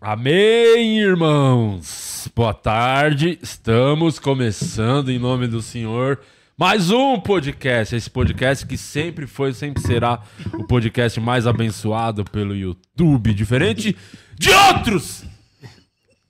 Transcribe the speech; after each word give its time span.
Amém, 0.00 0.98
irmãos. 0.98 2.28
Boa 2.34 2.54
tarde. 2.54 3.38
Estamos 3.42 4.18
começando 4.18 5.10
em 5.10 5.18
nome 5.18 5.46
do 5.46 5.62
Senhor 5.62 6.18
mais 6.62 6.90
um 6.90 7.18
podcast. 7.18 7.96
Esse 7.96 8.08
podcast 8.08 8.64
que 8.64 8.76
sempre 8.76 9.26
foi, 9.26 9.52
sempre 9.52 9.82
será 9.82 10.20
o 10.54 10.64
podcast 10.64 11.18
mais 11.18 11.46
abençoado 11.46 12.24
pelo 12.24 12.54
YouTube, 12.54 13.34
diferente 13.34 13.96
de 14.38 14.50
outros. 14.50 15.24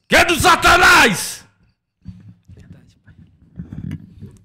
Que 0.09 0.17
é 0.17 0.25
do 0.25 0.35
Satanás. 0.37 1.45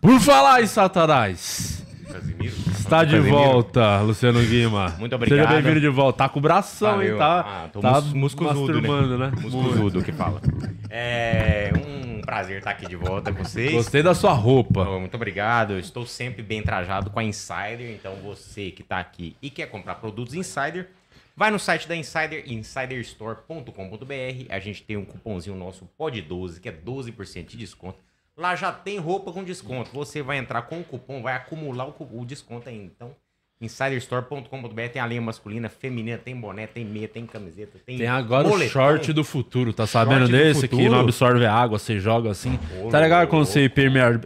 Por 0.02 0.20
falar 0.20 0.62
em 0.62 0.68
Satanás. 0.68 1.77
Casimiro. 2.20 2.56
Está 2.72 3.04
de 3.04 3.16
Casimiro. 3.16 3.36
volta, 3.38 4.02
Luciano 4.02 4.40
Guima. 4.42 4.96
Muito 5.00 5.16
obrigado. 5.16 5.40
Seja 5.48 5.54
bem-vindo 5.62 5.80
de 5.82 5.88
volta. 5.90 6.18
Tá 6.20 6.30
com 6.30 6.40
o 6.40 6.42
bração, 6.42 6.92
Valeu. 6.98 7.14
hein? 7.14 7.18
Tá, 7.20 7.40
Ah, 7.66 7.70
tô 7.72 7.80
tá 7.80 8.02
muscuzudo, 8.02 8.54
masturbando, 8.82 9.18
né? 9.18 9.32
Muscuzudo 9.42 10.04
que 10.04 10.12
fala. 10.12 10.42
É 10.90 11.72
um 11.76 12.22
prazer 12.22 12.58
estar 12.58 12.72
aqui 12.72 12.88
de 12.88 12.96
volta 12.96 13.32
com 13.32 13.44
vocês. 13.44 13.72
Gostei 13.72 14.02
da 14.04 14.14
sua 14.16 14.34
roupa. 14.34 14.84
Muito 15.00 15.16
obrigado. 15.16 15.74
Eu 15.74 15.80
estou 15.80 16.06
sempre 16.06 16.42
bem 16.42 16.62
trajado 16.62 17.10
com 17.10 17.20
a 17.20 17.24
Insider. 17.24 17.92
Então 17.92 18.16
você 18.24 18.72
que 18.72 18.82
está 18.82 19.00
aqui 19.00 19.36
e 19.42 19.50
quer 19.50 19.68
comprar 19.68 19.96
produtos 19.96 20.34
Insider, 20.34 20.90
vai 21.36 21.52
no 21.52 21.60
site 21.60 21.88
da 21.88 21.96
Insider, 21.96 22.44
insiderstore.com.br. 22.52 24.46
A 24.50 24.60
gente 24.60 24.84
tem 24.84 24.98
um 24.98 25.06
cupomzinho 25.06 25.56
nosso 25.56 25.88
POD12, 26.00 26.60
que 26.60 26.70
é 26.70 26.72
12% 26.72 27.46
de 27.48 27.58
desconto. 27.58 28.00
Lá 28.38 28.56
já 28.56 28.72
tem 28.72 29.00
roupa 29.00 29.32
com 29.32 29.44
desconto. 29.44 29.90
Você 29.94 30.22
vai 30.22 30.38
entrar 30.38 30.62
com 30.62 30.80
o 30.80 30.84
cupom, 30.84 31.24
vai 31.24 31.36
acumular 31.36 31.88
o, 31.88 31.96
o 32.12 32.24
desconto 32.24 32.70
ainda. 32.70 32.86
Então, 32.96 33.12
insiderstore.com.br 33.60 34.82
tem 34.94 35.02
a 35.02 35.08
linha 35.08 35.22
masculina, 35.22 35.68
feminina, 35.68 36.20
tem 36.20 36.40
boné, 36.40 36.68
tem 36.68 36.86
meia, 36.86 37.08
tem 37.08 37.26
camiseta, 37.26 37.80
tem 37.84 37.98
Tem 37.98 38.08
agora 38.08 38.48
o 38.48 38.60
short 38.70 39.12
do 39.12 39.24
futuro, 39.24 39.74
tá 39.74 39.88
sabendo 39.88 40.28
Short 40.28 40.32
desse? 40.32 40.68
Que 40.68 40.88
não 40.88 41.00
absorve 41.00 41.46
água, 41.48 41.80
você 41.80 42.00
joga 42.00 42.30
assim. 42.30 42.58
Tá 42.92 43.00
louco. 43.00 43.28
quando 43.28 43.46
você 43.46 43.66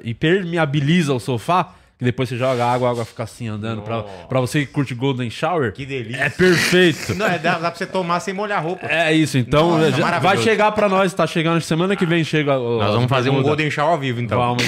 impermeabiliza 0.04 1.14
o 1.14 1.20
sofá? 1.20 1.76
Que 2.02 2.06
depois 2.06 2.28
você 2.28 2.36
joga 2.36 2.66
água, 2.66 2.88
a 2.88 2.92
água 2.94 3.06
fica 3.06 3.22
assim 3.22 3.48
andando. 3.48 3.84
Pra, 3.84 4.02
pra 4.02 4.40
você 4.40 4.62
que 4.66 4.72
curte 4.72 4.96
Golden 4.96 5.30
Shower. 5.30 5.72
Que 5.72 5.86
delícia. 5.86 6.24
É 6.24 6.30
perfeito. 6.30 7.14
Não, 7.14 7.28
é, 7.28 7.38
dá, 7.38 7.60
dá 7.60 7.70
pra 7.70 7.76
você 7.76 7.86
tomar 7.86 8.20
sem 8.22 8.34
molhar 8.34 8.58
a 8.58 8.62
roupa. 8.62 8.88
É 8.88 9.14
isso, 9.14 9.38
então 9.38 9.78
Nossa, 9.78 9.92
já- 9.92 9.98
vai 9.98 10.02
maravilhoso. 10.20 10.42
chegar 10.44 10.72
pra 10.72 10.90
nós, 10.90 11.14
tá 11.14 11.28
chegando 11.28 11.62
semana 11.62 11.96
que 11.96 12.04
vem 12.08 12.24
chega. 12.24 12.58
o- 12.58 12.80
Nós 12.80 12.96
vamos 12.96 13.08
fazer 13.08 13.30
um. 13.30 13.44
Golden 13.44 13.70
Shower 13.70 13.92
ao 13.92 14.00
vivo, 14.00 14.20
então. 14.20 14.40
Vamos. 14.40 14.64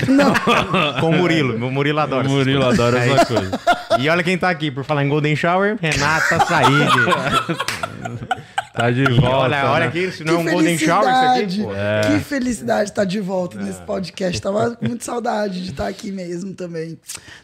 Com 1.02 1.10
o 1.10 1.14
Murilo. 1.18 1.56
O 1.66 1.72
Murilo 1.72 2.00
adora. 2.02 2.28
O 2.28 2.30
Murilo 2.30 2.68
adora 2.68 3.00
É 3.00 3.10
essa 3.10 3.24
isso. 3.24 3.34
coisa. 3.34 3.60
E 3.98 4.08
olha 4.10 4.22
quem 4.22 4.38
tá 4.38 4.52
aqui, 4.52 4.70
por 4.70 4.84
falar 4.84 5.04
em 5.04 5.10
Golden 5.10 5.36
Shower, 5.36 5.76
Renata 5.82 6.46
Said. 6.46 6.70
Tá 8.74 8.90
de 8.90 9.04
volta. 9.04 9.38
olha, 9.38 9.72
olha 9.72 9.80
né? 9.82 9.86
aqui, 9.88 10.12
se 10.12 10.24
não 10.24 10.34
é 10.34 10.38
um 10.38 10.52
Golden 10.52 10.78
Shower 10.80 11.08
isso 11.08 11.44
aqui, 11.44 11.64
pô. 11.64 11.76
É. 11.76 12.02
Que 12.08 12.24
felicidade 12.24 12.90
estar 12.90 13.06
de 13.06 13.20
volta 13.20 13.62
nesse 13.62 13.80
podcast. 13.82 14.42
Tava 14.42 14.76
com 14.76 14.88
muita 14.88 15.06
saudade 15.06 15.64
de 15.64 15.70
estar 15.70 15.88
aqui 15.88 16.12
mesmo 16.12 16.56
também. 16.56 16.98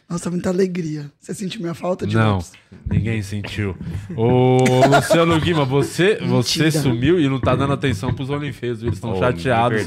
Nossa, 0.09 0.31
muita 0.31 0.49
alegria. 0.49 1.11
Você 1.19 1.35
sentiu 1.35 1.61
minha 1.61 1.75
falta 1.75 2.07
de 2.07 2.15
Não, 2.15 2.37
Lopes? 2.37 2.53
ninguém 2.89 3.21
sentiu. 3.21 3.77
Ô, 4.17 4.57
Luciano 4.87 5.39
Guima, 5.39 5.63
você, 5.63 6.15
você 6.25 6.71
sumiu 6.71 7.19
e 7.19 7.29
não 7.29 7.39
tá 7.39 7.55
dando 7.55 7.73
atenção 7.73 8.11
pros 8.11 8.27
OnlyFans. 8.31 8.81
Eles 8.81 8.95
estão 8.95 9.11
me 9.11 9.19
chateados. 9.19 9.83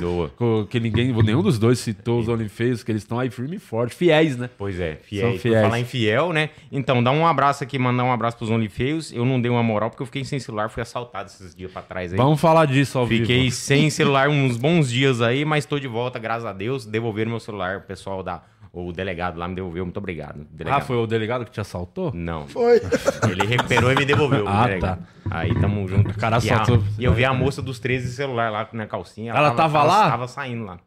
que 0.70 0.78
ninguém, 0.78 1.12
nenhum 1.24 1.42
dos 1.42 1.58
dois 1.58 1.80
citou 1.80 2.20
os 2.20 2.28
OnlyFans, 2.28 2.84
que 2.84 2.92
eles 2.92 3.02
estão 3.02 3.18
aí 3.18 3.30
firme 3.30 3.56
e 3.56 3.58
forte, 3.58 3.96
fiéis, 3.96 4.36
né? 4.36 4.48
Pois 4.56 4.78
é, 4.78 5.00
fiéis. 5.02 5.42
Fiéis. 5.42 5.62
falar 5.64 5.80
em 5.80 5.84
fiel, 5.84 6.32
né? 6.32 6.50
Então, 6.70 7.02
dá 7.02 7.10
um 7.10 7.26
abraço 7.26 7.64
aqui, 7.64 7.76
mandar 7.76 8.04
um 8.04 8.12
abraço 8.12 8.36
pros 8.36 8.48
OnlyFeios. 8.48 9.12
Eu 9.12 9.24
não 9.24 9.40
dei 9.40 9.50
uma 9.50 9.62
moral 9.64 9.90
porque 9.90 10.02
eu 10.02 10.06
fiquei 10.06 10.24
sem 10.24 10.38
celular, 10.38 10.70
fui 10.70 10.82
assaltado 10.82 11.30
esses 11.30 11.52
dias 11.52 11.72
pra 11.72 11.82
trás 11.82 12.12
aí. 12.12 12.16
Vamos 12.16 12.40
falar 12.40 12.66
disso 12.66 12.96
ao 12.96 13.08
Fiquei 13.08 13.44
vivo. 13.44 13.56
sem 13.56 13.90
celular 13.90 14.28
uns 14.28 14.56
bons 14.56 14.88
dias 14.88 15.20
aí, 15.20 15.44
mas 15.44 15.66
tô 15.66 15.80
de 15.80 15.88
volta, 15.88 16.20
graças 16.20 16.44
a 16.44 16.52
Deus. 16.52 16.86
Devolveram 16.86 17.32
meu 17.32 17.40
celular, 17.40 17.78
o 17.78 17.80
pessoal 17.80 18.22
da. 18.22 18.40
O 18.72 18.90
delegado 18.90 19.36
lá 19.38 19.46
me 19.46 19.54
devolveu, 19.54 19.84
muito 19.84 19.98
obrigado. 19.98 20.40
Ah, 20.40 20.46
Delegado. 20.50 20.82
foi 20.86 20.96
o 20.96 21.06
delegado 21.06 21.44
que 21.44 21.50
te 21.50 21.60
assaltou? 21.60 22.10
Não. 22.14 22.48
Foi. 22.48 22.80
Ele 23.30 23.46
recuperou 23.46 23.92
e 23.92 23.94
me 23.96 24.06
devolveu. 24.06 24.48
Ah, 24.48 24.66
o 24.74 24.80
tá. 24.80 24.98
Aí 25.30 25.54
tamo 25.60 25.86
junto. 25.86 26.14
cara 26.18 26.38
e, 26.42 26.50
a- 26.50 26.54
assaltou- 26.62 26.82
e 26.98 27.04
eu 27.04 27.12
vi 27.12 27.22
a 27.24 27.34
moça 27.34 27.60
dos 27.60 27.78
13 27.78 28.10
celular 28.12 28.50
lá 28.50 28.66
na 28.72 28.86
calcinha. 28.86 29.32
Ela 29.32 29.50
tava 29.50 29.82
lá? 29.82 30.10
Tava 30.10 30.26
saindo 30.26 30.64
lá. 30.64 30.78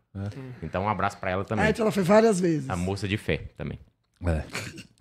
Então 0.64 0.84
um 0.84 0.90
abraço 0.90 1.18
pra 1.20 1.30
ela 1.30 1.44
também. 1.46 1.66
É, 1.66 1.70
então 1.70 1.84
ela 1.84 1.92
foi 1.92 2.02
várias 2.04 2.40
vezes. 2.40 2.68
A 2.70 2.76
moça 2.76 3.08
de 3.08 3.18
fé 3.18 3.42
também. 3.56 3.78
É. 4.26 4.42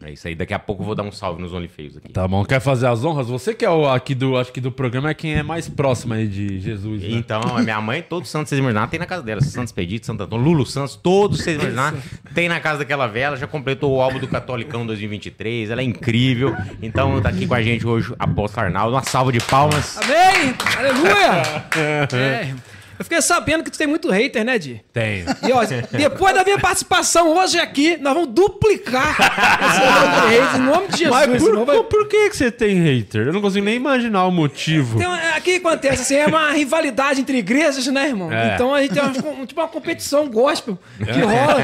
É 0.08 0.12
isso 0.12 0.28
aí. 0.28 0.34
Daqui 0.34 0.52
a 0.52 0.58
pouco 0.58 0.82
eu 0.82 0.86
vou 0.86 0.94
dar 0.94 1.02
um 1.02 1.12
salve 1.12 1.40
nos 1.40 1.52
OnlyFeios 1.52 1.96
aqui. 1.96 2.12
Tá 2.12 2.26
bom, 2.28 2.44
quer 2.44 2.60
fazer 2.60 2.86
as 2.86 3.04
honras? 3.04 3.28
Você 3.28 3.54
que 3.54 3.64
é 3.64 3.70
o 3.70 3.88
aqui 3.88 4.14
do, 4.14 4.36
acho 4.36 4.52
que 4.52 4.60
do 4.60 4.70
programa 4.70 5.10
é 5.10 5.14
quem 5.14 5.34
é 5.34 5.42
mais 5.42 5.68
próximo 5.68 6.14
aí 6.14 6.26
de 6.26 6.60
Jesus, 6.60 7.02
né? 7.02 7.08
Então, 7.10 7.40
a 7.40 7.62
minha 7.62 7.80
mãe, 7.80 8.02
todos 8.02 8.28
os 8.28 8.32
santos 8.32 8.48
vocês 8.50 8.58
imaginar, 8.58 8.88
tem 8.88 8.98
na 8.98 9.06
casa 9.06 9.22
dela. 9.22 9.40
Santos 9.40 9.70
Expedito, 9.70 10.06
Santo 10.06 10.22
Antônio, 10.22 10.44
Lulu 10.44 10.66
Santos, 10.66 10.96
todos 10.96 11.40
vocês 11.40 11.60
imaginar, 11.60 11.94
tem 12.34 12.48
na 12.48 12.60
casa 12.60 12.80
daquela 12.80 13.06
vela. 13.06 13.36
Já 13.36 13.46
completou 13.46 13.96
o 13.96 14.00
álbum 14.00 14.18
do 14.18 14.28
Catolicão 14.28 14.86
2023. 14.86 15.70
Ela 15.70 15.80
é 15.80 15.84
incrível. 15.84 16.54
Então, 16.82 17.20
tá 17.20 17.30
aqui 17.30 17.46
com 17.46 17.54
a 17.54 17.62
gente 17.62 17.86
hoje, 17.86 18.14
Apóstolo 18.18 18.66
Arnaldo. 18.66 18.94
Uma 18.94 19.02
salva 19.02 19.32
de 19.32 19.40
palmas. 19.40 19.98
Amém! 19.98 20.54
Aleluia! 20.76 21.64
É, 21.76 22.54
eu 22.98 23.04
fiquei 23.04 23.20
sabendo 23.22 23.64
que 23.64 23.70
tu 23.70 23.78
tem 23.78 23.86
muito 23.86 24.10
hater, 24.10 24.44
né, 24.44 24.58
Di? 24.58 24.80
Tenho. 24.92 25.26
E 25.46 25.52
ó, 25.52 25.62
depois 25.96 26.34
da 26.34 26.44
minha 26.44 26.58
participação 26.58 27.36
hoje 27.36 27.58
aqui, 27.58 27.96
nós 27.98 28.14
vamos 28.14 28.30
duplicar 28.30 29.16
esse 29.60 29.80
número 29.80 30.28
de 30.28 30.34
haters 30.36 30.54
em 30.54 30.62
nome 30.62 30.88
de 30.88 30.96
Jesus. 30.98 31.26
Mas 31.28 31.42
senão 31.42 31.64
vai- 31.64 31.76
por, 31.76 31.84
por 31.84 32.08
que, 32.08 32.30
que 32.30 32.36
você 32.36 32.50
tem 32.50 32.76
hater? 32.82 33.26
Eu 33.26 33.32
não 33.32 33.40
consigo 33.40 33.64
nem 33.64 33.76
imaginar 33.76 34.24
o 34.26 34.30
motivo. 34.30 34.98
Uma- 34.98 35.16
aqui 35.36 35.56
acontece 35.56 36.02
assim, 36.02 36.14
é 36.16 36.26
uma 36.26 36.50
rivalidade 36.52 37.20
entre 37.20 37.38
igrejas, 37.38 37.86
né, 37.88 38.08
irmão? 38.08 38.32
É. 38.32 38.54
Então 38.54 38.74
a 38.74 38.80
gente 38.82 38.94
tem 38.94 39.02
uma, 39.02 39.46
tipo 39.46 39.60
uma 39.60 39.68
competição 39.68 40.28
gospel 40.28 40.78
que 40.98 41.20
rola 41.20 41.60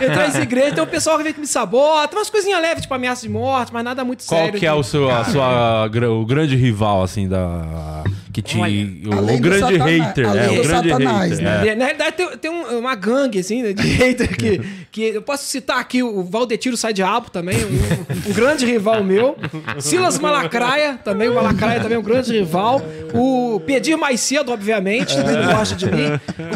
entre 0.00 0.22
as 0.22 0.34
igrejas. 0.36 0.74
Tem 0.74 0.82
o 0.82 0.86
pessoal 0.86 1.16
que 1.18 1.24
vem 1.24 1.32
que 1.32 1.40
me 1.40 1.46
sabota, 1.46 2.16
umas 2.16 2.30
coisinhas 2.30 2.60
leves, 2.60 2.82
tipo 2.82 2.94
ameaça 2.94 3.22
de 3.22 3.28
morte, 3.28 3.72
mas 3.72 3.84
nada 3.84 4.04
muito 4.04 4.24
Qual 4.26 4.40
sério. 4.44 4.58
que 4.58 4.66
é 4.66 4.70
de- 4.72 4.76
o 4.78 4.82
seu, 4.82 5.10
a 5.10 5.24
sua, 5.24 5.86
o 6.10 6.24
grande 6.26 6.56
rival, 6.56 7.02
assim, 7.02 7.28
da... 7.28 8.04
Que 8.34 8.42
te... 8.42 8.58
Olha, 8.58 9.34
o, 9.34 9.38
grande 9.38 9.60
Satana- 9.60 9.84
hater, 9.84 10.26
é, 10.26 10.46
do 10.48 10.52
o 10.54 10.62
grande 10.64 10.88
Satanás, 10.90 11.30
hater. 11.38 11.44
né? 11.44 11.66
é. 11.66 11.68
É, 11.70 11.74
Na 11.76 11.84
realidade, 11.84 12.16
tem, 12.16 12.28
tem 12.36 12.50
um- 12.50 12.78
uma 12.80 12.94
gangue, 12.96 13.38
assim, 13.38 13.62
né, 13.62 13.72
de 13.72 13.86
hater 13.94 14.36
que, 14.36 14.60
que. 14.90 15.02
Eu 15.14 15.22
posso 15.22 15.44
citar 15.46 15.78
aqui 15.78 16.02
o 16.02 16.24
Valdetiro 16.24 16.76
Sai 16.76 16.92
Diabo 16.92 17.30
também, 17.30 17.56
um, 17.64 18.30
um 18.30 18.32
grande 18.34 18.66
rival 18.66 19.04
meu. 19.04 19.36
Silas 19.78 20.18
Malacraia, 20.18 20.98
também, 21.04 21.28
o 21.28 21.34
Malacraia 21.36 21.80
também 21.80 21.94
é 21.94 21.98
um 21.98 22.02
grande 22.02 22.32
rival. 22.36 22.82
O 23.14 23.60
Pedir 23.64 23.96
Mais 23.96 24.18
Cedo, 24.20 24.50
obviamente, 24.50 25.14
também 25.16 25.36
não 25.36 25.54
gosta 25.54 25.76
de 25.76 25.86
mim. 25.86 26.08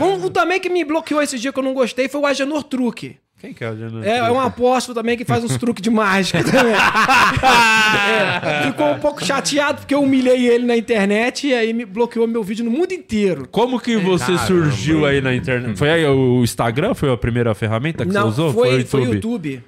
Um, 0.02 0.26
um 0.26 0.30
também 0.30 0.58
que 0.58 0.68
me 0.68 0.84
bloqueou 0.84 1.22
esse 1.22 1.38
dia 1.38 1.52
que 1.52 1.58
eu 1.60 1.62
não 1.62 1.74
gostei 1.74 2.08
foi 2.08 2.20
o 2.20 2.26
Agenor 2.26 2.64
Truque. 2.64 3.16
Quem 3.41 3.53
que 3.54 3.62
é 3.62 3.71
o 3.71 3.78
Janus? 3.78 4.04
É, 4.04 4.19
é 4.19 4.32
um 4.32 4.41
apóstolo 4.41 4.97
também 4.97 5.16
que 5.16 5.25
faz 5.25 5.44
uns 5.44 5.56
truques 5.56 5.81
de 5.81 5.91
mágica 5.91 6.43
também. 6.43 6.75
É, 6.75 8.62
ficou 8.66 8.91
um 8.91 8.99
pouco 8.99 9.25
chateado 9.25 9.78
porque 9.78 9.94
eu 9.94 10.03
humilhei 10.03 10.47
ele 10.49 10.65
na 10.66 10.76
internet 10.76 11.47
e 11.47 11.54
aí 11.54 11.72
me 11.72 11.84
bloqueou 11.84 12.26
meu 12.26 12.43
vídeo 12.43 12.65
no 12.65 12.71
mundo 12.71 12.93
inteiro. 12.93 13.47
Como 13.50 13.81
que 13.81 13.97
você 13.97 14.32
Caramba. 14.32 14.47
surgiu 14.47 15.06
aí 15.06 15.21
na 15.21 15.34
internet? 15.34 15.78
Foi 15.78 15.88
aí 15.88 16.04
o 16.04 16.43
Instagram? 16.43 16.94
Foi 16.94 17.12
a 17.12 17.16
primeira 17.16 17.54
ferramenta 17.54 18.04
que 18.04 18.12
Não, 18.12 18.22
você 18.22 18.41
usou? 18.41 18.53
foi, 18.53 18.84
foi 18.84 19.03
o 19.03 19.15
YouTube. 19.15 19.62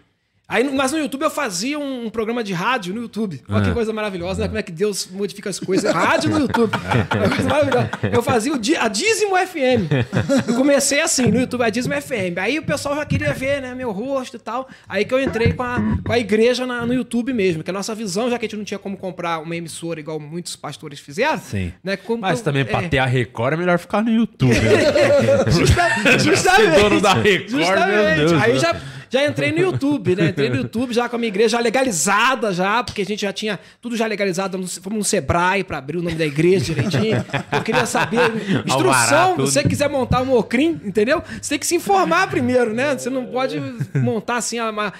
Aí, 0.50 0.64
mas 0.64 0.90
no 0.90 0.98
YouTube 0.98 1.22
eu 1.22 1.30
fazia 1.30 1.78
um, 1.78 2.06
um 2.06 2.10
programa 2.10 2.42
de 2.42 2.52
rádio 2.52 2.92
no 2.92 3.00
YouTube. 3.02 3.40
Olha 3.48 3.60
Ah. 3.62 3.64
que 3.64 3.72
coisa 3.72 3.92
maravilhosa, 3.92 4.42
né? 4.42 4.48
Como 4.48 4.58
é 4.58 4.62
que 4.62 4.72
Deus 4.72 5.08
modifica 5.10 5.48
as 5.48 5.60
coisas. 5.60 5.94
Rádio 5.94 6.28
no 6.30 6.40
YouTube. 6.40 6.72
É 7.10 7.16
uma 7.18 7.28
coisa 7.28 7.48
maravilhosa. 7.48 7.90
Eu 8.12 8.22
fazia 8.22 8.52
o 8.52 8.56
a 8.80 8.88
Dízimo 8.88 9.36
FM. 9.36 10.48
Eu 10.48 10.54
comecei 10.56 11.00
assim, 11.00 11.26
no 11.26 11.38
YouTube, 11.40 11.62
a 11.62 11.70
Dízimo 11.70 11.94
FM. 11.94 12.36
Aí 12.40 12.58
o 12.58 12.62
pessoal 12.64 12.96
já 12.96 13.04
queria 13.06 13.32
ver, 13.32 13.62
né, 13.62 13.74
meu 13.74 13.92
rosto 13.92 14.36
e 14.36 14.40
tal. 14.40 14.68
Aí 14.88 15.04
que 15.04 15.14
eu 15.14 15.20
entrei 15.20 15.52
com 15.52 15.62
a, 15.62 15.78
com 16.04 16.12
a 16.12 16.18
igreja 16.18 16.66
na- 16.66 16.84
no 16.84 16.92
YouTube 16.92 17.32
mesmo. 17.32 17.62
Que 17.62 17.70
a 17.70 17.72
nossa 17.72 17.94
visão, 17.94 18.28
já 18.28 18.36
que 18.38 18.44
a 18.46 18.48
gente 18.48 18.56
não 18.56 18.64
tinha 18.64 18.78
como 18.78 18.96
comprar 18.96 19.38
uma 19.38 19.54
emissora 19.54 20.00
igual 20.00 20.18
muitos 20.18 20.56
pastores 20.56 20.98
fizeram. 20.98 21.38
Sim. 21.38 21.72
Né, 21.84 21.96
como- 21.96 22.22
Mas 22.22 22.40
também 22.40 22.64
pra 22.64 22.82
é. 22.82 22.88
ter 22.88 22.98
a 22.98 23.06
Record 23.06 23.52
é 23.54 23.56
melhor 23.56 23.78
ficar 23.78 24.02
no 24.02 24.10
YouTube. 24.10 24.54
né? 24.54 25.44
Justa- 25.50 25.90
Ser 26.02 26.18
justamente. 26.18 26.80
dono 26.80 27.00
da 27.00 27.14
Record, 27.14 27.86
meu 27.86 28.16
Deus. 28.28 28.42
Aí 28.42 28.58
já, 28.58 28.74
já 29.10 29.26
entrei 29.26 29.50
no 29.50 29.58
YouTube, 29.58 30.14
né? 30.14 30.28
Entrei 30.28 30.48
no 30.48 30.56
YouTube 30.56 30.94
já 30.94 31.08
com 31.08 31.16
a 31.16 31.18
minha 31.18 31.28
igreja 31.28 31.56
já 31.56 31.60
legalizada 31.60 32.52
já, 32.52 32.82
porque 32.84 33.02
a 33.02 33.04
gente 33.04 33.22
já 33.22 33.32
tinha 33.32 33.58
tudo 33.82 33.96
já 33.96 34.06
legalizado. 34.06 34.56
Fomos 34.80 34.98
no 34.98 35.04
Sebrae 35.04 35.64
pra 35.64 35.78
abrir 35.78 35.98
o 35.98 36.02
nome 36.02 36.14
da 36.14 36.24
igreja 36.24 36.72
direitinho. 36.72 37.24
Eu 37.50 37.62
queria 37.62 37.84
saber 37.86 38.30
instrução. 38.64 39.34
Se 39.34 39.40
você 39.40 39.64
quiser 39.64 39.90
montar 39.90 40.22
um 40.22 40.32
Ocrim, 40.32 40.80
entendeu? 40.84 41.22
Você 41.42 41.50
tem 41.50 41.58
que 41.58 41.66
se 41.66 41.74
informar 41.74 42.30
primeiro, 42.30 42.72
né? 42.72 42.96
Você 42.96 43.10
não 43.10 43.26
pode 43.26 43.60
montar 43.96 44.36
assim, 44.36 44.58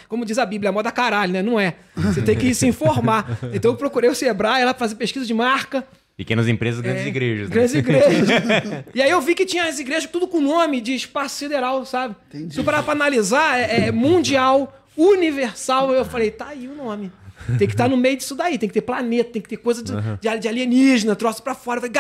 como 0.09 0.27
diz 0.27 0.39
a 0.39 0.45
Bíblia, 0.45 0.71
a 0.71 0.73
moda 0.73 0.91
caralho, 0.91 1.33
né? 1.33 1.43
Não 1.43 1.59
é. 1.59 1.75
Você 1.95 2.21
tem 2.21 2.37
que 2.37 2.53
se 2.53 2.67
informar. 2.67 3.39
Então 3.53 3.71
eu 3.71 3.77
procurei 3.77 4.11
o 4.11 4.15
Sebrae 4.15 4.65
lá 4.65 4.75
pra 4.75 4.81
fazer 4.81 4.97
pesquisa 4.97 5.25
de 5.25 5.35
marca. 5.35 5.85
Pequenas 6.21 6.47
empresas, 6.49 6.83
grandes 6.83 7.07
É, 7.07 7.09
igrejas. 7.09 7.49
né? 7.49 7.55
Grandes 7.55 7.75
igrejas. 7.75 8.29
e 8.95 9.01
aí 9.01 9.11
eu 9.11 9.23
vi 9.23 9.35
que 9.35 9.47
tinha 9.47 9.65
as 9.65 9.79
igrejas 9.79 10.05
tudo 10.11 10.29
com 10.29 10.39
nome 10.39 10.79
de 10.83 10.95
espaço 10.95 11.37
sideral, 11.37 11.87
sabe? 11.87 12.15
Entendi. 12.29 12.53
Se 12.53 12.61
eu 12.61 12.65
parar 12.65 12.83
pra 12.83 12.93
analisar, 12.93 13.59
é, 13.59 13.87
é 13.87 13.91
mundial, 13.91 14.71
universal. 14.95 15.93
Eu 15.95 16.05
falei, 16.05 16.31
tá 16.31 16.49
aí 16.49 16.69
o 16.69 16.75
nome. 16.75 17.11
Tem 17.59 17.67
que 17.67 17.73
estar 17.73 17.89
no 17.89 17.97
meio 17.97 18.19
disso 18.19 18.35
daí, 18.35 18.59
tem 18.59 18.69
que 18.69 18.75
ter 18.75 18.83
planeta, 18.83 19.31
tem 19.33 19.41
que 19.41 19.49
ter 19.49 19.57
coisa 19.57 19.83
de, 19.83 19.93
de- 20.21 20.39
de 20.41 20.47
alienígena, 20.49 21.17
troço 21.17 21.43
pra 21.43 21.55
fora. 21.55 21.81
Eu 21.83 21.91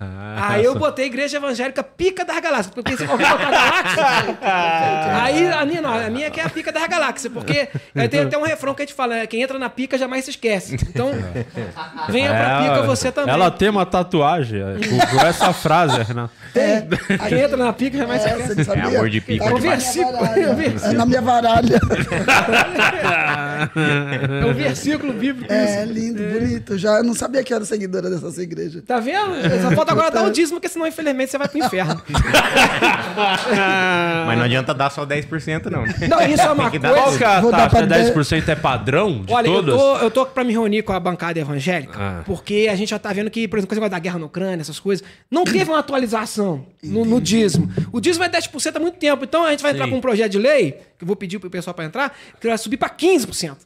galáxia! 0.00 0.56
Aí 0.56 0.64
eu 0.64 0.74
botei 0.78 1.06
Igreja 1.06 1.36
Evangélica 1.36 1.82
Pica 1.82 2.24
das 2.24 2.38
Galáxias. 2.40 2.74
Porque 2.74 2.96
se 2.96 3.06
qualquer 3.06 3.32
outra 3.32 3.50
galáxia. 3.50 4.04
aí 5.22 5.48
a 5.48 5.64
minha 5.64 5.80
não, 5.80 5.92
a 5.92 6.10
minha 6.10 6.30
que 6.30 6.40
é 6.40 6.44
a 6.44 6.50
Pica 6.50 6.72
das 6.72 6.86
Galáxias. 6.86 7.32
Porque 7.32 7.68
aí 7.94 8.08
tem 8.08 8.20
até 8.20 8.36
um 8.36 8.42
refrão 8.42 8.74
que 8.74 8.82
a 8.82 8.84
gente 8.84 8.94
fala: 8.94 9.16
é, 9.16 9.26
quem 9.26 9.42
entra 9.42 9.58
na 9.58 9.70
pica 9.70 9.96
jamais 9.96 10.24
se 10.24 10.30
esquece. 10.30 10.74
Então, 10.74 11.10
venha 12.08 12.30
pra 12.30 12.62
pica 12.62 12.82
você 12.82 13.12
também. 13.12 13.32
Ela 13.32 13.50
tem 13.50 13.68
uma 13.68 13.86
tatuagem 13.86 14.60
é, 14.60 14.74
com, 14.86 15.18
com 15.18 15.26
essa 15.26 15.52
frase, 15.52 16.02
Renato. 16.02 16.32
É, 16.54 16.82
Quem 17.28 17.40
entra 17.40 17.56
na 17.56 17.72
pica 17.72 17.98
jamais 17.98 18.22
se 18.22 18.28
é, 18.28 18.32
esquece. 18.32 18.54
não 18.56 18.64
sabia? 18.64 18.82
É 18.84 18.86
amor 18.86 19.10
de 19.10 19.20
pica 19.20 19.44
É 19.44 19.48
um 19.48 19.58
minha 19.58 19.70
versículo, 19.70 20.24
é 20.24 20.54
versículo. 20.54 20.92
É 20.92 20.92
na 20.92 21.06
minha 21.06 21.22
varalha. 21.22 21.80
É 23.64 24.44
um 24.44 24.52
versículo 24.52 25.12
bíblico. 25.12 25.52
É 25.52 25.84
lindo, 25.84 26.22
bonito. 26.22 26.76
Já 26.76 27.02
não 27.02 27.14
sabia 27.14 27.42
que 27.42 27.52
era 27.52 27.64
seguidora 27.64 28.10
dessa 28.10 28.42
igreja. 28.42 28.82
Tá 28.86 29.00
vendo? 29.00 29.34
Só 29.62 29.70
falta 29.70 29.93
agora 29.94 30.10
dar 30.10 30.24
o 30.24 30.30
dízimo, 30.30 30.56
porque 30.58 30.68
senão, 30.68 30.86
infelizmente, 30.86 31.30
você 31.30 31.38
vai 31.38 31.48
pro 31.48 31.58
inferno. 31.58 32.02
Mas 34.26 34.38
não 34.38 34.44
adianta 34.44 34.74
dar 34.74 34.90
só 34.90 35.04
10%, 35.06 35.66
não. 35.66 35.84
Não, 36.08 36.26
isso 36.26 36.42
é 36.42 36.50
uma 36.50 36.70
coisa. 36.70 36.88
Qual 36.94 37.16
que 37.16 37.24
é 37.24 37.26
a 37.26 37.40
Vou 37.40 37.50
dar 37.50 37.70
taxa? 37.70 37.86
pra 37.86 37.96
10% 37.98 38.48
é 38.48 38.54
padrão 38.54 39.22
de 39.22 39.32
Olha, 39.32 39.46
eu 39.48 39.54
todas? 39.54 39.74
tô, 39.76 39.96
eu 39.98 40.10
tô 40.10 40.26
pra 40.26 40.44
me 40.44 40.52
reunir 40.52 40.82
com 40.82 40.92
a 40.92 41.00
bancada 41.00 41.38
evangélica, 41.38 41.94
Ah. 41.98 42.22
porque 42.24 42.68
a 42.70 42.76
gente 42.76 42.90
já 42.90 42.98
tá 42.98 43.12
vendo 43.12 43.30
que, 43.30 43.46
por 43.48 43.58
exemplo, 43.58 43.76
coisa 43.76 43.88
da 43.88 43.98
guerra 43.98 44.18
na 44.18 44.26
Ucrânia, 44.26 44.60
essas 44.62 44.78
coisas, 44.80 45.06
não 45.30 45.44
teve 45.44 45.70
uma 45.70 45.78
atualização 45.78 46.66
no, 46.82 47.04
no 47.04 47.20
dízimo. 47.20 47.70
O 47.92 48.00
dízimo 48.00 48.24
é 48.24 48.28
10% 48.28 48.76
há 48.76 48.80
muito 48.80 48.98
tempo, 48.98 49.24
então 49.24 49.44
a 49.44 49.50
gente 49.50 49.62
vai 49.62 49.72
entrar 49.72 49.84
Sim. 49.84 49.90
com 49.92 49.98
um 49.98 50.00
projeto 50.00 50.32
de 50.32 50.38
lei, 50.38 50.72
que 50.98 51.04
eu 51.04 51.06
vou 51.06 51.16
pedir 51.16 51.38
pro 51.38 51.50
pessoal 51.50 51.74
pra 51.74 51.84
entrar, 51.84 52.12
que 52.40 52.48
vai 52.48 52.58
subir 52.58 52.76
pra 52.76 52.88
15%. 52.88 53.56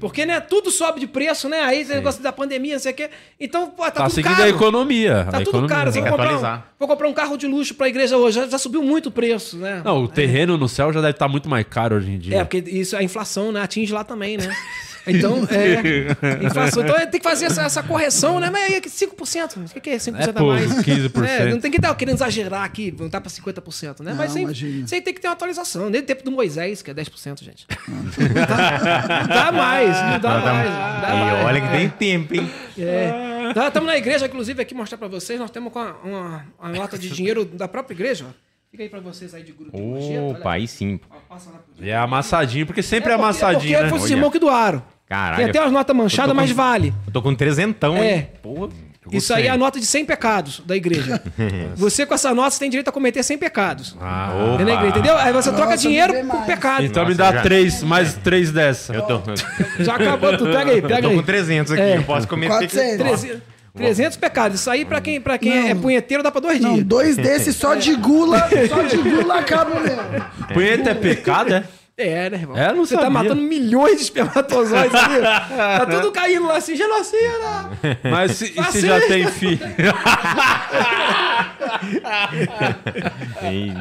Porque, 0.00 0.26
né, 0.26 0.40
tudo 0.40 0.70
sobe 0.70 0.98
de 0.98 1.06
preço, 1.06 1.48
né? 1.48 1.60
Aí 1.60 1.80
esse 1.82 1.94
negócio 1.94 2.22
da 2.22 2.32
pandemia, 2.32 2.72
não 2.74 2.80
sei 2.80 2.90
o 2.92 2.94
quê. 2.94 3.08
Então, 3.38 3.68
pô, 3.70 3.84
tá, 3.84 3.90
Tá 3.92 4.02
tudo 4.04 4.14
seguindo 4.14 4.32
caro. 4.32 4.42
a 4.44 4.48
economia. 4.48 5.14
Tá 5.30 5.36
a 5.38 5.40
tudo 5.40 5.50
economia. 5.50 5.68
caro. 5.76 5.90
Você 5.92 5.94
Tem 5.94 6.04
que 6.04 6.10
comprar, 6.10 6.36
um, 6.36 6.62
vou 6.78 6.88
comprar 6.88 7.08
um 7.08 7.12
carro 7.12 7.36
de 7.36 7.46
luxo 7.46 7.74
pra 7.74 7.88
igreja 7.88 8.16
hoje. 8.16 8.40
Já, 8.40 8.48
já 8.48 8.58
subiu 8.58 8.82
muito 8.82 9.10
o 9.10 9.12
preço, 9.12 9.58
né? 9.58 9.80
Não, 9.84 10.02
o 10.02 10.08
terreno 10.08 10.56
no 10.58 10.68
céu 10.68 10.92
já 10.92 11.00
deve 11.00 11.12
estar 11.12 11.28
muito 11.28 11.48
mais 11.48 11.64
caro 11.68 11.96
hoje 11.96 12.10
em 12.10 12.18
dia. 12.18 12.38
É, 12.38 12.44
porque 12.44 12.58
isso, 12.68 12.96
a 12.96 13.02
inflação, 13.02 13.52
né, 13.52 13.60
atinge 13.62 13.92
lá 13.92 14.02
também, 14.02 14.36
né? 14.36 14.48
Então, 15.06 15.46
é. 15.50 16.44
Inflação. 16.46 16.82
Então 16.82 16.96
tem 17.06 17.20
que 17.20 17.22
fazer 17.28 17.46
essa, 17.46 17.62
essa 17.62 17.82
correção, 17.82 18.38
né? 18.38 18.50
Mas 18.50 18.64
aí 18.64 18.74
é 18.74 18.80
que 18.80 18.88
5%. 18.88 19.76
O 19.76 19.80
que, 19.80 19.90
é 19.90 19.96
5% 19.96 20.14
É, 20.18 20.24
a 20.30 20.32
pô, 20.32 20.46
mais? 20.48 20.70
15%. 20.72 21.24
É, 21.26 21.50
não 21.50 21.60
tem 21.60 21.70
que 21.70 21.78
estar 21.78 21.94
querendo 21.94 22.14
exagerar 22.16 22.62
aqui, 22.64 22.90
voltar 22.90 23.20
pra 23.20 23.30
50%, 23.30 24.00
né? 24.00 24.14
Mas 24.16 24.28
Não, 24.28 24.34
sem, 24.34 24.42
imagina. 24.44 24.86
sem 24.86 25.02
tem 25.02 25.12
que 25.14 25.20
ter 25.20 25.28
uma 25.28 25.34
atualização. 25.34 25.90
Desde 25.90 26.04
o 26.04 26.06
tempo 26.06 26.24
do 26.24 26.30
Moisés, 26.30 26.82
que 26.82 26.90
é 26.90 26.94
10%, 26.94 27.42
gente. 27.42 27.66
Não 27.88 28.04
dá, 28.46 29.18
não 29.20 29.28
dá 29.28 29.52
mais, 29.52 29.88
não 30.02 30.20
dá 30.20 30.34
Não, 30.36 30.42
tá- 30.42 30.52
mais. 30.52 30.70
Dá 30.70 31.08
E 31.08 31.20
mais. 31.32 31.44
olha 31.46 31.60
que 31.60 31.68
tem 31.68 31.88
tempo, 31.88 32.34
hein? 32.34 32.50
É. 32.78 33.52
Nós 33.54 33.66
estamos 33.66 33.86
na 33.88 33.96
igreja, 33.96 34.26
inclusive, 34.26 34.62
aqui 34.62 34.74
mostrar 34.74 34.96
pra 34.98 35.08
vocês. 35.08 35.38
Nós 35.38 35.50
temos 35.50 35.72
com 35.72 35.78
uma, 35.80 35.92
uma, 36.04 36.46
uma 36.60 36.68
nota 36.70 36.96
de 36.98 37.10
dinheiro 37.10 37.44
da 37.44 37.68
própria 37.68 37.94
igreja. 37.94 38.24
ó. 38.28 38.32
Fica 38.70 38.84
aí 38.84 38.88
pra 38.88 39.00
vocês 39.00 39.34
aí 39.34 39.42
de 39.42 39.52
grupo. 39.52 39.76
de. 39.76 40.18
Opa, 40.18 40.52
aí 40.54 40.66
sim. 40.66 40.98
Ó, 41.28 41.36
é 41.82 41.94
amassadinho, 41.94 42.64
porque 42.64 42.82
sempre 42.82 43.10
é, 43.12 43.16
porque- 43.16 43.22
amassadinho, 43.22 43.72
porque 43.78 43.82
né? 43.84 43.88
foi 43.90 43.98
os 43.98 44.10
irmãos 44.10 44.30
que 44.30 44.38
doaram. 44.38 44.82
Caralho. 45.12 45.36
Tem 45.36 45.50
até 45.50 45.60
umas 45.60 45.72
notas 45.72 45.94
manchadas, 45.96 46.30
Eu 46.30 46.34
tô 46.34 46.40
com- 46.40 46.46
mas 46.46 46.50
vale. 46.50 46.94
Eu 47.06 47.12
tô 47.12 47.22
com 47.22 47.34
trezentão, 47.34 47.96
hein? 47.98 48.10
É. 48.10 48.20
Porra. 48.42 48.68
Isso 49.10 49.34
aí 49.34 49.46
é 49.48 49.50
a 49.50 49.56
nota 49.58 49.78
de 49.80 49.84
100 49.84 50.04
pecados 50.06 50.62
da 50.64 50.74
igreja. 50.76 51.20
você 51.76 52.06
com 52.06 52.14
essa 52.14 52.32
nota 52.32 52.52
você 52.52 52.60
tem 52.60 52.70
direito 52.70 52.88
a 52.88 52.92
cometer 52.92 53.22
100 53.22 53.36
pecados. 53.36 53.96
Ah, 54.00 54.30
É 54.60 54.64
na 54.64 54.72
igreja, 54.74 54.88
entendeu? 54.90 55.18
Aí 55.18 55.32
você 55.32 55.50
troca 55.50 55.66
Nossa, 55.72 55.76
dinheiro 55.82 56.14
por 56.24 56.46
pecado. 56.46 56.84
então 56.84 57.02
me 57.04 57.14
Nossa, 57.14 57.30
dá 57.30 57.36
já- 57.36 57.42
três, 57.42 57.82
mais 57.82 58.14
três 58.14 58.52
dessa. 58.52 58.94
Eu 58.94 59.02
tô, 59.02 59.14
eu 59.14 59.36
Já 59.84 59.96
acabou 59.96 60.36
tudo. 60.38 60.50
Pega 60.56 60.70
aí, 60.70 60.80
pega 60.80 61.02
tô 61.02 61.08
aí. 61.08 61.16
com 61.16 61.22
300 61.22 61.72
aqui. 61.72 61.82
É. 61.82 61.96
Eu 61.98 62.04
posso 62.04 62.26
cometer... 62.28 62.48
400. 62.52 62.96
300, 62.98 63.42
300 63.74 64.16
pecados. 64.16 64.60
Isso 64.60 64.70
aí 64.70 64.84
pra 64.84 65.00
quem, 65.00 65.20
pra 65.20 65.36
quem 65.36 65.70
é 65.70 65.74
punheteiro 65.74 66.22
dá 66.22 66.30
pra 66.30 66.40
dois 66.40 66.60
Não, 66.60 66.74
dias. 66.74 66.86
dois 66.86 67.16
desses 67.16 67.56
só 67.56 67.74
de 67.74 67.94
gula, 67.96 68.48
só 68.68 68.82
de 68.82 68.96
gula 68.96 69.40
acaba 69.40 69.80
mesmo. 69.80 70.00
Punheta 70.54 70.90
é 70.90 70.94
pecado, 70.94 71.52
é? 71.54 71.64
É, 72.02 72.30
né, 72.30 72.38
irmão? 72.38 72.56
É, 72.56 72.72
não 72.72 72.84
Você 72.84 72.94
tá 72.94 73.02
sabia. 73.02 73.22
matando 73.22 73.42
milhões 73.42 73.96
de 73.96 74.02
espermatozoides 74.02 74.94
aqui. 74.94 75.20
tá 75.22 75.86
tudo 75.86 76.10
caindo 76.12 76.46
lá 76.46 76.56
assim, 76.56 76.76
genocida. 76.76 77.70
Mas 78.10 78.32
se, 78.32 78.52
e 78.58 78.64
se 78.64 78.86
já 78.86 79.00
tem 79.00 79.26
filho? 79.26 79.60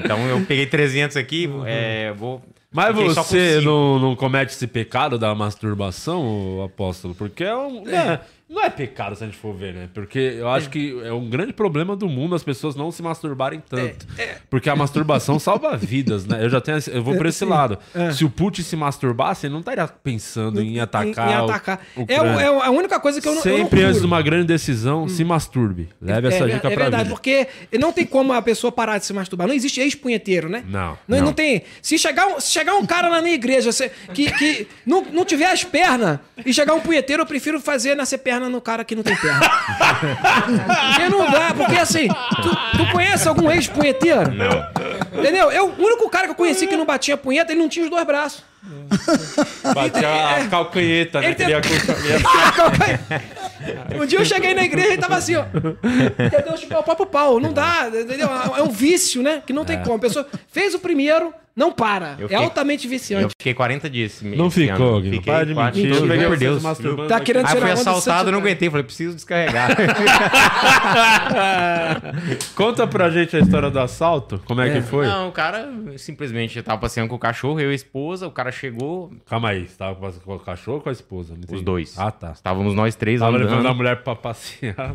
Então 0.04 0.20
eu 0.28 0.42
peguei 0.46 0.66
300 0.66 1.18
aqui, 1.18 1.50
é, 1.66 2.14
vou... 2.14 2.42
Mas 2.74 2.96
você 2.96 3.60
não, 3.62 4.00
não 4.00 4.16
comete 4.16 4.54
esse 4.54 4.66
pecado 4.66 5.20
da 5.20 5.36
masturbação, 5.36 6.64
apóstolo? 6.64 7.14
Porque 7.14 7.44
é 7.44 7.56
um. 7.56 7.84
é, 7.90 8.22
não 8.52 8.64
é 8.64 8.70
pecado 8.70 9.16
se 9.16 9.24
a 9.24 9.28
gente 9.28 9.38
for 9.38 9.56
ver, 9.56 9.74
né? 9.74 9.90
Porque 9.94 10.20
eu 10.20 10.50
acho 10.50 10.70
que 10.70 11.00
é 11.06 11.12
um 11.14 11.30
grande 11.30 11.54
problema 11.54 11.96
do 11.96 12.10
mundo 12.10 12.36
as 12.36 12.44
pessoas 12.44 12.76
não 12.76 12.92
se 12.92 13.02
masturbarem 13.02 13.62
tanto. 13.68 14.06
Porque 14.50 14.70
a 14.70 14.76
masturbação 14.76 15.38
salva 15.40 15.78
vidas, 15.78 16.26
né? 16.26 16.44
Eu 16.44 16.50
já 16.50 16.60
tenho. 16.60 16.78
Eu 16.92 17.02
vou 17.04 17.16
por 17.16 17.26
esse 17.26 17.46
lado. 17.46 17.78
Se 18.14 18.26
o 18.26 18.30
Putin 18.30 18.62
se 18.64 18.76
masturbasse, 18.76 19.46
ele 19.48 19.54
não 19.54 19.60
estaria 19.62 19.88
pensando 19.88 20.62
em 20.62 20.80
atacar. 20.80 21.28
Em, 21.30 21.32
em 21.32 21.36
atacar. 21.36 21.80
o 21.96 22.06
É, 22.08 22.22
o- 22.22 22.40
é 22.40 22.66
a 22.66 22.70
única 22.72 23.00
coisa 23.00 23.22
que 23.22 23.28
eu 23.28 23.36
não. 23.36 23.42
eu 23.44 23.52
não 23.52 23.58
Sempre 23.66 23.84
antes 23.84 24.02
de 24.02 24.06
uma 24.08 24.22
grande 24.22 24.48
decisão, 24.48 25.08
se 25.08 25.24
masturbe. 25.24 25.90
Leve 26.02 26.28
essa 26.28 26.44
é, 26.46 26.54
dica 26.56 26.68
é 26.68 26.72
pra 26.74 26.84
verdade, 26.84 27.04
vida. 27.04 27.16
porque 27.16 27.48
não 27.80 27.92
tem 27.94 28.06
como 28.06 28.34
a 28.34 28.42
pessoa 28.42 28.72
parar 28.72 28.98
de 28.98 29.06
se 29.06 29.14
masturbar. 29.14 29.48
Não 29.48 29.54
existe 29.56 29.80
ex-punheteiro, 29.80 30.50
né? 30.50 30.64
Não, 30.68 30.98
Não, 31.08 31.18
não 31.20 31.26
não. 31.28 31.34
tem. 31.34 31.64
Se 31.82 31.98
chegar, 31.98 32.28
um, 32.28 32.40
se 32.40 32.52
chegar 32.52 32.76
um 32.76 32.86
cara 32.86 33.08
lá 33.08 33.22
na 33.22 33.30
igreja 33.30 33.72
se- 33.72 33.90
que, 34.14 34.30
que 34.32 34.68
não, 34.86 35.04
não 35.12 35.24
tiver 35.26 35.52
as 35.52 35.64
pernas 35.64 36.20
e 36.46 36.54
chegar 36.54 36.74
um 36.74 36.80
punheteiro, 36.82 37.22
eu 37.22 37.26
prefiro 37.26 37.60
fazer 37.62 37.96
nascer 37.96 38.18
perna 38.18 38.41
no 38.50 38.62
cara 38.62 38.84
que 38.84 38.96
não 38.96 39.04
tem 39.04 39.16
perna. 39.16 39.40
porque 39.40 41.10
não 41.10 41.30
dá, 41.32 41.54
porque 41.56 41.78
assim, 41.78 42.08
tu, 42.08 42.50
tu 42.78 42.92
conhece 42.92 43.28
algum 43.28 43.52
ex-punheteiro? 43.52 44.32
Não. 44.32 45.20
Entendeu? 45.20 45.52
Eu, 45.52 45.68
o 45.70 45.84
único 45.84 46.10
cara 46.10 46.26
que 46.26 46.32
eu 46.32 46.36
conheci 46.36 46.66
que 46.68 46.76
não 46.78 46.86
batia 46.86 47.18
punheta, 47.18 47.52
ele 47.52 47.62
não 47.62 47.70
tinha 47.70 47.86
os 47.86 47.92
dois 47.92 48.06
braços. 48.06 48.44
Bater 49.74 50.06
a 50.06 50.48
calcanheta, 50.50 51.20
né? 51.22 51.34
Tem- 51.34 51.48
Queria 51.48 51.62
Um 54.02 54.06
dia 54.06 54.20
eu 54.20 54.26
cheguei 54.26 54.54
na 54.54 54.64
igreja 54.64 54.94
e 54.94 54.98
tava 54.98 55.16
assim, 55.18 55.36
ó. 55.36 55.44
Entendeu? 55.44 56.58
Chupar 56.58 56.80
o 56.80 56.84
próprio 56.84 57.06
pau. 57.06 57.40
Não 57.40 57.54
dá, 57.54 57.88
entendeu? 57.88 58.28
É 58.58 58.64
um 58.64 58.70
vício, 58.70 59.22
né? 59.22 59.42
Que 59.46 59.54
não 59.54 59.64
tem 59.66 59.82
como. 59.84 59.96
A 59.96 60.00
pessoa 60.00 60.28
fez 60.52 60.74
o 60.74 60.80
primeiro, 60.80 61.34
não 61.56 61.72
para. 61.72 62.16
Eu 62.18 62.26
É 62.26 62.30
fiquei- 62.30 62.36
altamente 62.38 62.88
viciante. 62.88 63.24
Eu 63.24 63.30
fiquei 63.30 63.54
40 63.54 63.90
dias. 63.90 64.22
Não 64.22 64.50
ficou, 64.50 64.96
ano. 64.96 65.02
Guilherme. 65.02 65.18
Fiquei 65.18 65.34
Para 65.34 65.46
de 65.46 65.54
quatro- 65.54 65.82
mentir. 65.82 66.40
Deus. 66.40 66.64
Tá 67.08 67.20
querendo 67.20 67.48
tirar 67.48 67.62
fui 67.62 67.72
onda 67.72 67.84
do 67.84 67.90
assaltado, 67.90 68.32
não 68.32 68.40
aguentei. 68.40 68.70
Falei, 68.70 68.84
preciso 68.84 69.16
descarregar. 69.16 69.70
Conta 72.56 72.88
pra 72.88 73.10
gente 73.10 73.36
a 73.36 73.40
história 73.40 73.70
do 73.70 73.80
assalto. 73.80 74.42
Como 74.46 74.62
é, 74.62 74.70
que 74.70 74.82
foi? 74.82 75.08
Não, 75.08 75.30
o 75.30 75.32
cara 75.32 75.70
simplesmente 75.98 76.58
eu 76.58 76.64
tava 76.64 76.80
passeando 76.82 77.10
com 77.10 77.16
o 77.16 77.20
cachorro, 77.20 77.60
eu 77.60 77.70
e 77.70 77.74
a 77.74 77.76
esposa, 77.76 78.28
o 78.28 78.32
cara 78.32 78.52
chegou, 78.52 79.12
Calma 79.26 79.50
aí, 79.50 79.68
você 79.68 79.78
tava 79.78 79.96
com 79.96 80.36
o 80.36 80.40
cachorro 80.40 80.78
ou 80.78 80.84
com 80.84 80.90
a 80.90 80.92
esposa? 80.92 81.36
Os 81.52 81.62
dois. 81.62 81.98
Ah, 81.98 82.12
tá. 82.12 82.32
Estávamos 82.32 82.74
nós 82.74 82.96
três 82.96 83.20
Tava 83.20 83.38
levando 83.38 83.56
a 83.56 83.60
andando. 83.60 83.76
mulher 83.76 84.04
pra 84.04 84.16
passear. 84.16 84.76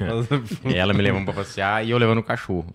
Ela 0.75 0.93
me 0.95 1.03
levando 1.03 1.25
pra 1.25 1.35
passear 1.35 1.85
e 1.85 1.91
eu 1.91 1.99
levando 1.99 2.19
o 2.19 2.23
cachorro. 2.23 2.67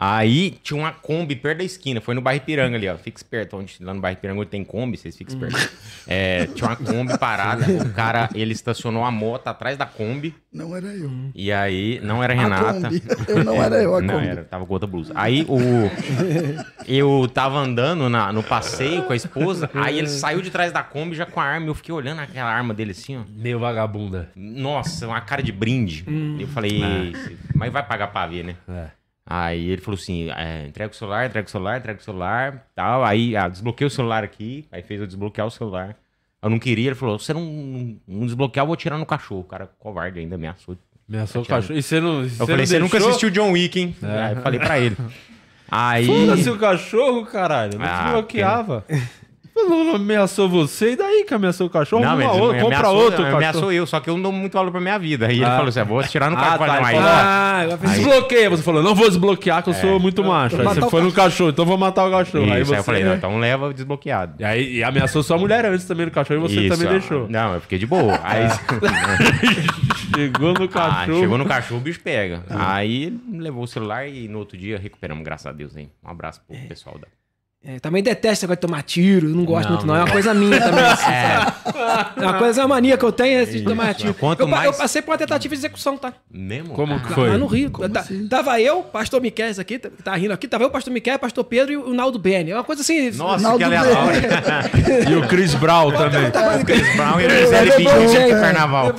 Aí 0.00 0.52
tinha 0.62 0.78
uma 0.78 0.92
Kombi 0.92 1.34
perto 1.34 1.58
da 1.58 1.64
esquina, 1.64 2.00
foi 2.00 2.14
no 2.14 2.20
bairro 2.20 2.40
Ipiranga 2.40 2.76
ali, 2.76 2.88
ó. 2.88 2.96
Fica 2.96 3.18
esperto, 3.18 3.56
onde, 3.56 3.76
lá 3.80 3.92
no 3.92 4.00
bairro 4.00 4.16
Ipiranga 4.16 4.40
onde 4.40 4.48
tem 4.50 4.62
Kombi, 4.62 4.96
vocês 4.96 5.16
ficam 5.16 5.34
espertos. 5.34 5.70
É, 6.06 6.46
tinha 6.46 6.68
uma 6.70 6.76
Kombi 6.76 7.18
parada, 7.18 7.64
o 7.82 7.92
cara, 7.92 8.28
ele 8.32 8.52
estacionou 8.52 9.04
a 9.04 9.10
moto 9.10 9.48
atrás 9.48 9.76
da 9.76 9.86
Kombi, 9.86 10.34
Não 10.52 10.76
era 10.76 10.86
eu. 10.86 11.10
e 11.34 11.50
aí, 11.50 11.98
não 12.00 12.22
era 12.22 12.32
a 12.32 12.36
Renata. 12.36 12.80
Kombi. 12.88 13.02
Eu 13.26 13.44
não 13.44 13.60
era 13.60 13.82
eu, 13.82 13.96
a 13.96 14.00
Não, 14.02 14.14
Kombi. 14.14 14.26
era, 14.28 14.44
tava 14.44 14.64
com 14.64 14.72
outra 14.72 14.86
blusa. 14.88 15.12
Aí 15.16 15.44
o. 15.48 15.58
Eu 16.86 17.28
tava 17.34 17.58
andando 17.58 18.08
na- 18.08 18.32
no 18.32 18.42
passeio 18.44 19.02
com 19.02 19.12
a 19.12 19.16
esposa, 19.16 19.68
aí 19.74 19.98
ele 19.98 20.08
saiu 20.08 20.40
de 20.40 20.50
trás 20.50 20.70
da 20.72 20.82
Kombi 20.82 21.16
já 21.16 21.26
com 21.26 21.40
a 21.40 21.44
arma. 21.44 21.66
Eu 21.66 21.74
fiquei 21.74 21.92
olhando 21.94 22.20
aquela 22.20 22.50
arma 22.52 22.72
dele 22.72 22.92
assim, 22.92 23.16
ó. 23.16 23.22
Meio 23.28 23.58
vagabunda. 23.58 24.30
Nossa, 24.36 25.08
uma 25.08 25.20
cara 25.20 25.42
de 25.42 25.50
brinde. 25.52 26.04
Eu 26.38 26.46
falei, 26.48 26.80
"Esse- 27.12 27.36
mas 27.54 27.72
vai 27.72 27.82
pagar 27.82 28.06
pra 28.08 28.26
ver, 28.28 28.44
né? 28.44 28.54
É. 28.68 28.97
Aí 29.30 29.68
ele 29.68 29.82
falou 29.82 29.98
assim: 30.00 30.30
é, 30.30 30.66
entrega 30.66 30.90
o 30.90 30.96
celular, 30.96 31.26
entrega 31.26 31.46
o 31.46 31.50
celular, 31.50 31.78
entrega 31.78 32.00
o 32.00 32.02
celular, 32.02 32.66
tal. 32.74 33.04
Aí 33.04 33.36
ah, 33.36 33.46
desbloqueei 33.46 33.86
o 33.86 33.90
celular 33.90 34.24
aqui, 34.24 34.66
aí 34.72 34.82
fez 34.82 35.00
eu 35.00 35.06
desbloquear 35.06 35.46
o 35.46 35.50
celular. 35.50 35.94
Eu 36.42 36.48
não 36.48 36.58
queria, 36.58 36.86
ele 36.86 36.94
falou: 36.94 37.18
você 37.18 37.34
não, 37.34 37.42
não, 37.44 37.96
não 38.08 38.26
desbloquear, 38.26 38.62
eu 38.62 38.68
vou 38.68 38.76
tirar 38.76 38.96
no 38.96 39.04
cachorro. 39.04 39.40
O 39.40 39.44
cara 39.44 39.68
covarde 39.78 40.18
ainda 40.18 40.36
ameaçou. 40.36 40.78
Ameaçou 41.06 41.40
o 41.40 41.42
Atirar. 41.42 41.60
cachorro. 41.60 41.78
E 41.78 41.82
você 41.82 42.00
não. 42.00 42.22
Eu 42.22 42.28
falei: 42.46 42.66
você 42.66 42.78
nunca 42.78 42.96
assistiu 42.96 43.28
John 43.30 43.52
Wick, 43.52 43.78
hein? 43.78 43.94
Aí 44.02 44.34
eu 44.34 44.42
falei 44.42 44.60
pra 44.60 44.78
ele. 44.80 44.96
Aí. 45.70 46.06
Foda-se 46.06 46.48
o 46.48 46.56
cachorro, 46.58 47.26
caralho. 47.26 47.78
Não 47.78 47.84
Ah, 47.84 48.04
desbloqueava. 48.04 48.86
Não 49.66 49.94
ameaçou 49.94 50.48
você, 50.48 50.92
e 50.92 50.96
daí 50.96 51.24
que 51.24 51.32
ameaçou 51.34 51.66
o 51.66 51.70
cachorro? 51.70 52.02
Não, 52.04 52.16
mas 52.16 52.26
outro, 52.26 52.60
compra 52.60 52.78
ameaçou, 52.78 52.96
outro 53.02 53.22
ameaçou 53.26 53.42
cachorro. 53.62 53.72
eu, 53.72 53.86
só 53.86 54.00
que 54.00 54.10
eu 54.10 54.14
não 54.14 54.22
dou 54.24 54.32
muito 54.32 54.52
valor 54.52 54.70
pra 54.70 54.80
minha 54.80 54.98
vida. 54.98 55.26
Aí 55.26 55.36
ele 55.36 55.44
Ah. 55.44 55.50
falou 55.56 55.68
assim: 55.68 55.82
vou 55.84 56.02
tirar 56.04 56.30
no 56.30 56.36
Ah, 56.36 56.40
cachorro. 56.40 56.58
tá, 56.58 56.66
Falei, 56.66 56.74
ele 56.76 56.82
"Mas, 56.82 57.04
falou, 57.04 57.10
ó, 57.10 57.74
Ah, 57.74 57.78
fez 57.78 57.92
Desbloqueia. 57.96 58.50
Você 58.50 58.62
falou, 58.62 58.82
não 58.82 58.94
vou 58.94 59.08
desbloquear, 59.08 59.62
que 59.62 59.70
eu 59.70 59.74
sou 59.74 59.98
muito 59.98 60.22
macho. 60.24 60.56
Aí 60.60 60.64
você 60.66 60.82
foi 60.90 61.02
no 61.02 61.12
cachorro, 61.12 61.50
então 61.50 61.64
vou 61.64 61.76
matar 61.78 62.06
o 62.06 62.10
cachorro. 62.10 62.44
Isso, 62.44 62.52
aí 62.52 62.58
aí, 62.58 62.64
você... 62.64 62.78
eu 62.78 62.84
falei, 62.84 63.04
não, 63.04 63.14
então 63.14 63.38
leva 63.38 63.72
desbloqueado. 63.74 64.34
E 64.38 64.44
aí 64.44 64.76
e 64.76 64.84
ameaçou 64.84 65.22
sua 65.22 65.36
mulher 65.38 65.64
antes 65.64 65.84
também 65.86 66.06
no 66.06 66.12
cachorro 66.12 66.44
e 66.44 66.48
você 66.48 66.60
Isso, 66.60 66.74
também 66.74 66.88
ó. 66.88 66.90
deixou. 66.98 67.26
Não, 67.28 67.54
eu 67.54 67.60
fiquei 67.60 67.78
de 67.78 67.86
boa. 67.86 68.18
Aí, 68.22 68.46
Chegou 70.14 70.52
no 70.54 70.64
Ah, 70.64 70.68
cachorro. 70.68 71.20
chegou 71.20 71.38
no 71.38 71.46
cachorro, 71.46 71.80
o 71.80 71.82
bicho 71.82 72.00
pega. 72.00 72.42
Aí 72.50 73.16
levou 73.32 73.64
o 73.64 73.66
celular 73.66 74.08
e 74.08 74.28
no 74.28 74.38
outro 74.38 74.56
dia 74.58 74.78
recuperamos, 74.78 75.22
graças 75.24 75.46
a 75.46 75.52
Deus, 75.52 75.76
hein? 75.76 75.90
Um 76.04 76.10
abraço 76.10 76.40
pro 76.46 76.56
pessoal 76.68 76.98
da. 76.98 77.06
É, 77.64 77.80
também 77.80 78.00
detesto 78.04 78.28
esse 78.34 78.42
negócio 78.44 78.56
de 78.60 78.66
tomar 78.68 78.82
tiro, 78.84 79.28
não 79.28 79.44
gosto 79.44 79.64
Não, 79.64 79.72
muito 79.74 79.86
não, 79.86 79.94
é 79.96 79.98
não 79.98 80.04
uma 80.06 80.12
coisa 80.12 80.32
minha 80.32 80.60
também. 80.60 80.78
assim, 80.86 81.04
sabe? 81.04 82.12
É 82.16 82.22
uma 82.22 82.34
coisa, 82.38 82.60
é 82.60 82.64
uma 82.64 82.74
mania 82.76 82.96
que 82.96 83.04
eu 83.04 83.10
tenho, 83.10 83.40
esse 83.42 83.58
de 83.58 83.64
tomar 83.64 83.92
tiro. 83.94 84.14
Quanto 84.14 84.40
eu, 84.40 84.46
mais- 84.46 84.66
eu 84.66 84.72
passei 84.72 85.02
por 85.02 85.10
uma 85.10 85.18
tentativa 85.18 85.52
de 85.54 85.60
execução, 85.60 85.98
tá? 85.98 86.12
Mesmo? 86.30 86.72
Como 86.72 87.00
que 87.00 87.08
Lá 87.08 87.14
foi? 87.16 87.36
no 87.36 87.46
Rio. 87.46 87.70
Como 87.72 87.88
Ta- 87.88 88.00
assim? 88.00 88.28
Tava 88.28 88.60
eu, 88.60 88.84
pastor 88.84 89.20
Miquel 89.20 89.50
aqui, 89.58 89.76
tá- 89.76 89.90
que 89.90 90.02
tá 90.02 90.14
rindo 90.14 90.32
aqui, 90.32 90.46
tava 90.46 90.62
eu, 90.64 90.70
pastor 90.70 90.92
Miquel, 90.92 91.18
pastor 91.18 91.42
Pedro 91.44 91.72
e 91.72 91.76
o 91.76 91.92
Naldo 91.92 92.16
Bene. 92.16 92.52
É 92.52 92.54
uma 92.54 92.62
coisa 92.64 92.80
assim... 92.80 93.10
Nossa, 93.10 93.42
Naldo 93.42 93.58
que 93.58 93.64
aleatório. 93.64 94.20
E 95.10 95.16
o 95.16 95.26
Chris 95.26 95.54
Brown 95.54 95.90
também. 95.90 96.30
Chris 96.64 96.96
Brown 96.96 97.20
e 97.20 97.26
o 97.26 97.30
É, 97.30 97.40
Gisele 97.40 97.70
Bündchen 97.84 98.34
no 98.34 98.40
carnaval. 98.40 98.94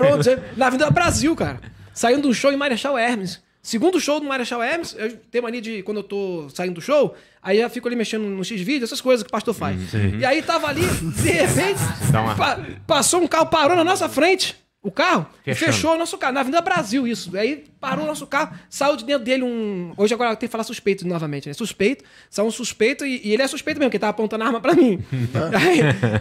Na 0.58 0.68
Avenida 0.68 0.92
Brasil, 0.92 1.34
cara. 1.34 1.62
Saindo 1.94 2.24
de 2.24 2.28
um 2.28 2.34
show 2.34 2.52
em 2.52 2.58
Marechal 2.58 2.98
Hermes. 2.98 3.42
Segundo 3.62 4.00
show 4.00 4.20
do 4.20 4.26
Marechal 4.26 4.64
Hermes, 4.64 4.96
eu 4.98 5.18
tenho 5.30 5.44
mania 5.44 5.62
de, 5.62 5.84
quando 5.84 5.98
eu 5.98 6.04
tô 6.04 6.48
saindo 6.54 6.76
do 6.76 6.82
show, 6.82 7.14
aí 7.42 7.60
eu 7.60 7.70
fico 7.70 7.88
ali 7.88 7.96
mexendo 7.96 8.24
no 8.24 8.44
X-Vídeo, 8.44 8.86
essas 8.86 9.02
coisas 9.02 9.22
que 9.22 9.28
o 9.28 9.32
pastor 9.32 9.54
faz. 9.54 9.78
E 10.20 10.26
aí 10.26 10.42
tava 10.42 10.68
ali, 10.68 10.82
de 10.88 11.30
repente, 11.30 11.80
uma- 12.10 12.36
pa- 12.36 12.60
passou 12.88 13.22
um 13.22 13.28
carro, 13.28 13.48
parou 13.48 13.76
na 13.76 13.84
nossa 13.84 14.08
frente, 14.08 14.56
o 14.82 14.90
carro, 14.90 15.28
Fechando. 15.44 15.74
fechou 15.74 15.96
o 15.96 15.98
nosso 15.98 16.18
carro, 16.18 16.34
na 16.34 16.40
Avenida 16.40 16.62
Brasil, 16.62 17.06
isso. 17.06 17.36
Aí 17.38 17.66
parou 17.82 18.06
o 18.06 18.08
nosso 18.08 18.26
carro, 18.26 18.58
saiu 18.70 18.96
de 18.96 19.04
dentro 19.04 19.26
dele 19.26 19.44
um. 19.44 19.92
Hoje 19.98 20.14
agora 20.14 20.34
tem 20.38 20.48
que 20.48 20.52
falar 20.52 20.64
suspeito 20.64 21.06
novamente, 21.06 21.50
né? 21.50 21.54
Suspeito, 21.54 22.06
saiu 22.30 22.48
um 22.48 22.52
suspeito 22.52 23.06
e, 23.06 23.20
e 23.28 23.34
ele 23.34 23.44
é 23.44 23.48
suspeito 23.48 23.78
mesmo, 23.78 23.90
porque 23.90 23.98
ele 23.98 24.02
tava 24.02 24.12
apontando 24.12 24.42
a 24.46 24.48
arma 24.48 24.62
pra 24.62 24.74
mim. 24.74 25.04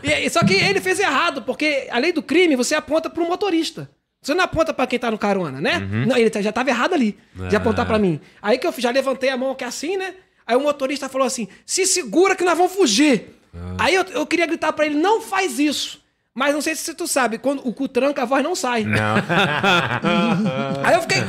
Aí, 0.02 0.24
e- 0.24 0.28
só 0.28 0.42
que 0.44 0.54
ele 0.54 0.80
fez 0.80 0.98
errado, 0.98 1.42
porque 1.42 1.86
a 1.88 1.98
lei 1.98 2.12
do 2.12 2.20
crime 2.22 2.56
você 2.56 2.74
aponta 2.74 3.08
pro 3.08 3.24
motorista. 3.28 3.88
Você 4.28 4.34
não 4.34 4.44
aponta 4.44 4.74
pra 4.74 4.86
quem 4.86 4.98
tá 4.98 5.10
no 5.10 5.16
carona, 5.18 5.58
né? 5.60 5.78
Não, 6.06 6.16
ele 6.16 6.28
tá- 6.30 6.42
já 6.42 6.52
tava 6.52 6.68
errado 6.70 6.92
ali, 6.94 7.16
de 7.48 7.56
apontar 7.56 7.86
pra 7.86 7.98
mim. 7.98 8.20
Aí 8.42 8.58
que 8.58 8.66
eu 8.66 8.74
já 8.78 8.90
levantei 8.90 9.30
a 9.30 9.36
mão 9.36 9.52
aqui 9.52 9.64
assim, 9.64 9.96
né? 9.96 10.14
Aí 10.46 10.54
o 10.54 10.60
motorista 10.60 11.08
falou 11.08 11.26
assim: 11.26 11.48
se 11.64 11.86
segura 11.86 12.36
que 12.36 12.44
nós 12.44 12.56
vamos 12.56 12.72
fugir. 12.72 13.38
Aí 13.78 13.94
eu, 13.94 14.04
eu 14.10 14.26
queria 14.26 14.46
gritar 14.46 14.72
pra 14.72 14.84
ele: 14.86 14.96
não 14.96 15.20
faz 15.22 15.58
isso. 15.58 16.00
Mas 16.34 16.54
não 16.54 16.60
sei 16.60 16.74
se 16.76 16.94
tu 16.94 17.08
sabe, 17.08 17.38
quando 17.38 17.66
o 17.66 17.72
cu 17.72 17.88
tranca, 17.88 18.22
a 18.22 18.24
voz 18.24 18.44
não 18.44 18.54
sai. 18.54 18.84
Não. 18.84 19.16
Aí 20.84 20.94
eu 20.94 21.00
fiquei. 21.02 21.24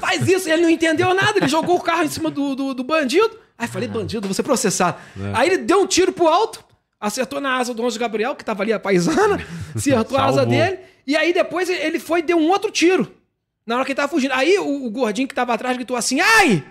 Faz 0.00 0.28
isso, 0.28 0.48
ele 0.48 0.62
não 0.62 0.70
entendeu 0.70 1.12
nada, 1.14 1.38
ele 1.38 1.48
jogou 1.48 1.76
o 1.76 1.80
carro 1.80 2.04
em 2.04 2.08
cima 2.08 2.30
do, 2.30 2.54
do, 2.54 2.74
do 2.74 2.84
bandido. 2.84 3.30
Aí 3.58 3.66
eu 3.66 3.72
falei, 3.72 3.88
bandido, 3.88 4.26
você 4.28 4.42
processado. 4.42 4.96
Aí 5.34 5.48
ele 5.48 5.58
deu 5.58 5.80
um 5.80 5.86
tiro 5.86 6.12
pro 6.12 6.26
alto, 6.28 6.62
acertou 7.00 7.40
na 7.40 7.56
asa 7.56 7.72
do 7.74 7.84
Anjo 7.86 7.98
Gabriel, 7.98 8.34
que 8.34 8.44
tava 8.44 8.62
ali 8.62 8.72
a 8.72 8.78
paisana, 8.78 9.38
acertou 9.74 10.18
a 10.18 10.24
asa 10.24 10.44
dele, 10.46 10.78
e 11.06 11.16
aí 11.16 11.32
depois 11.32 11.68
ele 11.68 11.98
foi 11.98 12.20
e 12.20 12.22
deu 12.22 12.38
um 12.38 12.48
outro 12.48 12.70
tiro. 12.70 13.12
Na 13.66 13.76
hora 13.76 13.84
que 13.84 13.92
ele 13.92 13.96
tava 13.96 14.08
fugindo. 14.08 14.32
Aí 14.32 14.58
o, 14.58 14.86
o 14.86 14.90
gordinho 14.90 15.28
que 15.28 15.34
tava 15.34 15.54
atrás 15.54 15.76
gritou 15.76 15.96
assim, 15.96 16.20
ai! 16.20 16.64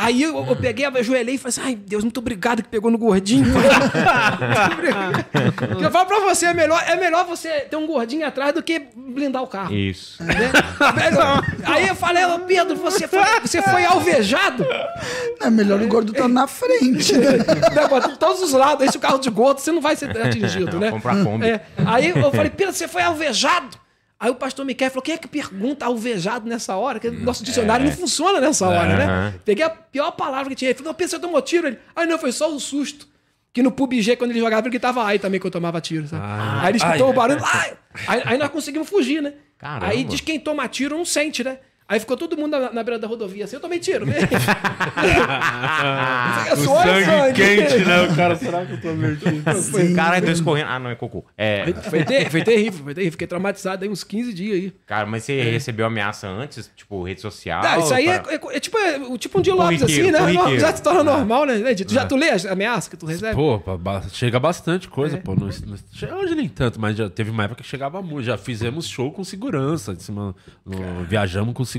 Aí 0.00 0.22
eu, 0.22 0.46
eu 0.46 0.54
peguei, 0.54 0.86
ajoelhei 0.86 1.34
e 1.34 1.38
falei 1.38 1.48
assim, 1.48 1.60
ai 1.60 1.74
Deus, 1.74 2.04
muito 2.04 2.18
obrigado 2.18 2.62
que 2.62 2.68
pegou 2.68 2.88
no 2.88 2.96
gordinho. 2.96 3.46
eu 5.82 5.90
falo 5.90 6.06
pra 6.06 6.20
você, 6.20 6.46
é 6.46 6.54
melhor, 6.54 6.80
é 6.86 6.94
melhor 6.94 7.26
você 7.26 7.62
ter 7.62 7.74
um 7.74 7.84
gordinho 7.84 8.24
atrás 8.24 8.54
do 8.54 8.62
que 8.62 8.80
blindar 8.94 9.42
o 9.42 9.48
carro. 9.48 9.74
Isso. 9.74 10.22
Né? 10.22 10.52
Aí 11.64 11.88
eu 11.88 11.96
falei, 11.96 12.24
ô 12.26 12.38
Pedro, 12.38 12.76
você 12.76 13.08
foi, 13.08 13.40
você 13.42 13.60
foi 13.60 13.84
alvejado? 13.84 14.64
É 15.40 15.50
melhor 15.50 15.82
o 15.82 15.88
gordo 15.88 16.12
estar 16.12 16.28
na 16.28 16.46
frente. 16.46 17.14
né? 17.18 17.38
Todos 18.20 18.40
os 18.40 18.52
lados, 18.52 18.86
esse 18.86 19.00
carro 19.00 19.18
de 19.18 19.30
gordo, 19.30 19.58
você 19.58 19.72
não 19.72 19.80
vai 19.80 19.96
ser 19.96 20.16
atingido, 20.16 20.78
né? 20.80 20.92
Comprar 20.92 21.24
Kombi. 21.24 21.44
É, 21.44 21.60
aí 21.84 22.10
eu 22.10 22.30
falei, 22.30 22.50
Pedro, 22.50 22.72
você 22.72 22.86
foi 22.86 23.02
alvejado? 23.02 23.76
Aí 24.20 24.30
o 24.30 24.34
pastor 24.34 24.64
Miquel 24.64 24.90
falou: 24.90 25.02
quem 25.02 25.14
é 25.14 25.18
que 25.18 25.28
pergunta 25.28 25.86
alvejado 25.86 26.48
nessa 26.48 26.76
hora? 26.76 26.98
Que 26.98 27.08
nosso 27.10 27.44
dicionário 27.44 27.86
não 27.86 27.92
funciona 27.92 28.40
nessa 28.40 28.68
hora, 28.68 28.96
né? 28.96 29.04
Aham. 29.04 29.34
Peguei 29.44 29.64
a 29.64 29.70
pior 29.70 30.10
palavra 30.12 30.50
que 30.50 30.56
tinha. 30.56 30.70
Ele 30.70 30.78
falou: 30.78 30.92
pensa, 30.92 31.16
eu 31.16 31.20
tomou 31.20 31.40
tiro. 31.40 31.68
Ele, 31.68 31.78
ah, 31.94 32.04
não, 32.04 32.18
foi 32.18 32.32
só 32.32 32.52
o 32.52 32.58
susto. 32.58 33.06
Que 33.52 33.62
no 33.62 33.70
PUBG, 33.70 34.16
quando 34.16 34.30
ele 34.30 34.40
jogava, 34.40 34.62
ele 34.62 34.70
gritava 34.70 35.02
ai 35.02 35.18
também 35.18 35.40
que 35.40 35.46
eu 35.46 35.50
tomava 35.50 35.80
tiro, 35.80 36.06
sabe? 36.06 36.22
Ah. 36.24 36.60
aí 36.62 36.70
ele 36.70 36.78
escutou 36.78 37.06
Ai. 37.06 37.12
o 37.12 37.14
barulho, 37.14 37.40
ai! 37.42 37.76
Aí, 38.06 38.22
aí 38.24 38.38
nós 38.38 38.50
conseguimos 38.50 38.88
fugir, 38.88 39.22
né? 39.22 39.34
Caramba. 39.56 39.86
Aí 39.86 40.04
diz 40.04 40.20
que 40.20 40.26
quem 40.26 40.40
toma 40.40 40.68
tiro 40.68 40.96
não 40.96 41.04
sente, 41.04 41.42
né? 41.42 41.58
Aí 41.88 41.98
ficou 41.98 42.16
todo 42.18 42.36
mundo 42.36 42.50
na, 42.50 42.70
na 42.70 42.82
beira 42.82 42.98
da 42.98 43.08
rodovia 43.08 43.44
assim, 43.46 43.56
eu 43.56 43.60
tomei 43.60 43.78
tiro, 43.78 44.04
né? 44.04 44.14
O 46.52 46.56
Suor 46.56 46.86
e 46.98 47.04
sangue 47.04 47.32
quente, 47.34 47.84
né? 47.84 48.02
O 48.02 48.14
cara, 48.16 48.36
será 48.36 48.64
que 48.64 48.72
eu 48.72 48.80
tô 48.80 48.92
metido? 48.94 49.94
Cara, 49.94 50.20
dois 50.20 50.40
correndo. 50.40 50.68
Ah, 50.68 50.78
não, 50.78 50.90
é 50.90 50.94
cocô. 50.94 51.24
É, 51.36 51.72
Foi, 51.88 52.04
ter- 52.04 52.30
foi 52.30 52.42
terrível, 52.42 52.84
foi 52.84 52.94
terrível. 52.94 53.12
Fiquei 53.12 53.26
traumatizado 53.26 53.84
aí 53.84 53.90
uns 53.90 54.04
15 54.04 54.32
dias 54.32 54.54
aí. 54.56 54.72
cara, 54.86 55.06
mas 55.06 55.24
você 55.24 55.40
recebeu 55.50 55.86
ameaça 55.86 56.26
antes? 56.28 56.70
Tipo, 56.76 57.02
rede 57.02 57.20
social? 57.20 57.62
Ah, 57.64 57.78
isso 57.78 57.94
aí 57.94 58.08
é, 58.08 58.18
para- 58.18 58.32
é- 58.34 58.56
é 58.56 58.60
tipo, 58.60 58.78
é, 58.78 58.98
o 58.98 59.16
tipo 59.18 59.38
um 59.38 59.42
de 59.42 59.50
Lopes, 59.50 59.82
assim, 59.82 60.10
né? 60.10 60.18
corriqueiro. 60.18 60.60
Já 60.60 60.74
se 60.74 60.82
torna 60.82 61.02
normal, 61.04 61.46
né? 61.46 61.74
Tu 61.74 61.92
já 61.94 62.04
tu 62.06 62.16
lê 62.16 62.30
as 62.30 62.44
ameaças 62.46 62.88
que 62.88 62.96
tu 62.96 63.06
recebe? 63.06 63.34
Pô, 63.34 63.60
chega 64.12 64.38
bastante 64.40 64.88
coisa, 64.88 65.16
pô. 65.18 65.34
No- 65.34 65.50
che- 65.52 66.12
hoje 66.12 66.34
nem 66.34 66.48
tanto, 66.48 66.80
mas 66.80 66.96
já 66.96 67.08
teve 67.08 67.30
uma 67.30 67.44
época 67.44 67.62
que 67.62 67.68
chegava 67.68 68.00
muito. 68.02 68.24
Já 68.24 68.36
fizemos 68.36 68.86
show 68.88 69.10
com 69.12 69.22
segurança. 69.24 69.94
Cima, 69.98 70.34
no- 70.64 71.04
viajamos 71.08 71.54
com 71.54 71.64
segurança, 71.64 71.77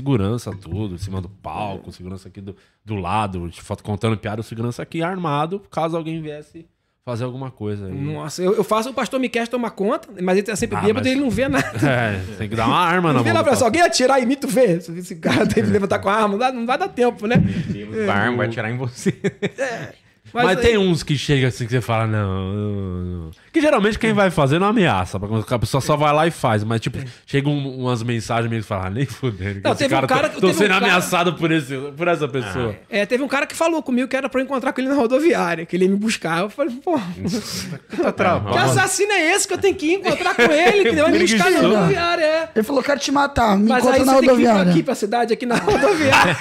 tudo. 0.52 0.94
Em 0.94 0.98
cima 0.98 1.20
do 1.20 1.28
palco, 1.28 1.92
segurança 1.92 2.28
aqui 2.28 2.40
do, 2.40 2.56
do 2.84 2.94
lado. 2.96 3.50
contando 3.82 4.16
piada, 4.16 4.42
segurança 4.42 4.82
aqui 4.82 5.02
armado, 5.02 5.60
caso 5.70 5.96
alguém 5.96 6.20
viesse 6.22 6.66
fazer 7.04 7.24
alguma 7.24 7.50
coisa. 7.50 7.86
aí. 7.86 7.92
Nossa, 7.94 8.40
eu, 8.42 8.54
eu 8.54 8.62
faço 8.62 8.90
o 8.90 8.94
pastor 8.94 9.18
Miquel 9.18 9.46
tomar 9.48 9.70
conta, 9.70 10.08
mas 10.22 10.36
ele 10.36 10.46
tá 10.46 10.54
sempre 10.54 10.76
Ah, 10.76 10.80
bêbado 10.82 11.00
mas- 11.00 11.06
e 11.06 11.10
ele 11.10 11.20
não 11.20 11.30
vê 11.30 11.48
nada. 11.48 11.66
É, 11.82 12.20
tem 12.36 12.48
que 12.48 12.54
dar 12.54 12.66
uma 12.68 12.76
arma 12.78 13.08
na 13.08 13.14
Não 13.18 13.24
vê 13.24 13.32
mão. 13.32 13.38
lá 13.38 13.44
se 13.44 13.50
pastor. 13.50 13.66
alguém 13.66 13.82
atirar 13.82 14.22
em 14.22 14.26
mim, 14.26 14.36
tu 14.36 14.46
vê. 14.46 14.80
Se 14.80 14.92
esse 14.96 15.16
cara 15.16 15.46
tem 15.46 15.64
que 15.64 15.70
levantar 15.70 15.98
com 15.98 16.08
a 16.08 16.14
arma, 16.14 16.28
não 16.28 16.38
dá- 16.38 16.52
não 16.52 16.66
vai 16.66 16.78
dar 16.78 16.88
tempo, 16.88 17.26
né? 17.26 17.36
Temos 17.72 18.06
barba, 18.06 18.36
vai 18.36 18.46
atirar 18.46 18.70
em 18.70 18.76
você. 18.76 19.10
Mas, 20.32 20.46
aí- 20.48 20.56
tem 20.64 20.78
uns 20.78 21.02
que 21.02 21.16
chega 21.18 21.48
assim 21.48 21.64
que 21.64 21.70
você 21.72 21.80
fala, 21.80 22.06
não, 22.06 22.52
não, 22.52 23.02
não. 23.24 23.30
Que 23.52 23.60
geralmente 23.60 23.98
quem 23.98 24.12
vai 24.12 24.30
fazer 24.30 24.58
não 24.60 24.68
ameaça. 24.68 25.18
A 25.50 25.58
pessoa 25.58 25.80
só 25.80 25.96
vai 25.96 26.12
lá 26.12 26.26
e 26.26 26.30
faz. 26.30 26.62
Mas, 26.62 26.80
tipo, 26.80 26.98
chegam 27.26 27.52
umas 27.52 28.02
mensagens 28.02 28.48
meio 28.48 28.62
que 28.62 28.68
falam, 28.68 28.86
ah, 28.86 28.90
nem 28.90 29.04
fudendo. 29.06 29.60
Não, 29.64 29.74
teve 29.74 29.94
um 29.94 30.06
cara- 30.06 30.28
Tô, 30.28 30.40
tô 30.40 30.46
um 30.48 30.54
sendo 30.54 30.68
cara- 30.68 30.84
ameaçado 30.86 31.34
por, 31.34 31.50
esse, 31.50 31.76
por 31.96 32.06
essa 32.06 32.28
pessoa. 32.28 32.76
É, 32.88 33.04
teve 33.04 33.22
um 33.24 33.28
cara 33.28 33.46
que 33.46 33.56
falou 33.56 33.82
comigo 33.82 34.06
que 34.06 34.16
era 34.16 34.28
pra 34.28 34.40
eu 34.40 34.44
encontrar 34.44 34.72
com 34.72 34.80
ele 34.80 34.88
na 34.88 34.94
rodoviária, 34.94 35.66
que 35.66 35.74
ele 35.76 35.84
ia 35.86 35.90
me 35.90 35.96
buscar. 35.96 36.40
Eu 36.42 36.50
falei, 36.50 36.76
pô, 36.76 36.96
que 37.90 38.58
assassino 38.58 39.12
é 39.12 39.32
esse 39.34 39.48
que 39.48 39.54
eu 39.54 39.58
tenho 39.58 39.74
que 39.74 39.86
ir 39.86 39.94
encontrar 39.94 40.34
com 40.34 40.42
ele, 40.42 40.82
que 40.82 40.88
ele 40.88 41.02
vai 41.02 41.10
me 41.10 41.18
buscar 41.18 41.50
na 41.50 41.60
rodoviária, 41.60 42.24
é. 42.24 42.48
Ele 42.54 42.62
falou, 42.64 42.82
quero 42.82 43.00
te 43.00 43.10
matar, 43.10 43.56
me 43.58 43.68
Mas 43.68 43.78
encontra 43.82 44.00
aí 44.00 44.06
na 44.06 44.12
você 44.14 44.20
tem 44.20 44.28
que 44.30 44.36
vir 44.36 44.42
rodoviária. 44.46 44.70
aqui, 44.72 44.82
pra 44.82 44.94
cidade, 44.94 45.32
aqui 45.32 45.46
na 45.46 45.56
rodoviária. 45.58 46.36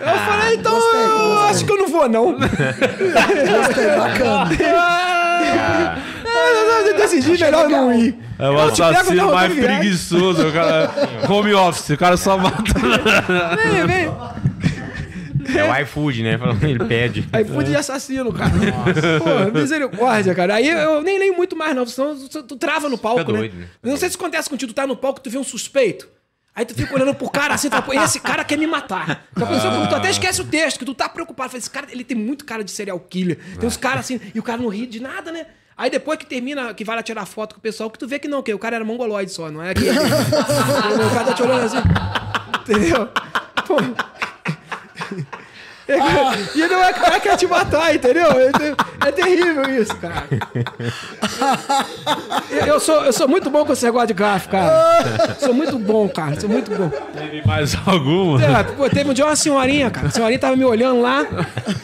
eu 0.00 0.18
falei, 0.18 0.54
então 0.56 0.72
Gostei, 0.74 1.00
eu 1.02 1.18
gostei. 1.18 1.50
acho 1.50 1.64
que 1.64 1.72
eu 1.72 1.78
não 1.78 1.88
vou, 1.88 2.08
não. 2.08 2.36
Gostei, 3.34 3.86
bacana. 3.96 4.50
É, 6.24 6.88
eu 6.90 6.96
decidi 6.96 7.30
melhor 7.30 7.68
não 7.68 7.92
ir. 7.92 8.16
É 8.38 8.48
o 8.50 8.58
assassino 8.58 9.32
mais 9.32 9.52
preguiçoso. 9.54 10.48
O 10.48 10.52
cara, 10.52 10.90
home 11.28 11.54
office, 11.54 11.90
o 11.90 11.96
cara 11.96 12.16
só 12.16 12.36
mata. 12.38 12.62
Vem, 13.62 13.86
vem. 13.86 14.12
É 15.58 15.64
o 15.70 15.82
iFood, 15.82 16.22
né? 16.22 16.38
Ele 16.62 16.84
pede. 16.84 17.28
Fui 17.52 17.64
de 17.64 17.76
assassino, 17.76 18.32
cara. 18.32 18.50
Pô, 19.18 19.58
misericórdia, 19.58 20.34
cara. 20.34 20.54
Aí 20.54 20.68
eu 20.68 21.02
nem 21.02 21.18
leio 21.18 21.36
muito 21.36 21.56
mais, 21.56 21.74
não. 21.74 21.84
Senão 21.86 22.16
tu, 22.16 22.56
trava 22.56 22.88
no 22.88 22.96
palco, 22.96 23.20
Fica 23.20 23.32
né? 23.32 23.38
doido, 23.38 23.56
né? 23.56 23.66
Eu 23.82 23.90
Não 23.90 23.96
sei 23.96 24.08
se 24.08 24.16
acontece 24.16 24.48
contigo, 24.48 24.72
tu 24.72 24.74
tá 24.74 24.86
no 24.86 24.96
palco, 24.96 25.20
tu 25.20 25.28
vê 25.30 25.38
um 25.38 25.44
suspeito. 25.44 26.08
Aí 26.54 26.66
tu 26.66 26.74
fica 26.74 26.94
olhando 26.94 27.14
pro 27.14 27.30
cara 27.30 27.54
assim, 27.54 27.68
tu 27.68 27.72
fala, 27.72 27.82
pô, 27.82 27.92
esse 27.94 28.20
cara 28.20 28.44
quer 28.44 28.58
me 28.58 28.66
matar. 28.66 29.26
Tu 29.34 29.94
até 29.94 30.10
esquece 30.10 30.40
o 30.42 30.44
texto, 30.44 30.78
que 30.78 30.84
tu 30.84 30.94
tá 30.94 31.08
preocupado. 31.08 31.50
Fala, 31.50 31.58
esse 31.58 31.70
cara, 31.70 31.86
ele 31.90 32.04
tem 32.04 32.16
muito 32.16 32.44
cara 32.44 32.62
de 32.62 32.70
serial 32.70 33.00
killer. 33.00 33.38
Tem 33.58 33.66
uns 33.66 33.76
caras 33.76 34.00
assim, 34.00 34.20
e 34.34 34.38
o 34.38 34.42
cara 34.42 34.60
não 34.60 34.68
ri 34.68 34.86
de 34.86 35.00
nada, 35.00 35.32
né? 35.32 35.46
Aí 35.76 35.88
depois 35.88 36.18
que 36.18 36.26
termina, 36.26 36.74
que 36.74 36.84
vai 36.84 36.94
lá 36.94 37.02
tirar 37.02 37.24
foto 37.24 37.54
com 37.54 37.58
o 37.58 37.62
pessoal, 37.62 37.90
que 37.90 37.98
tu 37.98 38.06
vê 38.06 38.18
que 38.18 38.28
não, 38.28 38.42
que 38.42 38.52
o 38.52 38.58
cara 38.58 38.76
era 38.76 38.84
mongoloide 38.84 39.32
só, 39.32 39.50
não 39.50 39.62
é 39.62 39.70
aquele. 39.70 39.90
o 39.98 41.14
cara 41.14 41.24
tá 41.24 41.32
te 41.32 41.42
olhando 41.42 41.64
assim. 41.64 41.78
Entendeu? 42.60 43.08
Pô. 43.66 43.76
E 46.54 46.66
não 46.66 46.82
é 46.82 46.92
cara 46.92 47.20
que 47.20 47.28
quer 47.28 47.36
te 47.36 47.46
matar, 47.46 47.94
entendeu? 47.94 48.26
É, 48.30 49.08
é 49.08 49.12
terrível 49.12 49.64
isso, 49.80 49.96
cara. 49.96 50.26
Eu- 52.66 52.80
sou, 52.80 53.04
eu 53.04 53.12
sou 53.12 53.28
muito 53.28 53.50
bom 53.50 53.64
com 53.64 53.72
esse 53.72 53.84
negócio 53.84 54.08
de 54.08 54.14
gráfico, 54.14 54.52
cara. 54.52 55.36
Sou 55.38 55.52
muito 55.54 55.78
bom, 55.78 56.08
cara. 56.08 56.38
Sou 56.40 56.48
muito 56.48 56.70
bom. 56.70 56.88
Teve 56.88 57.46
mais 57.46 57.74
alguma? 57.86 58.42
É, 58.42 58.62
pô, 58.62 58.88
teve 58.88 59.10
um 59.10 59.14
dia 59.14 59.24
uma 59.26 59.36
senhorinha, 59.36 59.90
cara. 59.90 60.08
A 60.08 60.10
senhorinha 60.10 60.38
tava 60.38 60.56
me 60.56 60.64
olhando 60.64 61.00
lá. 61.00 61.24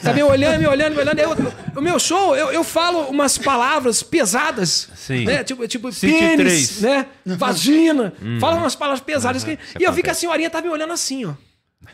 Tava 0.03 0.15
me 0.17 0.23
olhando, 0.23 0.59
me 0.61 0.67
olhando, 0.67 0.95
me 0.95 1.01
olhando. 1.01 1.19
Eu- 1.19 1.37
o 1.77 1.81
meu 1.81 1.99
show, 1.99 2.35
eu, 2.37 2.51
eu 2.51 2.65
falo 2.65 3.03
umas 3.09 3.39
palavras 3.39 4.03
pesadas. 4.03 4.89
Sim. 4.95 5.25
Né? 5.25 5.45
Tipo, 5.45 5.67
tipo 5.69 5.91
pênis, 6.01 6.37
três. 6.37 6.81
né? 6.81 7.07
Vagina. 7.25 8.13
Fala 8.41 8.57
umas 8.57 8.75
palavras 8.75 9.01
pesadas. 9.01 9.45
que- 9.45 9.59
e 9.79 9.85
eu 9.85 9.93
vi 9.93 10.03
que 10.03 10.11
a 10.11 10.15
senhorinha 10.15 10.51
tava 10.51 10.67
me 10.67 10.73
olhando 10.73 10.93
assim, 10.93 11.25
ó. 11.27 11.33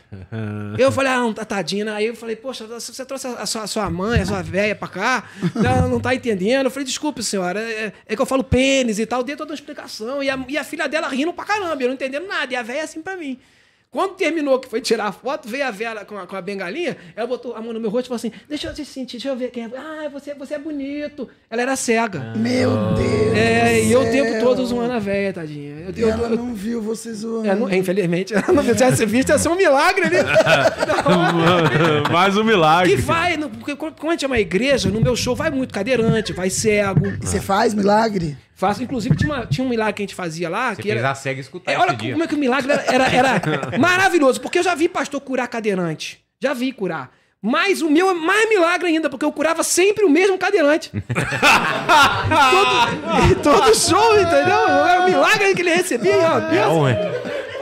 Eu 0.77 0.91
falei, 0.91 1.11
ah, 1.11 1.17
não, 1.17 1.33
tá 1.33 1.45
tadinha. 1.45 1.93
Aí 1.93 2.05
eu 2.05 2.15
falei, 2.15 2.35
poxa, 2.35 2.65
você 2.67 3.05
trouxe 3.05 3.27
a 3.27 3.45
sua, 3.45 3.63
a 3.63 3.67
sua 3.67 3.89
mãe, 3.89 4.21
a 4.21 4.25
sua 4.25 4.41
velha 4.41 4.75
pra 4.75 4.87
cá, 4.87 5.29
ela 5.55 5.87
não 5.87 5.99
tá 5.99 6.13
entendendo. 6.13 6.65
Eu 6.65 6.71
falei, 6.71 6.85
desculpe, 6.85 7.23
senhora, 7.23 7.59
é, 7.59 7.93
é 8.05 8.15
que 8.15 8.21
eu 8.21 8.25
falo 8.25 8.43
pênis 8.43 8.99
e 8.99 9.05
tal, 9.05 9.23
dei 9.23 9.35
toda 9.35 9.51
uma 9.51 9.55
explicação. 9.55 10.21
E 10.21 10.29
a, 10.29 10.45
e 10.47 10.57
a 10.57 10.63
filha 10.63 10.87
dela 10.87 11.07
rindo 11.07 11.33
pra 11.33 11.45
caramba, 11.45 11.81
eu 11.81 11.87
não 11.87 11.95
entendendo 11.95 12.27
nada. 12.27 12.51
E 12.53 12.55
a 12.55 12.63
velha 12.63 12.83
assim 12.83 13.01
pra 13.01 13.15
mim. 13.15 13.39
Quando 13.95 14.15
terminou, 14.15 14.59
que 14.59 14.67
foi 14.67 14.81
tirar 14.81 15.05
a 15.07 15.11
foto, 15.13 15.47
veio 15.47 15.65
a 15.65 15.71
Vera 15.71 16.03
com 16.03 16.17
a, 16.17 16.27
com 16.27 16.35
a 16.35 16.41
bengalinha, 16.41 16.97
ela 17.15 17.25
botou 17.25 17.55
a 17.55 17.61
mão 17.61 17.71
no 17.71 17.79
meu 17.79 17.89
rosto 17.89 18.07
e 18.07 18.09
falou 18.09 18.17
assim: 18.17 18.31
Deixa 18.49 18.67
eu 18.67 18.73
te 18.73 18.83
sentir, 18.83 19.13
deixa 19.13 19.29
eu 19.29 19.37
ver 19.37 19.51
quem 19.51 19.63
é. 19.63 19.69
Ah, 19.77 20.09
você, 20.11 20.33
você 20.33 20.55
é 20.55 20.59
bonito. 20.59 21.29
Ela 21.49 21.61
era 21.61 21.75
cega. 21.77 22.33
Meu 22.35 22.69
Deus. 22.93 23.37
É, 23.37 23.81
e 23.81 23.89
eu 23.93 24.01
o 24.01 24.11
tempo 24.11 24.37
todo 24.43 24.65
zoando 24.65 24.91
a 24.91 24.99
velha, 24.99 25.31
tadinha. 25.31 25.75
Eu, 25.87 25.93
E 25.95 26.01
eu- 26.01 26.09
ela 26.09 26.27
eu- 26.27 26.35
não 26.35 26.53
viu 26.53 26.81
você 26.81 27.13
zoando. 27.13 27.47
é, 27.47 27.55
não- 27.55 27.73
infelizmente, 27.73 28.33
ela 28.33 28.51
não 28.51 28.61
tivesse 28.65 29.05
visto, 29.05 29.29
ia 29.29 29.37
ser 29.37 29.47
um 29.47 29.55
milagre 29.55 30.07
ali. 30.07 30.17
Mais 32.11 32.35
um 32.37 32.43
milagre. 32.43 32.95
Que 32.95 33.01
vai, 33.01 33.37
no- 33.37 33.49
porque 33.49 33.75
quando 33.77 33.95
quando 33.95 34.09
a 34.09 34.11
gente 34.11 34.25
é 34.25 34.27
uma 34.27 34.39
igreja, 34.39 34.89
no 34.89 34.99
meu 34.99 35.15
show 35.15 35.35
vai 35.35 35.49
muito 35.49 35.73
cadeirante, 35.73 36.33
vai 36.33 36.49
cego. 36.49 37.07
E 37.07 37.25
você 37.25 37.39
faz 37.39 37.73
milagre? 37.73 38.37
Faço, 38.55 38.81
inclusive, 38.81 39.15
tinha, 39.17 39.33
uma- 39.33 39.45
tinha 39.45 39.65
um 39.65 39.69
milagre 39.69 39.93
que 39.93 40.01
a 40.01 40.05
gente 40.05 40.15
fazia 40.15 40.47
lá, 40.49 40.73
Você 40.73 40.81
que 40.81 40.89
era. 40.89 41.11
a 41.11 41.13
cega 41.15 41.41
escutar 41.41 41.71
É, 41.73 41.77
olha 41.77 41.89
esse 41.89 41.97
dia. 41.97 42.11
como 42.13 42.23
é 42.23 42.27
que 42.27 42.35
o 42.35 42.37
milagre 42.37 42.71
era, 42.71 42.83
era, 43.05 43.05
era 43.07 43.41
maravilhoso, 43.77 44.39
porque 44.39 44.59
eu 44.59 44.63
já 44.63 44.73
vi 44.73 44.87
pastor 44.87 45.19
curar 45.21 45.47
cadeirante. 45.49 46.23
Já 46.41 46.53
vi 46.53 46.71
curar. 46.71 47.11
Mas 47.41 47.81
o 47.81 47.89
meu 47.91 48.09
é 48.09 48.13
mais 48.13 48.49
milagre 48.49 48.87
ainda, 48.87 49.07
porque 49.09 49.23
eu 49.25 49.31
curava 49.31 49.61
sempre 49.61 50.03
o 50.05 50.09
mesmo 50.09 50.37
cadeirante. 50.37 50.89
todo, 53.41 53.41
todo 53.43 53.75
show, 53.75 54.19
entendeu? 54.19 54.67
Era 54.87 55.01
um 55.01 55.05
milagre 55.05 55.53
que 55.53 55.61
ele 55.61 55.73
recebia. 55.75 56.15
ó, 56.17 56.39
É, 56.53 56.67
o, 56.67 56.85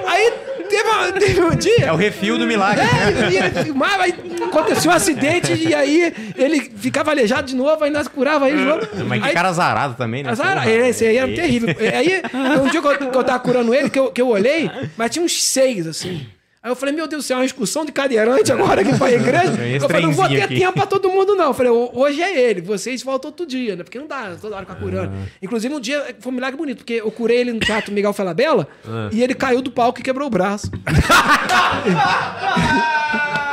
Aí 0.08 0.34
teve, 0.76 0.90
uma- 0.90 1.12
teve 1.12 1.42
um 1.42 1.56
dia. 1.56 1.86
é 1.86 1.92
o 1.92 1.96
refil 1.96 2.38
do 2.38 2.46
milagre. 2.48 2.84
É, 2.84 3.32
e 3.32 3.38
ele 3.38 3.64
filmava, 3.64 4.04
aí 4.04 4.14
aconteceu 4.46 4.92
um 4.92 4.94
acidente 4.94 5.54
e 5.54 5.74
aí 5.74 6.14
ele 6.36 6.62
ficava 6.78 7.12
aleijado 7.12 7.48
de 7.48 7.56
novo, 7.56 7.84
aí 7.84 7.90
nós 7.92 8.08
curava 8.08 8.50
ele 8.50 8.58
de 8.60 8.64
novo. 8.66 8.88
Mas 9.08 9.22
que 9.22 9.28
Aí- 9.28 9.34
cara 9.34 9.50
azarado 9.50 9.96
também, 9.96 10.24
né? 10.24 10.32
Azar, 10.32 10.54
Porra. 10.56 10.70
esse 10.72 11.06
aí 11.06 11.18
era 11.18 11.28
terrível. 11.34 11.70
Aí, 11.94 12.22
um 12.60 12.68
dia 12.70 12.82
que 12.82 12.88
eu, 12.88 12.98
que 13.12 13.18
eu 13.18 13.24
tava 13.24 13.40
curando 13.40 13.74
ele, 13.74 13.90
que 13.90 14.00
eu, 14.00 14.12
que 14.12 14.22
eu 14.22 14.28
olhei, 14.30 14.70
mas 14.98 15.12
tinha 15.12 15.24
uns 15.24 15.42
seis, 15.44 15.86
assim. 15.88 16.26
Aí 16.64 16.72
eu 16.72 16.76
falei, 16.78 16.96
meu 16.96 17.06
Deus 17.08 17.26
do 17.26 17.28
céu, 17.28 17.38
uma 17.40 17.46
excursão 17.46 17.84
de 17.84 17.92
cadeirante 17.92 18.50
agora 18.50 18.80
aqui 18.82 18.98
pra 18.98 19.12
igreja. 19.12 19.52
Esse 19.68 19.84
Eu 19.84 19.90
falei, 19.90 20.04
não 20.06 20.14
vou 20.14 20.30
ter 20.30 20.42
aqui. 20.44 20.60
tempo 20.60 20.72
pra 20.72 20.86
todo 20.86 21.10
mundo, 21.10 21.36
não. 21.36 21.48
Eu 21.48 21.54
falei, 21.54 21.70
"Ho- 21.72 21.92
hoje 21.94 22.22
é 22.22 22.40
ele, 22.40 22.62
vocês 22.62 23.04
voltam 23.04 23.32
outro 23.32 23.46
dia, 23.46 23.76
né? 23.76 23.84
Porque 23.84 24.00
não 24.00 24.08
dá 24.08 24.34
toda 24.40 24.56
hora 24.56 24.66
ficar 24.66 24.80
curando. 24.80 25.12
Inclusive, 25.42 25.76
um 25.76 25.80
dia 25.82 26.16
foi 26.22 26.32
um 26.32 26.36
milagre 26.36 26.56
bonito, 26.58 26.78
porque 26.78 26.94
eu 26.94 27.12
curei 27.12 27.40
ele 27.40 27.52
no 27.52 27.60
Teatro 27.60 27.92
Miguel 27.94 28.14
Falabella 28.14 28.66
e 29.12 29.22
ele 29.22 29.34
caiu 29.36 29.62
do 29.62 29.72
palco 29.72 30.00
e 30.00 30.04
quebrou 30.04 30.28
o 30.28 30.32
braço. 30.32 30.72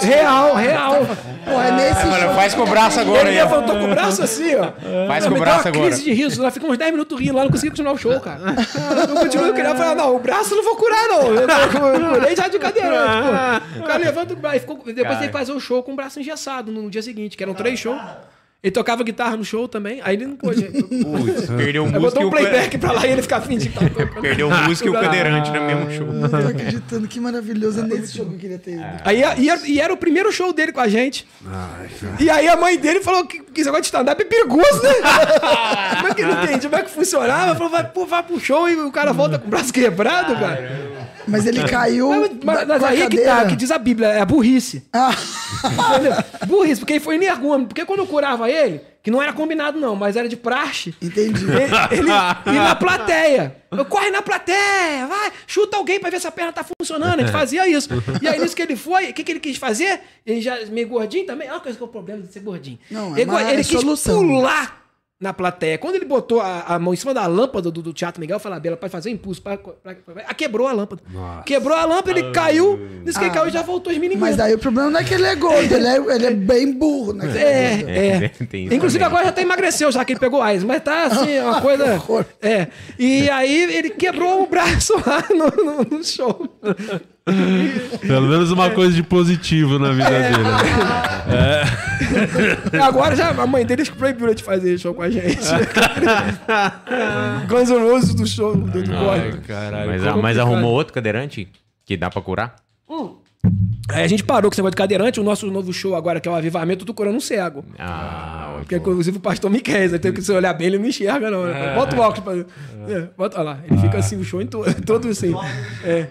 real, 0.00 0.54
real. 0.54 1.06
Pô, 1.44 1.60
é 1.60 1.72
nesse 1.72 2.06
Mano, 2.06 2.26
show 2.26 2.34
faz 2.34 2.54
com 2.54 2.62
o 2.62 2.66
braço 2.66 3.00
agora 3.00 3.28
Ele 3.28 3.38
aí, 3.38 3.44
levantou 3.44 3.76
com 3.76 3.84
o 3.84 3.88
braço 3.88 4.22
assim, 4.22 4.54
ó. 4.54 4.72
Faz 5.06 5.24
Não, 5.24 5.32
com 5.32 5.38
o 5.38 5.40
braço 5.40 5.68
agora. 5.68 5.86
crise 5.86 6.04
de 6.04 6.12
riso. 6.12 6.42
Nós 6.42 6.52
ficamos 6.52 6.74
uns 6.74 6.78
10 6.78 6.90
minutos 6.92 7.18
rindo 7.18 7.34
lá, 7.34 7.44
não 7.44 7.50
conseguia 7.50 7.70
continuar 7.70 7.92
o 7.92 7.98
show, 7.98 8.20
cara. 8.20 8.40
Eu 9.08 9.16
continuo 9.16 9.54
querendo 9.54 9.76
falar, 9.76 9.94
não, 9.94 10.16
o 10.16 10.18
braço 10.18 10.52
eu 10.52 10.58
não 10.58 10.64
vou 10.64 10.76
curar, 10.76 11.08
não. 11.08 11.22
Eu, 11.34 12.14
curei 12.14 12.36
já 12.36 12.48
de 12.48 12.58
cadeirante, 12.58 13.28
pô. 13.74 13.80
O 13.80 13.86
cara 13.86 13.98
levanta 13.98 14.34
o 14.34 14.36
braço. 14.36 14.56
e 14.56 14.60
Ficou, 14.60 14.76
depois 14.76 15.18
teve 15.18 15.26
que 15.28 15.38
fazer 15.38 15.52
o 15.52 15.60
show 15.60 15.82
com 15.82 15.92
o 15.92 15.96
braço 15.96 16.20
engessado 16.20 16.70
no, 16.70 16.90
dia 16.90 17.02
seguinte, 17.02 17.36
que 17.36 17.42
eram 17.42 17.54
três 17.54 17.78
shows. 17.78 18.00
Ele 18.60 18.72
tocava 18.72 19.04
guitarra 19.04 19.36
no 19.36 19.44
show 19.44 19.68
também, 19.68 20.00
aí 20.02 20.16
ele 20.16 20.26
não 20.26 20.36
pôde. 20.36 20.64
Putz, 20.66 21.46
perdeu 21.46 21.84
o 21.84 21.86
músico 21.86 22.00
botou 22.00 22.24
um 22.24 22.26
o 22.26 22.30
playback 22.30 22.76
pra 22.76 22.90
lá 22.90 23.06
e 23.06 23.12
ele 23.12 23.22
ficava 23.22 23.46
fingindo 23.46 23.72
que 23.72 23.78
tava 23.78 23.90
tocando. 23.94 24.20
Perdeu 24.20 24.48
o 24.48 24.64
músico 24.64 24.88
e 24.88 24.90
o 24.90 24.94
cadeirante 24.94 25.50
no 25.52 25.60
mesmo 25.60 25.90
show. 25.92 26.12
Não 26.12 26.28
tô 26.28 26.36
acreditando, 26.36 27.06
que 27.06 27.20
maravilhoso. 27.20 27.78
É 27.78 27.82
nesse 27.84 28.16
show 28.16 28.26
que 28.26 28.34
eu 28.34 28.38
queria 28.38 28.58
ter 28.58 28.72
ido. 28.72 28.84
Aí, 29.04 29.22
e, 29.38 29.48
era, 29.48 29.60
e 29.68 29.80
era 29.80 29.92
o 29.92 29.96
primeiro 29.96 30.32
show 30.32 30.52
dele 30.52 30.72
com 30.72 30.80
a 30.80 30.88
gente. 30.88 31.24
e 32.18 32.28
aí 32.28 32.48
a 32.48 32.56
mãe 32.56 32.76
dele 32.76 33.00
falou 33.00 33.24
que, 33.26 33.38
que 33.38 33.60
esse 33.60 33.66
negócio 33.66 33.82
de 33.82 33.86
stand-up 33.86 34.20
é 34.20 34.24
perigoso, 34.24 34.82
né? 34.82 34.92
Como 35.96 36.08
é 36.08 36.14
que 36.14 36.22
ele 36.22 36.34
não 36.34 36.42
entendi? 36.42 36.68
Como 36.68 36.80
é 36.80 36.82
que 36.82 36.90
funcionava? 36.90 37.54
Falou, 37.54 37.70
vai, 37.70 37.84
pô, 37.88 38.06
vai 38.06 38.24
pro 38.24 38.40
show 38.40 38.68
e 38.68 38.74
o 38.74 38.90
cara 38.90 39.12
volta 39.12 39.38
com 39.38 39.46
o 39.46 39.50
braço 39.50 39.72
quebrado, 39.72 40.34
cara. 40.34 40.97
Mas 41.28 41.46
ele 41.46 41.62
caiu. 41.64 42.08
Mas, 42.08 42.30
mas, 42.42 42.68
mas 42.68 42.84
aí 42.84 43.06
que 43.08 43.18
tá, 43.18 43.46
que 43.46 43.56
diz 43.56 43.70
a 43.70 43.78
Bíblia, 43.78 44.08
é 44.08 44.20
a 44.20 44.24
burrice. 44.24 44.82
Ah, 44.92 45.10
Entendeu? 45.92 46.12
burrice, 46.46 46.80
porque 46.80 46.94
ele 46.94 47.00
foi 47.00 47.16
energúmeno. 47.16 47.66
Porque 47.66 47.84
quando 47.84 48.00
eu 48.00 48.06
curava 48.06 48.50
ele, 48.50 48.80
que 49.02 49.10
não 49.10 49.22
era 49.22 49.32
combinado 49.32 49.78
não, 49.78 49.94
mas 49.96 50.16
era 50.16 50.28
de 50.28 50.36
praxe, 50.36 50.94
entendi. 51.00 51.44
ele, 51.44 52.00
ele 52.00 52.08
ia 52.08 52.62
na 52.64 52.74
plateia. 52.74 53.56
Eu 53.70 53.84
corre 53.84 54.10
na 54.10 54.22
plateia, 54.22 55.06
vai, 55.06 55.30
chuta 55.46 55.76
alguém 55.76 56.00
pra 56.00 56.08
ver 56.10 56.20
se 56.20 56.26
a 56.26 56.30
perna 56.30 56.52
tá 56.52 56.64
funcionando. 56.64 57.18
A 57.18 57.22
gente 57.22 57.32
fazia 57.32 57.68
isso. 57.68 57.88
E 58.22 58.26
aí, 58.26 58.38
nisso 58.38 58.56
que 58.56 58.62
ele 58.62 58.76
foi, 58.76 59.10
o 59.10 59.14
que, 59.14 59.22
que 59.22 59.32
ele 59.32 59.40
quis 59.40 59.56
fazer? 59.58 60.00
Ele 60.24 60.40
já 60.40 60.56
meio 60.66 60.88
gordinho 60.88 61.26
também. 61.26 61.50
Olha 61.50 61.60
qual 61.60 61.74
que 61.74 61.82
é 61.82 61.84
o 61.84 61.88
problema 61.88 62.22
de 62.22 62.32
ser 62.32 62.40
gordinho. 62.40 62.78
Não, 62.90 63.14
é 63.16 63.20
ele, 63.20 63.30
ele 63.30 63.50
é 63.52 63.56
quis 63.56 63.66
solução. 63.68 64.20
pular 64.26 64.77
na 65.20 65.32
plateia. 65.32 65.76
Quando 65.78 65.96
ele 65.96 66.04
botou 66.04 66.40
a, 66.40 66.60
a 66.62 66.78
mão 66.78 66.94
em 66.94 66.96
cima 66.96 67.12
da 67.12 67.26
lâmpada 67.26 67.70
do, 67.72 67.82
do 67.82 67.92
Teatro 67.92 68.20
Miguel 68.20 68.38
Falabella 68.38 68.76
pra 68.76 68.88
fazer 68.88 69.10
impulso, 69.10 69.42
pra, 69.42 69.56
pra, 69.58 69.72
pra- 69.94 70.24
ah, 70.28 70.32
quebrou 70.34 70.68
a 70.68 70.72
lâmpada. 70.72 71.02
Quebrou 71.44 71.76
a 71.76 71.84
lâmpada, 71.84 72.10
ele 72.18 72.30
caiu. 72.30 72.76
Nisso 73.04 73.18
que 73.18 73.24
ele 73.24 73.34
caiu 73.34 73.48
e 73.48 73.50
já 73.50 73.62
voltou 73.62 73.92
os 73.92 73.98
meninos. 73.98 74.20
Mas 74.20 74.36
daí 74.36 74.54
o 74.54 74.58
problema 74.58 74.90
não 74.90 75.00
é 75.00 75.04
que 75.04 75.12
ele 75.14 75.24
é 75.26 75.34
gordo, 75.34 75.72
ele 75.74 75.86
é, 75.86 75.96
ele 76.14 76.26
é 76.26 76.30
bem 76.30 76.72
burro, 76.72 77.12
né? 77.14 77.26
É, 77.36 78.16
é. 78.24 78.28
tem 78.28 78.66
isso 78.66 78.74
Inclusive 78.74 79.02
também. 79.02 79.06
agora 79.06 79.24
já 79.24 79.30
até 79.30 79.42
emagreceu, 79.42 79.90
já 79.90 80.04
que 80.04 80.12
ele 80.12 80.20
pegou 80.20 80.40
AIDS, 80.40 80.62
mas 80.64 80.82
tá 80.82 81.04
assim, 81.06 81.40
uma 81.40 81.60
coisa. 81.62 82.00
É. 82.40 82.68
E 82.98 83.28
aí 83.30 83.74
ele 83.74 83.90
quebrou 83.90 84.42
o 84.42 84.46
braço 84.46 84.94
lá 85.04 85.24
no, 85.30 85.64
no- 85.64 85.98
no 85.98 86.04
show. 86.04 86.48
Pelo 88.00 88.26
menos 88.26 88.50
uma 88.50 88.70
coisa 88.70 88.92
de 88.94 89.02
positivo 89.02 89.78
na 89.78 89.90
vida 89.92 90.10
dele. 90.10 90.48
Agora 92.82 93.14
já 93.16 93.30
a 93.30 93.46
mãe 93.46 93.64
dele 93.66 93.84
proibiu 93.84 94.34
de 94.34 94.42
fazer 94.42 94.78
show 94.78 94.94
com 94.94 95.02
a 95.02 95.10
gente. 95.10 95.38
Guns 97.48 97.70
N' 97.70 97.90
Roses 97.90 98.14
do 98.14 98.26
show 98.26 98.56
do. 98.56 98.82
Caralho. 99.46 99.90
Mas, 99.90 100.02
mas 100.22 100.38
arrumou 100.38 100.72
outro 100.72 100.92
cadeirante 100.94 101.48
que 101.84 101.96
dá 101.96 102.10
pra 102.10 102.22
curar? 102.22 102.56
Aí 103.90 104.04
a 104.04 104.06
gente 104.08 104.22
parou 104.22 104.50
com 104.50 104.54
esse 104.54 104.60
negócio 104.60 104.72
de 104.72 104.76
cadeirante. 104.76 105.18
O 105.18 105.22
nosso 105.24 105.46
novo 105.50 105.72
show 105.72 105.94
agora, 105.94 106.20
que 106.20 106.28
é 106.28 106.32
o 106.32 106.34
Avivamento, 106.34 106.82
eu 106.82 106.86
tô 106.86 106.92
curando 106.94 107.16
um 107.16 107.20
cego. 107.20 107.64
Ah, 107.78 108.56
Porque, 108.58 108.76
inclusive, 108.76 109.16
o 109.16 109.20
pastor 109.20 109.50
me 109.50 109.60
quer. 109.60 109.98
Tem 109.98 110.12
que 110.12 110.20
se 110.20 110.30
olhar 110.32 110.52
bem, 110.52 110.66
ele 110.68 110.78
não 110.78 110.86
enxerga, 110.86 111.30
não. 111.30 111.46
né? 111.46 111.74
Bota 111.74 111.96
o 111.96 112.00
óculos 112.00 112.44
pra. 112.44 112.92
É, 112.94 113.08
bota, 113.16 113.36
olha 113.40 113.44
lá, 113.50 113.58
ele 113.68 113.80
fica 113.80 113.98
assim, 113.98 114.16
o 114.20 114.24
show 114.24 114.40
em 114.42 114.46
to- 114.46 114.64
todo 114.84 115.08
assim. 115.08 115.34
É. 115.84 115.90
é. 116.00 116.08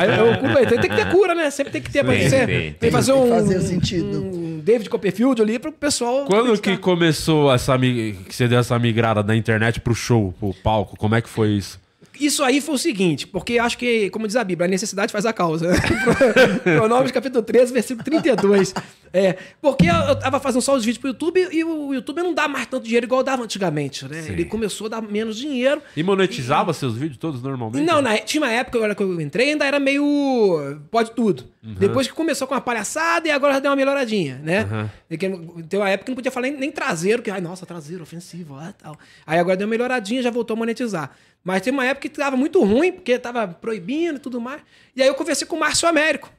Aí 0.00 0.18
eu 0.18 0.38
culpo 0.38 0.58
ele. 0.58 0.66
Tem 0.66 0.90
que 0.90 0.96
ter 0.96 1.10
cura, 1.10 1.34
né? 1.34 1.50
Sempre 1.50 1.72
tem 1.72 1.82
que 1.82 1.90
ter. 1.90 2.04
Pra 2.04 2.14
Tem, 2.14 2.28
você, 2.28 2.46
tem, 2.46 2.72
que 2.78 2.90
fazer 2.90 3.12
um. 3.12 3.28
fazer 3.28 3.56
o 3.56 3.62
sentido. 3.62 4.22
Um 4.24 4.60
David 4.60 4.88
Copperfield 4.88 5.42
ali 5.42 5.58
pro 5.58 5.72
pessoal. 5.72 6.24
Quando 6.26 6.56
que 6.60 6.76
começou 6.76 7.52
essa 7.52 7.76
que 7.78 8.16
você 8.30 8.46
deu 8.46 8.60
essa 8.60 8.78
migrada 8.78 9.22
da 9.22 9.34
internet 9.34 9.80
pro 9.80 9.94
show, 9.94 10.32
pro 10.38 10.54
palco? 10.62 10.96
Como 10.96 11.14
é 11.16 11.20
que 11.20 11.28
foi 11.28 11.48
isso? 11.50 11.80
Isso 12.20 12.42
aí 12.44 12.60
foi 12.60 12.74
o 12.74 12.78
seguinte, 12.78 13.26
porque 13.26 13.58
acho 13.58 13.78
que, 13.78 14.10
como 14.10 14.26
diz 14.26 14.36
a 14.36 14.44
Bíblia, 14.44 14.66
a 14.66 14.70
necessidade 14.70 15.12
faz 15.12 15.24
a 15.26 15.32
causa. 15.32 15.70
Pronobres 16.62 17.10
capítulo 17.10 17.42
13, 17.42 17.72
versículo 17.72 18.04
32. 18.04 18.74
É, 19.12 19.36
porque 19.60 19.86
eu, 19.86 20.16
tava 20.16 20.40
fazendo 20.40 20.62
só 20.62 20.74
os 20.74 20.84
vídeos 20.84 20.98
pro 20.98 21.10
YouTube 21.10 21.48
e 21.52 21.62
o 21.62 21.92
YouTube 21.92 22.22
não 22.22 22.32
dá 22.32 22.48
mais 22.48 22.66
tanto 22.66 22.84
dinheiro 22.84 23.04
igual 23.04 23.22
dava 23.22 23.42
antigamente, 23.42 24.06
né? 24.08 24.24
Ele 24.28 24.44
começou 24.44 24.86
a 24.86 24.90
dar 24.90 25.02
menos 25.02 25.36
dinheiro. 25.36 25.82
E 25.94 26.02
monetizava 26.02 26.72
seus 26.72 26.94
vídeos 26.94 27.18
todos 27.18 27.42
normalmente? 27.42 27.84
Não, 27.84 28.00
na, 28.00 28.16
tinha 28.18 28.42
uma 28.42 28.50
época 28.50 28.78
agora 28.78 28.94
que 28.94 29.02
eu 29.02 29.20
entrei, 29.20 29.50
ainda 29.50 29.66
era 29.66 29.78
meio. 29.78 30.80
Pode 30.90 31.10
tudo. 31.12 31.44
Depois 31.62 32.08
que 32.08 32.12
começou 32.12 32.48
com 32.48 32.54
uma 32.54 32.60
palhaçada 32.60 33.28
e 33.28 33.30
agora 33.30 33.54
já 33.54 33.60
deu 33.60 33.70
uma 33.70 33.76
melhoradinha, 33.76 34.40
né? 34.42 34.90
E 35.08 35.16
que, 35.16 35.28
tem 35.68 35.78
uma 35.78 35.88
época 35.88 36.06
que 36.06 36.10
não 36.10 36.16
podia 36.16 36.32
falar 36.32 36.48
nem, 36.48 36.58
nem 36.58 36.72
traseiro, 36.72 37.22
que, 37.22 37.30
ai, 37.30 37.40
nossa, 37.40 37.64
traseiro, 37.64 38.02
ofensivo, 38.02 38.56
ah, 38.56 38.74
tal. 38.76 38.98
Aí 39.26 39.38
agora 39.38 39.56
deu 39.56 39.66
uma 39.66 39.70
melhoradinha 39.70 40.22
já 40.22 40.30
voltou 40.30 40.54
a 40.54 40.58
monetizar. 40.58 41.10
Mas 41.44 41.62
tem 41.62 41.72
uma 41.72 41.84
época 41.84 42.08
que 42.08 42.16
tava 42.16 42.36
muito 42.36 42.62
ruim, 42.64 42.92
porque 42.92 43.18
tava 43.18 43.48
proibindo 43.48 44.16
e 44.16 44.20
tudo 44.20 44.40
mais. 44.40 44.62
E 44.94 45.02
aí 45.02 45.08
eu 45.08 45.14
conversei 45.14 45.46
com 45.46 45.56
o 45.56 45.60
Márcio 45.60 45.88
Américo. 45.88 46.30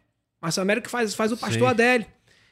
Márcio 0.42 0.62
Américo 0.62 0.86
que 0.86 0.92
faz, 0.92 1.14
faz 1.14 1.32
o 1.32 1.38
pastor 1.38 1.62
Sim. 1.62 1.68
Adélio. 1.68 2.06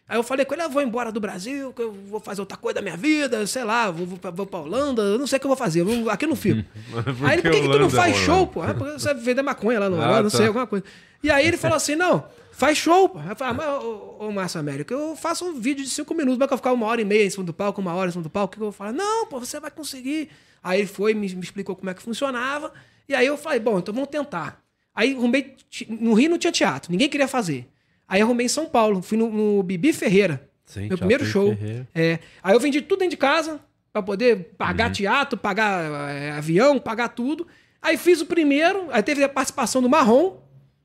Aí 0.07 0.17
eu 0.17 0.23
falei 0.23 0.45
com 0.45 0.53
ele, 0.53 0.63
eu 0.63 0.69
vou 0.69 0.81
embora 0.81 1.09
do 1.09 1.21
Brasil, 1.21 1.71
que 1.71 1.81
eu 1.81 1.93
vou 1.93 2.19
fazer 2.19 2.41
outra 2.41 2.57
coisa 2.57 2.75
da 2.75 2.81
minha 2.81 2.97
vida, 2.97 3.47
sei 3.47 3.63
lá, 3.63 3.89
vou, 3.89 4.05
vou, 4.05 4.17
pra, 4.17 4.29
vou 4.29 4.45
pra 4.45 4.59
Holanda, 4.59 5.01
eu 5.01 5.17
não 5.17 5.25
sei 5.25 5.37
o 5.37 5.39
que 5.39 5.45
eu 5.45 5.49
vou 5.49 5.55
fazer, 5.55 5.79
eu 5.81 6.09
aqui 6.09 6.25
eu 6.25 6.29
não 6.29 6.35
fico. 6.35 6.67
aí 7.23 7.35
ele, 7.35 7.41
por 7.41 7.51
que, 7.51 7.61
que 7.61 7.63
tu 7.63 7.69
não 7.69 7.75
Holanda, 7.75 7.95
faz 7.95 8.13
Holanda? 8.15 8.25
show, 8.25 8.47
pô? 8.47 8.61
Ah, 8.61 8.73
porque 8.73 8.91
você 8.91 9.13
vende 9.13 9.41
maconha 9.41 9.79
lá 9.79 9.89
no 9.89 10.01
Ah, 10.01 10.21
não 10.21 10.29
tá. 10.29 10.35
sei, 10.35 10.47
alguma 10.47 10.67
coisa. 10.67 10.83
E 11.23 11.31
aí 11.31 11.47
ele 11.47 11.55
falou 11.55 11.77
assim, 11.77 11.95
não, 11.95 12.25
faz 12.51 12.77
show, 12.77 13.07
pô. 13.07 13.19
Eu 13.19 13.35
falei, 13.37 13.53
ah, 13.53 13.53
mas, 13.53 13.83
ô, 13.85 14.17
ô 14.19 14.31
Márcio 14.33 14.59
Américo, 14.59 14.93
eu 14.93 15.15
faço 15.15 15.45
um 15.45 15.57
vídeo 15.57 15.81
de 15.81 15.89
cinco 15.89 16.13
minutos, 16.13 16.37
vai 16.37 16.45
que 16.45 16.53
eu 16.53 16.57
ficar 16.57 16.73
uma 16.73 16.87
hora 16.87 16.99
e 16.99 17.05
meia 17.05 17.25
em 17.25 17.29
cima 17.29 17.45
do 17.45 17.53
palco, 17.53 17.79
uma 17.79 17.93
hora 17.93 18.09
em 18.09 18.11
cima 18.11 18.23
do 18.23 18.29
palco, 18.29 18.53
o 18.53 18.57
que 18.57 18.61
eu 18.61 18.65
vou 18.65 18.73
falar? 18.73 18.91
Não, 18.91 19.27
pô, 19.27 19.39
você 19.39 19.61
vai 19.61 19.71
conseguir. 19.71 20.29
Aí 20.63 20.79
ele 20.81 20.87
foi, 20.87 21.13
me, 21.13 21.27
me 21.33 21.41
explicou 21.41 21.75
como 21.75 21.89
é 21.89 21.93
que 21.93 22.01
funcionava, 22.01 22.71
e 23.07 23.15
aí 23.15 23.25
eu 23.25 23.37
falei, 23.37 23.59
bom, 23.59 23.79
então 23.79 23.93
vamos 23.93 24.09
tentar. 24.09 24.61
Aí 24.93 25.13
arrumei, 25.13 25.55
no 25.89 26.13
Rio 26.13 26.29
não 26.29 26.37
tinha 26.37 26.51
teatro, 26.51 26.91
ninguém 26.91 27.09
queria 27.09 27.27
fazer. 27.27 27.67
Aí 28.07 28.21
arrumei 28.21 28.45
em 28.45 28.49
São 28.49 28.65
Paulo, 28.65 29.01
fui 29.01 29.17
no, 29.17 29.29
no 29.29 29.63
Bibi 29.63 29.93
Ferreira, 29.93 30.49
Sim, 30.65 30.87
meu 30.87 30.97
primeiro 30.97 31.25
show. 31.25 31.57
É. 31.95 32.19
Aí 32.43 32.53
eu 32.53 32.59
vendi 32.59 32.81
tudo 32.81 32.99
dentro 32.99 33.11
de 33.11 33.17
casa 33.17 33.59
pra 33.91 34.01
poder 34.01 34.53
pagar 34.57 34.87
Uhum. 34.87 34.93
teatro, 34.93 35.37
pagar 35.37 36.09
é, 36.11 36.31
avião, 36.31 36.79
pagar 36.79 37.09
tudo. 37.09 37.47
Aí 37.81 37.97
fiz 37.97 38.21
o 38.21 38.25
primeiro, 38.25 38.87
aí 38.91 39.01
teve 39.01 39.23
a 39.23 39.29
participação 39.29 39.81
do 39.81 39.89
Marrom, 39.89 40.37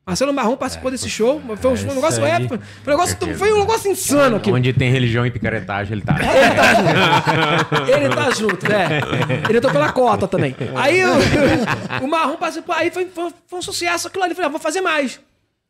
Marcelo 0.08 0.32
Marrom 0.32 0.56
participou 0.56 0.88
desse 0.88 1.10
show. 1.10 1.42
Foi 1.60 1.70
um, 1.72 1.74
um 1.74 1.94
negócio 1.94 2.24
aí. 2.24 2.30
épico. 2.30 2.60
Foi 2.84 2.94
um 2.94 2.96
negócio, 2.96 3.36
foi 3.36 3.52
um 3.52 3.58
negócio 3.58 3.90
insano 3.90 4.36
aqui. 4.36 4.52
Onde 4.52 4.72
tem 4.72 4.88
religião 4.88 5.26
e 5.26 5.32
picaretagem, 5.32 5.94
ele 5.94 6.02
tá. 6.02 6.14
Ele 7.90 8.08
tá 8.14 8.30
junto, 8.30 8.68
né? 8.68 9.00
Ele 9.48 9.58
entrou 9.58 9.72
pela 9.72 9.90
cota 9.90 10.28
também. 10.28 10.54
Aí 10.76 11.02
o, 11.04 12.04
o 12.04 12.08
Marrom 12.08 12.36
participou, 12.36 12.72
aí 12.72 12.88
foi, 12.92 13.06
foi, 13.06 13.32
foi 13.48 13.58
um 13.58 13.62
sucesso 13.62 14.06
aquilo 14.06 14.22
ali. 14.22 14.32
Falei, 14.32 14.46
ah, 14.46 14.50
vou 14.50 14.60
fazer 14.60 14.80
mais. 14.80 15.18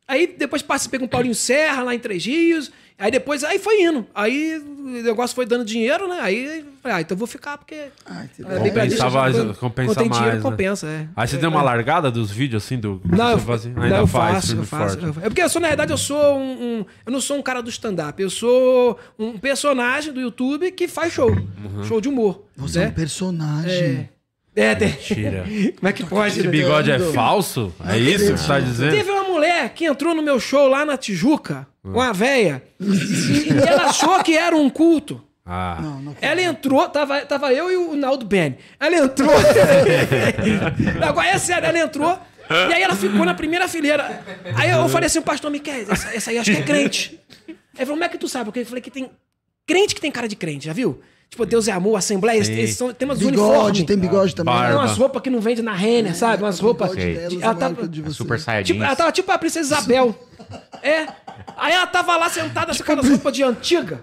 Aí 0.07 0.27
depois 0.37 0.61
participei 0.61 0.99
com 0.99 1.05
o 1.05 1.09
Paulinho 1.09 1.35
Serra 1.35 1.83
lá 1.83 1.93
em 1.93 1.99
Três 1.99 2.25
Rios. 2.25 2.71
Aí 2.99 3.11
depois, 3.11 3.43
aí 3.43 3.59
foi 3.59 3.81
indo. 3.83 4.07
Aí 4.15 4.57
o 4.57 5.03
negócio 5.03 5.35
foi 5.35 5.45
dando 5.45 5.63
dinheiro, 5.63 6.07
né? 6.07 6.17
Aí 6.19 6.65
falei, 6.81 6.97
ah, 6.97 7.01
então 7.01 7.13
eu 7.13 7.19
vou 7.19 7.27
ficar 7.27 7.55
porque. 7.57 7.89
Ai, 8.05 8.27
que 8.35 8.41
é 8.41 8.45
Compensava- 8.57 9.31
quando- 9.31 9.53
compensa 9.53 9.87
quando 9.93 9.97
tem 9.97 10.09
dinheiro, 10.09 10.31
mais, 10.31 10.43
né? 10.43 10.49
compensa, 10.49 10.87
é. 10.87 11.07
Aí 11.15 11.27
você 11.27 11.37
deu 11.37 11.49
uma 11.51 11.61
largada 11.61 12.09
dos 12.09 12.31
vídeos, 12.31 12.63
assim, 12.63 12.79
do... 12.79 12.99
Não, 13.05 13.31
eu, 13.31 13.37
não, 13.37 13.83
Ainda 13.83 13.97
eu 13.97 14.07
faz, 14.07 14.33
faço, 14.35 14.47
firme 14.47 14.61
eu 14.63 14.65
faço. 14.65 14.97
É 15.21 15.29
porque 15.29 15.43
eu 15.43 15.49
sou, 15.49 15.61
na 15.61 15.67
verdade, 15.67 15.91
eu 15.93 15.97
sou 15.97 16.37
um, 16.39 16.79
um- 16.79 16.85
Eu 17.05 17.11
não 17.11 17.21
sou 17.21 17.37
um 17.37 17.41
cara 17.43 17.61
do 17.61 17.69
stand-up. 17.69 18.19
Eu 18.19 18.29
sou 18.31 18.97
um 19.19 19.37
personagem 19.37 20.11
do 20.11 20.19
YouTube 20.19 20.71
que 20.71 20.87
faz 20.87 21.13
show. 21.13 21.29
Uhum. 21.29 21.83
Show 21.83 22.01
de 22.01 22.07
humor. 22.09 22.45
Você 22.55 22.79
é 22.79 22.81
um 22.81 22.85
né? 22.85 22.91
personagem. 22.91 23.71
É, 23.71 24.09
tem. 24.75 24.87
Mentira. 24.89 25.45
Como 25.77 25.87
é 25.87 25.93
que 25.93 26.05
pode? 26.05 26.33
Esse 26.39 26.43
né? 26.43 26.49
bigode 26.49 26.91
é 26.91 26.99
falso? 26.99 27.73
É 27.85 27.97
isso 27.97 28.31
que 28.31 28.39
você 28.39 28.47
tá 28.47 28.59
dizendo? 28.59 28.91
Teve 28.91 29.11
uma 29.11 29.23
mulher 29.23 29.69
que 29.69 29.85
entrou 29.85 30.15
no 30.15 30.21
meu 30.21 30.39
show 30.39 30.67
lá 30.67 30.83
na 30.83 30.97
Tijuca, 30.97 31.67
uma 31.83 32.11
véia, 32.11 32.63
e 32.79 33.49
ela 33.49 33.85
achou 33.85 34.21
que 34.23 34.35
era 34.35 34.55
um 34.55 34.69
culto. 34.69 35.21
Ah, 35.49 35.79
Não, 35.81 36.01
não 36.01 36.15
Ela 36.19 36.41
entrou, 36.41 36.89
tava, 36.89 37.21
tava 37.21 37.53
eu 37.53 37.71
e 37.71 37.77
o 37.77 37.95
Naldo 37.95 38.25
Ben. 38.25 38.57
Ela 38.77 38.97
entrou. 38.97 39.31
Agora 41.01 41.27
é 41.27 41.37
sério, 41.37 41.65
ela 41.65 41.79
entrou. 41.79 42.19
E 42.49 42.73
aí 42.73 42.81
ela 42.83 42.95
ficou 42.95 43.23
na 43.25 43.33
primeira 43.33 43.65
fileira. 43.67 44.21
Aí 44.55 44.71
eu 44.71 44.89
falei 44.89 45.07
assim, 45.07 45.19
o 45.19 45.21
pastor 45.21 45.49
Miquel, 45.49 45.85
essa, 45.89 46.13
essa 46.13 46.31
aí 46.31 46.37
acho 46.37 46.51
que 46.51 46.57
é 46.57 46.63
crente. 46.63 47.17
Aí 47.47 47.55
ele 47.77 47.85
falou, 47.85 47.95
como 47.95 48.03
é 48.03 48.09
que 48.09 48.17
tu 48.17 48.27
sabe? 48.27 48.45
Porque 48.45 48.59
eu 48.59 48.65
falei 48.65 48.81
que 48.81 48.91
tem 48.91 49.09
crente 49.65 49.95
que 49.95 50.01
tem 50.01 50.11
cara 50.11 50.27
de 50.27 50.35
crente, 50.35 50.65
já 50.65 50.73
viu? 50.73 51.01
Tipo, 51.29 51.45
Deus 51.45 51.67
é 51.67 51.71
amor, 51.71 51.95
Assembleia, 51.97 52.37
eles, 52.37 52.49
eles 52.49 52.75
são, 52.75 52.93
tem 52.93 53.07
umas 53.07 53.19
Bigode, 53.19 53.37
uniformes. 53.37 53.83
tem 53.83 53.97
bigode 53.97 54.33
também. 54.35 54.53
barba. 54.53 54.69
Tem 54.69 54.77
umas 54.77 54.97
roupas 54.97 55.21
que 55.21 55.29
não 55.29 55.39
vende 55.41 55.61
na 55.61 55.73
Renner, 55.73 56.15
sabe? 56.15 56.41
Umas 56.41 56.59
roupas. 56.59 56.91
Sei. 56.93 57.15
delas, 57.15 57.41
Ela 57.43 57.55
tá- 57.55 57.69
de 57.69 58.01
você. 58.01 58.13
Super 58.15 58.39
Saiyajin. 58.39 58.73
Tipo, 58.73 58.85
ela 58.85 58.95
tava 58.95 59.11
tipo 59.11 59.31
a 59.31 59.37
princesa 59.37 59.75
Isabel. 59.75 60.15
É. 60.81 61.05
Aí 61.57 61.73
ela 61.73 61.85
tava 61.87 62.15
lá 62.17 62.29
sentada 62.29 62.73
com 62.75 62.81
aquelas 62.81 63.07
roupas 63.09 63.33
de 63.33 63.43
antiga. 63.43 64.01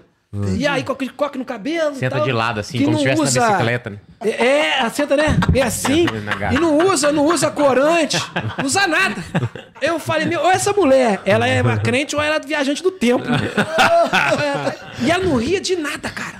E 0.57 0.67
aí, 0.67 0.83
com 0.83 0.91
aquele 0.91 1.11
coque 1.11 1.37
no 1.37 1.45
cabelo. 1.45 1.95
Senta 1.95 2.17
tal, 2.17 2.25
de 2.25 2.31
lado, 2.33 2.59
assim, 2.59 2.77
como 2.83 2.97
se 2.99 3.05
estivesse 3.07 3.21
na 3.21 3.27
usa- 3.41 3.47
bicicleta, 3.53 3.89
né? 3.89 3.97
É, 4.21 4.79
ela 4.79 4.89
senta, 4.89 5.15
né? 5.15 5.37
Meio 5.49 5.65
assim. 5.65 6.05
Na. 6.25 6.53
E 6.53 6.59
não 6.59 6.77
usa, 6.89 7.09
não 7.09 7.25
usa 7.25 7.49
corante, 7.49 8.17
não 8.57 8.65
usa 8.65 8.85
nada. 8.85 9.23
Eu 9.81 9.97
falei, 9.97 10.25
meu, 10.27 10.41
ou 10.41 10.51
essa 10.51 10.73
mulher, 10.73 11.21
ela 11.25 11.47
é 11.47 11.61
uma 11.61 11.77
crente 11.77 12.17
ou 12.17 12.21
ela 12.21 12.35
é 12.35 12.39
viajante 12.41 12.83
do 12.83 12.91
tempo. 12.91 13.23
e 15.01 15.09
ela 15.11 15.23
não 15.23 15.37
ria 15.37 15.61
de 15.61 15.75
nada, 15.77 16.09
cara. 16.09 16.34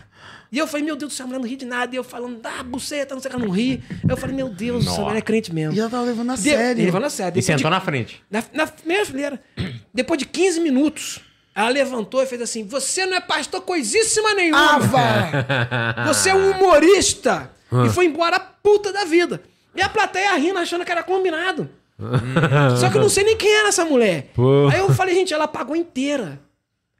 E 0.55 0.57
eu 0.57 0.65
falei, 0.67 0.85
meu 0.85 0.95
Deus 0.95 1.11
do 1.11 1.15
céu, 1.15 1.25
a 1.25 1.27
mulher 1.27 1.39
não 1.41 1.47
ri 1.49 1.55
de 1.57 1.65
nada. 1.65 1.93
E 1.93 1.97
eu 1.97 2.03
falando, 2.03 2.39
ah, 2.45 2.63
buceta, 2.63 3.13
não 3.13 3.21
sei 3.21 3.29
o 3.29 3.31
que, 3.33 3.37
ela 3.37 3.45
não 3.45 3.53
ri. 3.53 3.83
Eu 4.07 4.15
falei, 4.15 4.33
meu 4.33 4.47
Deus 4.47 4.85
do 4.85 4.91
céu, 4.91 5.09
ela 5.09 5.17
é 5.17 5.21
crente 5.21 5.53
mesmo. 5.53 5.75
E 5.75 5.79
ela 5.81 5.89
tava 5.89 6.03
levando 6.05 6.31
a 6.31 6.35
De- 6.35 6.41
sério. 6.43 6.71
Ele 6.79 6.85
levando 6.85 7.03
a 7.03 7.09
sério. 7.09 7.31
E 7.31 7.41
Depois 7.41 7.45
sentou 7.45 7.69
de- 7.69 7.75
na 7.75 7.81
frente. 7.81 8.23
na, 8.31 8.43
na 8.53 8.65
primeira 8.67 9.05
fileira. 9.05 9.39
Depois 9.93 10.17
de 10.17 10.25
15 10.25 10.61
minutos, 10.61 11.19
ela 11.53 11.67
levantou 11.69 12.23
e 12.23 12.25
fez 12.25 12.41
assim: 12.41 12.65
Você 12.67 13.05
não 13.05 13.17
é 13.17 13.19
pastor 13.21 13.61
coisíssima 13.61 14.33
nenhuma. 14.33 14.79
Ah! 14.79 16.05
Você 16.07 16.29
é 16.29 16.35
um 16.35 16.51
humorista. 16.51 17.51
E 17.85 17.89
foi 17.89 18.05
embora 18.05 18.39
puta 18.39 18.93
da 18.93 19.03
vida. 19.03 19.41
E 19.75 19.81
a 19.81 19.89
plateia 19.89 20.33
rindo, 20.37 20.57
achando 20.57 20.85
que 20.85 20.91
era 20.91 21.03
combinado. 21.03 21.69
Só 22.79 22.89
que 22.89 22.97
eu 22.97 23.01
não 23.01 23.09
sei 23.09 23.23
nem 23.23 23.35
quem 23.37 23.53
era 23.53 23.67
essa 23.69 23.83
mulher. 23.83 24.31
Pô. 24.33 24.69
Aí 24.71 24.79
eu 24.79 24.93
falei, 24.93 25.15
gente, 25.15 25.33
ela 25.33 25.47
pagou 25.47 25.75
inteira. 25.75 26.39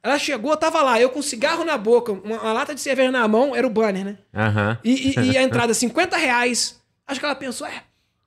Ela 0.06 0.18
chegou, 0.18 0.56
tava 0.56 0.80
lá, 0.82 1.00
eu 1.00 1.10
com 1.10 1.20
cigarro 1.20 1.64
na 1.64 1.76
boca, 1.76 2.12
uma, 2.12 2.40
uma 2.40 2.52
lata 2.52 2.74
de 2.74 2.80
cerveja 2.80 3.10
na 3.10 3.26
mão, 3.26 3.54
era 3.56 3.66
o 3.66 3.70
banner, 3.70 4.04
né? 4.04 4.18
Aham. 4.34 4.78
E, 4.84 5.10
e- 5.10 5.32
e 5.32 5.36
a 5.38 5.42
entrada, 5.44 5.74
50 5.74 6.16
reais. 6.16 6.80
Acho 7.06 7.18
que 7.20 7.26
ela 7.26 7.34
pensou, 7.34 7.66
é, 7.66 7.82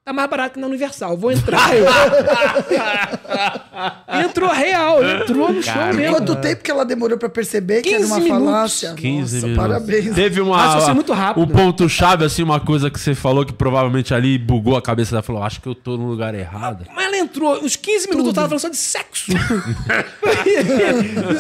tá 0.09 0.13
mais 0.13 0.29
barato 0.29 0.53
que 0.55 0.59
na 0.59 0.67
Universal, 0.67 1.15
vou 1.15 1.31
entrar. 1.31 1.69
Eu- 1.75 1.85
entrou 4.25 4.49
real, 4.49 5.03
entrou 5.03 5.53
no 5.53 5.61
show 5.61 5.73
Cara, 5.73 5.93
mesmo. 5.93 6.15
Quanto 6.17 6.35
tempo 6.37 6.63
que 6.63 6.71
ela 6.71 6.83
demorou 6.83 7.17
pra 7.17 7.29
perceber 7.29 7.81
que 7.81 7.89
era 7.89 7.99
15 7.99 8.11
uma 8.11 8.19
minutos. 8.19 8.45
falácia? 8.45 8.93
15 8.95 9.35
Nossa, 9.35 9.47
minutos. 9.47 9.67
parabéns. 9.67 10.15
Teve 10.15 10.41
uma. 10.41 10.79
Você 10.79 10.89
é 10.89 10.93
muito 10.93 11.13
rápido. 11.13 11.43
Um 11.43 11.47
ponto-chave, 11.47 12.25
assim, 12.25 12.41
uma 12.41 12.59
coisa 12.59 12.89
que 12.89 12.99
você 12.99 13.13
falou 13.13 13.45
que 13.45 13.53
provavelmente 13.53 14.13
ali 14.13 14.37
bugou 14.37 14.75
a 14.75 14.81
cabeça 14.81 15.11
dela. 15.11 15.21
Falou, 15.21 15.43
acho 15.43 15.61
que 15.61 15.67
eu 15.67 15.75
tô 15.75 15.95
no 15.95 16.07
lugar 16.07 16.33
errado. 16.33 16.85
Mas 16.95 17.05
ela 17.05 17.17
entrou, 17.17 17.63
uns 17.63 17.75
15 17.75 18.09
minutos 18.09 18.29
eu 18.29 18.33
tava 18.33 18.47
falando 18.47 18.61
só 18.61 18.69
de 18.69 18.77
sexo. 18.77 19.31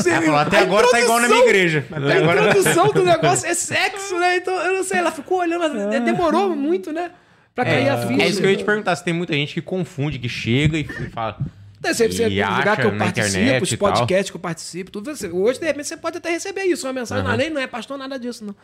Ela 0.09 0.21
falou, 0.21 0.39
até 0.39 0.59
agora 0.59 0.87
tá 0.89 0.99
igual 1.01 1.19
na 1.19 1.27
minha 1.27 1.43
igreja. 1.43 1.85
Até 1.91 2.13
A 2.13 2.17
agora... 2.17 2.47
introdução 2.49 2.87
do 2.91 3.03
negócio 3.03 3.47
é 3.47 3.53
sexo, 3.53 4.17
né? 4.17 4.37
Então, 4.37 4.53
eu 4.53 4.77
não 4.77 4.83
sei, 4.83 4.99
ela 4.99 5.11
ficou 5.11 5.39
olhando, 5.39 5.59
mas 5.59 6.03
demorou 6.03 6.55
muito, 6.55 6.91
né? 6.91 7.11
Pra 7.53 7.65
cair 7.65 7.89
a 7.89 7.97
ficha. 7.97 8.21
É, 8.21 8.25
é 8.25 8.29
isso 8.29 8.39
que 8.39 8.45
eu 8.45 8.51
ia 8.51 8.57
te 8.57 8.63
perguntar. 8.63 8.95
Se 8.95 9.03
tem 9.03 9.13
muita 9.13 9.33
gente 9.33 9.53
que 9.53 9.61
confunde, 9.61 10.17
que 10.17 10.29
chega 10.29 10.77
e 10.77 10.83
fala. 11.09 11.37
Deve 11.79 11.95
ser, 11.95 12.11
você, 12.11 12.23
E 12.27 12.43
lugar 12.43 12.75
que 12.75 12.85
eu 12.85 12.97
participo, 12.97 13.63
os 13.63 13.75
podcasts 13.75 14.29
que 14.29 14.35
eu 14.35 14.41
participo, 14.41 14.91
tudo. 14.91 15.15
Você, 15.15 15.29
hoje, 15.29 15.59
de 15.59 15.65
repente, 15.65 15.87
você 15.87 15.95
pode 15.95 16.17
até 16.17 16.29
receber 16.29 16.63
isso, 16.63 16.85
uma 16.85 16.91
mensagem. 16.91 17.23
Não, 17.23 17.37
nem 17.37 17.49
não 17.49 17.61
é 17.61 17.67
pastor, 17.67 17.97
nada 17.97 18.19
disso, 18.19 18.43
não. 18.43 18.55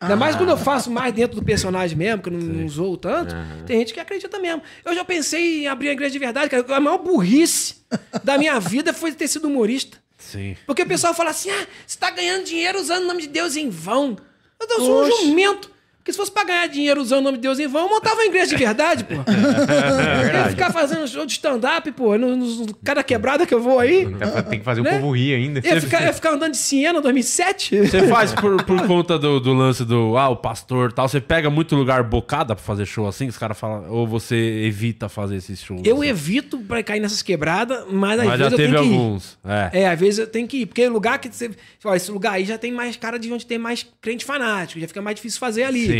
Ainda 0.00 0.14
mais 0.14 0.36
quando 0.36 0.50
eu 0.50 0.56
faço 0.56 0.90
mais 0.90 1.12
dentro 1.12 1.34
do 1.34 1.44
personagem 1.44 1.98
mesmo, 1.98 2.22
que 2.22 2.28
eu 2.28 2.32
não, 2.32 2.40
não 2.40 2.68
zoo 2.68 2.96
tanto. 2.96 3.34
Tem 3.66 3.80
gente 3.80 3.92
que 3.92 3.98
acredita 3.98 4.38
mesmo. 4.38 4.62
Eu 4.84 4.94
já 4.94 5.04
pensei 5.04 5.64
em 5.64 5.66
abrir 5.66 5.88
a 5.88 5.92
igreja 5.92 6.12
de 6.12 6.18
verdade, 6.20 6.48
cara. 6.48 6.64
A 6.76 6.80
maior 6.80 6.98
burrice 6.98 7.84
da 8.22 8.38
minha 8.38 8.58
vida 8.60 8.92
foi 8.92 9.12
ter 9.12 9.26
sido 9.26 9.48
humorista. 9.48 9.98
Sim. 10.16 10.56
Porque 10.64 10.82
o 10.82 10.86
pessoal 10.86 11.12
fala 11.14 11.30
assim: 11.30 11.50
ah, 11.50 11.66
você 11.84 11.98
tá 11.98 12.10
ganhando 12.10 12.44
dinheiro 12.44 12.80
usando 12.80 13.02
o 13.02 13.06
nome 13.08 13.22
de 13.22 13.28
Deus 13.28 13.56
em 13.56 13.68
vão. 13.68 14.16
Eu 14.60 14.68
sou 14.76 15.04
um 15.04 15.26
jumento. 15.26 15.71
Porque 16.02 16.10
se 16.12 16.18
fosse 16.18 16.32
pra 16.32 16.42
ganhar 16.42 16.66
dinheiro 16.66 17.00
usando 17.00 17.20
o 17.20 17.22
nome 17.22 17.36
de 17.38 17.42
Deus 17.42 17.60
em 17.60 17.68
vão, 17.68 17.82
eu 17.84 17.88
montava 17.88 18.16
uma 18.16 18.24
igreja 18.24 18.56
de 18.56 18.56
verdade, 18.56 19.04
pô. 19.04 19.14
Eu 19.22 20.38
ia 20.40 20.48
ficar 20.48 20.72
fazendo 20.72 21.06
show 21.06 21.24
de 21.24 21.32
stand-up, 21.32 21.90
pô, 21.92 22.18
no, 22.18 22.34
no- 22.36 22.74
cada 22.84 23.02
quebrada 23.04 23.46
que 23.46 23.54
eu 23.54 23.60
vou 23.60 23.78
aí. 23.78 24.06
Tem 24.50 24.58
que 24.58 24.64
fazer 24.64 24.80
o 24.80 24.84
Né? 24.84 24.98
povo 24.98 25.12
rir 25.16 25.34
ainda. 25.34 25.60
Ia 25.64 25.80
ficar, 25.80 26.02
ia 26.02 26.12
ficar 26.12 26.32
andando 26.32 26.52
de 26.52 26.56
Siena 26.58 27.00
2007. 27.00 27.78
Você 27.86 28.08
faz 28.08 28.32
por, 28.32 28.62
por 28.64 28.82
conta 28.86 29.16
do, 29.18 29.38
do 29.40 29.52
lance 29.52 29.84
do, 29.84 30.16
ah, 30.16 30.28
o 30.28 30.36
pastor 30.36 30.90
e 30.90 30.94
tal. 30.94 31.08
Você 31.08 31.20
pega 31.20 31.48
muito 31.48 31.76
lugar 31.76 32.02
bocada 32.02 32.54
pra 32.56 32.64
fazer 32.64 32.84
show 32.84 33.06
assim, 33.06 33.26
que 33.26 33.30
os 33.30 33.38
caras 33.38 33.58
falam, 33.58 33.88
ou 33.90 34.06
você 34.06 34.34
evita 34.64 35.08
fazer 35.08 35.36
esses 35.36 35.60
shows? 35.62 35.82
Eu 35.84 35.98
assim? 36.00 36.08
evito 36.08 36.58
pra 36.58 36.82
cair 36.82 37.00
nessas 37.00 37.22
quebradas, 37.22 37.84
mas 37.90 38.18
às 38.20 38.26
Mas 38.26 38.38
já 38.40 38.48
vezes 38.48 38.52
eu 38.52 38.56
tenho 38.58 38.70
que 38.70 38.88
ir. 38.90 38.94
alguns. 38.96 39.38
É. 39.44 39.80
É, 39.82 39.88
às 39.88 40.00
vezes 40.00 40.18
eu 40.18 40.26
tenho 40.26 40.48
que 40.48 40.56
ir. 40.62 40.66
Porque 40.66 40.88
lugar 40.88 41.18
que 41.20 41.28
você. 41.28 41.50
Ó, 41.84 41.94
esse 41.94 42.10
lugar 42.10 42.32
aí 42.34 42.44
já 42.44 42.58
tem 42.58 42.72
mais 42.72 42.96
cara 42.96 43.18
de 43.18 43.32
onde 43.32 43.46
tem 43.46 43.58
mais 43.58 43.86
crente 44.00 44.24
fanático. 44.24 44.80
Já 44.80 44.88
fica 44.88 45.00
mais 45.00 45.14
difícil 45.16 45.38
fazer 45.38 45.62
ali. 45.64 45.86
Sim, 45.86 45.91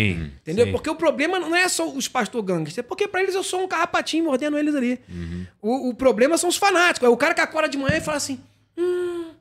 Entendeu? 0.43 0.67
sim. 0.67 0.73
Porque 0.73 0.91
o 0.91 0.95
problema 0.95 1.39
não 1.39 1.55
é 1.55 1.69
só 1.69 1.89
os 1.89 2.09
pastor 2.09 2.43
gangsters. 2.43 2.79
É 2.79 2.83
porque 2.83 3.09
pra 3.09 3.23
eles 3.23 3.35
eu 3.35 3.43
sou 3.43 3.63
um 3.63 3.69
carrapatinho 3.69 4.25
mordendo 4.25 4.59
eles 4.59 4.75
ali. 4.75 4.99
Uhum. 5.09 5.47
O, 5.61 5.89
o 5.91 5.95
problema 5.95 6.39
são 6.39 6.49
os 6.49 6.57
fanáticos. 6.57 7.07
É 7.07 7.11
o 7.11 7.17
cara 7.17 7.35
que 7.35 7.41
acorda 7.41 7.69
de 7.69 7.79
manhã 7.79 7.97
e 7.97 8.01
fala 8.01 8.17
assim. 8.17 8.41
Hum. 8.77 9.32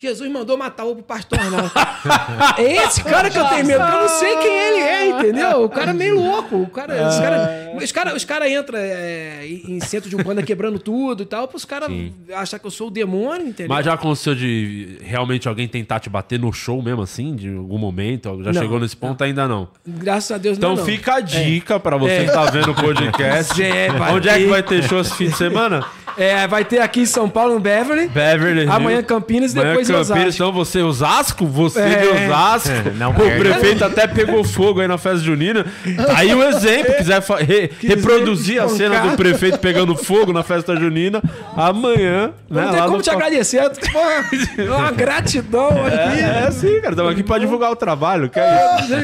Jesus 0.00 0.30
mandou 0.30 0.56
matar 0.56 0.84
o 0.84 0.94
pastor, 1.02 1.40
não. 1.50 1.68
é 2.56 2.84
esse 2.84 3.02
cara 3.02 3.28
que 3.28 3.36
eu 3.36 3.44
tenho 3.46 3.66
medo, 3.66 3.82
eu 3.82 4.00
não 4.00 4.08
sei 4.08 4.36
quem 4.36 4.56
ele 4.56 4.80
é, 4.80 5.08
entendeu? 5.08 5.64
O 5.64 5.68
cara 5.68 5.90
é 5.90 5.94
meio 5.94 6.14
louco. 6.14 6.54
O 6.54 6.68
cara, 6.68 7.08
os 7.08 7.18
caras 7.18 7.68
os 7.82 7.92
cara, 7.92 8.14
os 8.14 8.24
cara 8.24 8.48
entram 8.48 8.78
é, 8.78 9.44
em 9.44 9.80
centro 9.80 10.08
de 10.08 10.14
um 10.14 10.22
banda 10.22 10.40
quebrando 10.40 10.78
tudo 10.78 11.24
e 11.24 11.26
tal, 11.26 11.48
pros 11.48 11.64
caras 11.64 11.90
achar 12.32 12.60
que 12.60 12.66
eu 12.66 12.70
sou 12.70 12.86
o 12.86 12.90
demônio, 12.92 13.48
entendeu? 13.48 13.74
Mas 13.74 13.84
já 13.84 13.94
aconteceu 13.94 14.36
de 14.36 14.98
realmente 15.02 15.48
alguém 15.48 15.66
tentar 15.66 15.98
te 15.98 16.08
bater 16.08 16.38
no 16.38 16.52
show 16.52 16.80
mesmo, 16.80 17.02
assim, 17.02 17.34
de 17.34 17.56
algum 17.56 17.78
momento? 17.78 18.40
Já 18.44 18.52
Não, 18.52 18.62
chegou 18.62 18.78
nesse 18.78 18.96
ponto 18.96 19.24
ainda 19.24 19.48
não. 19.48 19.68
Graças 19.84 20.30
a 20.30 20.38
Deus 20.38 20.58
Então 20.58 20.70
não. 20.70 20.76
não. 20.76 20.84
fica 20.84 21.16
a 21.16 21.20
dica 21.20 21.80
pra 21.80 21.96
você 21.96 22.24
que 22.24 22.30
tá 22.30 22.44
vendo 22.44 22.70
o 22.70 22.74
podcast. 22.74 23.60
É, 23.68 23.88
Onde 24.12 24.28
é 24.28 24.38
que 24.38 24.46
vai 24.46 24.62
ter 24.62 24.82
show 24.84 25.00
esse 25.00 25.14
fim 25.14 25.28
de 25.28 25.36
semana? 25.36 25.84
É, 26.18 26.46
vai 26.48 26.64
ter 26.64 26.80
aqui 26.80 27.00
em 27.02 27.06
São 27.06 27.28
Paulo, 27.28 27.54
no 27.54 27.60
Beverly. 27.60 28.08
Beverly. 28.08 28.66
Amanhã 28.68 29.02
Campinas 29.02 29.54
e 29.54 29.58
Amanhã 29.58 29.70
depois 29.72 29.86
Campinas. 29.88 30.10
Osasco. 30.10 30.34
Então 30.34 30.52
você, 30.52 30.82
Osasco, 30.82 31.46
você 31.46 31.80
É. 31.80 31.88
de 32.00 32.08
Osasco. 32.08 32.70
Não 32.96 33.10
o 33.10 33.14
prefeito 33.14 33.84
até 33.84 34.06
pegou 34.06 34.42
fogo 34.42 34.80
aí 34.80 34.88
na 34.88 34.98
festa 34.98 35.18
junina. 35.24 35.64
Tá 35.96 36.14
aí 36.18 36.34
o 36.34 36.42
exemplo. 36.42 36.94
Quiser 36.96 37.22
re- 37.46 37.70
reproduzir 37.80 38.60
a 38.62 38.68
cena 38.68 38.98
do 39.00 39.16
prefeito 39.16 39.58
pegando 39.58 39.94
fogo 39.96 40.32
na 40.32 40.42
festa 40.42 40.74
junina, 40.76 41.22
amanhã. 41.56 42.32
Né, 42.50 42.62
Não 42.62 42.70
tem 42.70 42.80
lá 42.80 42.84
como 42.86 42.96
no 42.98 43.02
te 43.02 43.10
agradecer. 43.10 43.58
É 43.58 44.70
uma 44.70 44.90
gratidão 44.90 45.68
aqui. 45.86 46.20
É, 46.20 46.44
é 46.48 46.50
sim, 46.50 46.80
cara. 46.80 46.90
Estamos 46.90 47.12
aqui 47.12 47.22
pra 47.22 47.38
divulgar 47.38 47.70
o 47.70 47.76
trabalho. 47.76 48.28
Que 48.28 48.40
é 48.40 48.76
isso. 48.80 48.94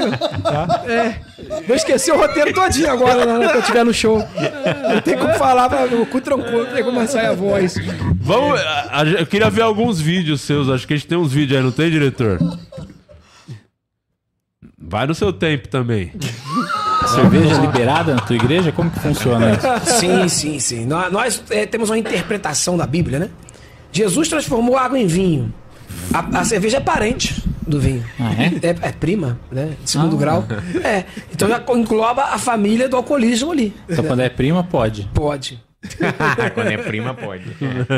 É. 0.90 1.14
Vou 1.66 1.76
esquecer 1.76 2.12
o 2.12 2.16
roteiro 2.16 2.52
todinho 2.52 2.90
agora, 2.90 3.26
né, 3.26 3.36
quando 3.46 3.54
eu 3.54 3.60
estiver 3.60 3.84
no 3.84 3.92
show. 3.92 4.18
Não 4.92 5.00
tem 5.00 5.16
como 5.16 5.34
falar, 5.34 5.68
vai- 5.68 5.86
o 5.94 6.06
cu 6.06 6.20
tranquilo, 6.20 6.64
não 6.64 6.72
tem 6.74 6.82
como 6.84 7.00
sair 7.08 7.26
a 7.26 7.34
voz. 7.34 7.74
Vamos, 8.20 8.58
a- 8.60 9.00
a- 9.00 9.04
eu 9.04 9.26
queria 9.26 9.50
ver 9.50 9.62
alguns 9.62 10.00
vídeos 10.00 10.40
seus. 10.40 10.68
Acho 10.68 10.86
que 10.86 10.94
a 10.94 10.96
gente 10.96 11.06
tem 11.08 11.18
uns 11.18 11.32
vídeos 11.32 11.58
aí, 11.58 11.64
não 11.64 11.72
tem, 11.72 11.90
diretor? 11.90 12.38
Vai 14.78 15.06
no 15.06 15.14
seu 15.14 15.32
tempo 15.32 15.68
também. 15.68 16.12
cerveja 17.14 17.58
liberada 17.58 18.14
na 18.14 18.20
tua 18.20 18.36
igreja? 18.36 18.72
Como 18.72 18.90
que 18.90 18.98
funciona 19.00 19.52
isso? 19.52 19.98
Sim, 20.00 20.28
sim, 20.28 20.58
sim. 20.58 20.86
Nós, 20.86 21.12
nós, 21.12 21.42
é, 21.50 21.66
temos 21.66 21.90
uma 21.90 21.98
interpretação 21.98 22.76
da 22.76 22.86
Bíblia, 22.86 23.18
né? 23.18 23.30
Jesus 23.92 24.28
transformou 24.28 24.76
água 24.76 24.98
em 24.98 25.06
vinho. 25.06 25.52
A, 26.12 26.40
a 26.40 26.44
cerveja 26.44 26.78
é 26.78 26.80
parente 26.80 27.42
do 27.66 27.80
vinho. 27.80 28.04
Ah, 28.18 28.32
é? 28.34 28.46
É, 28.68 28.88
é 28.88 28.92
prima, 28.92 29.38
né? 29.50 29.74
De 29.82 29.88
segundo 29.90 30.16
Ah. 30.16 30.18
grau. 30.18 30.44
É. 30.82 31.04
Então 31.32 31.48
já 31.48 31.62
engloba 31.74 32.24
a 32.24 32.38
família 32.38 32.88
do 32.88 32.96
alcoolismo 32.96 33.52
ali. 33.52 33.74
Então 33.88 34.04
quando 34.04 34.20
é 34.20 34.28
prima, 34.28 34.64
pode. 34.64 35.08
Pode. 35.14 35.62
Quando 36.54 36.70
é 36.70 36.76
prima, 36.78 37.14
pode. 37.14 37.44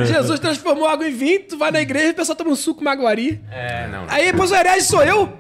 Jesus 0.07 0.39
transformou 0.41 0.87
água 0.89 1.09
em 1.09 1.15
vinho, 1.15 1.41
tu 1.49 1.57
vai 1.59 1.71
na 1.71 1.81
igreja 1.81 2.09
e 2.09 2.11
o 2.11 2.15
pessoal 2.15 2.37
toma 2.37 2.51
um 2.51 2.57
suco 2.57 2.83
maguari. 2.83 3.41
É, 3.51 3.89
não. 3.89 4.05
Aí 4.09 4.31
depois 4.33 4.51
o 4.51 4.55
herege 4.55 4.83
sou 4.87 5.03
eu. 5.03 5.33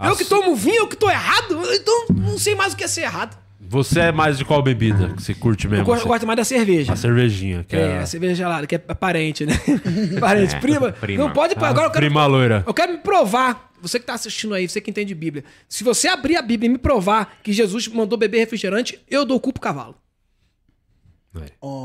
Eu 0.00 0.10
As- 0.12 0.18
que 0.18 0.24
tomo 0.24 0.54
vinho, 0.56 0.80
eu 0.82 0.88
que 0.88 0.96
tô 0.96 1.08
errado. 1.08 1.60
Então 1.72 2.06
não 2.14 2.36
sei 2.38 2.54
mais 2.54 2.72
o 2.72 2.76
que 2.76 2.84
é 2.84 2.88
ser 2.88 3.02
errado. 3.02 3.36
Você 3.66 3.98
é 4.00 4.12
mais 4.12 4.36
de 4.36 4.44
qual 4.44 4.62
bebida 4.62 5.08
que 5.16 5.22
você 5.22 5.34
curte 5.34 5.64
Eu 5.64 5.70
mesmo? 5.70 5.84
gosto, 5.86 6.02
Você- 6.02 6.08
gosto 6.08 6.26
mais 6.26 6.36
da 6.36 6.44
cerveja. 6.44 6.92
A 6.92 6.96
cervejinha, 6.96 7.64
que 7.66 7.74
É, 7.74 7.80
é, 7.80 7.98
a 7.98 8.06
cerveja 8.06 8.34
gelada, 8.34 8.66
que 8.66 8.74
é 8.74 8.78
parente, 8.78 9.46
né? 9.46 9.54
parente, 10.20 10.54
É, 10.54 10.60
prima. 10.60 10.92
prima. 10.92 11.24
Não 11.24 11.32
pode. 11.32 11.54
a 11.56 11.66
agora 11.68 11.86
eu 11.86 11.90
quero, 11.90 12.04
prima 12.04 12.26
loira. 12.26 12.62
eu 12.66 12.74
quero 12.74 12.92
me 12.92 12.98
provar. 12.98 13.70
Você 13.80 13.98
que 13.98 14.06
tá 14.06 14.14
assistindo 14.14 14.54
aí, 14.54 14.68
você 14.68 14.80
que 14.80 14.90
entende 14.90 15.14
Bíblia. 15.14 15.44
Se 15.68 15.82
você 15.84 16.08
abrir 16.08 16.36
a 16.36 16.42
Bíblia 16.42 16.68
e 16.68 16.72
me 16.72 16.78
provar 16.78 17.36
que 17.42 17.52
Jesus 17.52 17.86
mandou 17.88 18.18
beber 18.18 18.38
refrigerante, 18.38 18.98
eu 19.10 19.24
dou 19.24 19.36
o 19.36 19.40
cu 19.40 19.52
pro 19.52 19.60
cavalo. 19.60 19.94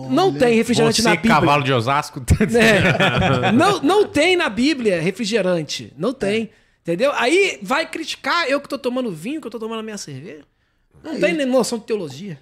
Não 0.10 0.34
tem 0.34 0.56
refrigerante 0.56 1.02
Você, 1.02 1.08
na 1.10 1.16
Bíblia. 1.16 1.34
cavalo 1.34 1.64
de 1.64 1.74
Osasco. 1.74 2.22
É. 2.56 3.52
não, 3.52 3.82
não 3.82 4.08
tem 4.08 4.36
na 4.36 4.50
Bíblia 4.50 5.02
refrigerante. 5.02 5.94
Não 5.98 6.14
tem. 6.14 6.50
Entendeu? 6.82 7.12
Aí 7.14 7.60
vai 7.62 7.86
criticar 7.90 8.50
eu 8.50 8.60
que 8.62 8.68
tô 8.70 8.78
tomando 8.78 9.12
vinho, 9.12 9.42
que 9.42 9.48
eu 9.48 9.52
tô 9.52 9.60
tomando 9.60 9.80
a 9.80 9.84
minha 9.84 9.98
cerveja. 9.98 10.44
Não 11.04 11.20
tem 11.20 11.34
nem 11.34 11.46
noção 11.46 11.78
de 11.78 11.86
teologia. 11.86 12.40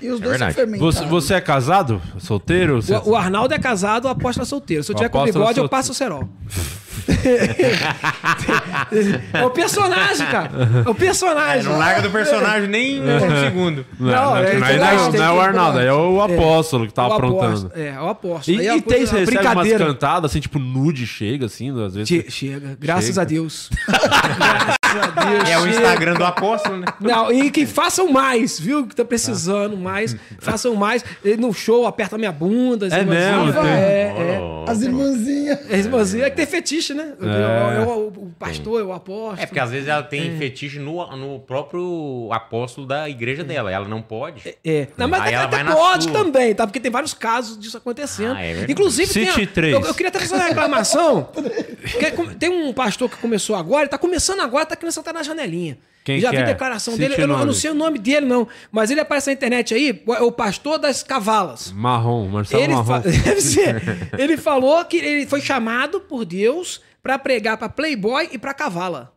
E 0.00 0.08
os 0.08 0.20
É 0.20 0.24
dois 0.24 0.38
são. 0.38 0.78
Você, 0.78 1.04
você 1.04 1.34
é 1.34 1.40
casado? 1.40 2.00
Solteiro? 2.18 2.80
O, 3.04 3.10
o 3.10 3.16
Arnaldo 3.16 3.52
é 3.52 3.58
casado, 3.58 4.06
o 4.06 4.08
apóstolo 4.08 4.44
é 4.44 4.48
solteiro. 4.48 4.82
Se 4.82 4.90
eu 4.90 4.96
tiver 4.96 5.10
com 5.10 5.22
é 5.22 5.26
bigode, 5.26 5.58
eu 5.58 5.68
passo 5.68 5.92
o 5.92 5.94
cerol. 5.94 6.28
é 9.32 9.44
o 9.44 9.50
personagem, 9.50 10.26
cara. 10.26 10.50
É 10.84 10.88
o 10.88 10.94
personagem. 10.94 11.64
não 11.64 11.78
larga 11.78 12.02
do 12.02 12.10
personagem 12.10 12.68
nem 12.68 13.00
um 13.02 13.44
segundo. 13.44 13.84
Não, 13.98 14.10
Não, 14.10 14.36
é, 14.36 14.52
não, 14.54 14.60
não, 14.60 14.66
é- 14.66 14.78
não 14.78 14.86
é 14.86 15.08
o 15.30 15.32
que- 15.34 15.40
Arnaldo, 15.40 15.78
aí 15.78 15.86
é 15.86 15.92
o 15.92 16.20
apóstolo 16.22 16.86
que 16.86 16.94
tá 16.94 17.06
O 17.08 17.12
aprontando. 17.12 17.70
É, 17.74 17.98
o 18.00 18.08
apóstolo. 18.08 18.60
E, 18.60 18.66
é 18.66 18.76
e 18.76 18.80
tem, 18.80 18.98
coisa- 18.98 19.12
você 19.12 19.18
recebe 19.20 19.46
umas 19.48 19.72
cantadas, 19.72 20.30
assim, 20.30 20.40
tipo, 20.40 20.58
nude 20.58 21.06
chega, 21.06 21.46
assim, 21.46 21.70
às 21.84 21.94
vezes. 21.94 22.08
Che- 22.08 22.26
Chega, 22.30 22.76
graças 22.78 23.06
Chega. 23.06 23.22
a 23.22 23.24
Deus. 23.24 23.70
É 25.50 25.58
o. 25.58 25.66
Instagram 25.66 26.14
do 26.14 26.24
apóstolo, 26.24 26.78
né? 26.78 26.86
Não, 27.00 27.32
e 27.32 27.50
que 27.50 27.66
façam 27.66 28.08
mais, 28.10 28.58
viu? 28.58 28.86
Que 28.86 28.94
tá 28.94 29.04
precisando 29.04 29.76
mais. 29.76 30.16
Façam 30.38 30.74
mais. 30.74 31.04
No 31.38 31.52
show, 31.52 31.86
aperta 31.86 32.16
minha 32.18 32.32
bunda. 32.32 32.86
as 32.86 32.92
É 32.92 33.00
irmãzinhas. 33.00 33.44
mesmo, 33.46 33.52
tem. 33.62 33.70
É, 33.70 34.14
é. 34.16 34.70
As 34.70 34.82
irmãzinhas. 34.82 35.70
É, 35.70 35.76
irmãzinha, 35.78 36.24
é 36.26 36.30
que 36.30 36.36
tem 36.36 36.46
fetiche, 36.46 36.94
né? 36.94 37.12
É. 37.20 37.76
É. 37.82 37.84
o, 37.86 38.08
o 38.08 38.32
pastor, 38.38 38.80
é 38.80 38.84
o 38.84 38.92
apóstolo. 38.92 39.40
É 39.42 39.46
porque 39.46 39.60
às 39.60 39.70
vezes 39.70 39.88
ela 39.88 40.02
tem 40.02 40.36
fetiche 40.38 40.78
no, 40.78 41.04
no 41.16 41.40
próprio 41.40 42.28
apóstolo 42.32 42.86
da 42.86 43.08
igreja 43.08 43.44
dela. 43.44 43.70
Ela 43.70 43.88
não 43.88 44.02
pode. 44.02 44.42
É. 44.64 44.88
Não, 44.96 45.08
mas 45.08 45.22
Aí 45.22 45.34
até, 45.34 45.56
ela 45.60 45.62
até 45.62 45.72
pode 45.72 46.08
também, 46.12 46.54
tá? 46.54 46.66
Porque 46.66 46.80
tem 46.80 46.90
vários 46.90 47.14
casos 47.14 47.58
disso 47.58 47.76
acontecendo. 47.76 48.36
Ah, 48.36 48.42
é. 48.44 48.66
Inclusive, 48.68 49.12
tem 49.12 49.26
Cite 49.26 49.42
a- 49.42 49.46
três. 49.54 49.74
eu, 49.74 49.80
eu 49.80 49.94
queria 49.94 50.08
até 50.08 50.18
fazer 50.20 50.34
uma 50.34 50.44
reclamação. 50.44 51.28
tem 52.38 52.48
um 52.50 52.72
pastor 52.72 53.08
que 53.08 53.16
começou 53.16 53.56
agora, 53.56 53.82
ele 53.82 53.88
tá 53.88 53.98
começando 53.98 54.40
agora, 54.40 54.66
tá 54.66 54.75
querendo 54.76 54.92
sentar 54.94 55.12
na 55.14 55.22
janelinha. 55.22 55.78
Quem 56.04 56.20
Já 56.20 56.30
que 56.30 56.36
vi 56.36 56.42
é? 56.42 56.46
declaração 56.46 56.94
Cite 56.94 57.08
dele, 57.08 57.22
eu 57.22 57.26
não, 57.26 57.40
eu 57.40 57.46
não 57.46 57.52
sei 57.52 57.70
o 57.70 57.74
nome 57.74 57.98
dele, 57.98 58.26
não. 58.26 58.46
Mas 58.70 58.90
ele 58.92 59.00
aparece 59.00 59.26
na 59.28 59.32
internet 59.32 59.74
aí, 59.74 60.02
o, 60.06 60.12
o 60.26 60.30
pastor 60.32 60.78
das 60.78 61.02
cavalas. 61.02 61.72
Marrom, 61.72 62.28
Marcelo 62.28 62.62
Ele, 62.62 62.72
Marrom. 62.74 62.84
fa- 62.86 62.98
deve 63.08 63.40
ser. 63.40 63.82
ele 64.16 64.36
falou 64.36 64.84
que 64.84 64.96
ele 64.98 65.26
foi 65.26 65.40
chamado 65.40 66.00
por 66.00 66.24
Deus 66.24 66.80
pra 67.02 67.18
pregar 67.18 67.56
pra 67.56 67.68
Playboy 67.68 68.28
e 68.30 68.38
pra 68.38 68.54
cavala. 68.54 69.12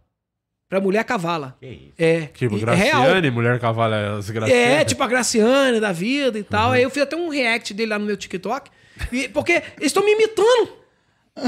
Pra 0.68 0.80
mulher 0.80 1.04
cavala. 1.04 1.58
Que 1.60 1.68
isso? 1.68 1.94
É. 1.98 2.22
Tipo, 2.28 2.56
é 2.70 2.76
real. 2.76 3.02
Graciane, 3.04 3.32
mulher 3.32 3.60
cavalo, 3.60 3.94
é 3.94 4.18
as 4.18 4.30
Graciane. 4.30 4.62
É, 4.62 4.86
tipo 4.86 5.02
a 5.04 5.08
Graciane 5.08 5.80
da 5.80 5.92
vida 5.92 6.38
e 6.38 6.42
Uhum. 6.42 6.48
tal. 6.50 6.72
Aí 6.72 6.84
eu 6.84 6.90
fiz 6.92 7.04
até 7.04 7.16
um 7.16 7.30
react 7.30 7.74
dele 7.74 7.90
lá 7.92 8.00
no 8.00 8.06
meu 8.06 8.16
TikTok. 8.18 8.70
E- 9.12 9.28
porque 9.30 9.54
eles 9.54 9.64
estão 9.88 10.04
me 10.06 10.12
imitando. 10.14 10.79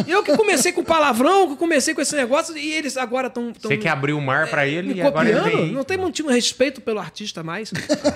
Eu 0.08 0.24
que 0.24 0.36
comecei 0.36 0.72
com 0.72 0.84
palavrão, 0.84 1.50
que 1.50 1.56
comecei 1.56 1.94
com 1.94 2.02
esse 2.02 2.16
negócio, 2.16 2.58
e 2.58 2.74
eles 2.74 2.98
agora 2.98 3.28
estão. 3.28 3.54
Você 3.60 3.78
que 3.78 3.88
abriu 3.88 4.18
o 4.18 4.22
mar 4.22 4.48
pra 4.48 4.68
ele 4.68 4.94
me 4.94 4.96
e 4.96 5.02
agora 5.02 5.30
ele 5.30 5.40
vem. 5.42 5.72
não 5.72 5.84
tem 5.84 5.98
mantido 5.98 6.30
respeito 6.30 6.82
pelo 6.82 7.00
artista 7.00 7.44
mais. 7.44 7.72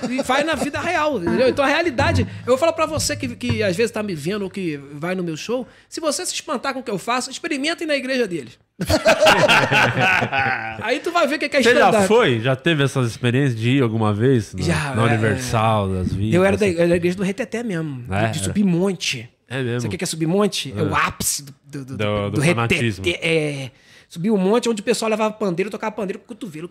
E 0.09 0.23
faz 0.23 0.45
na 0.45 0.55
vida 0.55 0.79
real, 0.79 1.17
entendeu? 1.17 1.47
Então 1.47 1.63
a 1.63 1.67
realidade. 1.67 2.27
Eu 2.41 2.47
vou 2.47 2.57
falar 2.57 2.73
pra 2.73 2.85
você 2.85 3.15
que, 3.15 3.35
que 3.35 3.63
às 3.63 3.75
vezes 3.75 3.91
tá 3.91 4.03
me 4.03 4.15
vendo 4.15 4.43
ou 4.43 4.49
que 4.49 4.77
vai 4.93 5.15
no 5.15 5.23
meu 5.23 5.37
show. 5.37 5.67
Se 5.89 5.99
você 5.99 6.25
se 6.25 6.33
espantar 6.33 6.73
com 6.73 6.79
o 6.79 6.83
que 6.83 6.91
eu 6.91 6.97
faço, 6.97 7.29
experimentem 7.29 7.87
na 7.87 7.95
igreja 7.95 8.27
deles. 8.27 8.57
Aí 10.81 10.99
tu 10.99 11.11
vai 11.11 11.27
ver 11.27 11.35
o 11.35 11.39
que 11.39 11.47
que 11.47 11.57
é 11.57 11.63
Você 11.63 11.73
já 11.73 12.01
foi? 12.03 12.41
Já 12.41 12.55
teve 12.55 12.83
essas 12.83 13.09
experiências 13.09 13.59
de 13.59 13.77
ir 13.77 13.81
alguma 13.81 14.13
vez? 14.13 14.53
Na, 14.53 14.61
Já, 14.61 14.95
na 14.95 15.03
é, 15.03 15.05
Universal, 15.05 15.89
das 15.89 16.13
vidas? 16.13 16.33
Eu 16.33 16.43
era 16.43 16.57
da, 16.57 16.65
da 16.65 16.95
igreja 16.95 17.15
do 17.15 17.23
Reteté 17.23 17.63
mesmo. 17.63 18.03
É, 18.13 18.27
de 18.27 18.39
subir 18.39 18.65
monte. 18.65 19.29
É 19.47 19.61
mesmo. 19.61 19.81
Você 19.81 19.87
quer 19.89 19.97
que 19.97 20.03
é 20.03 20.07
subir 20.07 20.25
monte? 20.27 20.73
É, 20.75 20.81
o 20.81 20.95
ápice 20.95 21.43
do, 21.43 21.53
do, 21.65 21.85
do, 21.85 21.97
Do- 21.97 22.29
do 22.31 22.41
fanatismo. 22.41 23.05
É. 23.07 23.69
Subir 24.09 24.31
um 24.31 24.37
monte 24.37 24.69
onde 24.69 24.81
o 24.81 24.85
pessoal 24.85 25.09
levava 25.09 25.33
pandeiro, 25.33 25.69
tocava 25.69 25.91
pandeiro 25.91 26.19
com 26.19 26.25
o 26.25 26.27
cotovelo. 26.29 26.69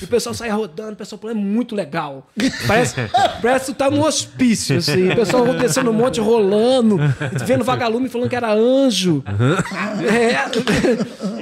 E 0.00 0.04
o 0.04 0.08
pessoal 0.08 0.34
saia 0.34 0.54
rodando, 0.54 0.92
o 0.92 0.96
pessoal 0.96 1.20
falando, 1.20 1.36
é 1.38 1.40
muito 1.40 1.74
legal. 1.74 2.28
Parece, 2.66 2.94
parece 3.40 3.66
que 3.66 3.72
tu 3.72 3.76
tá 3.78 3.90
num 3.90 4.02
hospício, 4.02 4.76
assim. 4.78 5.10
O 5.10 5.16
pessoal 5.16 5.44
descendo 5.56 5.90
um 5.90 5.94
monte, 5.94 6.20
rolando, 6.20 6.98
vendo 7.46 7.64
vagalume 7.64 8.08
falando 8.08 8.28
que 8.28 8.36
era 8.36 8.52
anjo. 8.52 9.22
É. 10.02 10.32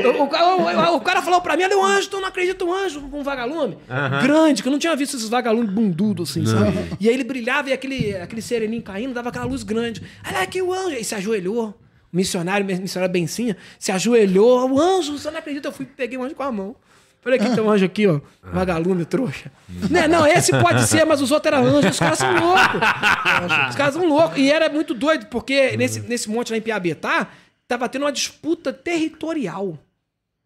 O, 0.06 0.92
o- 0.92 0.96
o- 0.96 1.00
cara 1.00 1.22
falou 1.22 1.40
pra 1.40 1.56
mim, 1.56 1.64
olha 1.64 1.78
o 1.78 1.84
anjo, 1.84 2.08
tu 2.08 2.20
não 2.20 2.28
acredita 2.28 2.64
um 2.64 2.72
anjo 2.72 3.00
com 3.02 3.20
um 3.20 3.22
vagalume? 3.22 3.78
Grande, 4.22 4.62
que 4.62 4.68
eu 4.68 4.72
não 4.72 4.78
tinha 4.78 4.94
visto 4.94 5.16
esses 5.16 5.28
vagalumes 5.28 5.70
bundudos, 5.70 6.30
assim, 6.30 6.44
sabe? 6.46 6.72
E 7.00 7.08
aí 7.08 7.14
ele 7.14 7.24
brilhava 7.24 7.70
e 7.70 7.72
aquele, 7.72 8.14
aquele 8.16 8.42
sereninho 8.42 8.82
caindo, 8.82 9.14
dava 9.14 9.30
aquela 9.30 9.46
luz 9.46 9.62
grande. 9.62 10.02
Olha 10.26 10.40
aqui 10.40 10.60
o 10.62 10.72
anjo. 10.72 10.90
Aí 10.96 11.04
se 11.04 11.14
ajoelhou. 11.14 11.74
Missionário, 12.12 12.66
missionário 12.66 13.12
Bencinha, 13.12 13.56
se 13.78 13.92
ajoelhou. 13.92 14.68
O 14.70 14.80
anjo, 14.80 15.16
você 15.18 15.30
não 15.30 15.38
acredita? 15.38 15.68
Eu 15.68 15.72
fui 15.72 15.86
peguei 15.86 16.18
o 16.18 16.22
anjo 16.22 16.34
com 16.34 16.42
a 16.42 16.50
mão. 16.50 16.74
Falei, 17.22 17.38
aqui 17.38 17.54
tem 17.54 17.62
um 17.62 17.70
anjo 17.70 17.84
aqui, 17.84 18.06
ó. 18.06 18.18
Vagalume, 18.42 19.04
trouxa. 19.04 19.52
Não, 19.90 20.08
não, 20.08 20.26
esse 20.26 20.52
pode 20.58 20.86
ser, 20.86 21.04
mas 21.04 21.20
os 21.20 21.30
outros 21.30 21.52
eram 21.52 21.64
anjos. 21.66 21.90
Os 21.92 21.98
caras 21.98 22.18
são 22.18 22.32
loucos. 22.32 23.68
Os 23.68 23.76
caras 23.76 23.94
são 23.94 24.06
loucos. 24.06 24.38
E 24.38 24.50
era 24.50 24.68
muito 24.70 24.94
doido, 24.94 25.26
porque 25.26 25.76
nesse, 25.76 26.00
nesse 26.00 26.30
monte 26.30 26.50
lá 26.50 26.56
em 26.56 26.62
Piabetá, 26.62 27.28
tava 27.68 27.88
tendo 27.90 28.02
uma 28.06 28.12
disputa 28.12 28.72
territorial 28.72 29.78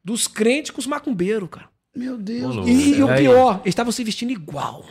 dos 0.05 0.27
crentes 0.27 0.72
com 0.72 0.81
os 0.81 0.87
macumbeiros, 0.87 1.48
cara. 1.48 1.66
Meu 1.96 2.18
Deus. 2.18 2.57
Ô, 2.57 2.64
E, 2.66 2.96
e 2.98 3.03
o 3.03 3.09
Aí. 3.09 3.20
pior, 3.22 3.61
eles 3.62 3.66
estavam 3.72 3.92
se 3.92 4.03
vestindo 4.03 4.33
igual. 4.33 4.85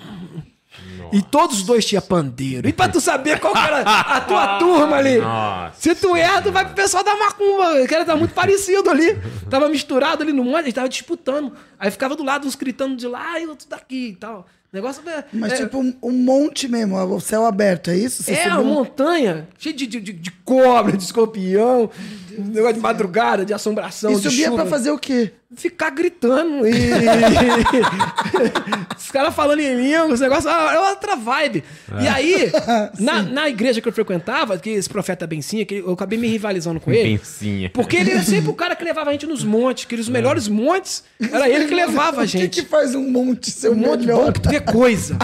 E 1.12 1.22
todos 1.22 1.58
os 1.58 1.64
dois 1.64 1.86
tinham 1.86 2.02
pandeiro. 2.02 2.68
E 2.68 2.74
pra 2.74 2.90
tu 2.90 3.00
saber 3.00 3.40
qual 3.40 3.54
que 3.54 3.60
era 3.60 3.82
a 3.82 4.22
tua 4.22 4.58
turma 4.60 4.98
ali. 4.98 5.18
Nossa. 5.20 5.76
Se 5.80 5.96
tu 5.96 6.16
erra, 6.16 6.42
tu 6.42 6.52
vai 6.52 6.66
pro 6.66 6.74
pessoal 6.74 7.04
da 7.04 7.16
macumba. 7.16 7.86
Que 7.88 7.94
era 7.94 8.06
tá 8.06 8.16
muito 8.16 8.34
parecido 8.34 8.90
ali. 8.90 9.18
Tava 9.50 9.70
misturado 9.70 10.24
ali 10.24 10.34
no 10.34 10.44
monte, 10.44 10.64
eles 10.66 10.74
tava 10.74 10.90
disputando. 10.90 11.54
Aí 11.80 11.92
ficava 11.92 12.16
do 12.16 12.24
lado, 12.24 12.48
uns 12.48 12.56
gritando 12.56 12.96
de 12.96 13.08
lá 13.08 13.40
e 13.40 13.46
outros 13.48 13.68
daqui 13.68 14.10
e 14.10 14.16
tal. 14.16 14.48
O 14.72 14.76
negócio 14.76 15.08
é. 15.08 15.24
Mas 15.32 15.54
é, 15.54 15.58
tipo 15.58 15.78
um, 15.78 15.94
um 16.02 16.12
monte 16.12 16.68
mesmo, 16.68 16.98
o 16.98 17.22
céu 17.22 17.46
aberto, 17.46 17.92
é 17.92 17.96
isso? 17.96 18.24
Você 18.24 18.34
é 18.34 18.48
uma 18.48 18.62
um- 18.62 18.74
montanha 18.74 19.48
cheia 19.60 19.76
de, 19.76 19.86
de, 19.86 20.02
de, 20.02 20.14
de 20.14 20.32
cobra, 20.44 20.98
de 20.98 21.04
escorpião, 21.04 21.92
negócio 22.38 22.76
de 22.76 22.80
madrugada, 22.82 23.46
de 23.46 23.54
assombração. 23.54 24.12
E 24.12 24.16
subia 24.16 24.46
chuva. 24.46 24.58
pra 24.58 24.66
fazer 24.66 24.92
o 24.92 24.98
quê? 24.98 25.32
ficar 25.56 25.92
gritando 25.92 26.68
e. 26.68 26.72
Os 28.98 29.12
caras 29.12 29.34
falando 29.36 29.60
em 29.60 29.76
língua, 29.76 30.06
os 30.08 30.20
negócios. 30.20 30.48
ah, 30.48 30.72
É 30.74 30.80
outra 30.90 31.16
vibe. 31.16 31.64
E 32.02 32.08
aí, 32.08 32.52
na, 33.00 33.22
na 33.22 33.50
igreja 33.50 33.82
que 33.82 33.88
eu 33.88 33.94
frequentava, 33.94 34.58
que 34.58 34.70
esse 34.72 34.90
profeta 34.90 35.28
Bencinha, 35.28 35.66
que 35.66 35.76
eu 35.76 35.92
acabei 35.92 36.18
me 36.18 36.28
rivalizando 36.28 36.80
com 36.80 36.92
ele. 36.92 37.18
Pensinha. 37.18 37.70
Porque 37.70 37.98
ele 37.98 38.12
era 38.12 38.24
sempre 38.24 38.50
o 38.50 38.54
cara 38.54 38.76
que 38.76 38.84
levava 38.84 39.10
a 39.10 39.14
gente 39.14 39.28
nos 39.28 39.44
montes, 39.44 39.86
que 39.86 39.96
os 39.96 40.10
melhores 40.10 40.48
montes, 40.48 41.04
era 41.32 41.48
ele 41.50 41.66
que 41.66 41.76
levava 41.76 42.22
a 42.22 42.24
O 42.24 42.28
que 42.28 42.38
gente. 42.40 42.62
que 42.64 42.68
faz 42.68 42.96
um 42.96 43.10
monte 43.10 43.52
ser 43.52 43.70
Um 43.70 43.74
o 43.74 43.78
monte 43.78 44.02
melhor? 44.02 44.26
bom 44.26 44.32
que 44.32 44.42
tu 44.42 44.50
vê 44.50 44.60
coisa. 44.60 45.18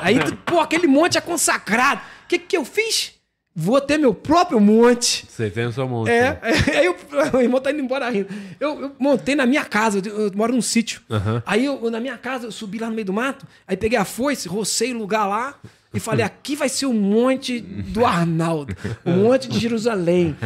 Aí, 0.00 0.18
tu, 0.18 0.36
pô, 0.44 0.60
aquele 0.60 0.86
monte 0.86 1.16
é 1.16 1.20
consagrado. 1.20 2.00
O 2.24 2.28
que, 2.28 2.38
que 2.38 2.56
eu 2.56 2.64
fiz? 2.64 3.12
Vou 3.54 3.80
ter 3.80 3.98
meu 3.98 4.14
próprio 4.14 4.60
monte. 4.60 5.26
Você 5.28 5.50
tem 5.50 5.66
o 5.66 5.72
seu 5.72 5.88
monte. 5.88 6.10
É, 6.10 6.22
né? 6.22 6.40
aí 6.78 6.86
eu, 6.86 6.96
o 7.34 7.40
irmão 7.40 7.60
tá 7.60 7.70
indo 7.70 7.80
embora 7.80 8.08
rindo. 8.08 8.28
Eu, 8.60 8.80
eu 8.80 8.92
montei 8.98 9.34
na 9.34 9.44
minha 9.44 9.64
casa, 9.64 10.00
eu, 10.04 10.26
eu 10.26 10.32
moro 10.34 10.52
num 10.52 10.62
sítio. 10.62 11.00
Aí 11.44 11.64
eu, 11.64 11.90
na 11.90 11.98
minha 12.00 12.16
casa, 12.16 12.46
eu 12.46 12.52
subi 12.52 12.78
lá 12.78 12.88
no 12.88 12.94
meio 12.94 13.06
do 13.06 13.12
mato, 13.12 13.46
aí 13.66 13.76
peguei 13.76 13.98
a 13.98 14.04
foice, 14.04 14.48
rocei 14.48 14.94
o 14.94 14.98
lugar 14.98 15.26
lá, 15.26 15.54
e 15.92 15.98
falei: 15.98 16.24
aqui 16.24 16.54
vai 16.54 16.68
ser 16.68 16.86
o 16.86 16.92
monte 16.92 17.60
do 17.60 18.06
Arnaldo, 18.06 18.76
o 19.04 19.10
monte 19.10 19.48
de 19.48 19.58
Jerusalém, 19.58 20.36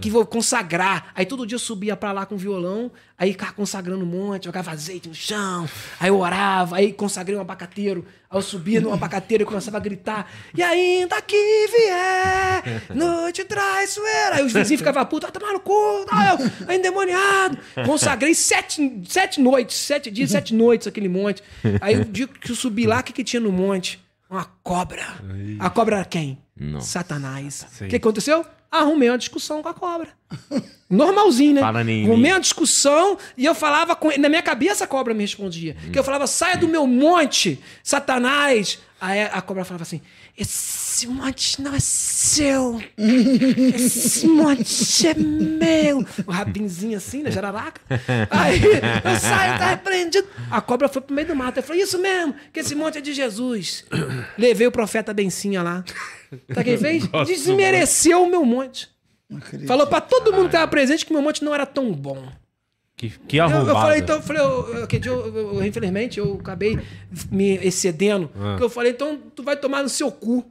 que 0.00 0.10
vou 0.10 0.26
consagrar. 0.26 1.12
Aí 1.14 1.24
todo 1.24 1.46
dia 1.46 1.54
eu 1.54 1.60
subia 1.60 1.96
pra 1.96 2.10
lá 2.10 2.26
com 2.26 2.36
violão, 2.36 2.90
aí 3.16 3.30
ficava 3.32 3.52
consagrando 3.52 4.04
um 4.04 4.08
monte, 4.08 4.46
jogava 4.46 4.72
azeite 4.72 5.08
no 5.08 5.14
chão, 5.14 5.68
aí 6.00 6.08
eu 6.08 6.18
orava, 6.18 6.76
aí 6.76 6.92
consagrei 6.92 7.36
um 7.36 7.40
abacateiro. 7.40 8.04
Aí 8.28 8.36
eu 8.36 8.42
subia 8.42 8.80
no 8.80 8.92
abacateiro 8.92 9.44
e 9.44 9.46
começava 9.46 9.76
a 9.76 9.80
gritar: 9.80 10.28
E 10.52 10.62
ainda 10.64 11.22
que 11.22 11.36
vier, 11.68 12.82
noite 12.92 13.44
traiçoeira. 13.44 14.36
Aí 14.36 14.44
os 14.44 14.52
vizinhos 14.52 14.80
ficavam 14.80 15.06
putos, 15.06 15.30
tá 15.30 15.38
tomando 15.38 15.54
no 15.54 15.60
cu, 15.60 16.06
tá, 16.06 16.36
eu, 16.68 16.74
endemoniado. 16.74 17.56
Consagrei 17.86 18.34
sete, 18.34 19.00
sete 19.08 19.40
noites, 19.40 19.76
sete 19.76 20.10
dias, 20.10 20.32
sete 20.32 20.52
noites 20.52 20.88
aquele 20.88 21.08
monte. 21.08 21.40
Aí 21.80 22.00
o 22.00 22.04
dia 22.04 22.26
que 22.26 22.50
eu 22.50 22.56
subi 22.56 22.84
lá, 22.84 22.98
o 22.98 23.02
que, 23.04 23.12
que 23.12 23.22
tinha 23.22 23.40
no 23.40 23.52
monte? 23.52 24.07
Uma 24.30 24.44
cobra. 24.62 25.02
A 25.58 25.70
cobra 25.70 25.96
era 25.96 26.04
quem? 26.04 26.38
Nossa. 26.56 26.86
Satanás. 26.86 27.66
O 27.80 27.88
que 27.88 27.96
aconteceu? 27.96 28.44
Arrumei 28.70 29.08
uma 29.08 29.16
discussão 29.16 29.62
com 29.62 29.68
a 29.70 29.74
cobra. 29.74 30.08
Normalzinho, 30.90 31.54
né? 31.54 31.60
Falando 31.60 31.88
em- 31.88 32.04
Arrumei 32.04 32.32
uma 32.32 32.40
discussão 32.40 33.16
e 33.36 33.44
eu 33.44 33.54
falava 33.54 33.96
com 33.96 34.10
ele. 34.10 34.20
Na 34.20 34.28
minha 34.28 34.42
cabeça 34.42 34.84
a 34.84 34.86
cobra 34.86 35.14
me 35.14 35.20
respondia. 35.22 35.74
Que 35.92 35.98
eu 35.98 36.04
falava, 36.04 36.26
saia 36.26 36.56
do 36.56 36.68
meu 36.68 36.86
monte, 36.86 37.58
Satanás. 37.82 38.78
Aí 39.00 39.22
a 39.22 39.40
cobra 39.40 39.64
falava 39.64 39.84
assim: 39.84 40.00
esse 40.36 41.06
monte 41.06 41.62
não 41.62 41.74
é 41.74 41.80
seu. 41.80 42.82
Esse 43.74 44.26
monte 44.26 45.06
é 45.06 45.14
meu. 45.14 46.04
O 46.26 46.32
rabinzinho 46.32 46.96
assim, 46.96 47.22
né? 47.22 47.30
Jararaca. 47.30 47.80
Aí 48.28 48.60
eu 48.60 49.20
saio, 49.20 49.58
tá 49.58 49.70
repreendido. 49.70 50.26
A 50.50 50.60
cobra 50.60 50.88
foi 50.88 51.00
pro 51.00 51.14
meio 51.14 51.28
do 51.28 51.36
mato. 51.36 51.58
Eu 51.58 51.62
falei, 51.62 51.82
isso 51.82 51.98
mesmo, 51.98 52.34
que 52.52 52.60
esse 52.60 52.74
monte 52.74 52.98
é 52.98 53.00
de 53.00 53.12
Jesus. 53.12 53.84
Levei 54.36 54.66
o 54.66 54.72
profeta 54.72 55.14
Bencinha 55.14 55.62
lá. 55.62 55.84
Sabe 56.48 56.60
o 56.60 56.64
que 56.64 56.70
ele 56.70 56.78
fez? 56.78 57.08
Desmereceu 57.26 58.24
o 58.24 58.30
meu 58.30 58.44
monte. 58.44 58.88
Falou 59.66 59.86
pra 59.86 60.00
todo 60.00 60.32
mundo 60.32 60.46
que 60.46 60.52
tava 60.52 60.66
presente 60.68 61.06
que 61.06 61.12
meu 61.12 61.22
monte 61.22 61.44
não 61.44 61.54
era 61.54 61.66
tão 61.66 61.92
bom. 61.92 62.28
Que, 62.98 63.10
que 63.28 63.36
Eu, 63.36 63.44
arrombado. 63.44 63.68
eu 63.70 63.74
falei, 63.76 63.98
então, 64.00 64.16
eu 64.16 64.22
falei, 64.22 64.42
eu, 64.42 64.68
eu, 64.74 64.88
eu- 64.90 65.36
eu- 65.36 65.54
eu, 65.54 65.64
infelizmente, 65.64 66.18
eu 66.18 66.36
acabei 66.40 66.76
me 67.30 67.56
excedendo. 67.64 68.28
Ah. 68.36 68.58
Eu 68.60 68.68
falei, 68.68 68.90
então 68.90 69.16
tu 69.36 69.42
vai 69.44 69.56
tomar 69.56 69.82
no 69.84 69.88
seu 69.88 70.10
cu. 70.10 70.44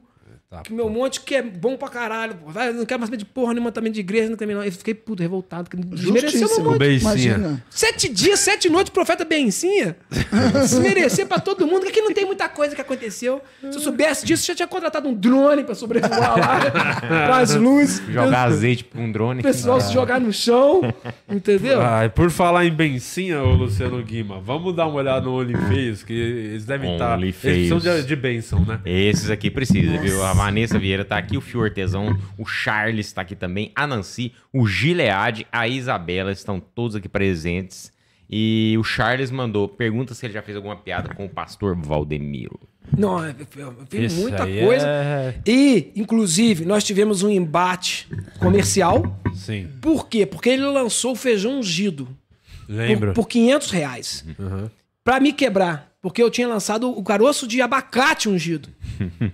Tá, 0.50 0.62
que 0.62 0.72
meu 0.72 0.88
monte 0.88 1.20
que 1.20 1.34
é 1.34 1.42
bom 1.42 1.76
pra 1.76 1.88
caralho. 1.88 2.34
Pô. 2.34 2.50
Vai, 2.50 2.72
não 2.72 2.86
quero 2.86 2.98
mais 2.98 3.08
saber 3.10 3.18
de 3.18 3.26
porra 3.26 3.52
nenhuma 3.52 3.70
também 3.70 3.92
de 3.92 4.00
igreja, 4.00 4.30
não 4.30 4.36
também 4.36 4.56
não. 4.56 4.64
Eu 4.64 4.72
fiquei 4.72 4.94
puto, 4.94 5.22
revoltado. 5.22 5.68
Desmereceu 5.76 6.48
meu 6.48 6.64
monte. 6.64 6.78
Beicinha. 6.78 7.12
Imagina. 7.12 7.64
Sete 7.68 8.08
dias, 8.08 8.40
sete 8.40 8.70
noites, 8.70 8.90
profeta 8.90 9.26
Bencinha. 9.26 9.94
Desmerecer 10.54 11.26
pra 11.26 11.38
todo 11.38 11.66
mundo, 11.66 11.82
que 11.82 11.90
aqui 11.90 12.00
não 12.00 12.14
tem 12.14 12.24
muita 12.24 12.48
coisa 12.48 12.74
que 12.74 12.80
aconteceu. 12.80 13.42
Se 13.60 13.76
eu 13.76 13.80
soubesse 13.80 14.24
disso, 14.24 14.44
eu 14.44 14.46
já 14.46 14.56
tinha 14.56 14.66
contratado 14.66 15.06
um 15.06 15.12
drone 15.12 15.64
pra 15.64 15.74
sobrevoar 15.74 16.38
lá, 16.38 16.60
com 17.28 17.32
as 17.34 17.54
luzes. 17.54 18.02
Jogar 18.08 18.44
azeite 18.44 18.84
pra 18.84 19.02
um 19.02 19.12
drone. 19.12 19.40
O 19.40 19.42
pessoal 19.42 19.78
se 19.82 19.92
jogar 19.92 20.18
no 20.18 20.32
chão, 20.32 20.80
entendeu? 21.28 21.82
Ai, 21.82 22.08
por 22.08 22.30
falar 22.30 22.64
em 22.64 22.72
bencinha, 22.72 23.42
ô 23.42 23.52
Luciano 23.52 24.02
Guima, 24.02 24.40
vamos 24.40 24.74
dar 24.74 24.86
uma 24.86 24.96
olhada 24.96 25.26
no 25.26 25.38
OnlyFeios, 25.38 26.02
que 26.02 26.14
eles 26.14 26.64
devem 26.64 26.94
estar. 26.94 27.18
Eles 27.18 27.36
OnlyFeios. 27.36 27.68
precisam 27.68 28.00
de, 28.00 28.06
de 28.06 28.16
benção, 28.16 28.64
né? 28.64 28.80
Esses 28.86 29.28
aqui 29.28 29.50
precisa, 29.50 29.98
viu? 29.98 30.24
A 30.38 30.44
Vanessa 30.44 30.78
Vieira 30.78 31.04
tá 31.04 31.18
aqui, 31.18 31.36
o 31.36 31.40
Fio 31.40 31.64
Artesão, 31.64 32.16
o 32.38 32.46
Charles 32.46 33.12
tá 33.12 33.22
aqui 33.22 33.34
também, 33.34 33.72
a 33.74 33.88
Nancy, 33.88 34.32
o 34.52 34.68
Gilead, 34.68 35.44
a 35.50 35.66
Isabela 35.66 36.30
estão 36.30 36.60
todos 36.60 36.94
aqui 36.94 37.08
presentes. 37.08 37.92
E 38.30 38.76
o 38.78 38.84
Charles 38.84 39.32
mandou, 39.32 39.66
pergunta 39.68 40.14
se 40.14 40.24
ele 40.24 40.34
já 40.34 40.40
fez 40.42 40.56
alguma 40.56 40.76
piada 40.76 41.12
com 41.12 41.24
o 41.24 41.28
pastor 41.28 41.74
Valdemiro. 41.74 42.60
Não, 42.96 43.24
eu, 43.26 43.34
vi 43.90 44.04
Isso 44.04 44.20
muita 44.20 44.44
aí 44.44 44.60
coisa. 44.64 44.86
é- 44.86 45.34
E, 45.44 45.90
inclusive, 45.96 46.64
nós 46.64 46.84
tivemos 46.84 47.22
um 47.24 47.28
embate 47.30 48.06
comercial. 48.38 49.20
Sim, 49.34 49.68
Por 49.80 50.08
quê? 50.08 50.24
Porque 50.24 50.50
ele 50.50 50.62
lançou 50.66 51.12
o 51.12 51.16
feijão 51.16 51.58
ungido 51.58 52.08
lembro. 52.68 53.08
por, 53.12 53.22
por 53.24 53.28
500 53.28 53.70
reais. 53.72 54.24
Uhum. 54.38 54.70
Pra 55.02 55.18
me 55.18 55.32
quebrar. 55.32 55.87
Porque 56.00 56.22
eu 56.22 56.30
tinha 56.30 56.46
lançado 56.46 56.88
o 56.96 57.02
caroço 57.02 57.44
de 57.44 57.60
abacate 57.60 58.28
ungido. 58.28 58.68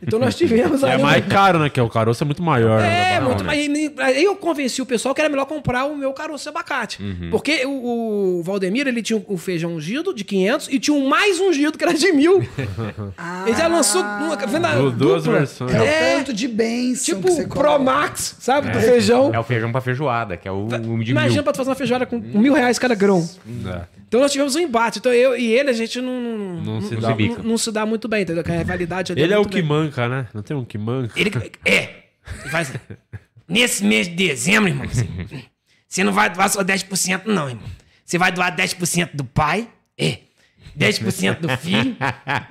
Então 0.03 0.19
nós 0.19 0.35
tivemos 0.35 0.83
É 0.85 0.93
ali 0.93 1.03
uma- 1.03 1.11
mais 1.11 1.27
caro, 1.27 1.59
né? 1.59 1.69
Que 1.69 1.79
o 1.79 1.91
caroço 1.91 2.25
é 2.25 2.27
muito 2.27 2.43
maior. 2.43 2.81
né? 2.81 3.13
É, 3.17 3.21
Não, 3.21 3.27
muito, 3.29 3.45
né? 3.45 3.69
mas 3.99 3.99
aí 4.17 4.25
eu 4.25 4.35
convenci 4.35 4.81
o 4.81 4.87
pessoal 4.87 5.15
que 5.15 5.21
era 5.21 5.29
melhor 5.29 5.45
comprar 5.45 5.85
o 5.85 5.95
meu 5.95 6.11
caroço 6.15 6.45
de 6.45 6.49
abacate. 6.49 7.03
Uhum. 7.03 7.29
Porque 7.31 7.67
o, 7.67 8.39
o 8.39 8.43
Valdemiro, 8.43 8.89
ele 8.89 9.03
tinha 9.03 9.23
o 9.29 9.37
feijão 9.37 9.75
ungido 9.75 10.15
de 10.15 10.25
500 10.25 10.69
e 10.71 10.79
tinha 10.81 10.97
um 10.97 11.07
mais 11.07 11.39
ungido 11.39 11.77
que 11.77 11.85
era 11.85 11.93
de 11.93 12.11
mil. 12.13 12.41
ele 13.47 13.57
já 13.57 13.67
lançou 13.69 14.01
uma 14.03 14.35
venda 14.37 14.69
Du- 14.71 14.91
duas 14.91 15.23
dupla. 15.25 15.39
versões. 15.41 15.75
É, 15.75 15.81
o 15.81 15.85
É, 15.85 16.17
tanto 16.17 16.33
de 16.33 16.49
bênção 16.49 17.05
tipo 17.17 17.27
que 17.29 17.31
você 17.35 17.43
o 17.43 17.49
coloca. 17.49 17.75
Pro 17.75 17.85
Max, 17.85 18.37
sabe, 18.41 18.71
do 18.71 18.81
feijão. 18.81 19.31
É 19.35 19.39
o 19.39 19.45
feijão 19.45 19.71
pra 19.71 19.83
feijoada, 19.83 20.37
que 20.39 20.49
é 20.49 20.51
o, 20.51 20.65
o 20.67 21.05
de 21.05 21.11
Imagina 21.11 21.35
mil. 21.35 21.43
pra 21.43 21.53
tu 21.53 21.57
fazer 21.59 21.69
uma 21.69 21.77
feijoada 21.77 22.07
com 22.07 22.19
mil 22.19 22.55
reais 22.55 22.79
cada 22.79 22.95
grão. 22.95 23.29
É. 23.67 23.83
Então 24.15 24.23
nós 24.23 24.31
tivemos 24.31 24.55
um 24.55 24.61
embate. 24.61 25.01
Então 25.01 25.13
eu 25.13 25.37
e 25.37 25.45
ele, 25.45 25.71
a 25.71 25.73
gente 25.73 26.01
não, 26.01 26.21
não, 26.21 26.63
Não 26.63 26.81
se 26.81 26.95
Não 26.95 27.01
dá. 27.01 27.17
não- 27.17 27.43
não 27.43 27.59
se 27.59 27.73
dá 27.73 27.85
muito 27.85 28.07
bem, 28.07 28.23
entendeu? 28.23 28.45
Que 28.45 28.53
a 28.53 28.59
rivalidade 28.59 29.11
ali 29.11 29.21
Ele 29.21 29.35
é 29.35 29.39
o 29.39 29.45
que 29.45 29.57
bem. 29.61 29.65
manca, 29.65 30.09
né? 30.09 30.29
Não 30.33 30.41
tem 30.41 30.57
um 30.57 30.65
que 30.65 30.79
manca? 30.79 31.19
Ele 31.19 31.33
é. 31.65 32.05
Ele 32.43 32.49
faz. 32.49 32.73
Nesse 33.49 33.85
mês 33.85 34.07
de 34.07 34.15
dezembro, 34.15 34.69
irmão, 34.69 34.87
você, 34.89 35.05
você 35.89 36.05
não 36.05 36.13
vai 36.13 36.31
doar 36.31 36.49
só 36.49 36.63
10%, 36.63 37.23
não, 37.27 37.49
irmão. 37.49 37.65
Você 38.05 38.17
vai 38.17 38.31
doar 38.31 38.55
10% 38.55 39.11
do 39.17 39.25
pai, 39.25 39.69
é. 39.99 40.19
10% 40.79 41.41
do 41.41 41.49
filho 41.57 41.97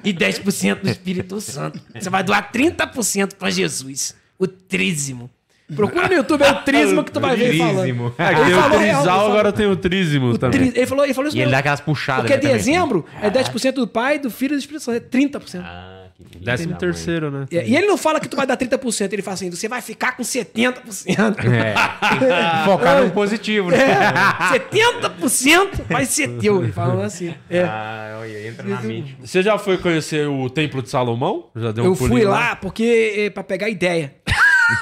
e 0.03 0.11
10% 0.13 0.81
do 0.81 0.89
Espírito 0.89 1.39
Santo. 1.39 1.79
Você 1.97 2.09
vai 2.09 2.25
doar 2.25 2.51
30% 2.51 3.35
pra 3.35 3.49
Jesus. 3.49 4.13
O 4.37 4.47
trízimo. 4.47 5.29
Procura 5.75 6.07
no 6.07 6.13
YouTube, 6.13 6.43
é 6.43 6.51
o 6.51 6.55
trízimo 6.63 7.03
que 7.03 7.11
tu 7.11 7.19
vai 7.19 7.35
ver 7.35 7.49
ele 7.49 7.57
falando. 7.57 8.13
É, 8.17 8.33
que 8.33 8.41
Ele 8.41 8.51
tem 8.51 8.59
o 8.59 8.69
trisal, 8.97 9.27
agora 9.31 9.51
tem 9.51 9.65
o 9.65 9.75
trízimo 9.75 10.27
O 10.27 10.37
também. 10.37 10.71
tri- 10.71 10.79
Ele 10.79 10.85
falou, 10.87 11.05
ele 11.05 11.13
falou 11.13 11.27
isso 11.29 11.37
E 11.37 11.41
ele 11.41 11.51
dá 11.51 11.59
aquelas 11.59 11.79
puxadas. 11.81 12.23
Porque 12.23 12.35
né, 12.35 12.41
também. 12.41 12.57
dezembro 12.57 13.05
é 13.21 13.29
10% 13.29 13.71
do 13.73 13.87
pai, 13.87 14.19
do 14.19 14.29
filho 14.29 14.53
e 14.53 14.55
do 14.57 14.59
Espírito 14.59 14.83
Santo. 14.83 14.97
É 14.97 14.99
30%. 14.99 15.61
Ah, 15.63 16.03
que 16.17 16.25
filho 16.33 16.45
Décimo 16.45 16.75
terceiro, 16.75 17.31
né? 17.31 17.45
É, 17.51 17.65
E 17.67 17.75
ele 17.75 17.87
não 17.87 17.97
fala 17.97 18.19
que 18.19 18.27
tu 18.27 18.35
vai 18.37 18.45
dar 18.45 18.55
30%, 18.57 19.13
ele 19.13 19.21
fala 19.21 19.33
assim, 19.35 19.49
você 19.49 19.67
vai 19.67 19.81
ficar 19.81 20.15
com 20.17 20.21
70%. 20.23 21.17
mãe. 21.17 21.59
É. 21.59 21.73
Focar 22.65 23.01
no 23.03 23.09
positivo, 23.11 23.71
né? 23.71 23.77
É, 23.77 24.59
70% 24.59 25.81
vai 25.89 26.05
ser 26.05 26.27
teu. 26.39 26.61
Ele 26.63 26.71
falando 26.71 27.01
assim. 27.01 27.33
É. 27.49 27.63
Ah, 27.63 28.17
olha, 28.21 28.47
entra 28.47 28.67
na 28.67 28.81
mente. 28.81 29.17
Você 29.23 29.41
já 29.41 29.57
foi 29.57 29.77
conhecer 29.77 30.27
o 30.27 30.49
Templo 30.49 30.81
de 30.83 30.89
Salomão? 30.89 31.47
Já 31.55 31.71
deu 31.71 31.83
um 31.83 31.87
Eu 31.87 31.95
fui 31.95 32.09
pulinho 32.09 32.29
lá 32.29 32.55
porque 32.55 33.13
é, 33.17 33.29
pra 33.29 33.43
pegar 33.43 33.69
ideia. 33.69 34.13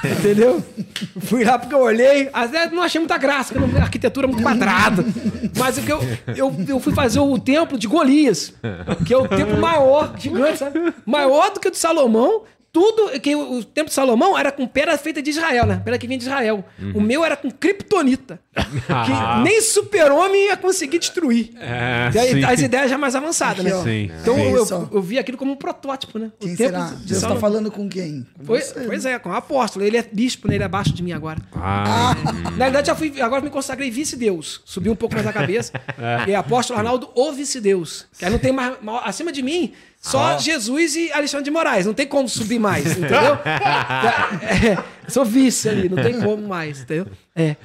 Entendeu? 0.04 0.62
Fui 1.20 1.44
lá 1.44 1.58
porque 1.58 1.74
eu 1.74 1.80
olhei, 1.80 2.28
até 2.32 2.70
não 2.70 2.82
achei 2.82 3.00
muita 3.00 3.18
graça, 3.18 3.54
porque 3.54 3.76
a 3.76 3.82
arquitetura 3.82 4.26
é 4.26 4.30
muito 4.30 4.42
quadrada. 4.42 5.04
Mas 5.56 5.78
o 5.78 5.82
que 5.82 5.92
eu, 5.92 6.00
eu, 6.36 6.54
eu 6.68 6.80
fui 6.80 6.94
fazer 6.94 7.20
o 7.20 7.38
templo 7.38 7.78
de 7.78 7.86
Golias, 7.86 8.52
que 9.06 9.12
é 9.12 9.16
o 9.16 9.28
templo 9.28 9.58
maior, 9.58 10.14
gigante, 10.18 10.58
sabe? 10.58 10.94
Maior 11.04 11.52
do 11.52 11.60
que 11.60 11.68
o 11.68 11.70
de 11.70 11.78
Salomão. 11.78 12.42
Tudo 12.72 13.20
que 13.20 13.36
o, 13.36 13.58
o 13.58 13.64
templo 13.64 13.88
de 13.90 13.94
Salomão 13.94 14.36
era 14.38 14.50
com 14.50 14.66
pedra 14.66 14.96
feita 14.96 15.20
de 15.20 15.28
Israel, 15.28 15.66
né? 15.66 15.76
Pedra 15.84 15.98
que 15.98 16.06
vinha 16.06 16.16
de 16.18 16.24
Israel. 16.24 16.64
O 16.94 17.00
meu 17.02 17.22
era 17.24 17.36
com 17.36 17.50
kryptonita. 17.50 18.40
Que 18.82 19.42
nem 19.42 19.60
super-homem 19.60 20.46
ia 20.46 20.56
conseguir 20.56 20.98
destruir. 20.98 21.50
É, 21.58 22.10
E 22.14 22.18
aí, 22.18 22.44
as 22.44 22.60
ideias 22.60 22.90
já 22.90 22.96
mais 22.98 23.14
avançadas, 23.14 23.64
né? 23.64 23.72
Aqui. 23.72 23.82
Sim. 23.82 24.10
Então 24.20 24.34
Sim. 24.34 24.50
eu, 24.52 24.66
Só. 24.66 24.88
eu 24.92 25.02
vi 25.02 25.18
aquilo 25.18 25.36
como 25.38 25.52
um 25.52 25.56
protótipo, 25.56 26.18
né? 26.18 26.30
O 26.40 26.46
Quem 26.46 26.56
templo 26.56 26.78
será? 26.80 26.86
de 26.90 26.96
Deus 26.96 27.08
tá 27.10 27.20
Salomão. 27.20 27.40
falando 27.40 27.70
com 27.70 27.88
quem? 27.88 28.26
Você. 28.40 28.80
pois 28.80 29.04
é, 29.06 29.18
com 29.18 29.28
o 29.30 29.34
apóstolo. 29.34 29.84
Ele 29.84 29.96
é 29.96 30.02
bispo, 30.02 30.48
né? 30.48 30.54
Ele 30.54 30.62
é 30.62 30.66
abaixo 30.66 30.92
de 30.92 31.02
mim 31.02 31.12
agora. 31.12 31.40
Ah, 31.54 32.14
Na 32.56 32.64
verdade, 32.66 32.86
já 32.86 32.94
fui, 32.94 33.20
agora 33.20 33.42
me 33.42 33.50
consagrei 33.50 33.90
vice-deus. 33.90 34.60
Subi 34.64 34.88
um 34.90 34.96
pouco 34.96 35.14
mais 35.14 35.26
a 35.26 35.32
cabeça. 35.32 35.72
E 36.26 36.32
é 36.32 36.36
apóstolo 36.36 36.78
Arnaldo, 36.78 37.08
o 37.14 37.32
vice-deus. 37.32 38.06
Que 38.18 38.24
aí 38.24 38.30
não 38.30 38.38
tem 38.38 38.52
mais- 38.52 38.76
Acima 39.04 39.32
de 39.32 39.42
mim, 39.42 39.72
só 40.02 40.36
Jesus 40.36 40.96
e 40.96 41.12
Alexandre 41.12 41.44
de 41.44 41.50
Moraes. 41.50 41.86
Não 41.86 41.94
tem 41.94 42.06
como 42.06 42.28
subir 42.28 42.58
mais, 42.58 42.84
entendeu? 42.98 43.38
É, 44.42 45.10
sou 45.10 45.24
vice 45.24 45.68
ali, 45.68 45.88
não 45.88 46.02
tem 46.02 46.20
como 46.20 46.46
mais, 46.48 46.82
entendeu? 46.82 47.06
É. 47.34 47.56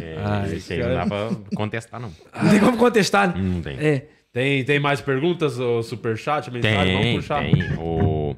É, 0.00 0.54
isso 0.56 0.72
aí 0.72 0.78
não 0.80 0.94
dá 0.94 1.06
pra 1.06 1.30
contestar, 1.54 2.00
não. 2.00 2.10
Não 2.42 2.50
tem 2.50 2.60
como 2.60 2.76
contestar, 2.76 3.28
né? 3.28 3.34
Não 3.42 3.60
tem. 3.62 3.76
É. 3.78 4.06
tem, 4.32 4.64
tem 4.64 4.78
mais 4.80 5.00
perguntas, 5.00 5.58
o 5.58 5.82
superchat, 5.82 6.50
mensagem? 6.50 6.92
Vamos 6.92 7.02
Tem, 7.02 7.16
puxar. 7.16 7.40
tem. 7.42 7.78
O, 7.78 8.36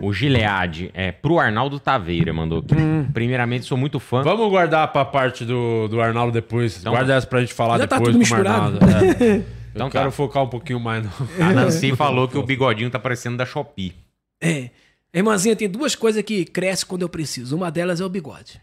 o 0.00 0.12
Gilead, 0.12 0.90
é, 0.94 1.12
pro 1.12 1.38
Arnaldo 1.38 1.78
Taveira, 1.78 2.32
mandou 2.32 2.58
aqui. 2.60 2.74
Hum. 2.74 3.06
Primeiramente, 3.12 3.64
sou 3.66 3.76
muito 3.78 3.98
fã. 4.00 4.22
Vamos 4.22 4.48
guardar 4.50 4.88
pra 4.92 5.04
parte 5.04 5.44
do, 5.44 5.88
do 5.88 6.00
Arnaldo 6.00 6.32
depois. 6.32 6.78
Então- 6.78 6.92
Guarda 6.92 7.14
essa 7.14 7.26
pra 7.26 7.40
gente 7.40 7.54
falar 7.54 7.78
Já 7.78 7.86
tá 7.86 7.96
depois 7.98 8.14
tudo 8.16 8.26
com 8.28 8.34
o 8.34 8.36
misturado. 8.36 8.78
Arnaldo. 8.84 9.24
É. 9.24 9.57
Então 9.74 9.86
Eu 9.86 9.92
tá. 9.92 9.98
quero 10.00 10.10
focar 10.10 10.42
um 10.42 10.48
pouquinho 10.48 10.80
mais 10.80 11.04
no... 11.04 11.10
A 11.44 11.52
Nancy 11.52 11.94
falou 11.94 12.26
que 12.28 12.36
o 12.38 12.42
bigodinho 12.42 12.90
tá 12.90 12.98
parecendo 12.98 13.36
da 13.36 13.46
Shopee. 13.46 13.94
É. 14.40 14.70
Irmãzinha, 15.12 15.56
tem 15.56 15.68
duas 15.68 15.94
coisas 15.94 16.22
que 16.22 16.44
crescem 16.44 16.86
quando 16.86 17.02
eu 17.02 17.08
preciso. 17.08 17.56
Uma 17.56 17.70
delas 17.70 18.00
é 18.00 18.04
o 18.04 18.08
bigode. 18.08 18.60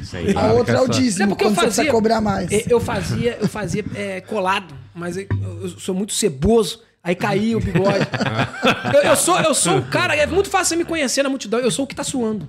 Isso 0.00 0.16
aí. 0.16 0.34
A 0.36 0.52
outra 0.52 0.78
é 0.78 0.80
o 0.80 0.84
É 0.86 0.88
dízimo, 0.88 1.30
porque 1.30 1.44
eu 1.44 1.48
quando 1.48 1.54
você 1.56 1.60
precisa 1.62 1.82
fazia- 1.82 1.92
cobrar 1.92 2.20
mais. 2.20 2.50
É, 2.50 2.64
Eu 2.68 2.80
fazia, 2.80 3.38
eu 3.40 3.48
fazia 3.48 3.84
é, 3.94 4.20
colado, 4.20 4.74
mas 4.94 5.16
eu, 5.16 5.26
eu 5.62 5.68
sou 5.70 5.94
muito 5.94 6.12
ceboso. 6.12 6.82
Aí 7.02 7.14
caía 7.14 7.56
o 7.56 7.60
bigode. 7.60 8.06
eu, 8.94 9.02
eu 9.02 9.16
sou, 9.16 9.38
eu 9.40 9.54
sou 9.54 9.78
o 9.78 9.82
cara, 9.86 10.14
é 10.16 10.26
muito 10.26 10.50
fácil 10.50 10.70
você 10.70 10.76
me 10.76 10.84
conhecer 10.84 11.22
na 11.22 11.28
multidão. 11.28 11.58
Eu 11.60 11.70
sou 11.70 11.84
o 11.84 11.88
que 11.88 11.94
tá 11.94 12.04
suando. 12.04 12.46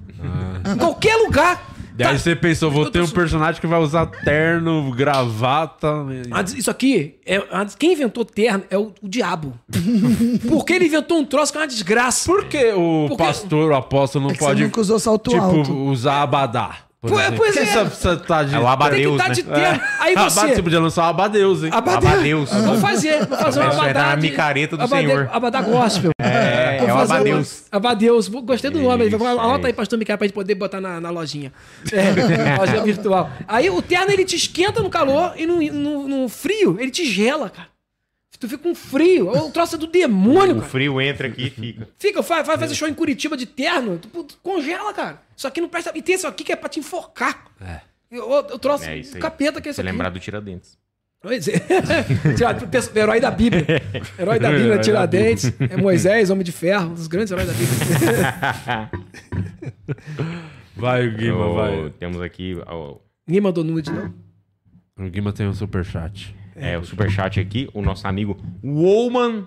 Em 0.73 0.77
qualquer 0.77 1.15
lugar. 1.17 1.75
Daí 1.99 2.13
Tá- 2.13 2.17
você 2.17 2.33
pensou, 2.35 2.71
vou 2.71 2.89
ter 2.89 3.01
um 3.01 3.09
personagem 3.09 3.59
que 3.59 3.67
vai 3.67 3.79
usar 3.79 4.05
terno, 4.05 4.89
gravata. 4.91 5.87
Antes, 6.33 6.53
Isso 6.53 6.71
aqui, 6.71 7.15
é, 7.25 7.43
antes- 7.51 7.75
quem 7.75 7.91
inventou 7.91 8.23
terno 8.23 8.63
é 8.69 8.77
o, 8.77 8.93
o 9.01 9.07
diabo. 9.09 9.53
Porque 10.47 10.73
ele 10.73 10.85
inventou 10.85 11.17
um 11.19 11.25
troço 11.25 11.51
que 11.51 11.57
é 11.57 11.61
uma 11.61 11.67
desgraça. 11.67 12.25
Por 12.25 12.45
que 12.45 12.71
o 12.71 13.07
Porque- 13.09 13.23
pastor, 13.23 13.71
o 13.71 13.75
apóstolo, 13.75 14.23
não 14.25 14.31
É 14.31 14.33
que 14.33 14.39
você 14.39 14.45
pode 14.45 14.63
nunca 14.63 14.79
usou 14.81 14.97
salto 14.99 15.29
tipo, 15.31 15.43
alto. 15.43 15.73
usar 15.73 16.21
abadá? 16.21 16.71
por 17.01 17.11
Pois- 17.11 17.21
exemplo? 17.27 17.37
pois 17.45 17.55
é. 17.57 17.65
Você, 17.65 17.83
você 17.85 18.17
tá 18.17 18.43
de... 18.43 18.55
É 18.55 18.57
o 18.57 18.59
Tem 18.59 18.61
que 18.61 18.67
Abadeus, 18.73 19.13
estar 19.13 19.27
né? 19.29 19.33
de 19.33 19.43
terno. 19.43 19.81
Aí 20.01 20.13
Abade, 20.15 20.33
você. 20.33 20.55
você 20.55 20.63
podia 20.63 20.79
lançar 20.81 21.03
um 21.05 21.09
abadeus, 21.09 21.63
hein? 21.63 21.69
Abadeus. 21.73 22.51
Eu 22.51 22.63
vou 22.63 22.77
fazer, 22.77 23.25
vou 23.25 23.37
fazer 23.37 23.59
é 23.61 23.63
da 23.63 23.71
abadá. 23.71 24.15
de- 24.15 24.21
micareta 24.21 24.75
do 24.75 24.83
abade- 24.83 25.07
Senhor. 25.07 25.29
Abadá 25.31 25.61
gospel. 25.61 26.11
É, 26.21 26.68
É 26.87 26.93
o 26.93 26.97
Abadeus. 26.97 27.63
uma- 27.71 27.77
Abadeus. 27.77 28.27
Gostei 28.27 28.69
do 28.69 28.79
nome. 28.79 29.07
Isso, 29.07 29.15
Anota 29.25 29.65
é 29.65 29.67
aí, 29.67 29.73
pastor 29.73 29.97
Micael, 29.99 30.17
pra 30.17 30.27
gente 30.27 30.33
poder 30.33 30.55
botar 30.55 30.79
na, 30.81 30.99
na 31.01 31.09
lojinha. 31.09 31.51
É, 31.91 32.57
lojinha 32.57 32.83
virtual. 32.83 33.29
Aí 33.47 33.69
o 33.69 33.81
terno, 33.81 34.11
ele 34.11 34.25
te 34.25 34.35
esquenta 34.35 34.81
no 34.81 34.89
calor 34.89 35.33
e 35.37 35.45
no, 35.45 35.59
no, 35.61 36.07
no 36.07 36.29
frio, 36.29 36.77
ele 36.79 36.91
te 36.91 37.05
gela, 37.05 37.49
cara. 37.49 37.67
Tu 38.39 38.47
fica 38.47 38.63
com 38.63 38.73
frio. 38.73 39.29
O 39.29 39.51
troço 39.51 39.75
é 39.75 39.77
do 39.77 39.85
demônio, 39.85 40.53
O 40.55 40.59
cara. 40.59 40.69
frio 40.69 41.01
entra 41.01 41.27
aqui 41.27 41.47
e 41.47 41.49
fica. 41.49 41.89
Fica, 41.99 42.21
vai, 42.21 42.41
vai 42.41 42.57
fazer 42.57 42.73
show 42.73 42.87
em 42.87 42.93
Curitiba 42.93 43.35
de 43.35 43.45
terno, 43.45 43.97
tu, 43.99 44.23
tu 44.23 44.37
congela, 44.41 44.93
cara. 44.93 45.21
Isso 45.35 45.45
aqui 45.45 45.59
não 45.59 45.67
presta. 45.67 45.91
E 45.93 46.01
tem 46.01 46.15
isso 46.15 46.25
aqui 46.25 46.45
que 46.45 46.53
é 46.53 46.55
pra 46.55 46.69
te 46.69 46.79
enforcar. 46.79 47.47
É. 47.59 47.81
Eu, 48.09 48.31
eu 48.31 48.57
trouxe 48.57 48.85
É 48.89 48.95
isso 48.97 49.11
o 49.11 49.15
aí. 49.17 49.21
capeta 49.21 49.59
que 49.59 49.67
é 49.67 49.71
isso 49.71 49.75
Você 49.75 49.81
aqui. 49.81 49.91
lembrar 49.91 50.09
do 50.09 50.19
Tiradentes. 50.21 50.77
É. 51.23 51.27
Pensa- 52.69 52.91
Herói 52.99 53.19
da 53.19 53.29
Bíblia. 53.31 53.65
Herói 54.17 54.39
da 54.39 54.49
Bíblia, 54.51 54.79
Tiradentes. 54.79 55.51
É 55.59 55.75
Moisés, 55.75 56.29
Homem 56.29 56.43
de 56.43 56.51
Ferro, 56.51 56.91
um 56.91 56.93
dos 56.93 57.07
grandes 57.07 57.31
heróis 57.31 57.47
da 57.47 57.53
Bíblia. 57.53 58.89
Vai, 60.75 61.09
Guima, 61.09 61.45
Ô, 61.45 61.53
vai. 61.55 61.89
Temos 61.99 62.21
aqui 62.21 62.55
ó, 62.65 62.95
Ninguém 63.27 63.41
mandou 63.41 63.63
nude, 63.65 63.91
não? 63.91 64.13
O 64.97 65.09
Guima 65.09 65.33
tem 65.33 65.45
um 65.47 65.53
superchat. 65.53 66.33
é, 66.55 66.77
o 66.77 66.83
superchat 66.85 67.37
aqui, 67.39 67.69
o 67.73 67.81
nosso 67.81 68.07
amigo 68.07 68.37
Woman 68.63 69.45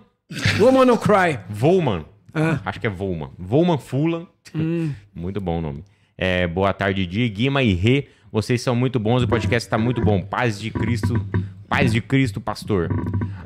Woman 0.60 0.84
No 0.84 0.98
Cry. 0.98 1.38
Volman. 1.48 2.04
Ah. 2.34 2.60
Acho 2.64 2.80
que 2.80 2.86
é 2.86 2.90
Volman. 2.90 3.30
Volman 3.38 3.78
Fulan. 3.78 4.26
muito 5.14 5.40
bom 5.40 5.58
o 5.58 5.62
nome. 5.62 5.84
É, 6.18 6.46
boa 6.46 6.72
tarde, 6.72 7.06
Di, 7.06 7.28
Guima 7.28 7.62
e 7.62 7.72
Rê. 7.74 8.08
Vocês 8.30 8.60
são 8.62 8.74
muito 8.74 8.98
bons, 8.98 9.22
o 9.22 9.28
podcast 9.28 9.66
está 9.66 9.76
muito 9.78 10.00
bom. 10.02 10.22
Paz 10.22 10.58
de 10.58 10.70
Cristo, 10.70 11.14
paz 11.76 11.92
de 11.92 12.00
Cristo, 12.00 12.40
pastor. 12.40 12.88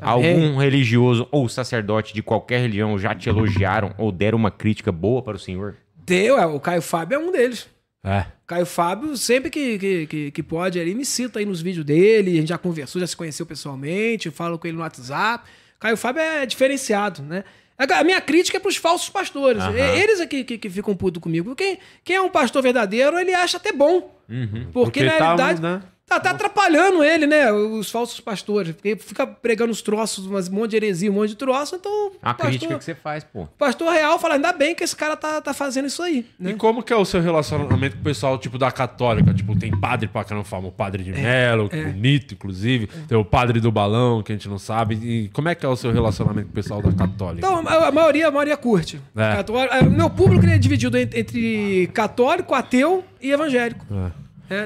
Algum 0.01 0.57
religioso 0.57 1.27
ou 1.31 1.49
sacerdote 1.49 2.13
de 2.13 2.21
qualquer 2.21 2.61
religião 2.61 2.97
já 2.97 3.15
te 3.15 3.29
elogiaram 3.29 3.93
ou 3.97 4.11
deram 4.11 4.37
uma 4.37 4.51
crítica 4.51 4.91
boa 4.91 5.21
para 5.21 5.35
o 5.35 5.39
senhor? 5.39 5.75
Deu, 6.05 6.37
é, 6.37 6.45
o 6.45 6.59
Caio 6.59 6.81
Fábio 6.81 7.15
é 7.15 7.19
um 7.19 7.31
deles. 7.31 7.67
É. 8.03 8.25
Caio 8.45 8.65
Fábio, 8.65 9.17
sempre 9.17 9.49
que, 9.49 9.77
que, 9.77 10.07
que, 10.07 10.31
que 10.31 10.43
pode, 10.43 10.79
ele 10.79 10.93
me 10.93 11.03
cita 11.03 11.39
aí 11.39 11.45
nos 11.45 11.61
vídeos 11.61 11.83
dele, 11.85 12.31
a 12.31 12.39
gente 12.39 12.49
já 12.49 12.57
conversou, 12.57 12.99
já 13.01 13.07
se 13.07 13.17
conheceu 13.17 13.45
pessoalmente, 13.45 14.27
eu 14.27 14.31
falo 14.31 14.57
com 14.57 14.67
ele 14.67 14.77
no 14.77 14.83
WhatsApp. 14.83 15.43
Caio 15.79 15.97
Fábio 15.97 16.21
é 16.21 16.45
diferenciado, 16.45 17.21
né? 17.21 17.43
A 17.77 18.03
minha 18.03 18.19
crítica 18.21 18.57
é 18.57 18.59
pros 18.59 18.75
falsos 18.77 19.09
pastores. 19.09 19.61
E- 19.63 19.99
Eles 19.99 20.19
é 20.19 20.25
que, 20.25 20.43
que, 20.43 20.57
que 20.57 20.69
ficam 20.69 20.95
putos 20.95 21.21
comigo. 21.21 21.55
Quem, 21.55 21.77
quem 22.03 22.15
é 22.15 22.21
um 22.21 22.29
pastor 22.29 22.63
verdadeiro, 22.63 23.19
ele 23.19 23.33
acha 23.33 23.57
até 23.57 23.71
bom. 23.71 24.15
Porque, 24.27 24.67
Porque 24.73 25.03
na 25.03 25.11
tá, 25.11 25.17
realidade, 25.25 25.61
né? 25.61 25.81
Tá, 26.07 26.19
tá 26.19 26.31
atrapalhando 26.31 27.03
ele, 27.03 27.27
né? 27.27 27.51
Os 27.51 27.91
falsos 27.91 28.19
pastores. 28.19 28.73
Porque 28.73 28.95
fica 28.95 29.27
pregando 29.27 29.71
os 29.71 29.81
troços, 29.81 30.25
umas- 30.25 30.47
um 30.49 30.53
monte 30.53 30.71
de 30.71 30.77
heresia, 30.77 31.11
um 31.11 31.15
monte 31.15 31.29
de 31.29 31.35
troço, 31.35 31.75
então. 31.75 32.11
A 32.21 32.33
pastor- 32.33 32.47
crítica 32.49 32.77
que 32.77 32.83
você 32.83 32.95
faz, 32.95 33.23
pô. 33.23 33.47
Pastor 33.57 33.91
real 33.91 34.17
fala, 34.17 34.35
ainda 34.35 34.53
bem 34.53 34.73
que 34.73 34.83
esse 34.83 34.95
cara 34.95 35.15
tá, 35.17 35.41
tá 35.41 35.53
fazendo 35.53 35.85
isso 35.87 36.01
aí. 36.01 36.25
Né? 36.39 36.51
E 36.51 36.53
como 36.55 36.81
que 36.81 36.93
é 36.93 36.95
o 36.95 37.05
seu 37.05 37.21
relacionamento 37.21 37.95
com 37.95 38.01
o 38.01 38.03
pessoal, 38.05 38.37
tipo, 38.37 38.57
da 38.57 38.71
católica? 38.71 39.33
Tipo, 39.33 39.57
tem 39.57 39.71
padre 39.71 40.07
pra 40.07 40.23
caramba, 40.23 40.45
fama, 40.45 40.67
o 40.69 40.71
padre 40.71 41.03
de 41.03 41.11
Melo, 41.11 41.69
é. 41.71 41.83
bonito, 41.85 42.33
inclusive. 42.33 42.87
Tem 43.07 43.17
o 43.17 43.25
padre 43.25 43.59
do 43.59 43.71
balão, 43.71 44.23
que 44.23 44.31
a 44.31 44.35
gente 44.35 44.47
não 44.47 44.57
sabe. 44.57 44.95
E 44.95 45.29
como 45.29 45.49
é 45.49 45.55
que 45.55 45.65
é 45.65 45.69
o 45.69 45.75
seu 45.75 45.91
relacionamento 45.91 46.45
com 46.47 46.51
o 46.51 46.55
pessoal 46.55 46.81
da 46.81 46.91
católica? 46.91 47.45
Então, 47.45 47.67
a, 47.67 47.87
a 47.87 47.91
maioria, 47.91 48.27
a 48.27 48.31
maioria 48.31 48.55
curte. 48.57 48.99
É. 49.15 49.35
Católico- 49.35 49.73
é, 49.73 49.79
O 49.81 49.91
meu 49.91 50.09
público 50.09 50.45
ele 50.45 50.53
é 50.53 50.57
dividido 50.57 50.97
en- 50.97 51.09
entre 51.13 51.87
católico, 51.93 52.53
ateu 52.53 53.03
e 53.21 53.31
evangélico. 53.31 53.85
É, 53.91 54.11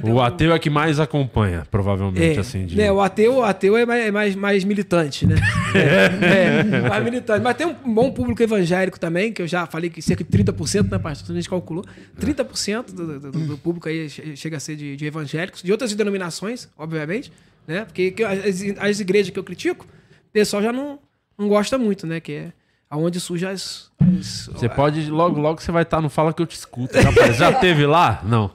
tem 0.01 0.11
o 0.11 0.15
um- 0.15 0.21
ateu 0.21 0.53
é 0.53 0.59
que 0.59 0.69
mais 0.69 0.99
acompanha, 0.99 1.65
provavelmente, 1.71 2.37
é, 2.37 2.39
assim. 2.39 2.65
De... 2.65 2.75
né, 2.77 2.91
o 2.91 3.01
ateu, 3.01 3.35
o 3.37 3.43
ateu 3.43 3.75
é 3.75 3.85
mais, 3.85 4.05
é 4.05 4.11
mais, 4.11 4.35
mais 4.35 4.63
militante, 4.63 5.25
né? 5.25 5.35
é, 5.75 6.77
é, 6.77 6.89
mais 6.89 7.03
militante. 7.03 7.41
Mas 7.43 7.55
tem 7.57 7.65
um 7.67 7.73
bom 7.73 8.11
público 8.11 8.41
evangélico 8.43 8.99
também, 8.99 9.33
que 9.33 9.41
eu 9.41 9.47
já 9.47 9.65
falei 9.65 9.89
que 9.89 10.01
cerca 10.01 10.23
de 10.23 10.29
30%, 10.29 10.91
né, 10.91 10.99
pastor? 10.99 11.31
A 11.31 11.35
gente 11.35 11.49
calculou. 11.49 11.83
30% 12.19 12.93
do, 12.93 13.19
do, 13.19 13.31
do 13.31 13.57
público 13.57 13.87
aí 13.89 14.09
che- 14.09 14.35
chega 14.35 14.57
a 14.57 14.59
ser 14.59 14.75
de, 14.75 14.95
de 14.95 15.05
evangélicos, 15.05 15.61
de 15.63 15.71
outras 15.71 15.93
denominações, 15.95 16.69
obviamente, 16.77 17.31
né? 17.67 17.85
Porque 17.85 18.11
que 18.11 18.23
as, 18.23 18.39
as 18.79 18.99
igrejas 18.99 19.31
que 19.31 19.39
eu 19.39 19.43
critico, 19.43 19.85
o 19.85 20.31
pessoal 20.31 20.61
já 20.61 20.71
não, 20.71 20.99
não 21.37 21.47
gosta 21.47 21.77
muito, 21.77 22.05
né? 22.05 22.19
Que 22.19 22.31
é 22.33 22.53
aonde 22.89 23.19
surgem 23.19 23.49
as. 23.49 23.89
as- 23.99 24.49
Você 24.53 24.69
pode, 24.69 25.09
logo, 25.09 25.39
logo 25.39 25.61
você 25.61 25.71
vai 25.71 25.83
estar 25.83 26.01
no 26.01 26.09
Fala 26.09 26.33
Que 26.33 26.41
Eu 26.41 26.45
Te 26.45 26.55
Escuto. 26.55 26.97
Rapaz, 26.99 27.37
já 27.37 27.51
teve 27.53 27.85
lá? 27.85 28.21
Não. 28.23 28.51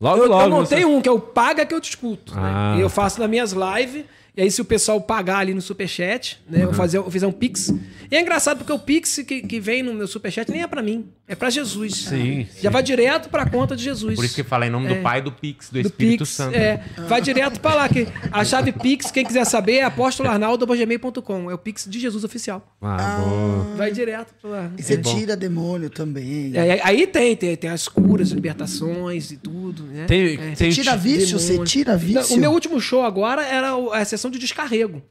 Logo, 0.00 0.22
Eu, 0.22 0.28
logo. 0.28 0.42
eu 0.44 0.50
montei 0.50 0.84
um, 0.84 1.00
que 1.00 1.08
é 1.08 1.12
o 1.12 1.18
Paga 1.20 1.66
que 1.66 1.74
eu 1.74 1.80
te 1.80 1.90
escuto. 1.90 2.34
né? 2.34 2.40
Ah. 2.44 2.74
E 2.78 2.80
eu 2.80 2.88
faço 2.88 3.18
nas 3.20 3.28
minhas 3.28 3.52
lives. 3.52 4.04
E 4.36 4.42
aí, 4.42 4.50
se 4.50 4.60
o 4.62 4.64
pessoal 4.64 5.00
pagar 5.00 5.38
ali 5.38 5.52
no 5.52 5.60
Superchat, 5.60 6.40
né? 6.48 6.62
Eu, 6.62 6.72
fazer, 6.72 6.98
eu 6.98 7.10
fizer 7.10 7.26
um 7.26 7.32
Pix. 7.32 7.70
E 8.08 8.14
é 8.16 8.20
engraçado 8.20 8.58
porque 8.58 8.72
o 8.72 8.78
Pix 8.78 9.18
que, 9.26 9.42
que 9.42 9.58
vem 9.58 9.82
no 9.82 9.92
meu 9.92 10.06
Superchat 10.06 10.48
nem 10.52 10.62
é 10.62 10.66
pra 10.68 10.80
mim. 10.80 11.08
É 11.30 11.34
pra 11.34 11.50
Jesus. 11.50 11.94
Sim, 12.06 12.46
Já 12.60 12.70
vai 12.70 12.82
direto 12.82 13.28
pra 13.28 13.44
conta 13.48 13.76
de 13.76 13.84
Jesus. 13.84 14.14
Por 14.16 14.24
isso 14.24 14.34
que 14.34 14.42
fala 14.42 14.66
em 14.66 14.70
nome 14.70 14.86
É. 14.90 14.94
do 14.94 15.02
Pai, 15.02 15.20
do 15.20 15.30
Pix, 15.30 15.68
do, 15.68 15.74
do 15.74 15.86
Espírito 15.86 16.20
Pix, 16.24 16.30
Santo. 16.30 16.56
é, 16.56 16.82
vai 17.06 17.20
direto 17.20 17.60
pra 17.60 17.74
lá. 17.74 17.88
Que 17.88 18.08
a 18.32 18.44
chave 18.46 18.72
Pix, 18.72 19.10
quem 19.10 19.24
quiser 19.26 19.44
saber, 19.44 19.74
é 19.80 19.82
apóstoloarnaldo.gmail.com. 19.84 21.50
É 21.50 21.54
o 21.54 21.58
Pix 21.58 21.86
de 21.88 21.98
Jesus 22.00 22.24
oficial. 22.24 22.66
Ah, 22.80 23.20
boa. 23.20 23.76
Vai 23.76 23.92
direto 23.92 24.34
pra 24.40 24.50
lá. 24.50 24.70
E 24.78 24.82
você 24.82 24.96
tira 24.96 25.36
demônio 25.36 25.90
também. 25.90 26.52
É, 26.54 26.60
aí- 26.72 26.80
aí 26.82 27.06
tem, 27.06 27.36
tem, 27.36 27.56
tem 27.56 27.70
as 27.70 27.88
curas, 27.88 28.30
libertações 28.30 29.30
e 29.30 29.36
tudo, 29.36 29.82
né? 29.84 30.06
Tem, 30.06 30.34
É. 30.34 30.52
tem 30.56 30.70
Tira 30.70 30.96
vício, 30.96 31.38
você 31.38 31.52
demônio. 31.52 31.70
tira 31.70 31.96
vício. 31.96 32.36
O 32.36 32.38
meu 32.40 32.52
último 32.52 32.80
show 32.80 33.02
agora 33.04 33.44
era 33.44 33.72
a 33.92 34.04
sessão 34.04 34.30
de 34.30 34.38
descarrego. 34.38 35.02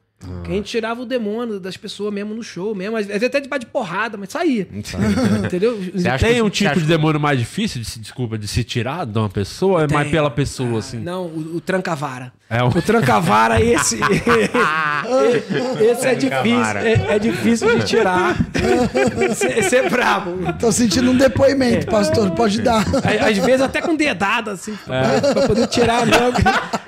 Que 0.43 0.51
a 0.51 0.55
gente 0.55 0.65
tirava 0.69 1.01
o 1.01 1.05
demônio 1.05 1.59
das 1.59 1.77
pessoas 1.77 2.11
mesmo 2.11 2.33
no 2.33 2.41
show, 2.41 2.73
mesmo. 2.73 2.97
Às 2.97 3.05
vezes 3.05 3.23
até 3.23 3.39
de 3.39 3.47
de 3.47 3.65
porrada, 3.67 4.17
mas 4.17 4.29
saía. 4.29 4.67
Entendeu? 5.45 5.79
Você 5.93 6.09
acha 6.09 6.25
Tem 6.25 6.35
que- 6.35 6.41
um 6.41 6.49
tipo 6.49 6.71
acha 6.71 6.79
de 6.79 6.85
demônio 6.87 7.19
mais 7.19 7.37
difícil 7.39 7.81
de 7.81 7.87
se, 7.87 7.99
desculpa, 7.99 8.37
de 8.37 8.47
se 8.47 8.63
tirar 8.63 9.05
de 9.05 9.17
uma 9.17 9.29
pessoa? 9.29 9.83
É 9.83 9.87
mais 9.87 10.09
pela 10.09 10.29
pessoa, 10.31 10.79
assim? 10.79 10.97
Não, 10.97 11.25
o, 11.25 11.57
o 11.57 11.61
tranca-vara. 11.61 12.33
É 12.49 12.63
o- 12.63 12.67
O 12.69 12.81
tranca-vara, 12.81 13.61
esse. 13.61 13.99
esse 15.81 16.07
é 16.07 16.15
difícil. 16.15 16.77
É, 16.77 17.15
é 17.15 17.19
difícil 17.19 17.79
de 17.79 17.85
tirar. 17.85 18.35
Esse, 19.59 19.75
é 19.75 19.89
brabo. 19.89 20.31
Tô 20.59 20.71
sentindo 20.71 21.11
um 21.11 21.17
depoimento, 21.17 21.87
pastor. 21.87 22.31
Pode 22.31 22.61
dar. 22.61 22.83
Às 23.23 23.37
vezes 23.37 23.61
até 23.61 23.81
com 23.81 23.95
dedada, 23.95 24.51
assim, 24.51 24.75
pra, 24.85 25.21
pra 25.33 25.47
poder 25.47 25.67
tirar 25.67 25.99
logo. 26.07 26.37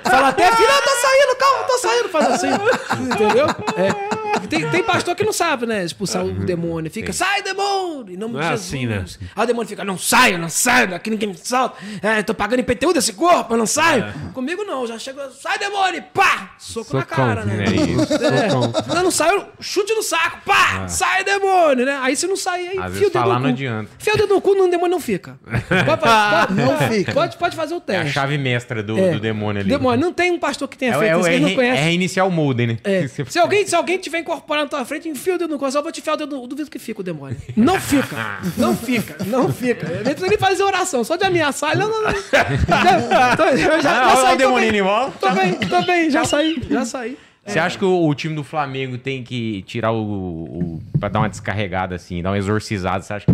Fala 0.04 0.28
até, 0.28 0.50
filho, 0.56 0.68
eu 0.68 0.82
tô 0.82 0.90
saindo, 1.00 1.36
calma, 1.38 1.58
eu 1.60 1.66
tô 1.66 1.78
saindo, 1.78 2.08
faz 2.08 2.26
assim. 2.32 3.19
Entendeu? 3.24 3.46
É. 3.76 4.20
Tem, 4.48 4.68
tem 4.70 4.82
pastor 4.82 5.14
que 5.14 5.22
não 5.24 5.32
sabe, 5.32 5.66
né? 5.66 5.84
Expulsar 5.84 6.24
o 6.24 6.32
demônio. 6.32 6.90
Fica, 6.90 7.12
sai, 7.12 7.42
demônio! 7.42 8.14
Em 8.14 8.16
nome 8.16 8.34
Não 8.34 8.40
de 8.40 8.46
é 8.46 8.50
Jesus. 8.52 8.66
assim, 8.68 8.86
né? 8.86 9.04
Aí 9.36 9.44
o 9.44 9.46
demônio 9.46 9.68
fica, 9.68 9.84
não 9.84 9.98
saio, 9.98 10.38
não 10.38 10.48
saio, 10.48 10.94
aqui 10.94 11.10
ninguém 11.10 11.28
me 11.28 11.36
salta. 11.36 11.76
É, 12.02 12.22
tô 12.22 12.32
pagando 12.32 12.60
IPTU 12.60 12.92
desse 12.92 13.12
corpo, 13.12 13.52
eu 13.54 13.58
não 13.58 13.66
saio. 13.66 14.04
Comigo 14.32 14.64
não, 14.64 14.86
já 14.86 14.98
chega, 14.98 15.30
sai, 15.30 15.58
demônio! 15.58 16.02
Pá! 16.14 16.54
Soco 16.58 16.94
na 16.96 17.02
Socão, 17.02 17.16
cara, 17.16 17.44
né? 17.44 17.64
É 17.64 17.70
isso. 17.70 18.10
É. 18.30 18.94
Não, 18.94 19.02
não 19.04 19.10
saiu, 19.10 19.44
chute 19.60 19.92
no 19.94 20.02
saco, 20.02 20.38
pá! 20.46 20.86
Sai, 20.88 21.22
demônio, 21.24 21.84
né? 21.84 21.98
Aí 22.02 22.16
se 22.16 22.26
não 22.26 22.36
sair, 22.36 22.68
aí 22.68 22.78
Às 22.78 22.92
vezes 22.92 22.98
o 23.08 23.10
dedo 23.10 23.12
falar 23.12 23.34
no 23.34 23.40
não 23.40 23.50
cu. 23.50 23.54
adianta. 23.56 23.90
Enfia 24.00 24.14
o 24.14 24.16
dedo 24.16 24.34
no 24.34 24.40
cu, 24.40 24.54
no 24.54 24.70
demônio 24.70 24.90
não 24.92 25.00
fica. 25.00 25.38
Pode, 25.44 26.00
pode- 26.00 26.54
Não 26.54 26.78
fica. 26.88 27.12
Pode, 27.12 27.36
pode 27.36 27.56
fazer 27.56 27.74
o 27.74 27.76
É 27.76 27.96
a 27.96 28.00
teste. 28.00 28.12
chave 28.12 28.38
mestra 28.38 28.82
do, 28.82 28.98
É. 28.98 29.10
do 29.12 29.20
demônio 29.20 29.60
ali. 29.60 29.68
Demônio, 29.70 30.00
não 30.00 30.12
tem 30.12 30.30
um 30.30 30.38
pastor 30.38 30.66
que 30.68 30.78
tenha 30.78 30.94
É, 30.94 30.98
feito 30.98 31.14
é, 31.16 31.18
isso, 31.18 31.28
é, 31.28 31.32
que 31.34 31.40
não 31.40 31.54
conhece. 31.54 31.78
é 31.80 31.84
reiniciar 31.84 32.26
o 32.26 32.30
molde, 32.30 32.66
né? 32.66 32.78
É. 32.84 33.00
Você- 33.10 33.24
Se 33.26 33.38
alguém, 33.38 33.66
se 33.66 33.74
alguém 33.74 33.98
tiver 33.98 34.20
incorporado 34.20 34.64
na 34.64 34.70
tua 34.70 34.84
frente, 34.84 35.08
enfia 35.08 35.34
o 35.34 35.38
dedo 35.38 35.50
no 35.50 35.58
coração, 35.58 35.80
eu 35.80 35.82
vou 35.82 35.92
te 35.92 36.00
enfiar 36.00 36.14
o 36.14 36.16
dedo 36.16 36.36
no... 36.36 36.46
Duvido 36.46 36.70
que 36.70 36.78
fica 36.78 37.00
o 37.00 37.04
demônio. 37.04 37.36
Não 37.56 37.78
fica. 37.80 38.38
Não 38.56 38.76
fica. 38.76 39.24
Não 39.24 39.52
fica. 39.52 39.86
Eu 39.86 39.94
nem 39.96 40.04
precisa 40.04 40.28
nem 40.28 40.38
fazer 40.38 40.62
oração, 40.62 41.04
só 41.04 41.16
de 41.16 41.24
ameaçar. 41.24 41.76
Não, 41.76 41.88
não, 41.88 42.02
não. 42.02 42.12
Já, 42.12 43.36
tô- 43.36 43.42
eu 43.44 43.58
já, 43.58 43.80
já 43.80 44.02
Ah, 44.04 44.08
olha 44.08 44.16
saí. 44.22 44.34
o 44.34 44.38
demoninho 44.38 44.74
em 44.74 44.78
tô 44.78 44.84
volta. 44.84 45.30
bem, 45.32 45.52
tô 45.54 45.58
bem, 45.58 45.68
tô 45.68 45.82
bem, 45.86 46.10
já 46.10 46.24
saí, 46.24 46.62
já 46.70 46.84
saí. 46.84 47.16
Você 47.46 47.58
acha 47.58 47.78
que 47.78 47.84
o, 47.84 48.06
o 48.06 48.14
time 48.14 48.34
do 48.34 48.44
Flamengo 48.44 48.96
tem 48.98 49.24
que 49.24 49.62
tirar 49.62 49.90
o, 49.92 50.02
o. 50.02 50.82
pra 51.00 51.08
dar 51.08 51.20
uma 51.20 51.28
descarregada 51.28 51.94
assim, 51.96 52.22
dar 52.22 52.30
uma 52.30 52.38
exorcizada? 52.38 53.02
Você 53.02 53.12
acha 53.14 53.26
que 53.26 53.32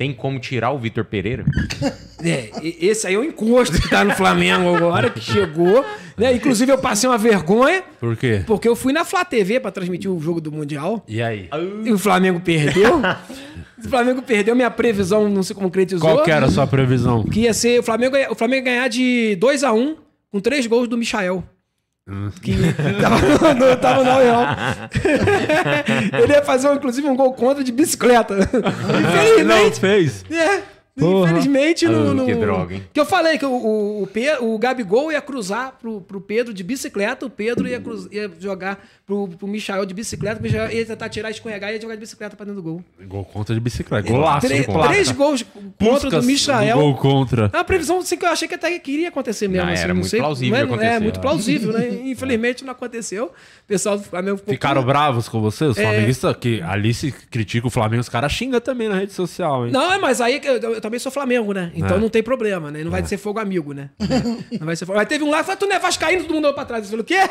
Tem 0.00 0.14
como 0.14 0.40
tirar 0.40 0.70
o 0.70 0.78
Vitor 0.78 1.04
Pereira? 1.04 1.44
É, 2.22 2.50
esse 2.62 3.06
aí 3.06 3.14
é 3.14 3.18
o 3.18 3.24
encosto 3.24 3.80
que 3.80 3.88
tá 3.88 4.04
no 4.04 4.10
Flamengo 4.14 4.76
agora, 4.76 5.08
que 5.08 5.22
chegou. 5.22 5.82
Né? 6.18 6.34
Inclusive, 6.34 6.70
eu 6.70 6.76
passei 6.76 7.08
uma 7.08 7.16
vergonha, 7.16 7.82
Por 7.98 8.14
quê? 8.14 8.42
porque 8.46 8.68
eu 8.68 8.76
fui 8.76 8.92
na 8.92 9.06
Flá 9.06 9.24
TV 9.24 9.58
pra 9.58 9.70
transmitir 9.70 10.10
o 10.10 10.20
jogo 10.20 10.38
do 10.38 10.52
Mundial. 10.52 11.02
E 11.08 11.22
aí? 11.22 11.48
E 11.82 11.90
o 11.90 11.96
Flamengo 11.96 12.38
perdeu. 12.38 13.00
o 13.82 13.88
Flamengo 13.88 14.20
perdeu, 14.20 14.54
minha 14.54 14.70
previsão 14.70 15.30
não 15.30 15.42
se 15.42 15.54
concretizou. 15.54 16.06
Qual 16.10 16.22
que 16.22 16.30
era 16.30 16.44
a 16.44 16.50
sua 16.50 16.66
previsão? 16.66 17.24
Que 17.24 17.40
ia 17.40 17.54
ser 17.54 17.80
o 17.80 17.82
Flamengo, 17.82 18.14
o 18.28 18.34
Flamengo 18.34 18.66
ia 18.68 18.74
ganhar 18.74 18.88
de 18.88 19.38
2x1 19.40 19.96
com 20.30 20.40
três 20.40 20.66
gols 20.66 20.88
do 20.88 20.98
Michael. 20.98 21.42
Que 22.42 22.56
tava, 23.00 23.54
no, 23.54 23.76
tava 23.76 24.04
no 24.04 24.18
Real. 24.18 24.42
Ele 26.22 26.32
ia 26.32 26.42
fazer, 26.42 26.72
inclusive, 26.72 27.06
um 27.08 27.14
gol 27.16 27.32
contra 27.34 27.62
de 27.62 27.70
bicicleta. 27.70 28.36
Infelizmente. 28.36 29.78
fez. 29.78 30.24
É. 30.30 30.79
Porra. 30.98 31.30
Infelizmente, 31.30 31.86
no, 31.86 32.10
Ah, 32.10 32.14
no- 32.14 32.26
que 32.26 32.34
droga, 32.34 32.74
hein? 32.74 32.82
Que 32.92 33.00
eu 33.00 33.06
falei 33.06 33.38
que 33.38 33.46
o, 33.46 33.50
o, 33.50 34.02
o, 34.02 34.54
o 34.54 34.58
Gabigol 34.58 35.10
ia 35.12 35.20
cruzar 35.20 35.76
pro, 35.80 36.00
pro 36.00 36.20
Pedro 36.20 36.52
de 36.52 36.62
bicicleta, 36.62 37.24
o 37.24 37.30
Pedro 37.30 37.66
ia, 37.68 37.80
cruz- 37.80 38.08
ia 38.10 38.30
jogar 38.38 38.84
pro, 39.06 39.28
pro 39.28 39.46
Michael 39.48 39.86
de 39.86 39.94
bicicleta, 39.94 40.40
o 40.40 40.42
Michael 40.42 40.70
ia 40.72 40.84
tentar 40.84 41.08
tirar, 41.08 41.30
escorregar 41.30 41.70
e 41.70 41.74
ia 41.76 41.80
jogar 41.80 41.94
de 41.94 42.00
bicicleta 42.00 42.36
pra 42.36 42.44
dentro 42.44 42.60
do 42.60 42.62
gol. 42.62 42.84
Gol 43.06 43.24
contra 43.24 43.54
de 43.54 43.60
bicicleta. 43.60 44.08
Golaço. 44.10 44.46
Três, 44.46 44.66
três 44.66 45.10
gols 45.12 45.42
contra 45.42 45.70
Puskas 45.78 46.12
do 46.12 46.26
Michael. 46.26 46.76
Gol 46.76 46.94
contra. 46.96 47.50
É 47.52 47.56
uma 47.56 47.64
previsão 47.64 47.98
assim, 48.00 48.16
que 48.16 48.24
eu 48.26 48.30
achei 48.30 48.46
que 48.48 48.54
até 48.54 48.78
queria 48.78 49.08
acontecer 49.08 49.48
mesmo. 49.48 49.64
Não, 49.66 49.72
assim, 49.72 49.82
era 49.82 49.88
não 49.94 50.00
muito 50.00 50.10
sei, 50.10 50.18
plausível 50.20 50.58
mas- 50.58 50.66
acontecer. 50.68 50.90
É, 50.92 51.00
muito 51.00 51.20
plausível, 51.20 51.72
né? 51.72 51.88
Infelizmente 52.10 52.64
não 52.64 52.72
aconteceu. 52.72 53.26
O 53.26 53.32
pessoal 53.66 53.96
do 53.96 54.04
Flamengo 54.04 54.36
ficou 54.38 54.52
Ficaram 54.52 54.82
bravos 54.82 55.28
com 55.28 55.40
você, 55.40 55.64
os 55.64 55.78
É. 55.78 55.82
flamenguistas? 55.82 56.36
Que 56.36 56.60
ali 56.62 56.92
se 56.92 57.12
critica 57.12 57.66
o 57.66 57.70
Flamengo, 57.70 58.00
os 58.00 58.08
caras 58.08 58.32
xingam 58.32 58.60
também 58.60 58.88
na 58.88 58.96
rede 58.96 59.12
social, 59.12 59.66
hein? 59.66 59.72
Não, 59.72 59.92
é, 59.92 59.98
mas 59.98 60.20
aí 60.20 60.40
que 60.40 60.48
eu, 60.48 60.79
eu 60.80 60.82
também 60.82 60.98
sou 60.98 61.12
Flamengo, 61.12 61.52
né? 61.52 61.70
Então 61.74 61.96
É. 61.96 62.00
não 62.00 62.08
tem 62.08 62.22
problema, 62.22 62.70
né? 62.70 62.82
Não 62.82 62.90
vai 62.90 63.04
ser 63.04 63.18
fogo 63.18 63.38
amigo, 63.38 63.72
né? 63.72 63.90
Não 64.58 64.66
vai 64.66 64.74
ser 64.76 64.86
fogo. 64.86 64.98
Mas 64.98 65.06
teve 65.08 65.22
um 65.24 65.30
lá 65.30 65.38
que 65.38 65.44
falou, 65.44 65.58
tu 65.58 65.66
não 65.66 65.76
é 65.76 65.78
vascaíno, 65.78 66.22
todo 66.24 66.34
mundo 66.34 66.44
olhou 66.44 66.54
pra 66.54 66.64
trás. 66.64 66.84
Eu 66.84 66.90
falei, 66.90 67.02
o 67.02 67.04
quê? 67.04 67.20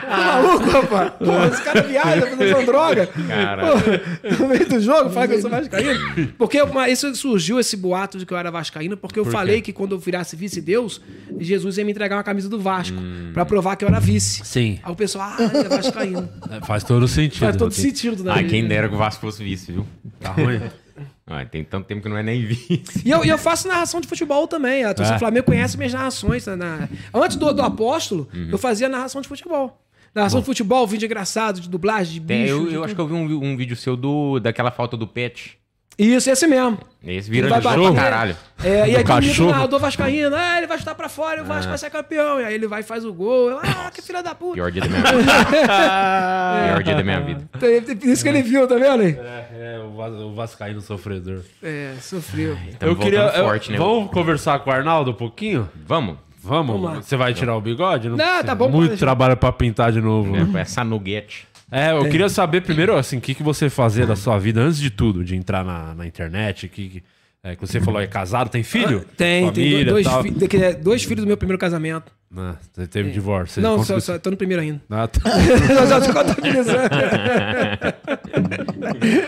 Tô 0.00 0.16
maluco, 0.24 0.70
rapaz? 0.70 1.12
Pô, 1.18 1.44
esse 1.54 1.62
cara 1.62 1.82
viaja, 1.82 2.26
fazendo 2.26 2.66
droga. 2.66 3.08
Pô, 3.08 4.42
no 4.42 4.48
meio 4.48 4.68
do 4.68 4.80
jogo, 4.80 5.10
fala 5.10 5.28
que 5.28 5.34
eu 5.34 5.40
sou 5.40 5.50
vascaíno. 5.50 6.32
Porque 6.38 6.58
isso 6.88 7.14
surgiu, 7.14 7.58
esse 7.58 7.76
boato 7.76 8.18
de 8.18 8.26
que 8.26 8.32
eu 8.32 8.38
era 8.38 8.50
vascaíno, 8.50 8.96
porque 8.96 9.18
eu 9.18 9.24
Por 9.24 9.32
falei 9.32 9.60
que 9.60 9.72
quando 9.72 9.92
eu 9.92 9.98
virasse 9.98 10.36
vice-deus, 10.36 11.00
Jesus 11.38 11.78
ia 11.78 11.84
me 11.84 11.90
entregar 11.92 12.16
uma 12.16 12.22
camisa 12.22 12.48
do 12.48 12.60
Vasco, 12.60 12.96
pra 13.32 13.44
provar 13.44 13.76
que 13.76 13.84
eu 13.84 13.88
era 13.88 14.00
vice. 14.00 14.42
Sim. 14.44 14.78
Aí 14.82 14.92
o 14.92 14.96
pessoal, 14.96 15.30
ah, 15.38 15.42
ele 15.42 15.58
é 15.66 15.68
vascaíno. 15.68 16.28
É, 16.50 16.64
Faz 16.66 16.84
todo 16.84 17.06
sentido. 17.08 17.40
Faz 17.40 17.56
todo 17.56 17.72
Tem- 17.74 17.84
sentido, 17.84 18.22
né? 18.24 18.32
Ah, 18.36 18.42
quem 18.42 18.66
dera 18.66 18.88
que 18.88 18.94
o 18.94 18.98
Vasco 18.98 19.20
fosse 19.20 19.42
vice, 19.42 19.72
viu? 19.72 19.86
Tá 20.20 20.30
ruim. 20.32 20.60
Ah, 21.26 21.44
tem 21.44 21.62
tanto 21.62 21.86
tempo 21.86 22.02
que 22.02 22.08
não 22.08 22.16
é 22.16 22.22
nem 22.22 22.44
vice. 22.46 22.82
E 23.04 23.10
eu, 23.10 23.22
eu 23.24 23.36
faço 23.36 23.68
narração 23.68 24.00
de 24.00 24.08
futebol 24.08 24.46
também. 24.48 24.84
A 24.84 24.94
torcida 24.94 25.16
do 25.16 25.20
Flamengo 25.20 25.46
conhece 25.46 25.76
minhas 25.76 25.92
narrações. 25.92 26.46
né, 26.46 26.56
na- 26.56 26.88
Antes 27.12 27.36
do, 27.36 27.52
do 27.52 27.62
Apóstolo, 27.62 28.28
Uhum. 28.34 28.48
eu 28.52 28.58
fazia 28.58 28.88
narração 28.88 29.20
de 29.20 29.28
futebol. 29.28 29.78
Narração 30.14 30.40
de 30.40 30.46
futebol, 30.46 30.86
vídeo 30.86 31.04
engraçado, 31.06 31.60
de 31.60 31.68
dublagem, 31.68 32.14
de 32.14 32.20
Tem, 32.26 32.42
bicho. 32.44 32.54
eu, 32.54 32.68
de 32.68 32.74
eu 32.74 32.82
acho 32.84 32.94
que 32.94 33.00
eu 33.00 33.06
vi 33.06 33.12
um, 33.12 33.44
um 33.44 33.56
vídeo 33.56 33.76
seu 33.76 33.94
do, 33.96 34.40
daquela 34.40 34.70
falta 34.70 34.96
do 34.96 35.06
pet. 35.06 35.58
Isso, 35.98 36.30
esse 36.30 36.46
mesmo. 36.46 36.78
Esse 37.04 37.28
vira 37.28 37.48
de 37.60 37.74
jogo 37.74 37.94
caralho. 37.94 38.36
É, 38.62 38.88
e 38.88 38.96
aí 38.96 39.04
cachorro. 39.04 39.50
narrador 39.50 39.80
vascaíno, 39.80 40.34
ah, 40.36 40.58
ele 40.58 40.66
vai 40.66 40.78
chutar 40.78 40.94
pra 40.94 41.08
fora 41.08 41.38
e 41.38 41.40
o 41.40 41.44
É. 41.44 41.46
Vasco 41.46 41.68
vai 41.70 41.78
ser 41.78 41.90
campeão. 41.90 42.40
E 42.40 42.44
aí 42.44 42.54
ele 42.54 42.66
vai 42.68 42.80
e 42.80 42.82
faz 42.84 43.04
o 43.04 43.12
gol. 43.12 43.50
Eu, 43.50 43.58
ah, 43.58 43.90
que 43.92 44.00
filha 44.00 44.22
da 44.22 44.34
puta. 44.34 44.54
Pior 44.54 44.70
dia 44.70 44.82
da 44.82 44.88
minha 44.88 45.02
vida. 45.02 45.32
Pior 46.68 46.82
dia 46.82 46.94
da 46.94 47.02
minha 47.02 47.20
vida. 47.20 47.48
Tem- 47.58 48.10
Isso 48.12 48.22
que 48.22 48.28
ele 48.28 48.42
viu, 48.42 48.66
tá 48.68 48.76
vendo 48.76 49.02
aí? 49.02 49.18
É, 49.18 49.46
é, 49.76 49.80
o, 49.84 49.90
Vas- 49.96 50.12
o 50.20 50.34
Vascaíno 50.34 50.80
sofredor. 50.80 51.40
É, 51.62 51.94
sofreu. 52.00 52.56
Eu 52.80 52.94
queria. 52.96 53.30
forte, 53.32 53.72
né? 53.72 53.78
Vamos 53.78 54.10
conversar 54.12 54.58
com 54.60 54.70
o 54.70 54.72
Arnaldo 54.72 55.10
um 55.10 55.14
pouquinho? 55.14 55.68
Vamos. 55.86 56.16
Vamos? 56.40 57.04
Você 57.04 57.16
vai 57.16 57.34
tirar 57.34 57.56
o 57.56 57.60
bigode? 57.60 58.08
Não, 58.08 58.44
tá 58.44 58.54
bom, 58.54 58.68
Muito 58.68 58.96
trabalho 58.96 59.36
pra 59.36 59.50
pintar 59.52 59.90
de 59.92 60.00
novo. 60.00 60.32
É, 60.56 60.60
essa 60.60 60.82
nuguete. 60.84 61.46
É, 61.70 61.92
eu 61.92 62.08
queria 62.08 62.28
saber 62.28 62.62
primeiro, 62.62 62.96
assim, 62.96 63.18
o 63.18 63.20
que, 63.20 63.34
que 63.34 63.42
você 63.42 63.68
fazia 63.68 64.06
da 64.06 64.16
sua 64.16 64.38
vida 64.38 64.60
antes 64.60 64.78
de 64.78 64.90
tudo, 64.90 65.22
de 65.22 65.36
entrar 65.36 65.64
na, 65.64 65.94
na 65.94 66.06
internet, 66.06 66.68
que, 66.68 66.88
que, 66.88 67.02
é, 67.42 67.54
que 67.54 67.60
você 67.60 67.78
falou, 67.80 68.00
é 68.00 68.06
casado, 68.06 68.48
tem 68.48 68.62
filho? 68.62 69.04
Tem, 69.16 69.46
Família, 69.46 69.76
tem 69.78 69.86
dois, 69.86 70.06
tal. 70.06 70.22
fi- 70.22 70.74
dois 70.82 71.04
filhos 71.04 71.24
do 71.24 71.26
meu 71.26 71.36
primeiro 71.36 71.58
casamento. 71.58 72.10
Ah, 72.36 72.54
você 72.74 72.86
teve 72.86 73.10
divórcio. 73.10 73.54
você 73.54 73.60
Não, 73.62 73.82
só, 73.82 73.98
só, 74.00 74.18
tô 74.18 74.30
no 74.30 74.36
primeiro 74.36 74.62
ainda. 74.62 74.80
Ah, 74.90 75.08
tá. 75.08 75.18
Já 75.88 75.98
tô 76.00 76.12
contabilizando. 76.12 76.78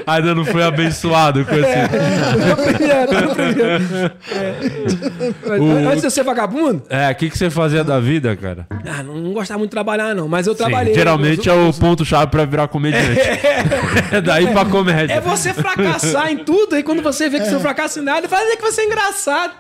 Ainda 0.07 0.35
não 0.35 0.45
foi 0.45 0.63
abençoado 0.63 1.45
com 1.45 1.55
esse... 1.55 1.89
Tô 1.89 2.47
no 2.47 2.57
primeiro, 2.75 3.07
tô 3.09 3.21
no 3.21 3.35
primeiro. 3.35 4.13
É. 4.33 5.59
O- 5.59 5.89
Antes 5.89 6.01
de 6.01 6.07
eu 6.07 6.11
ser 6.11 6.23
vagabundo, 6.23 6.83
É, 6.91 7.11
o 7.11 7.15
que, 7.15 7.31
que 7.31 7.39
você 7.39 7.49
fazia 7.51 7.83
da 7.83 7.99
vida, 8.01 8.37
cara? 8.37 8.67
ah, 8.87 9.03
não, 9.03 9.15
não 9.17 9.33
gostava 9.33 9.59
muito 9.59 9.71
de 9.71 9.75
trabalhar, 9.75 10.15
não. 10.15 10.29
Mas 10.29 10.47
eu 10.47 10.53
Sim, 10.53 10.59
trabalhei. 10.59 10.95
geralmente 10.95 11.49
é 11.49 11.53
o 11.53 11.73
ponto-chave 11.73 12.31
pra 12.31 12.45
virar 12.45 12.69
comediante. 12.69 13.19
É 14.13 14.21
daí 14.21 14.47
pra 14.49 14.65
comédia. 14.65 15.15
É 15.15 15.21
você 15.21 15.53
fracassar 15.55 16.31
em 16.33 16.39
tudo, 16.39 16.77
e 16.77 16.83
quando 16.83 17.01
você 17.03 17.29
vê 17.29 17.39
que 17.39 17.45
você 17.47 17.53
não 17.53 17.61
fracassa 17.61 18.01
em 18.01 18.03
nada, 18.03 18.29
fala 18.29 18.57
que 18.57 18.63
você 18.63 18.81
é 18.83 18.85
engraçado. 18.87 19.53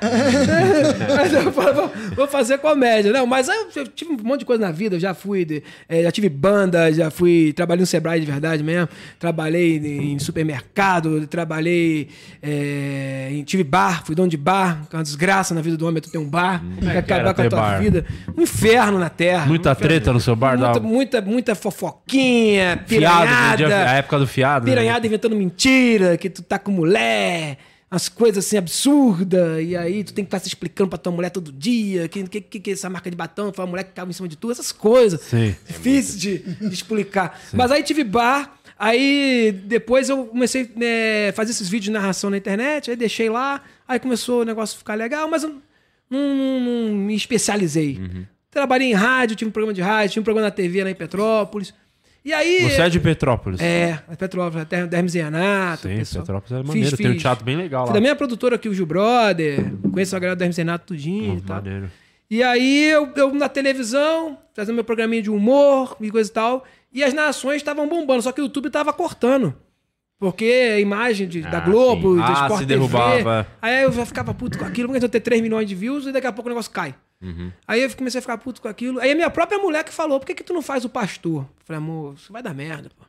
mas 1.16 1.32
eu 1.32 1.52
falo, 1.52 1.90
vou 2.14 2.26
fazer 2.26 2.58
comédia. 2.58 3.12
Não, 3.12 3.26
mas 3.30 3.48
eu, 3.48 3.86
tive 3.88 4.12
um 4.12 4.16
monte 4.22 4.40
de 4.40 4.44
coisa 4.44 4.60
na 4.66 4.72
vida, 4.72 4.96
eu 4.96 5.00
já 5.00 5.14
fui, 5.14 5.44
de- 5.44 5.62
eh, 5.88 6.02
já 6.02 6.10
tive 6.10 6.28
banda, 6.28 6.92
já 6.92 7.10
fui, 7.10 7.52
trabalhei 7.54 7.80
no 7.80 7.86
Sebrae 7.86 8.20
de 8.20 8.26
verdade 8.26 8.62
mesmo, 8.62 8.88
trabalhei 9.18 9.76
em 9.78 10.18
supermercado, 10.18 11.26
trabalhei, 11.28 12.08
eh, 12.42 13.28
em- 13.32 13.44
tive 13.44 13.62
bar, 13.64 14.04
fui 14.04 14.14
dono 14.14 14.28
de 14.28 14.36
bar, 14.36 14.82
é 14.92 14.96
uma 14.96 15.02
desgraça 15.02 15.54
na 15.54 15.60
vida 15.60 15.76
do 15.76 15.86
homem, 15.86 16.02
tu 16.02 16.10
tem 16.10 16.20
um 16.20 16.28
bar, 16.28 16.62
é 16.82 17.00
que 17.02 17.12
era 17.12 17.30
acabar 17.30 17.34
com 17.34 17.40
a 17.40 17.44
ter 17.44 17.48
tua 17.50 17.60
bar? 17.60 17.80
vida. 17.80 18.04
Um 18.36 18.42
inferno 18.42 18.98
na 18.98 19.08
terra. 19.08 19.46
Muita 19.46 19.72
um 19.72 19.74
treta 19.74 20.12
no 20.12 20.20
seu 20.20 20.34
bar? 20.36 20.58
Muita, 20.58 20.80
muita, 20.80 21.20
muita 21.22 21.54
fofoquinha, 21.54 22.82
Fiado, 22.86 22.88
piranhada. 22.88 23.56
vendia- 23.62 23.90
a 23.90 23.92
época 23.94 24.18
do 24.18 24.26
fiado. 24.26 24.66
né? 24.66 24.72
Piranhada 24.72 25.06
inventando 25.06 25.36
mentira, 25.36 26.16
que 26.16 26.28
tu 26.28 26.42
tá 26.42 26.58
com 26.58 26.70
mulher, 26.72 27.58
as 27.90 28.08
coisas 28.08 28.46
assim 28.46 28.56
absurdas, 28.56 29.62
e 29.66 29.76
aí 29.76 30.04
tu 30.04 30.12
tem 30.14 30.24
que 30.24 30.28
estar 30.28 30.38
se 30.38 30.46
explicando 30.46 30.90
pra 30.90 30.98
tua 30.98 31.12
mulher 31.12 31.30
todo 31.30 31.50
dia, 31.52 32.06
que 32.08 32.22
que, 32.28 32.40
que, 32.40 32.60
que 32.60 32.70
essa 32.70 32.88
marca 32.88 33.10
de 33.10 33.16
batom, 33.16 33.52
foi 33.52 33.64
a 33.64 33.66
mulher 33.66 33.82
que 33.84 33.92
cava 33.92 34.10
em 34.10 34.12
cima 34.12 34.28
de 34.28 34.36
tu, 34.36 34.50
essas 34.50 34.70
coisas. 34.70 35.20
Sim. 35.22 35.56
Difícil 35.66 36.18
de, 36.18 36.38
de 36.68 36.72
explicar. 36.74 37.40
Mas 37.52 37.72
aí 37.72 37.82
tive 37.82 38.04
bar, 38.04 38.54
aí 38.78 39.52
depois 39.66 40.08
eu 40.08 40.26
comecei 40.26 40.70
a 41.28 41.32
fazer 41.32 41.50
esses 41.50 41.68
vídeos 41.68 41.86
de 41.86 41.90
narração 41.90 42.30
na 42.30 42.36
internet, 42.36 42.90
aí 42.90 42.96
deixei 42.96 43.28
lá, 43.28 43.62
aí 43.88 43.98
começou 43.98 44.42
o 44.42 44.44
negócio 44.44 44.76
a 44.76 44.78
ficar 44.78 44.94
legal, 44.94 45.28
mas 45.28 45.42
eu 45.42 45.48
não, 46.08 46.18
não- 46.36 46.60
não 46.60 46.94
me 46.94 47.14
especializei. 47.16 47.98
Uhum. 47.98 48.24
Trabalhei 48.52 48.88
em 48.90 48.94
rádio, 48.94 49.36
tive 49.36 49.48
um 49.48 49.52
programa 49.52 49.74
de 49.74 49.80
rádio, 49.80 50.12
tinha 50.12 50.20
um 50.20 50.24
programa 50.24 50.46
na 50.48 50.50
TV 50.52 50.82
lá 50.84 50.90
em 50.90 50.94
Petrópolis. 50.94 51.72
E 52.24 52.32
aí. 52.32 52.68
Você 52.70 52.82
é 52.82 52.88
de 52.88 53.00
Petrópolis? 53.00 53.60
É, 53.60 53.98
Petrópolis, 54.18 54.62
a 54.62 54.66
terra 54.66 54.86
do 54.86 54.94
Hermes 54.94 55.14
e 55.14 55.22
Renato. 55.22 55.88
Sim, 55.88 55.96
pessoal. 55.96 56.22
Petrópolis 56.24 56.52
é 56.52 56.56
Fiz- 56.60 56.68
maneiro. 56.68 56.96
Tem 56.96 57.06
um 57.06 57.12
fiz- 57.12 57.22
teatro 57.22 57.44
bem 57.44 57.56
legal 57.56 57.86
lá. 57.86 57.92
da 57.92 58.00
minha 58.00 58.14
produtora 58.14 58.56
aqui, 58.56 58.68
o 58.68 58.74
Gil 58.74 58.86
Brother. 58.86 59.72
Conheço 59.90 60.14
a 60.14 60.18
galera 60.18 60.36
do 60.36 60.42
Hermes 60.42 60.58
e 60.58 60.60
Renato 60.60 60.86
tudinho 60.86 61.38
e 61.38 61.40
tal. 61.40 61.56
Maneiro. 61.56 61.90
E 62.30 62.42
aí 62.42 62.84
eu, 62.90 63.10
eu 63.16 63.34
na 63.34 63.48
televisão, 63.48 64.38
fazendo 64.54 64.74
meu 64.74 64.84
programinha 64.84 65.22
de 65.22 65.30
humor 65.30 65.96
e 66.00 66.10
coisa 66.10 66.30
e 66.30 66.32
tal. 66.32 66.64
E 66.92 67.02
as 67.02 67.14
narrações 67.14 67.56
estavam 67.56 67.88
bombando, 67.88 68.22
só 68.22 68.32
que 68.32 68.40
o 68.40 68.44
YouTube 68.44 68.68
tava 68.70 68.92
cortando. 68.92 69.54
Porque 70.18 70.44
a 70.74 70.78
imagem 70.78 71.26
de- 71.26 71.40
da 71.40 71.56
Ah, 71.58 71.60
Globo, 71.60 72.12
sim. 72.14 72.18
da 72.20 72.26
Ah, 72.28 72.32
Sport 72.32 72.60
se 72.60 72.66
TV. 72.66 72.74
derrubava. 72.74 73.46
Aí 73.62 73.82
eu 73.84 73.90
já 73.92 74.04
ficava 74.04 74.34
puto 74.34 74.58
com 74.58 74.64
aquilo, 74.66 74.88
porque 74.90 75.02
eu 75.02 75.08
ter 75.08 75.20
3 75.20 75.40
milhões 75.40 75.66
de 75.66 75.74
views 75.74 76.06
e 76.06 76.12
daqui 76.12 76.26
a 76.26 76.32
pouco 76.32 76.48
o 76.48 76.52
negócio 76.52 76.70
cai. 76.70 76.94
Aí 77.66 77.82
eu 77.82 77.94
comecei 77.96 78.18
a 78.18 78.22
ficar 78.22 78.38
puto 78.38 78.62
com 78.62 78.68
aquilo. 78.68 78.98
Aí 79.00 79.10
a 79.12 79.14
minha 79.14 79.30
própria 79.30 79.58
mulher 79.58 79.84
que 79.84 79.92
falou: 79.92 80.18
por 80.18 80.26
que, 80.26 80.34
que 80.34 80.44
tu 80.44 80.54
não 80.54 80.62
faz 80.62 80.84
o 80.84 80.88
pastor? 80.88 81.42
Eu 81.42 81.64
falei, 81.64 81.78
amor, 81.78 82.14
isso 82.14 82.32
vai 82.32 82.42
dar 82.42 82.54
merda, 82.54 82.90
pô. 82.96 83.04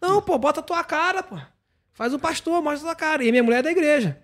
Não, 0.00 0.20
pô, 0.20 0.36
bota 0.38 0.60
a 0.60 0.62
tua 0.62 0.82
cara, 0.84 1.22
pô. 1.22 1.38
Faz 1.92 2.12
o 2.12 2.18
pastor, 2.18 2.60
mostra 2.62 2.90
a 2.90 2.94
tua 2.94 2.96
cara. 2.96 3.22
E 3.24 3.28
a 3.28 3.30
minha 3.30 3.42
mulher 3.42 3.58
é 3.58 3.62
da 3.62 3.70
igreja. 3.70 4.18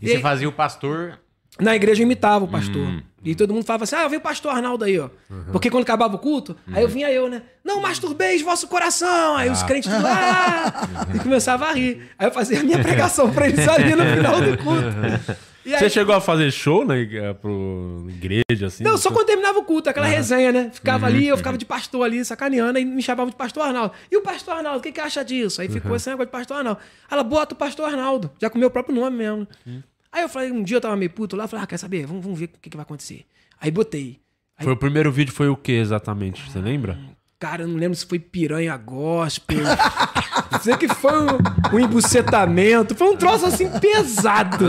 E, 0.00 0.06
E 0.06 0.08
você 0.08 0.18
fazia 0.20 0.48
o 0.48 0.52
pastor. 0.52 1.18
Na 1.60 1.74
igreja 1.74 2.02
eu 2.02 2.04
imitava 2.04 2.44
o 2.44 2.48
pastor. 2.48 3.02
E 3.24 3.34
todo 3.34 3.52
mundo 3.52 3.64
falava 3.64 3.84
assim: 3.84 3.96
ah, 3.96 4.06
vem 4.08 4.18
o 4.18 4.22
pastor 4.22 4.52
Arnaldo 4.54 4.84
aí, 4.84 4.98
ó. 4.98 5.10
Porque 5.52 5.70
quando 5.70 5.82
acabava 5.82 6.14
o 6.16 6.18
culto, 6.18 6.56
aí 6.72 6.82
eu 6.82 6.88
vinha 6.88 7.10
eu, 7.10 7.28
né? 7.28 7.42
Não 7.64 7.80
masturbeis 7.80 8.40
vosso 8.42 8.68
coração. 8.68 9.36
Aí 9.36 9.50
os 9.50 9.62
crentes 9.64 9.90
tudo, 9.92 10.06
ah! 10.06 10.72
E 11.14 11.18
começava 11.18 11.66
a 11.66 11.72
rir. 11.72 12.08
Aí 12.18 12.28
eu 12.28 12.32
fazia 12.32 12.60
a 12.60 12.62
minha 12.62 12.78
pregação 12.82 13.30
pra 13.32 13.48
eles 13.48 13.66
ali 13.68 13.94
no 13.94 14.04
final 14.04 14.40
do 14.40 14.56
culto. 14.58 15.38
Aí, 15.74 15.78
Você 15.80 15.90
chegou 15.90 16.14
a 16.14 16.20
fazer 16.20 16.50
show 16.50 16.84
na 16.84 16.96
ig- 16.98 17.18
pro 17.40 18.06
igreja, 18.08 18.66
assim? 18.66 18.82
Não, 18.84 18.96
só 18.96 19.10
quando 19.10 19.26
terminava 19.26 19.58
o 19.58 19.64
culto, 19.64 19.88
aquela 19.90 20.06
resenha, 20.16 20.50
né? 20.52 20.70
Ficava 20.72 21.06
ali, 21.06 21.28
eu 21.28 21.36
ficava 21.36 21.58
de 21.58 21.64
pastor 21.64 22.04
ali, 22.04 22.24
sacaneando, 22.24 22.78
e 22.78 22.84
me 22.84 23.02
chamavam 23.02 23.30
de 23.30 23.36
pastor 23.36 23.62
Arnaldo. 23.64 23.92
E 24.10 24.16
o 24.16 24.22
pastor 24.22 24.54
Arnaldo, 24.56 24.78
o 24.78 24.82
que, 24.82 24.92
que 24.92 25.00
acha 25.00 25.24
disso? 25.24 25.60
Aí 25.60 25.68
ficou 25.68 25.94
esse 25.96 26.08
negócio 26.08 26.26
de 26.26 26.32
pastor 26.32 26.56
Arnaldo. 26.58 26.80
Ela 27.10 27.22
bota 27.22 27.54
o 27.54 27.56
pastor 27.58 27.86
Arnaldo, 27.86 28.30
já 28.40 28.48
com 28.50 28.56
o 28.56 28.60
meu 28.60 28.70
próprio 28.70 28.94
nome 28.94 29.16
mesmo. 29.16 29.48
Aí 30.10 30.22
eu 30.22 30.28
falei, 30.28 30.50
um 30.50 30.62
dia 30.62 30.76
eu 30.78 30.80
tava 30.80 30.96
meio 30.96 31.10
puto 31.10 31.36
lá, 31.36 31.44
eu 31.44 31.48
falei, 31.48 31.64
ah, 31.64 31.66
quer 31.66 31.76
saber? 31.78 32.06
Vamos, 32.06 32.22
vamos 32.24 32.38
ver 32.38 32.46
o 32.46 32.48
que, 32.60 32.70
que 32.70 32.76
vai 32.76 32.82
acontecer. 32.82 33.24
Aí 33.60 33.70
botei. 33.70 34.18
Aí, 34.56 34.64
Foi 34.64 34.72
o 34.72 34.76
primeiro 34.76 35.12
vídeo, 35.12 35.32
foi 35.34 35.48
o 35.48 35.56
que 35.56 35.72
exatamente? 35.72 36.50
Você 36.50 36.58
lembra? 36.58 36.98
Cara, 37.40 37.62
eu 37.62 37.68
não 37.68 37.76
lembro 37.76 37.96
se 37.96 38.04
foi 38.04 38.18
piranha 38.18 38.76
gospel. 38.76 39.58
Sei 40.60 40.76
que 40.76 40.88
foi 40.88 41.12
um, 41.22 41.38
um 41.74 41.78
embucetamento. 41.78 42.96
Foi 42.96 43.08
um 43.10 43.16
troço 43.16 43.46
assim 43.46 43.68
pesado. 43.78 44.66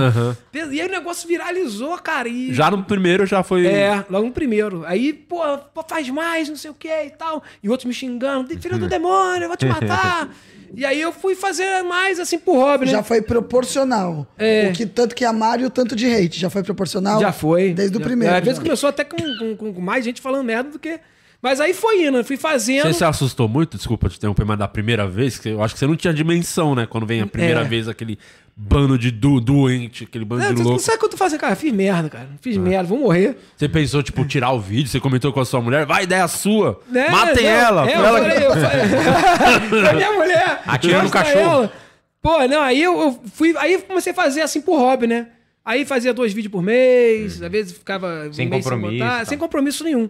Pes- 0.52 0.72
E 0.72 0.80
aí 0.80 0.88
o 0.88 0.92
negócio 0.92 1.28
viralizou, 1.28 1.98
cara. 1.98 2.30
E... 2.30 2.54
Já 2.54 2.70
no 2.70 2.84
primeiro 2.84 3.26
já 3.26 3.42
foi. 3.42 3.66
É, 3.66 4.06
logo 4.08 4.28
no 4.28 4.32
primeiro. 4.32 4.84
Aí, 4.86 5.14
pô, 5.14 5.40
pô, 5.74 5.84
faz 5.88 6.08
mais, 6.12 6.48
não 6.48 6.56
sei 6.56 6.70
o 6.70 6.76
que 6.76 6.88
e 6.88 7.10
tal. 7.10 7.42
E 7.64 7.70
outros 7.70 7.86
me 7.88 7.94
xingando, 7.94 8.50
filho 8.60 8.78
do 8.78 8.88
demônio, 8.88 9.44
eu 9.46 9.48
vou 9.48 9.58
te 9.58 9.66
matar. 9.68 10.30
e 10.76 10.86
aí 10.86 11.02
eu 11.02 11.12
fui 11.12 11.34
fazer 11.34 11.82
mais 11.82 12.20
assim 12.20 12.38
pro 12.38 12.54
hobby, 12.54 12.86
né? 12.86 12.92
Já 12.92 13.02
foi 13.04 13.20
proporcional. 13.24 14.28
É. 14.38 14.68
O 14.70 14.74
que 14.74 14.86
tanto 14.86 15.16
que 15.16 15.26
amaram 15.26 15.64
e 15.64 15.66
o 15.66 15.70
tanto 15.72 15.96
de 15.96 16.06
hate. 16.06 16.40
Já 16.40 16.52
foi 16.52 16.62
proporcional? 16.62 17.20
Já 17.20 17.32
foi. 17.32 17.74
Desde 17.74 17.98
o 17.98 18.00
Já- 18.00 18.06
primeiro. 18.06 18.36
Às 18.36 18.44
vezes 18.44 18.60
começou 18.60 18.90
até 18.90 19.04
com, 19.04 19.18
com- 19.58 19.74
com 19.74 19.82
mais 19.82 20.06
gente 20.06 20.22
falando 20.22 20.44
merda 20.46 20.70
do 20.70 20.78
que. 20.78 21.00
Mas 21.42 21.62
aí 21.62 21.74
foi 21.74 22.06
indo, 22.06 22.22
fui 22.24 22.36
fazendo. 22.36 22.84
Você 22.84 22.94
se 22.96 23.04
assustou 23.06 23.48
muito, 23.48 23.78
desculpa 23.78 24.10
te 24.10 24.18
interromper, 24.18 24.44
mas 24.46 24.60
da 24.60 24.68
primeira 24.68 25.08
vez, 25.08 25.40
que 25.40 25.48
eu 25.50 25.64
acho 25.64 25.74
que 25.74 25.80
você 25.80 25.88
não 25.88 25.96
tinha 25.96 26.14
dimensão, 26.14 26.76
né? 26.76 26.86
Quando 26.86 27.06
vem 27.06 27.22
a 27.22 27.28
primeira 27.28 27.62
É. 27.62 27.64
vez 27.64 27.88
aquele 27.88 28.20
bando 28.58 28.98
de 28.98 29.10
do, 29.10 29.40
doente, 29.40 30.04
aquele 30.04 30.26
bando 30.26 30.42
Não, 30.44 30.50
de 30.50 30.56
tu 30.56 30.64
não 30.64 30.70
louco. 30.72 30.84
sabe 30.84 30.98
o 30.98 31.00
que 31.00 31.06
eu 31.06 31.10
tô 31.12 31.16
fazendo, 31.16 31.40
cara? 31.40 31.56
Fiz 31.56 31.72
merda, 31.72 32.10
cara. 32.10 32.28
Fiz 32.42 32.58
merda, 32.58 32.84
vou 32.90 33.00
morrer. 33.00 33.38
Você 33.56 33.70
pensou, 33.70 34.04
tipo, 34.04 34.26
tirar 34.26 34.52
o 34.52 34.60
vídeo, 34.60 34.90
você 34.90 35.00
comentou 35.00 35.32
com 35.32 35.40
a 35.40 35.46
sua 35.46 35.62
mulher, 35.62 35.86
vai, 35.86 36.04
ideia 36.04 36.28
sua. 36.28 36.82
Né? 36.90 37.10
Matem 37.10 37.46
Não, 37.46 37.50
ela. 37.52 37.90
É, 37.90 37.96
eu 37.96 38.04
ela 38.06 38.20
falei, 38.20 38.46
eu 38.46 38.52
falei. 38.52 39.70
pra 39.82 39.94
minha 39.94 40.12
mulher. 40.12 40.62
Atira 40.68 40.98
no 40.98 41.04
mostra 41.04 41.24
cachorro. 41.24 41.42
ela. 41.64 41.74
Pô, 42.22 42.46
não, 42.50 42.62
aí 42.62 42.84
eu, 42.84 43.00
eu 43.00 43.20
fui. 43.34 43.54
Aí 43.58 43.78
comecei 43.78 44.12
a 44.12 44.16
fazer 44.16 44.42
assim 44.42 44.60
por 44.60 44.78
hobby, 44.78 45.08
né? 45.08 45.28
Aí 45.64 45.86
fazia 45.86 46.14
dois 46.14 46.34
vídeos 46.34 46.52
por 46.52 46.62
mês, 46.62 47.42
às 47.42 47.50
vezes 47.52 47.72
ficava 47.78 48.26
um 48.28 48.34
Sem 48.34 48.50
mês 48.50 48.62
compromisso, 48.64 48.94
botar, 49.04 49.20
tá. 49.20 49.26
sem 49.26 49.38
compromisso 49.38 49.84
nenhum. 49.86 50.10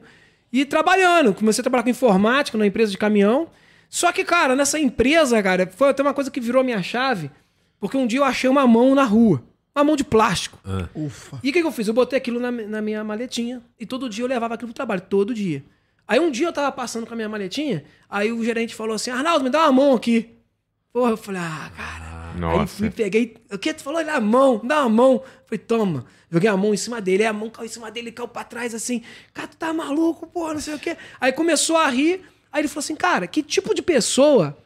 E 0.52 0.66
trabalhando, 0.66 1.34
comecei 1.34 1.62
a 1.62 1.64
trabalhar 1.64 1.84
com 1.84 1.89
informática 1.89 2.58
numa 2.58 2.68
empresa 2.68 2.91
de 2.91 2.97
caminhão. 2.97 3.47
Só 3.89 4.12
que, 4.12 4.24
cara, 4.24 4.56
nessa 4.56 4.80
empresa, 4.80 5.41
cara, 5.41 5.68
foi 5.76 5.89
até 5.89 6.02
uma 6.02 6.14
coisa 6.14 6.30
que 6.30 6.39
virou 6.39 6.64
minha 6.64 6.82
chave, 6.82 7.32
porque 7.80 7.97
um 7.97 8.06
dia 8.06 8.20
eu 8.20 8.24
achei 8.24 8.50
uma 8.50 8.66
mão 8.68 8.93
na 8.93 9.04
rua. 9.04 9.43
Uma 9.76 9.84
mão 9.84 9.95
de 9.95 10.04
plástico. 10.04 10.60
Ufa. 10.95 11.39
E 11.43 11.50
o 11.50 11.54
que, 11.54 11.62
que 11.62 11.68
eu 11.68 11.72
fiz? 11.72 11.88
Eu 11.88 11.93
botei 11.93 12.18
aquilo 12.18 12.39
na, 12.39 12.52
na 12.52 12.82
minha 12.82 13.04
maletinha 13.04 13.62
e 13.80 13.86
todo 13.86 14.10
dia 14.10 14.24
eu 14.24 14.28
levava 14.28 14.56
aquilo 14.56 14.70
pro 14.70 14.76
trabalho, 14.76 15.02
todo 15.02 15.34
dia. 15.34 15.64
Aí 16.08 16.20
um 16.20 16.32
dia 16.32 16.47
eu 16.47 16.54
tava 16.54 16.72
passando 16.72 17.06
com 17.06 17.14
a 17.14 17.16
minha 17.16 17.30
maletinha, 17.30 17.84
aí 18.10 18.32
o 18.32 18.43
gerente 18.43 18.74
falou 18.74 18.95
assim: 18.95 19.12
Arnaldo, 19.12 19.43
me 19.43 19.50
dá 19.50 19.60
uma 19.60 19.72
mão 19.72 19.95
aqui. 19.95 20.36
Porra, 20.91 21.12
eu 21.12 21.18
falei, 21.18 21.41
ah, 21.41 21.72
cara. 21.78 22.18
Aí 22.47 22.57
Nossa. 22.57 22.77
fui, 22.77 22.89
peguei. 22.89 23.35
O 23.51 23.57
que? 23.57 23.73
Tu 23.73 23.83
falou? 23.83 23.99
Ele, 23.99 24.09
a 24.09 24.21
mão, 24.21 24.61
dá 24.63 24.81
uma 24.81 24.89
mão. 24.89 25.23
Falei, 25.45 25.59
toma. 25.59 26.05
Joguei 26.31 26.49
a 26.49 26.55
mão 26.55 26.73
em 26.73 26.77
cima 26.77 27.01
dele, 27.01 27.23
aí 27.23 27.29
a 27.29 27.33
mão 27.33 27.49
caiu 27.49 27.65
em 27.65 27.69
cima 27.69 27.89
dele, 27.89 28.11
caiu 28.11 28.27
pra 28.27 28.43
trás 28.43 28.73
assim. 28.75 29.01
Cara, 29.33 29.47
tu 29.47 29.57
tá 29.57 29.73
maluco, 29.73 30.27
porra, 30.27 30.53
não 30.53 30.61
sei 30.61 30.75
o 30.75 30.79
quê. 30.79 30.95
Aí 31.19 31.31
começou 31.31 31.75
a 31.75 31.89
rir. 31.89 32.21
Aí 32.51 32.61
ele 32.61 32.67
falou 32.67 32.79
assim, 32.79 32.95
cara, 32.95 33.27
que 33.27 33.43
tipo 33.43 33.73
de 33.75 33.81
pessoa 33.81 34.57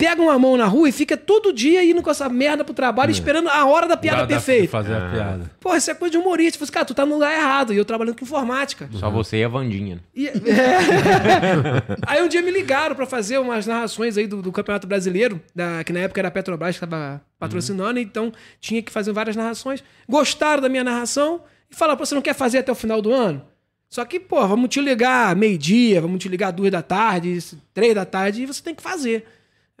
pega 0.00 0.22
uma 0.22 0.38
mão 0.38 0.56
na 0.56 0.64
rua 0.64 0.88
e 0.88 0.92
fica 0.92 1.14
todo 1.16 1.52
dia 1.52 1.84
indo 1.84 2.00
com 2.02 2.10
essa 2.10 2.26
merda 2.28 2.64
pro 2.64 2.72
trabalho, 2.72 3.10
esperando 3.10 3.48
a 3.50 3.66
hora 3.66 3.86
da 3.86 3.96
piada 3.96 4.18
Da- 4.20 4.22
da- 4.22 4.28
perfeita? 4.28 4.68
Fazer 4.70 4.94
a 4.94 5.10
piada. 5.10 5.50
Porra, 5.60 5.76
isso 5.76 5.90
é 5.90 5.94
coisa 5.94 6.12
de 6.12 6.16
humorista. 6.18 6.56
Eu 6.56 6.60
falei, 6.66 6.72
cara, 6.72 6.86
tu 6.86 6.94
tá 6.94 7.04
no 7.04 7.14
lugar 7.14 7.32
errado. 7.32 7.74
E 7.74 7.76
eu 7.76 7.84
trabalhando 7.84 8.16
com 8.16 8.24
informática. 8.24 8.88
Só 8.94 9.10
você 9.10 9.36
e 9.38 9.44
a 9.44 9.48
Vandinha. 9.48 9.96
né? 9.96 10.00
E- 10.14 10.26
é. 10.28 10.32
aí 12.06 12.22
um 12.22 12.28
dia 12.28 12.40
me 12.42 12.50
ligaram 12.50 12.94
pra 12.96 13.06
fazer 13.06 13.38
umas 13.38 13.66
narrações 13.66 14.16
aí 14.16 14.26
do, 14.26 14.40
do 14.42 14.50
Campeonato 14.50 14.86
Brasileiro, 14.86 15.40
da- 15.54 15.84
que 15.84 15.92
na 15.92 16.00
época 16.00 16.20
era 16.20 16.28
a 16.28 16.30
Petrobras 16.30 16.78
que 16.78 16.80
tava 16.86 17.20
patrocinando, 17.38 17.98
então 17.98 18.32
tinha 18.60 18.82
que 18.82 18.90
fazer 18.90 19.12
várias 19.12 19.36
narrações. 19.36 19.82
Gostaram 20.08 20.62
da 20.62 20.68
minha 20.68 20.84
narração 20.84 21.42
e 21.70 21.74
falaram, 21.76 21.98
pô, 21.98 22.06
você 22.06 22.14
não 22.14 22.22
quer 22.22 22.34
fazer 22.34 22.58
até 22.58 22.72
o 22.72 22.74
final 22.74 23.00
do 23.02 23.12
ano? 23.12 23.42
Só 23.88 24.04
que, 24.04 24.20
pô, 24.20 24.46
vamos 24.46 24.68
te 24.68 24.80
ligar 24.80 25.34
meio-dia, 25.34 26.00
vamos 26.00 26.20
te 26.20 26.28
ligar 26.28 26.52
duas 26.52 26.70
da 26.70 26.80
tarde, 26.80 27.38
três 27.74 27.94
da 27.94 28.04
tarde, 28.04 28.42
e 28.42 28.46
você 28.46 28.62
tem 28.62 28.74
que 28.74 28.82
fazer. 28.82 29.24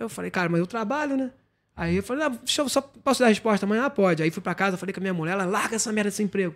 Eu 0.00 0.08
falei, 0.08 0.30
cara, 0.30 0.48
mas 0.48 0.58
eu 0.58 0.66
trabalho, 0.66 1.16
né? 1.16 1.30
Aí 1.76 1.96
eu 1.96 2.02
falei, 2.02 2.24
ah, 2.24 2.28
deixa 2.28 2.62
eu 2.62 2.68
só 2.68 2.80
posso 2.80 3.20
dar 3.20 3.26
a 3.26 3.28
resposta 3.28 3.64
amanhã? 3.64 3.84
Ah, 3.84 3.90
pode. 3.90 4.22
Aí 4.22 4.30
fui 4.30 4.42
pra 4.42 4.54
casa, 4.54 4.76
falei 4.76 4.92
com 4.92 5.00
a 5.00 5.02
minha 5.02 5.14
mulher, 5.14 5.32
ela 5.32 5.44
larga 5.44 5.76
essa 5.76 5.92
merda 5.92 6.10
desse 6.10 6.22
emprego. 6.22 6.54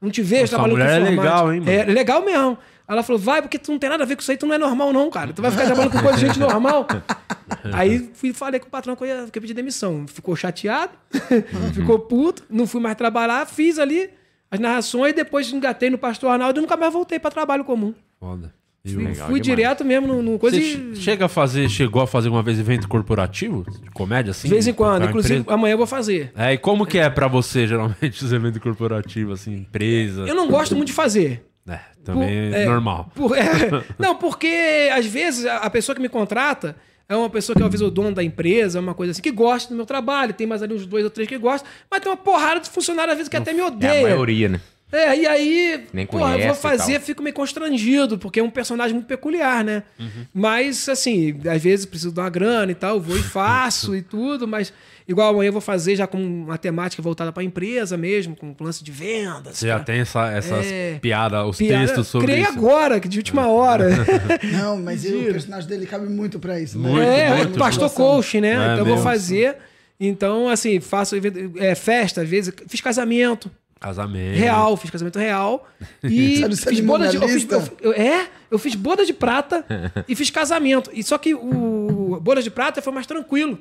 Não 0.00 0.10
te 0.10 0.22
vejo 0.22 0.48
trabalhando 0.48 0.78
mulher 0.78 0.88
é 0.88 1.04
com 1.04 1.12
informática. 1.12 1.22
legal, 1.22 1.52
hein, 1.52 1.60
mano? 1.60 1.70
É 1.70 1.84
legal 1.84 2.24
mesmo. 2.24 2.58
Ela 2.88 3.02
falou, 3.02 3.20
vai, 3.20 3.42
porque 3.42 3.58
tu 3.58 3.70
não 3.70 3.78
tem 3.78 3.90
nada 3.90 4.02
a 4.02 4.06
ver 4.06 4.16
com 4.16 4.22
isso 4.22 4.30
aí, 4.30 4.36
tu 4.36 4.46
não 4.46 4.54
é 4.54 4.58
normal, 4.58 4.92
não, 4.92 5.10
cara. 5.10 5.32
Tu 5.32 5.42
vai 5.42 5.50
ficar 5.50 5.66
trabalhando 5.66 5.92
com 5.92 6.00
coisa 6.00 6.18
de 6.18 6.26
gente 6.26 6.40
normal. 6.40 6.86
aí 7.72 8.10
fui 8.14 8.32
falei 8.32 8.58
com 8.58 8.66
o 8.66 8.70
patrão 8.70 8.96
que 8.96 9.04
eu 9.04 9.06
ia, 9.06 9.14
que 9.14 9.38
eu 9.38 9.40
ia 9.40 9.42
pedir 9.42 9.54
demissão. 9.54 10.06
Ficou 10.08 10.34
chateado, 10.34 10.92
ficou 11.74 11.98
puto, 12.00 12.44
não 12.48 12.66
fui 12.66 12.80
mais 12.80 12.96
trabalhar, 12.96 13.46
fiz 13.46 13.78
ali 13.78 14.10
as 14.50 14.58
narrações, 14.58 15.14
depois 15.14 15.52
engatei 15.52 15.90
no 15.90 15.98
pastor 15.98 16.30
Arnaldo 16.30 16.58
e 16.58 16.62
nunca 16.62 16.76
mais 16.76 16.92
voltei 16.92 17.20
pra 17.20 17.30
trabalho 17.30 17.64
comum. 17.64 17.94
Foda. 18.18 18.52
Fui, 18.82 19.04
Legal 19.04 19.28
fui 19.28 19.40
direto 19.40 19.84
mesmo 19.84 20.06
no, 20.08 20.22
no 20.22 20.38
coisa 20.38 20.56
e. 20.56 20.62
che- 20.62 20.96
chega 20.96 21.26
a 21.26 21.28
fazer, 21.28 21.68
chegou 21.68 22.00
a 22.00 22.06
fazer 22.06 22.30
uma 22.30 22.42
vez 22.42 22.58
evento 22.58 22.88
corporativo? 22.88 23.64
De 23.82 23.90
comédia, 23.90 24.30
assim? 24.30 24.48
De 24.48 24.54
vez 24.54 24.66
em 24.66 24.72
quando, 24.72 25.04
inclusive 25.04 25.40
empresa? 25.40 25.54
amanhã 25.54 25.72
eu 25.74 25.78
vou 25.78 25.86
fazer. 25.86 26.32
É, 26.34 26.54
e 26.54 26.58
como 26.58 26.86
que 26.86 26.98
é 26.98 27.10
pra 27.10 27.28
você, 27.28 27.66
geralmente, 27.66 28.24
os 28.24 28.32
eventos 28.32 28.58
corporativos, 28.62 29.40
assim, 29.42 29.52
empresa? 29.54 30.22
Eu 30.22 30.34
não 30.34 30.48
gosto 30.48 30.74
muito 30.74 30.88
de 30.88 30.94
fazer. 30.94 31.44
É, 31.68 31.78
também 32.02 32.50
Por- 32.50 32.56
é 32.56 32.62
é, 32.62 32.66
normal. 32.66 33.12
por- 33.14 33.36
é, 33.36 33.44
não, 33.98 34.16
porque 34.16 34.88
às 34.94 35.04
vezes 35.04 35.44
a, 35.44 35.58
a 35.58 35.68
pessoa 35.70 35.94
que 35.94 36.00
me 36.00 36.08
contrata 36.08 36.74
é 37.06 37.14
uma 37.14 37.28
pessoa 37.28 37.54
que 37.54 37.60
talvez 37.60 37.82
o 37.82 37.90
dono 37.90 38.12
da 38.14 38.24
empresa, 38.24 38.78
é 38.78 38.80
uma 38.80 38.94
coisa 38.94 39.10
assim, 39.10 39.20
que 39.20 39.30
gosta 39.30 39.68
do 39.68 39.76
meu 39.76 39.84
trabalho, 39.84 40.32
tem 40.32 40.46
mais 40.46 40.62
ali 40.62 40.72
uns 40.72 40.86
dois 40.86 41.04
ou 41.04 41.10
três 41.10 41.28
que 41.28 41.36
gostam, 41.36 41.68
mas 41.90 42.00
tem 42.00 42.10
uma 42.10 42.16
porrada 42.16 42.60
de 42.60 42.70
funcionário 42.70 43.10
às 43.12 43.18
vezes 43.18 43.28
que 43.28 43.36
até 43.36 43.52
me 43.52 43.60
É 43.60 43.62
a 43.62 43.66
odeia. 43.66 44.02
maioria, 44.02 44.48
né? 44.48 44.60
É, 44.92 45.16
e 45.16 45.26
aí, 45.26 45.84
Nem 45.92 46.04
porra, 46.06 46.36
eu 46.38 46.46
vou 46.48 46.54
fazer, 46.56 47.00
fico 47.00 47.22
meio 47.22 47.34
constrangido, 47.34 48.18
porque 48.18 48.40
é 48.40 48.42
um 48.42 48.50
personagem 48.50 48.94
muito 48.94 49.06
peculiar, 49.06 49.62
né? 49.64 49.84
Uhum. 49.98 50.26
Mas, 50.34 50.88
assim, 50.88 51.38
às 51.48 51.62
vezes 51.62 51.86
preciso 51.86 52.10
dar 52.12 52.22
uma 52.22 52.30
grana 52.30 52.72
e 52.72 52.74
tal, 52.74 52.96
eu 52.96 53.00
vou 53.00 53.16
e 53.16 53.22
faço 53.22 53.94
e 53.94 54.02
tudo, 54.02 54.48
mas 54.48 54.72
igual 55.06 55.30
amanhã 55.32 55.48
eu 55.48 55.52
vou 55.52 55.60
fazer 55.60 55.94
já 55.96 56.06
com 56.06 56.18
uma 56.18 56.58
temática 56.58 57.00
voltada 57.02 57.30
pra 57.32 57.42
empresa 57.42 57.96
mesmo, 57.96 58.34
com 58.36 58.54
lance 58.60 58.82
de 58.82 58.90
vendas. 58.90 59.58
Você 59.58 59.66
já 59.68 59.74
cara. 59.74 59.84
tem 59.84 60.00
essa, 60.00 60.28
essas 60.32 60.66
É. 60.66 60.98
piadas, 61.00 61.46
os 61.48 61.56
Piada- 61.56 61.84
textos 61.86 62.08
sobre 62.08 62.26
Criei 62.28 62.42
isso. 62.42 62.52
agora, 62.52 62.98
que 63.00 63.08
de 63.08 63.18
última 63.18 63.46
hora. 63.48 63.88
Não, 64.52 64.76
mas 64.76 65.04
eu- 65.04 65.20
o 65.20 65.24
personagem 65.32 65.68
dele 65.68 65.86
cabe 65.86 66.08
muito 66.08 66.38
pra 66.40 66.60
isso. 66.60 66.78
Muito, 66.78 66.96
né? 66.98 67.20
é, 67.28 67.36
muito, 67.36 67.58
pastor 67.58 67.84
muito. 67.88 67.96
coach, 67.96 68.40
né? 68.40 68.48
É 68.50 68.54
então 68.54 68.70
eu 68.78 68.84
vou 68.84 68.94
mesmo. 68.94 69.02
fazer. 69.04 69.56
Então, 70.02 70.48
assim, 70.48 70.80
faço 70.80 71.14
evento- 71.14 71.52
é, 71.58 71.74
festa, 71.74 72.22
às 72.22 72.28
vezes. 72.28 72.52
Fiz 72.68 72.80
casamento 72.80 73.50
Casamento. 73.80 74.36
real, 74.38 74.76
fiz 74.76 74.90
casamento 74.90 75.18
real. 75.18 75.66
E 76.04 76.36
Sabe, 76.40 76.56
fiz 76.56 76.80
boda 76.80 77.08
de. 77.08 77.16
Eu 77.16 77.28
fiz, 77.28 77.50
eu- 77.50 77.76
eu- 77.80 77.92
é, 77.94 78.28
eu 78.50 78.58
fiz 78.58 78.74
boda 78.74 79.06
de 79.06 79.12
prata 79.14 79.64
e 80.06 80.14
fiz 80.14 80.28
casamento. 80.30 80.90
E 80.92 81.02
só 81.02 81.16
que 81.16 81.34
o 81.34 82.20
boda 82.20 82.42
de 82.42 82.50
prata 82.50 82.82
foi 82.82 82.92
mais 82.92 83.06
tranquilo. 83.06 83.58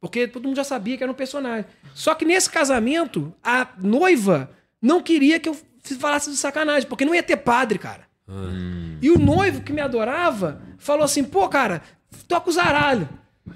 Porque 0.00 0.26
todo 0.28 0.44
mundo 0.46 0.56
já 0.56 0.64
sabia 0.64 0.96
que 0.96 1.02
era 1.02 1.10
um 1.12 1.14
personagem. 1.14 1.66
Só 1.94 2.14
que 2.14 2.24
nesse 2.24 2.48
casamento, 2.48 3.34
a 3.42 3.66
noiva 3.82 4.50
não 4.80 5.02
queria 5.02 5.38
que 5.40 5.48
eu 5.48 5.56
falasse 5.98 6.30
de 6.30 6.36
sacanagem, 6.36 6.88
porque 6.88 7.04
não 7.04 7.14
ia 7.14 7.22
ter 7.22 7.36
padre, 7.36 7.78
cara. 7.78 8.06
E 9.02 9.10
o 9.10 9.18
noivo 9.18 9.60
que 9.62 9.72
me 9.72 9.80
adorava 9.80 10.60
falou 10.78 11.04
assim: 11.04 11.24
pô, 11.24 11.48
cara, 11.48 11.82
toca 12.26 12.48
o 12.48 12.52
zaralho. 12.52 13.08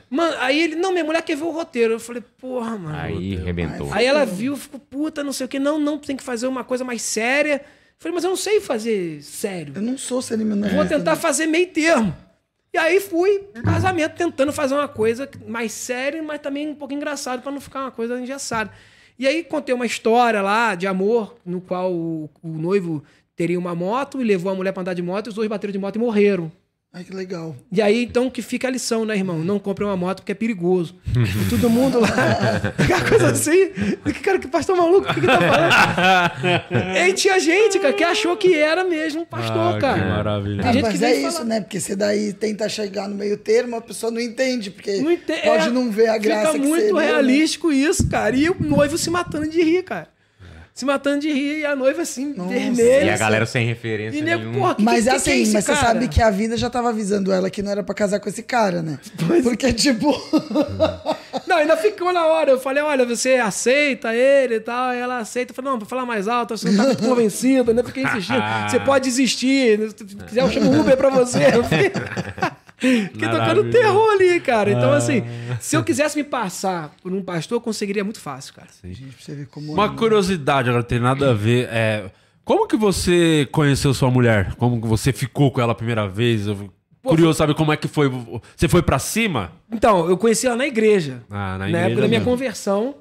Mano, 0.08 0.36
aí 0.38 0.60
ele, 0.60 0.76
não, 0.76 0.92
minha 0.92 1.04
mulher 1.04 1.22
quer 1.22 1.36
ver 1.36 1.44
o 1.44 1.50
roteiro. 1.50 1.94
Eu 1.94 2.00
falei, 2.00 2.22
porra, 2.38 2.76
mano. 2.76 2.96
Aí 2.96 3.36
arrebentou. 3.36 3.92
Aí 3.92 4.06
ela 4.06 4.24
viu, 4.24 4.56
ficou 4.56 4.80
puta, 4.80 5.24
não 5.24 5.32
sei 5.32 5.46
o 5.46 5.48
que. 5.48 5.58
Não, 5.58 5.78
não, 5.78 5.98
tem 5.98 6.16
que 6.16 6.22
fazer 6.22 6.46
uma 6.46 6.64
coisa 6.64 6.84
mais 6.84 7.02
séria. 7.02 7.56
Eu 7.56 7.96
falei, 7.98 8.14
mas 8.14 8.24
eu 8.24 8.30
não 8.30 8.36
sei 8.36 8.60
fazer 8.60 9.22
sério. 9.22 9.74
Eu 9.76 9.82
não 9.82 9.96
sou 9.96 10.20
cerimonialista. 10.20 10.76
Vou 10.76 10.86
tentar 10.86 11.14
né? 11.14 11.20
fazer 11.20 11.46
meio 11.46 11.68
termo. 11.68 12.14
E 12.74 12.78
aí 12.78 13.00
fui, 13.00 13.44
casamento, 13.62 14.14
tentando 14.14 14.50
fazer 14.50 14.74
uma 14.74 14.88
coisa 14.88 15.28
mais 15.46 15.72
séria, 15.72 16.22
mas 16.22 16.40
também 16.40 16.68
um 16.68 16.74
pouco 16.74 16.94
engraçado 16.94 17.42
pra 17.42 17.52
não 17.52 17.60
ficar 17.60 17.80
uma 17.80 17.90
coisa 17.90 18.18
engessada. 18.18 18.70
E 19.18 19.26
aí 19.26 19.44
contei 19.44 19.74
uma 19.74 19.84
história 19.84 20.40
lá 20.40 20.74
de 20.74 20.86
amor, 20.86 21.36
no 21.44 21.60
qual 21.60 21.92
o, 21.92 22.30
o 22.42 22.48
noivo 22.48 23.04
teria 23.36 23.58
uma 23.58 23.74
moto 23.74 24.22
e 24.22 24.24
levou 24.24 24.50
a 24.50 24.54
mulher 24.54 24.72
pra 24.72 24.80
andar 24.80 24.94
de 24.94 25.02
moto, 25.02 25.26
e 25.26 25.28
os 25.28 25.34
dois 25.34 25.48
bateram 25.48 25.72
de 25.72 25.78
moto 25.78 25.96
e 25.96 25.98
morreram. 25.98 26.50
Ai, 26.94 27.04
que 27.04 27.14
legal. 27.16 27.56
E 27.72 27.80
aí, 27.80 28.04
então, 28.04 28.28
que 28.28 28.42
fica 28.42 28.68
a 28.68 28.70
lição, 28.70 29.06
né, 29.06 29.16
irmão? 29.16 29.38
Não 29.38 29.58
compre 29.58 29.82
uma 29.82 29.96
moto 29.96 30.18
porque 30.18 30.32
é 30.32 30.34
perigoso. 30.34 30.94
E 31.16 31.48
todo 31.48 31.70
mundo 31.70 31.98
lá, 31.98 32.08
aquela 32.78 33.08
coisa 33.08 33.30
assim. 33.30 33.70
Que 34.04 34.12
cara, 34.20 34.38
que 34.38 34.46
pastor 34.46 34.76
maluco, 34.76 35.10
o 35.10 35.14
que, 35.14 35.20
que 35.22 35.26
tá 35.26 35.38
falando? 35.40 36.68
e 36.94 36.98
aí 36.98 37.14
tinha 37.14 37.40
gente, 37.40 37.78
cara, 37.78 37.94
que 37.94 38.04
achou 38.04 38.36
que 38.36 38.54
era 38.54 38.84
mesmo 38.84 39.22
um 39.22 39.24
pastor, 39.24 39.76
Ah, 39.76 39.78
cara. 39.80 40.00
Que 40.02 40.06
maravilha. 40.06 40.60
Tem 40.60 40.68
Ah, 40.68 40.72
gente 40.74 40.82
mas 40.82 41.02
é 41.02 41.14
falar- 41.14 41.28
isso, 41.28 41.44
né? 41.46 41.60
Porque 41.62 41.80
você 41.80 41.96
daí 41.96 42.30
tenta 42.34 42.68
chegar 42.68 43.08
no 43.08 43.14
meio 43.14 43.38
termo, 43.38 43.76
a 43.76 43.80
pessoa 43.80 44.12
não 44.12 44.20
entende, 44.20 44.70
porque 44.70 44.98
Não 45.00 45.10
ente- 45.12 45.32
pode 45.44 45.68
é, 45.68 45.70
não 45.70 45.90
ver 45.90 46.08
a 46.08 46.18
graça 46.18 46.48
Fica 46.52 46.60
que 46.62 46.68
muito 46.68 46.84
viu, 46.84 46.96
né? 46.96 47.06
realístico 47.06 47.72
isso, 47.72 48.06
cara. 48.10 48.36
E 48.36 48.50
o 48.50 48.56
noivo 48.60 48.98
se 48.98 49.08
matando 49.08 49.48
de 49.48 49.62
rir, 49.62 49.82
cara. 49.82 50.08
Se 50.74 50.84
matando 50.86 51.20
de 51.20 51.32
rir, 51.32 51.60
e 51.60 51.66
a 51.66 51.76
noiva 51.76 52.02
assim, 52.02 52.32
Nossa. 52.34 52.50
vermelha. 52.50 53.04
E 53.04 53.08
a 53.10 53.12
assim. 53.12 53.20
galera 53.20 53.46
sem 53.46 53.66
referência 53.66 54.18
E 54.18 54.22
nego, 54.22 54.52
porra, 54.52 54.74
que, 54.74 54.82
Mas 54.82 55.04
que, 55.04 55.10
assim, 55.10 55.30
que 55.30 55.50
é 55.50 55.52
mas 55.52 55.64
você 55.64 55.72
cara? 55.72 55.86
sabe 55.86 56.08
que 56.08 56.22
a 56.22 56.30
vida 56.30 56.56
já 56.56 56.70
tava 56.70 56.88
avisando 56.88 57.30
ela 57.30 57.50
que 57.50 57.62
não 57.62 57.70
era 57.70 57.82
pra 57.82 57.94
casar 57.94 58.20
com 58.20 58.28
esse 58.28 58.42
cara, 58.42 58.82
né? 58.82 58.98
Porque, 59.42 59.72
tipo. 59.72 60.12
Não, 61.46 61.56
ainda 61.56 61.76
ficou 61.76 62.12
na 62.12 62.26
hora. 62.26 62.50
Eu 62.50 62.60
falei, 62.60 62.82
olha, 62.82 63.04
você 63.04 63.34
aceita 63.34 64.14
ele 64.14 64.56
e 64.56 64.60
tal. 64.60 64.90
Aí 64.90 64.98
ela 64.98 65.18
aceita. 65.18 65.50
Eu 65.50 65.54
falei, 65.54 65.70
não, 65.70 65.78
pra 65.78 65.86
falar 65.86 66.06
mais 66.06 66.28
alto, 66.28 66.56
você 66.56 66.70
não 66.70 66.76
tá 66.76 66.84
muito 66.84 67.02
convencido. 67.08 67.70
Ainda 67.70 67.84
fiquei 67.84 68.04
insistindo. 68.04 68.42
Você 68.68 68.80
pode 68.80 69.04
desistir. 69.04 69.78
Se 69.96 70.04
quiser, 70.04 70.42
eu 70.42 70.50
chamo 70.50 70.70
o 70.70 70.80
Uber 70.80 70.96
pra 70.96 71.10
você. 71.10 71.54
Eu 71.54 71.64
fiquei... 71.64 71.92
Fiquei 72.82 73.28
tocando 73.28 73.38
Maravilhoso. 73.38 73.70
terror 73.70 74.10
ali, 74.12 74.40
cara. 74.40 74.70
Então, 74.72 74.92
assim, 74.92 75.22
se 75.60 75.76
eu 75.76 75.84
quisesse 75.84 76.16
me 76.16 76.24
passar 76.24 76.94
por 77.02 77.12
um 77.12 77.22
pastor, 77.22 77.56
eu 77.56 77.60
conseguiria 77.60 78.02
muito 78.02 78.20
fácil, 78.20 78.54
cara. 78.54 78.68
Gente, 78.84 79.02
pra 79.14 79.24
você 79.24 79.34
ver 79.34 79.46
como. 79.46 79.72
Uma 79.72 79.94
curiosidade, 79.94 80.68
agora 80.68 80.82
tem 80.84 80.98
nada 80.98 81.30
a 81.30 81.34
ver. 81.34 81.68
É, 81.70 82.10
como 82.44 82.66
que 82.66 82.76
você 82.76 83.48
conheceu 83.52 83.94
sua 83.94 84.10
mulher? 84.10 84.54
Como 84.56 84.80
que 84.80 84.86
você 84.88 85.12
ficou 85.12 85.50
com 85.52 85.60
ela 85.60 85.72
a 85.72 85.76
primeira 85.76 86.08
vez? 86.08 86.46
Eu- 86.46 86.70
Curioso, 87.04 87.36
sabe 87.38 87.52
como 87.54 87.72
é 87.72 87.76
que 87.76 87.88
foi? 87.88 88.08
Você 88.56 88.68
foi 88.68 88.80
pra 88.80 88.96
cima? 88.96 89.50
Então, 89.72 90.08
eu 90.08 90.16
conheci 90.16 90.46
ela 90.46 90.54
na 90.54 90.66
igreja. 90.68 91.24
Ah, 91.28 91.52
na 91.52 91.58
na 91.58 91.68
igreja 91.68 91.86
época 91.86 92.00
da 92.02 92.06
minha 92.08 92.20
mesmo. 92.20 92.30
conversão. 92.32 92.94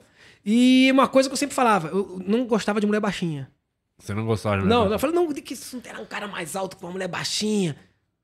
E 0.44 0.90
uma 0.92 1.08
coisa 1.08 1.30
que 1.30 1.34
eu 1.34 1.38
sempre 1.38 1.54
falava, 1.54 1.90
eu 1.90 2.20
não 2.26 2.46
gostava 2.48 2.82
de 2.82 2.88
mulher 2.88 3.00
baixinha. 3.00 3.48
Você 4.00 4.16
não 4.16 4.26
gostava 4.26 4.60
de 4.60 4.68
Não, 4.68 4.92
eu 4.92 4.98
falei, 4.98 5.16
não, 5.16 5.32
que 5.32 5.54
isso 5.54 5.76
não 5.76 5.82
terá 5.84 6.00
um 6.00 6.06
cara 6.06 6.28
mais 6.28 6.56
alto 6.56 6.76
que 6.78 6.84
uma 6.84 6.92
mulher 6.92 7.08
baixinha. 7.08 7.76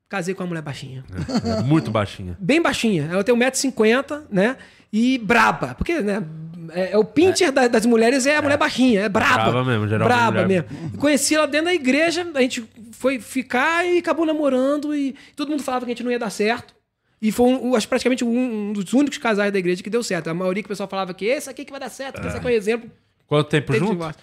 Casei 0.08 0.34
com 0.34 0.42
uma 0.42 0.48
mulher 0.48 0.62
baixinha. 0.62 1.04
É, 1.44 1.62
Muito 1.62 1.90
baixinha. 1.90 2.36
Bem 2.40 2.62
baixinha. 2.62 3.08
Ela 3.12 3.22
tem 3.22 3.34
1,50m, 3.34 4.22
né? 4.30 4.56
E 4.92 5.18
braba. 5.18 5.74
Porque, 5.74 6.00
né? 6.00 6.22
É, 6.70 6.92
é 6.92 6.98
o 6.98 7.04
pincher 7.04 7.50
da- 7.52 7.68
das 7.68 7.84
mulheres 7.86 8.26
é 8.26 8.36
a 8.36 8.42
mulher 8.42 8.56
baixinha, 8.58 9.02
é 9.02 9.08
braba. 9.08 9.50
Braba 9.50 9.64
mesmo, 9.64 9.86
geralmente 9.88 10.16
Braba 10.16 10.42
mulher- 10.42 10.66
mesmo. 10.70 10.98
Conheci 10.98 11.34
ela 11.34 11.46
dentro 11.46 11.66
da 11.66 11.74
igreja, 11.74 12.26
a 12.34 12.40
gente 12.42 12.64
foi 12.92 13.18
ficar 13.20 13.86
e 13.86 13.98
acabou 13.98 14.24
namorando 14.26 14.94
e 14.94 15.14
todo 15.36 15.48
mundo 15.50 15.62
falava 15.62 15.84
que 15.86 15.92
a 15.92 15.94
gente 15.94 16.04
não 16.04 16.10
ia 16.10 16.18
dar 16.18 16.30
certo. 16.30 16.74
E 17.20 17.32
foi, 17.32 17.46
um, 17.50 17.74
acho, 17.74 17.88
praticamente 17.88 18.24
um, 18.24 18.68
um 18.68 18.72
dos 18.72 18.92
únicos 18.92 19.18
casais 19.18 19.52
da 19.52 19.58
igreja 19.58 19.82
que 19.82 19.90
deu 19.90 20.02
certo. 20.02 20.28
A 20.28 20.34
maioria 20.34 20.62
que 20.62 20.66
o 20.66 20.70
pessoal 20.70 20.88
falava 20.88 21.12
que 21.12 21.24
esse 21.26 21.50
aqui 21.50 21.64
que 21.64 21.70
vai 21.70 21.80
dar 21.80 21.88
certo, 21.90 22.20
que 22.20 22.26
esse 22.26 22.36
aqui 22.36 22.46
é 22.46 22.50
um 22.50 22.52
exemplo. 22.54 22.90
Quanto 23.26 23.48
tempo 23.48 23.72
Teve 23.72 23.84
junto? 23.86 24.14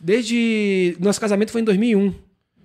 Desde. 0.00 0.96
Nosso 1.00 1.20
casamento 1.20 1.52
foi 1.52 1.60
em 1.60 1.64
2001. 1.64 2.14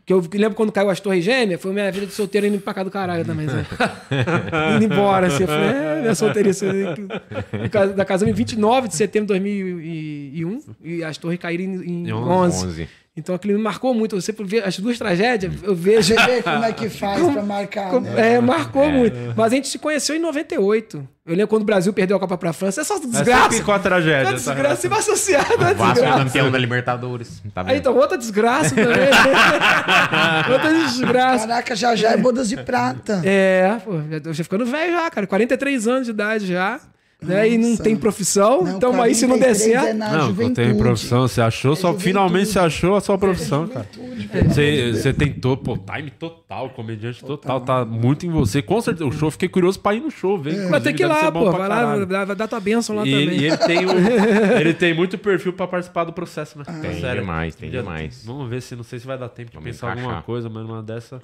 Que 0.08 0.14
eu 0.14 0.24
lembro 0.36 0.56
quando 0.56 0.72
caiu 0.72 0.90
as 0.90 1.02
Torres 1.02 1.22
Gêmeas, 1.22 1.62
foi 1.62 1.74
minha 1.74 1.92
vida 1.92 2.06
de 2.06 2.14
solteiro 2.14 2.48
indo 2.48 2.60
pra 2.60 2.74
cá 2.74 2.82
do 2.82 2.90
caralho 2.90 3.26
também, 3.26 3.46
sabe? 3.50 3.68
indo 4.78 4.86
embora, 4.86 5.28
assim. 5.28 5.44
Eu 5.44 5.48
falei, 5.50 5.68
é, 5.68 6.00
minha 6.02 6.16
solteirice. 6.16 6.66
Da 7.94 8.06
casamos 8.06 8.32
em 8.32 8.34
29 8.34 8.88
de 8.88 8.96
setembro 8.96 9.28
de 9.28 9.40
2001 9.40 10.62
e 10.82 11.04
as 11.04 11.18
Torres 11.18 11.38
caíram 11.38 11.66
em 11.84 12.08
Em 12.08 12.14
11. 12.14 12.66
11. 12.66 12.90
Então 13.18 13.34
aquilo 13.34 13.58
me 13.58 13.64
marcou 13.64 13.94
muito. 13.96 14.16
Você 14.22 14.32
vê 14.32 14.60
as 14.60 14.78
duas 14.78 14.96
tragédias, 14.98 15.52
eu 15.64 15.74
vejo. 15.76 16.14
Você 16.14 16.26
vê 16.26 16.44
como 16.44 16.64
é 16.64 16.72
que 16.72 16.88
faz 16.88 17.20
pra 17.34 17.42
marcar, 17.44 17.90
Como- 17.90 18.08
né? 18.08 18.36
É, 18.36 18.40
marcou 18.40 18.88
muito. 18.92 19.18
Mas 19.36 19.52
a 19.52 19.56
gente 19.56 19.68
se 19.68 19.80
conheceu 19.80 20.16
em 20.16 20.20
98. 20.20 21.08
Eu 21.26 21.32
lembro 21.34 21.48
quando 21.48 21.64
o 21.64 21.66
Brasil 21.66 21.92
perdeu 21.92 22.16
a 22.16 22.20
Copa 22.20 22.38
pra 22.38 22.54
França. 22.54 22.82
É 22.82 22.84
só 22.84 22.96
É 22.96 23.00
desgraça. 23.00 23.42
sempre 23.50 23.62
com 23.66 23.72
a 23.72 23.76
É 23.76 23.80
tragédia. 23.80 24.26
tá? 24.26 24.32
desgraça. 24.34 24.76
Você 24.82 24.88
vai 24.88 25.00
associar, 25.00 25.46
não 25.58 25.68
é 25.68 25.72
O 25.72 25.76
Vasco 25.76 25.84
é 25.84 25.94
desgraça. 25.94 26.24
campeão 26.26 26.52
da 26.52 26.58
Libertadores. 26.60 27.42
Tá 27.54 27.64
vendo? 27.64 27.72
Aí, 27.74 27.80
então, 27.80 27.96
outra 27.98 28.18
desgraça 28.18 28.76
também. 28.76 29.10
outra 30.54 30.74
desgraça. 30.74 31.48
Caraca, 31.48 31.76
já 31.76 31.96
já 31.96 32.12
é 32.12 32.18
bodas 32.18 32.48
de 32.48 32.58
prata. 32.58 33.22
É, 33.26 33.78
pô, 33.84 33.96
eu 34.12 34.22
tô 34.22 34.34
ficando 34.34 34.66
velho 34.66 34.94
já, 34.94 35.10
cara. 35.10 35.28
43 35.28 35.88
anos 35.88 36.06
de 36.06 36.12
idade 36.12 36.46
já. 36.48 36.80
Né? 37.20 37.50
E 37.50 37.58
não 37.58 37.70
Nossa. 37.72 37.84
tem 37.84 37.96
profissão. 37.96 38.64
Não, 38.64 38.78
então, 38.78 39.02
aí 39.02 39.16
se 39.16 39.26
não 39.26 39.40
der 39.40 39.46
43 39.56 39.72
é 39.76 39.82
certo. 39.82 39.98
na 39.98 40.12
Não, 40.12 40.28
juventude. 40.28 40.54
tenho 40.68 40.78
profissão, 40.78 41.22
você 41.28 41.42
achou, 41.42 41.76
só 41.76 41.88
juventude. 41.88 42.04
finalmente 42.04 42.46
você 42.50 42.60
achou 42.60 42.96
a 42.96 43.02
sua 43.02 43.18
profissão, 43.18 43.68
cara. 43.68 43.88
Juventude, 43.92 44.28
pelo 44.28 44.50
Você, 44.52 44.92
você 44.94 45.14
tentou, 45.14 45.58
pô, 45.58 45.76
time 45.78 46.12
total, 46.12 46.70
comediante 46.70 47.26
total, 47.26 47.60
tá 47.62 47.84
muito 47.84 48.24
em 48.28 48.30
você. 48.30 48.62
Com 48.62 48.80
certeza, 48.82 49.06
o 49.08 49.12
show, 49.12 49.32
fiquei 49.32 49.50
curioso 49.50 49.80
pra 49.80 49.96
ir 49.96 50.00
no 50.02 50.12
show, 50.12 50.38
ver. 50.38 50.70
Vai 50.70 50.80
ter 50.80 50.94
que 50.94 51.02
ir 51.02 51.08
lá, 51.08 51.32
pô. 51.32 51.52
Vai 51.52 51.68
lá, 51.68 52.06
vai, 52.26 52.36
dar 52.36 52.48
tua 52.48 52.60
bênção 52.60 52.96
lá 52.96 53.02
E, 53.08 53.10
também. 53.12 53.40
e 53.40 53.46
ele, 53.46 53.58
tem 53.58 53.86
o- 53.88 53.90
ele 54.62 54.74
tem 54.76 54.94
muito 54.94 55.18
perfil 55.18 55.54
pra 55.54 55.66
participar 55.66 56.04
do 56.04 56.14
processo, 56.14 56.60
né? 56.60 56.66
Tem 56.82 57.02
demais, 57.16 57.56
tem 57.56 57.72
Já- 57.72 57.80
demais. 57.80 58.24
Vamos 58.28 58.48
ver 58.48 58.62
se 58.62 58.76
não 58.76 58.84
sei 58.84 59.00
se 59.00 59.08
vai 59.08 59.18
dar 59.18 59.30
tempo 59.30 59.50
de 59.50 59.56
Vamos 59.58 59.72
pensar 59.72 59.88
alguma 59.90 60.06
encaixar. 60.06 60.24
coisa, 60.24 60.50
mas 60.50 60.64
uma 60.64 60.84
dessa 60.84 61.20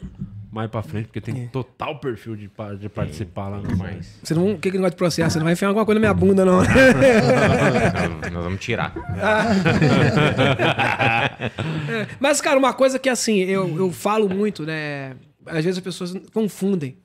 mais 0.52 0.70
pra 0.70 0.82
frente, 0.84 1.06
porque 1.06 1.20
tem 1.22 1.48
total 1.48 2.00
perfil 2.00 2.36
de, 2.36 2.50
de 2.80 2.90
participar 2.90 3.48
lá 3.50 3.58
no 3.58 3.68
Demais. 3.68 4.20
Você 4.24 4.34
não, 4.36 4.52
o 4.54 4.58
que 4.58 4.70
que 4.70 4.78
negócio 4.78 4.92
de 4.92 4.98
processo? 4.98 5.32
Você 5.34 5.40
não 5.40 5.46
vai 5.46 5.54
enfiar 5.54 5.68
alguma 5.70 5.83
coisa 5.86 6.00
na 6.00 6.08
minha 6.08 6.14
bunda, 6.14 6.46
não. 6.46 6.62
Nós, 8.32 8.44
vamos 8.44 8.60
tirar. 8.60 8.94
Mas, 12.20 12.42
cara, 12.42 12.58
uma 12.58 12.74
coisa 12.74 13.00
que, 13.00 13.10
assim, 13.10 13.40
eu, 13.40 13.78
eu 13.78 13.92
falo 13.92 14.30
muito, 14.30 14.66
né? 14.66 15.16
Às 15.46 15.66
vezes 15.66 15.78
as 15.78 15.84
pessoas 15.84 16.14
confundem. 16.34 16.98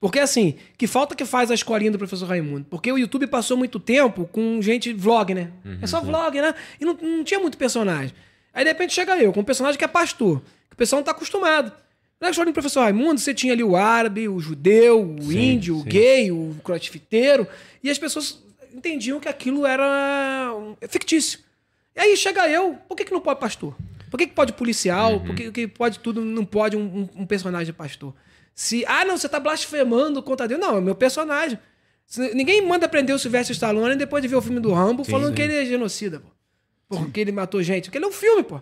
Porque, 0.00 0.18
assim, 0.18 0.54
que 0.78 0.86
falta 0.86 1.14
que 1.14 1.26
faz 1.26 1.50
a 1.50 1.54
escolinha 1.54 1.90
do 1.90 1.98
professor 1.98 2.26
Raimundo? 2.26 2.64
Porque 2.70 2.90
o 2.90 2.96
YouTube 2.96 3.26
passou 3.26 3.56
muito 3.56 3.78
tempo 3.78 4.26
com 4.32 4.60
gente 4.62 4.92
vlog, 4.94 5.34
né? 5.34 5.50
É 5.82 5.86
só 5.86 6.00
vlog, 6.00 6.40
né? 6.40 6.54
E 6.80 6.84
não, 6.84 6.94
não 6.94 7.22
tinha 7.22 7.38
muito 7.38 7.58
personagem. 7.58 8.14
Aí, 8.54 8.64
de 8.64 8.70
repente, 8.70 8.94
chega 8.94 9.16
eu 9.18 9.32
com 9.32 9.40
um 9.40 9.44
personagem 9.44 9.78
que 9.78 9.84
é 9.84 9.88
pastor. 9.88 10.40
Que 10.68 10.74
o 10.74 10.76
pessoal 10.76 11.00
não 11.00 11.04
tá 11.04 11.10
acostumado. 11.10 11.70
Na 12.20 12.28
escolinha 12.30 12.52
do 12.52 12.54
professor 12.54 12.80
Raimundo, 12.82 13.18
você 13.20 13.32
tinha 13.32 13.52
ali 13.52 13.64
o 13.64 13.76
árabe, 13.76 14.28
o 14.28 14.38
judeu, 14.40 15.00
o 15.02 15.32
índio, 15.32 15.78
o 15.78 15.82
gay, 15.82 16.30
o 16.30 16.54
crossfiteiro. 16.62 17.46
E 17.82 17.88
as 17.90 17.98
pessoas 17.98 18.42
entendiam 18.74 19.18
que 19.18 19.28
aquilo 19.28 19.64
era 19.66 20.52
um- 20.54 20.76
fictício. 20.88 21.38
E 21.96 22.00
aí 22.00 22.16
chega 22.16 22.48
eu, 22.48 22.74
por 22.88 22.94
que, 22.96 23.04
que 23.06 23.12
não 23.12 23.20
pode 23.20 23.40
pastor? 23.40 23.74
Por 24.10 24.18
que, 24.18 24.26
que 24.26 24.34
pode 24.34 24.52
policial? 24.52 25.20
Por 25.20 25.34
que, 25.34 25.50
que 25.50 25.66
pode 25.68 25.98
tudo, 26.00 26.22
não 26.24 26.44
pode 26.44 26.76
um, 26.76 26.80
um- 26.80 27.22
um 27.22 27.26
personagem 27.26 27.72
pastor? 27.72 28.12
Se, 28.54 28.84
ah, 28.86 29.04
não, 29.04 29.16
você 29.16 29.28
tá 29.28 29.40
blasfemando 29.40 30.22
contra 30.22 30.46
Deus. 30.46 30.60
Não, 30.60 30.76
é 30.76 30.80
meu 30.80 30.94
personagem. 30.94 31.58
Se- 32.06 32.34
ninguém 32.34 32.60
manda 32.66 32.86
prender 32.88 33.14
o 33.14 33.18
Sylvester 33.18 33.54
Stallone 33.54 33.96
depois 33.96 34.20
de 34.20 34.28
ver 34.28 34.36
o 34.36 34.42
filme 34.42 34.60
do 34.60 34.72
Rambo 34.74 35.04
falando 35.04 35.32
que 35.34 35.40
ele 35.42 35.54
é 35.54 35.64
genocida, 35.64 36.20
pô. 36.20 36.28
Porque 36.98 37.20
ele 37.20 37.32
matou 37.32 37.62
gente. 37.62 37.84
Porque 37.84 37.96
ele 37.98 38.04
é 38.04 38.08
um 38.08 38.12
filme, 38.12 38.42
pô. 38.42 38.60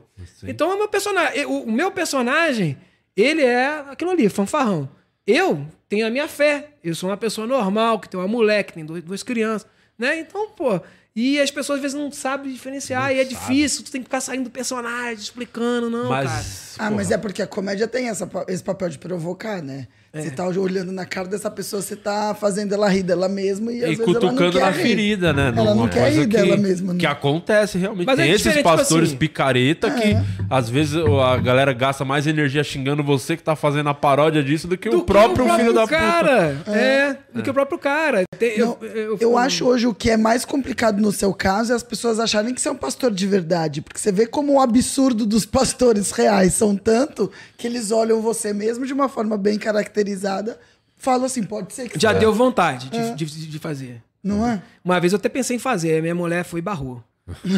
Então 0.49 0.71
é 0.71 0.75
o 0.75 0.79
meu 0.79 0.89
personagem. 0.89 1.47
O, 1.47 1.63
o 1.65 1.73
meu 1.73 1.91
personagem, 1.91 2.77
ele 3.23 3.43
é 3.43 3.85
aquilo 3.91 4.11
ali, 4.11 4.29
fanfarrão. 4.29 4.89
Eu 5.27 5.67
tenho 5.89 6.07
a 6.07 6.11
minha 6.11 6.27
fé. 6.29 6.71
Eu 6.83 6.95
sou 6.95 7.11
uma 7.11 7.17
pessoa 7.17 7.47
normal, 7.47 7.99
que 8.01 8.09
tem 8.09 8.19
uma 8.19 8.29
mulher, 8.29 8.63
que 8.65 8.73
tem 8.73 8.85
dois- 8.85 9.03
duas 9.05 9.23
crianças. 9.23 9.67
Né? 9.99 10.21
Então, 10.21 10.51
pô. 10.51 10.81
E 11.15 11.41
as 11.41 11.51
pessoas 11.51 11.79
às 11.79 11.83
vezes 11.83 11.97
não 11.99 12.13
sabem 12.13 12.53
diferenciar. 12.53 13.13
e 13.13 13.19
é 13.19 13.25
difícil. 13.25 13.83
Tu 13.85 13.91
tem 13.91 14.01
que 14.01 14.07
ficar 14.07 14.21
saindo 14.21 14.45
do 14.45 14.51
personagem, 14.51 15.17
explicando, 15.23 15.91
não, 15.91 16.09
cara. 16.09 16.25
Mas. 16.25 16.77
Ah, 16.79 16.91
mas 16.91 17.11
é 17.11 17.19
porque 17.19 17.43
a 17.43 17.47
comédia 17.47 17.89
tem 17.89 18.09
essa, 18.09 18.29
esse 18.47 18.63
papel 18.63 18.89
de 18.89 18.99
provocar, 18.99 19.61
né? 19.61 19.89
É. 20.19 20.23
Você 20.23 20.31
tá 20.31 20.47
olhando 20.47 20.93
na 20.93 21.05
cara 21.05 21.29
dessa 21.29 21.51
pessoa, 21.51 21.81
você 21.83 21.97
tá 21.97 22.35
fazendo 22.39 22.73
ela 22.75 22.89
rir 22.89 23.03
dela 23.03 23.29
mesma 23.29 23.73
e, 23.73 23.85
às 23.85 23.91
E 23.93 23.97
vezes 23.97 24.01
ela 24.01 24.13
não 24.13 24.21
cutucando 24.21 24.53
quer 24.53 24.61
na 24.61 24.71
rir. 24.71 24.83
ferida, 24.83 25.33
né? 25.33 25.53
Ela 25.57 25.75
não 25.75 25.89
quer 25.89 26.13
rir 26.13 26.27
dela 26.27 26.57
mesma, 26.57 26.93
né? 26.93 26.99
Que 27.01 27.07
acontece 27.07 27.79
realmente. 27.79 28.07
Mas 28.07 28.19
é 28.19 28.23
Tem 28.23 28.31
esses 28.31 28.43
diferente, 28.45 28.65
tipo 28.65 28.77
pastores 28.77 29.09
assim- 29.11 29.17
picareta 29.19 29.91
que 29.91 30.17
às 30.51 30.69
vezes 30.69 30.95
a 30.97 31.37
galera 31.39 31.73
gasta 31.73 32.05
mais 32.05 32.27
energia 32.27 32.63
xingando 32.65 33.03
você 33.03 33.37
que 33.37 33.43
tá 33.43 33.55
fazendo 33.57 33.89
a 33.89 33.95
paródia 33.95 34.43
disso 34.43 34.67
do 34.67 34.77
que 34.77 34.89
Do 34.89 34.99
o 34.99 35.05
próprio 35.05 35.47
que 35.47 35.57
filho 35.57 35.73
da 35.73 35.83
puta. 35.83 35.97
cara. 35.97 36.57
É, 36.67 37.17
do 37.35 37.43
que 37.43 37.51
o 37.51 37.55
próprio 37.55 37.79
cara. 37.79 38.23
Tem- 38.39 38.59
Não, 38.59 38.77
eu, 38.83 39.17
eu, 39.21 39.37
acho 39.39 39.65
hoje 39.67 39.87
o 39.87 39.95
que 39.95 40.11
é 40.11 40.17
mais 40.17 40.45
complicado 40.45 41.01
no 41.01 41.11
seu 41.13 41.33
caso 41.35 41.73
é 41.73 41.77
as 41.77 41.83
pessoas 41.83 42.21
acharem 42.21 42.55
que 42.55 42.61
você 42.61 42.69
é 42.69 42.73
um 42.73 42.77
pastor 42.77 43.11
de 43.11 43.27
verdade. 43.27 43.81
Porque 43.83 43.99
você 43.99 44.13
vê 44.13 44.27
como 44.27 44.55
o 44.55 44.61
absurdo 44.61 45.27
dos 45.27 45.45
pastores 45.45 46.11
reais 46.13 46.55
são 46.55 46.77
tanto 46.77 47.31
que 47.57 47.67
eles 47.67 47.91
olham 47.91 48.21
você 48.21 48.53
mesmo 48.53 48.87
de 48.87 48.93
uma 48.93 49.09
forma 49.09 49.37
bem 49.37 49.59
caracterizada. 50.09 50.59
Falam 50.97 51.27
assim, 51.27 51.43
pode 51.43 51.73
ser 51.73 51.89
que 51.89 52.01
Já 52.01 52.13
deu 52.13 52.33
vontade 52.33 52.89
de, 52.91 53.15
de, 53.15 53.47
de 53.47 53.59
fazer. 53.59 54.03
Não 54.23 54.47
é? 54.47 54.61
Uma 54.85 54.99
vez 54.99 55.13
eu 55.13 55.17
até 55.19 55.29
pensei 55.29 55.57
em 55.57 55.61
fazer, 55.61 56.03
minha 56.03 56.15
mulher 56.15 56.45
foi 56.45 56.59
e 56.59 56.63
barrou. 56.63 57.03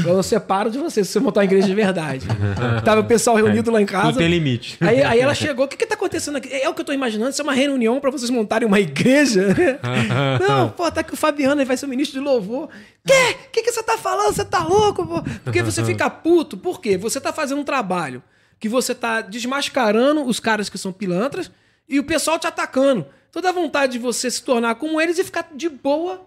Eu 0.04 0.20
separo 0.20 0.68
de 0.68 0.78
você 0.78 1.04
se 1.04 1.12
você 1.12 1.20
montar 1.20 1.40
uma 1.40 1.44
igreja 1.44 1.68
de 1.68 1.74
verdade. 1.74 2.26
Tava 2.84 3.02
o 3.02 3.04
pessoal 3.04 3.36
reunido 3.36 3.70
lá 3.70 3.80
em 3.80 3.86
casa. 3.86 4.08
Tudo 4.08 4.18
tem 4.18 4.28
limite. 4.28 4.76
Aí, 4.80 5.00
aí 5.00 5.20
ela 5.20 5.32
chegou, 5.32 5.64
o 5.64 5.68
que 5.68 5.76
que 5.76 5.86
tá 5.86 5.94
acontecendo 5.94 6.36
aqui? 6.36 6.52
É 6.52 6.68
o 6.68 6.74
que 6.74 6.80
eu 6.80 6.84
tô 6.84 6.92
imaginando, 6.92 7.30
isso 7.30 7.40
é 7.40 7.44
uma 7.44 7.54
reunião 7.54 8.00
pra 8.00 8.10
vocês 8.10 8.30
montarem 8.30 8.66
uma 8.66 8.80
igreja? 8.80 9.46
Não, 10.46 10.70
pô, 10.70 10.90
tá 10.90 11.02
aqui 11.02 11.14
o 11.14 11.16
Fabiano, 11.16 11.60
ele 11.60 11.68
vai 11.68 11.76
ser 11.76 11.86
o 11.86 11.88
ministro 11.88 12.18
de 12.18 12.24
louvor. 12.24 12.68
Quê? 13.06 13.36
O 13.46 13.50
que 13.52 13.62
que 13.62 13.70
você 13.70 13.82
tá 13.82 13.96
falando? 13.96 14.34
Você 14.34 14.44
tá 14.44 14.64
louco, 14.64 15.06
pô? 15.06 15.22
Porque 15.44 15.62
você 15.62 15.84
fica 15.84 16.10
puto, 16.10 16.56
por 16.56 16.80
quê? 16.80 16.98
Você 16.98 17.20
tá 17.20 17.32
fazendo 17.32 17.60
um 17.60 17.64
trabalho 17.64 18.22
que 18.58 18.68
você 18.68 18.92
tá 18.92 19.20
desmascarando 19.20 20.24
os 20.24 20.40
caras 20.40 20.68
que 20.68 20.76
são 20.76 20.92
pilantras 20.92 21.50
e 21.90 21.98
o 21.98 22.04
pessoal 22.04 22.38
te 22.38 22.46
atacando. 22.46 23.04
Toda 23.32 23.50
a 23.50 23.52
vontade 23.52 23.92
de 23.92 23.98
você 23.98 24.30
se 24.30 24.42
tornar 24.42 24.74
como 24.76 25.00
eles 25.00 25.18
e 25.18 25.24
ficar 25.24 25.48
de 25.54 25.68
boa 25.68 26.24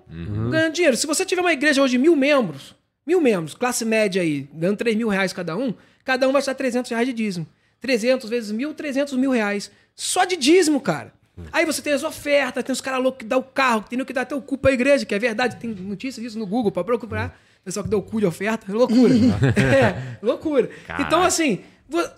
ganhando 0.49 0.73
dinheiro. 0.73 0.95
Se 0.95 1.07
você 1.07 1.25
tiver 1.25 1.41
uma 1.41 1.51
igreja 1.51 1.81
hoje 1.81 1.93
de 1.93 1.97
mil 1.97 2.15
membros, 2.15 2.75
mil 3.05 3.19
membros, 3.19 3.55
classe 3.55 3.83
média 3.83 4.21
aí, 4.21 4.47
dando 4.53 4.77
3 4.77 4.95
mil 4.95 5.09
reais 5.09 5.33
cada 5.33 5.57
um, 5.57 5.73
cada 6.05 6.27
um 6.27 6.31
vai 6.31 6.39
estar 6.39 6.53
300 6.53 6.91
reais 6.91 7.07
de 7.07 7.13
dízimo. 7.13 7.47
300 7.81 8.29
vezes 8.29 8.51
mil, 8.51 8.73
300 8.73 9.13
mil 9.15 9.31
reais. 9.31 9.71
Só 9.95 10.23
de 10.23 10.37
dízimo, 10.37 10.79
cara. 10.79 11.13
Aí 11.51 11.65
você 11.65 11.81
tem 11.81 11.93
as 11.93 12.03
ofertas, 12.03 12.63
tem 12.63 12.71
os 12.71 12.79
caras 12.79 13.01
loucos 13.01 13.19
que 13.19 13.25
dão 13.25 13.39
o 13.39 13.43
carro, 13.43 13.83
que 13.83 13.89
tem 13.89 14.05
que 14.05 14.13
dar 14.13 14.21
até 14.21 14.35
o 14.35 14.41
cu 14.41 14.57
pra 14.57 14.71
igreja, 14.71 15.03
que 15.03 15.15
é 15.15 15.19
verdade, 15.19 15.55
tem 15.55 15.71
notícia 15.71 16.21
disso 16.21 16.37
no 16.37 16.45
Google 16.45 16.71
pra 16.71 16.83
procurar. 16.83 17.37
pessoal 17.65 17.83
que 17.83 17.89
deu 17.89 17.99
o 17.99 18.03
cu 18.03 18.19
de 18.19 18.25
oferta, 18.25 18.71
loucura. 18.71 19.13
é, 19.57 20.17
loucura. 20.21 20.69
Caraca. 20.85 21.03
Então, 21.03 21.23
assim, 21.23 21.61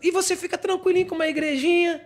e 0.03 0.11
você 0.11 0.35
fica 0.35 0.57
tranquilinho 0.57 1.07
com 1.07 1.15
uma 1.15 1.27
igrejinha, 1.27 2.01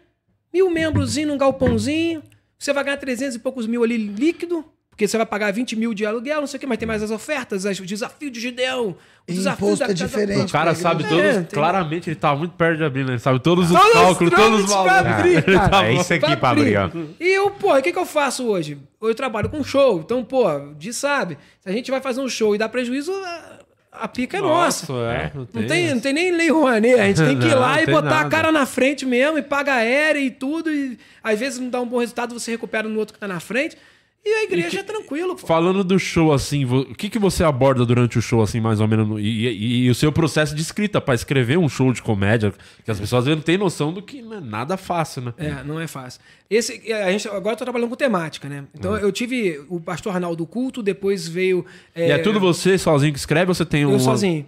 mil 0.53 0.69
membrozinho 0.69 1.27
num 1.27 1.37
galpãozinho, 1.37 2.21
você 2.57 2.73
vai 2.73 2.83
ganhar 2.83 2.97
300 2.97 3.35
e 3.35 3.39
poucos 3.39 3.65
mil 3.67 3.83
ali 3.83 3.97
líquido, 3.97 4.65
porque 4.89 5.07
você 5.07 5.15
vai 5.15 5.25
pagar 5.25 5.53
20 5.53 5.77
mil 5.77 5.93
de 5.93 6.05
aluguel, 6.05 6.41
não 6.41 6.47
sei 6.47 6.57
o 6.57 6.59
que, 6.59 6.67
mas 6.67 6.77
tem 6.77 6.85
mais 6.87 7.01
as 7.01 7.09
ofertas, 7.09 7.65
as- 7.65 7.79
o 7.79 7.85
desafio 7.85 8.29
de 8.29 8.37
Gideão, 8.37 8.97
o 9.29 9.31
desafio 9.31 9.73
é 9.73 9.77
casa 9.77 9.93
diferente. 9.93 10.49
O 10.49 10.51
cara 10.51 10.75
sabe 10.75 11.03
todos, 11.07 11.23
É, 11.23 11.43
claramente 11.43 12.09
ele 12.09 12.17
tá 12.17 12.35
muito 12.35 12.51
perto 12.55 12.79
de 12.79 12.83
abrir, 12.83 13.05
né? 13.05 13.11
Ele 13.13 13.19
sabe 13.19 13.39
todos 13.39 13.71
os 13.71 13.77
Todos 13.79 13.93
cálculos, 13.93 14.33
todos 14.33 14.63
os 14.65 14.69
valores. 14.69 15.07
abrir, 15.13 15.31
Ele 15.37 15.41
cara. 15.57 15.69
tá 15.69 15.85
É 15.85 15.93
isso 15.93 16.13
aqui 16.13 16.35
pra 16.35 16.49
abrir, 16.49 16.75
ó. 16.77 16.89
E 17.17 17.27
eu, 17.29 17.49
pô, 17.51 17.73
o 17.77 17.81
que, 17.81 17.93
que 17.93 17.99
eu 17.99 18.05
faço 18.05 18.45
hoje? 18.45 18.77
Eu 19.01 19.15
trabalho 19.15 19.47
com 19.49 19.63
show, 19.63 20.01
então, 20.01 20.21
pô, 20.21 20.43
de 20.77 20.91
sabe, 20.91 21.37
se 21.61 21.69
a 21.69 21.71
gente 21.71 21.89
vai 21.89 22.01
fazer 22.01 22.19
um 22.19 22.27
show 22.27 22.53
e 22.53 22.57
dá 22.57 22.67
prejuízo, 22.67 23.13
a, 23.99 24.05
a 24.05 24.07
pica 24.07 24.37
é 24.37 24.41
nossa. 24.41 24.85
é, 24.93 25.31
Não 25.35 25.67
tem, 25.67 25.93
não 25.93 25.99
tem 25.99 26.13
nem 26.13 26.31
lei 26.31 26.49
Rouanet, 26.49 26.99
a 26.99 27.05
gente 27.07 27.21
tem 27.23 27.37
que 27.39 27.45
ir 27.47 27.51
Não, 27.51 27.59
lá 27.59 27.75
não 27.75 27.81
e 27.81 27.85
tem 27.85 27.93
botar 27.95 28.07
a 28.07 28.17
nada. 28.23 28.29
cara 28.29 28.51
na 28.51 28.65
frente 28.65 29.05
mesmo 29.05 29.37
e 29.37 29.41
paga 29.41 29.73
aérea 29.73 30.19
e 30.19 30.29
tudo. 30.31 30.71
E 30.71 30.97
às 31.23 31.39
vezes 31.39 31.59
não 31.59 31.69
dá 31.69 31.81
um 31.81 31.85
bom 31.87 31.99
resultado, 31.99 32.33
você 32.37 32.51
recupera 32.51 32.87
no 32.87 32.97
outro 32.99 33.13
que 33.13 33.19
tá 33.19 33.27
na 33.27 33.39
frente. 33.39 33.77
E 34.25 34.29
a 34.29 34.43
igreja 34.43 34.81
é 34.81 34.83
tranquilo, 34.83 35.35
pô. 35.35 35.47
Falando 35.47 35.83
do 35.83 35.97
show, 35.97 36.33
assim, 36.33 36.65
o 36.65 36.93
que, 36.93 37.09
que 37.09 37.17
você 37.17 37.43
aborda 37.43 37.85
durante 37.85 38.19
o 38.19 38.21
show, 38.21 38.41
assim, 38.41 38.59
mais 38.59 38.79
ou 38.81 38.87
menos? 38.87 39.07
no- 39.07 39.19
E, 39.19 39.47
e- 39.47 39.85
e 39.85 39.89
o 39.89 39.95
seu 39.95 40.11
processo 40.11 40.53
de 40.53 40.61
escrita 40.61 40.99
pra 40.99 41.15
escrever 41.15 41.57
um 41.57 41.69
show 41.69 41.91
de 41.93 42.01
comédia, 42.01 42.53
que 42.83 42.91
as 42.91 42.99
pessoas 42.99 43.19
às 43.19 43.25
vezes 43.25 43.37
não 43.37 43.43
têm 43.43 43.57
noção 43.57 43.93
do 43.93 44.01
que 44.01 44.21
não 44.21 44.35
é 44.37 44.41
nada 44.41 44.75
fácil, 44.77 45.21
né? 45.21 45.33
É, 45.37 45.63
não 45.63 45.79
é 45.79 45.87
fácil. 45.87 46.19
Esse, 46.49 46.91
é, 46.91 47.03
a 47.03 47.11
gente, 47.11 47.27
agora 47.29 47.53
eu 47.53 47.57
tô 47.57 47.63
trabalhando 47.63 47.89
com 47.89 47.95
temática, 47.95 48.49
né? 48.49 48.65
Então 48.77 48.95
eu 48.97 49.11
tive 49.11 49.61
o 49.69 49.79
pastor 49.79 50.13
Arnaldo 50.13 50.45
Culto, 50.45 50.83
depois 50.83 51.27
veio. 51.27 51.65
E 51.95 52.01
é 52.11 52.17
tudo 52.17 52.39
você 52.39 52.77
sozinho 52.77 53.13
que 53.13 53.19
escreve 53.19 53.49
ou 53.49 53.55
você 53.55 53.65
tem 53.65 53.85
um. 53.85 53.93
Eu 53.93 53.99
sozinho. 53.99 54.45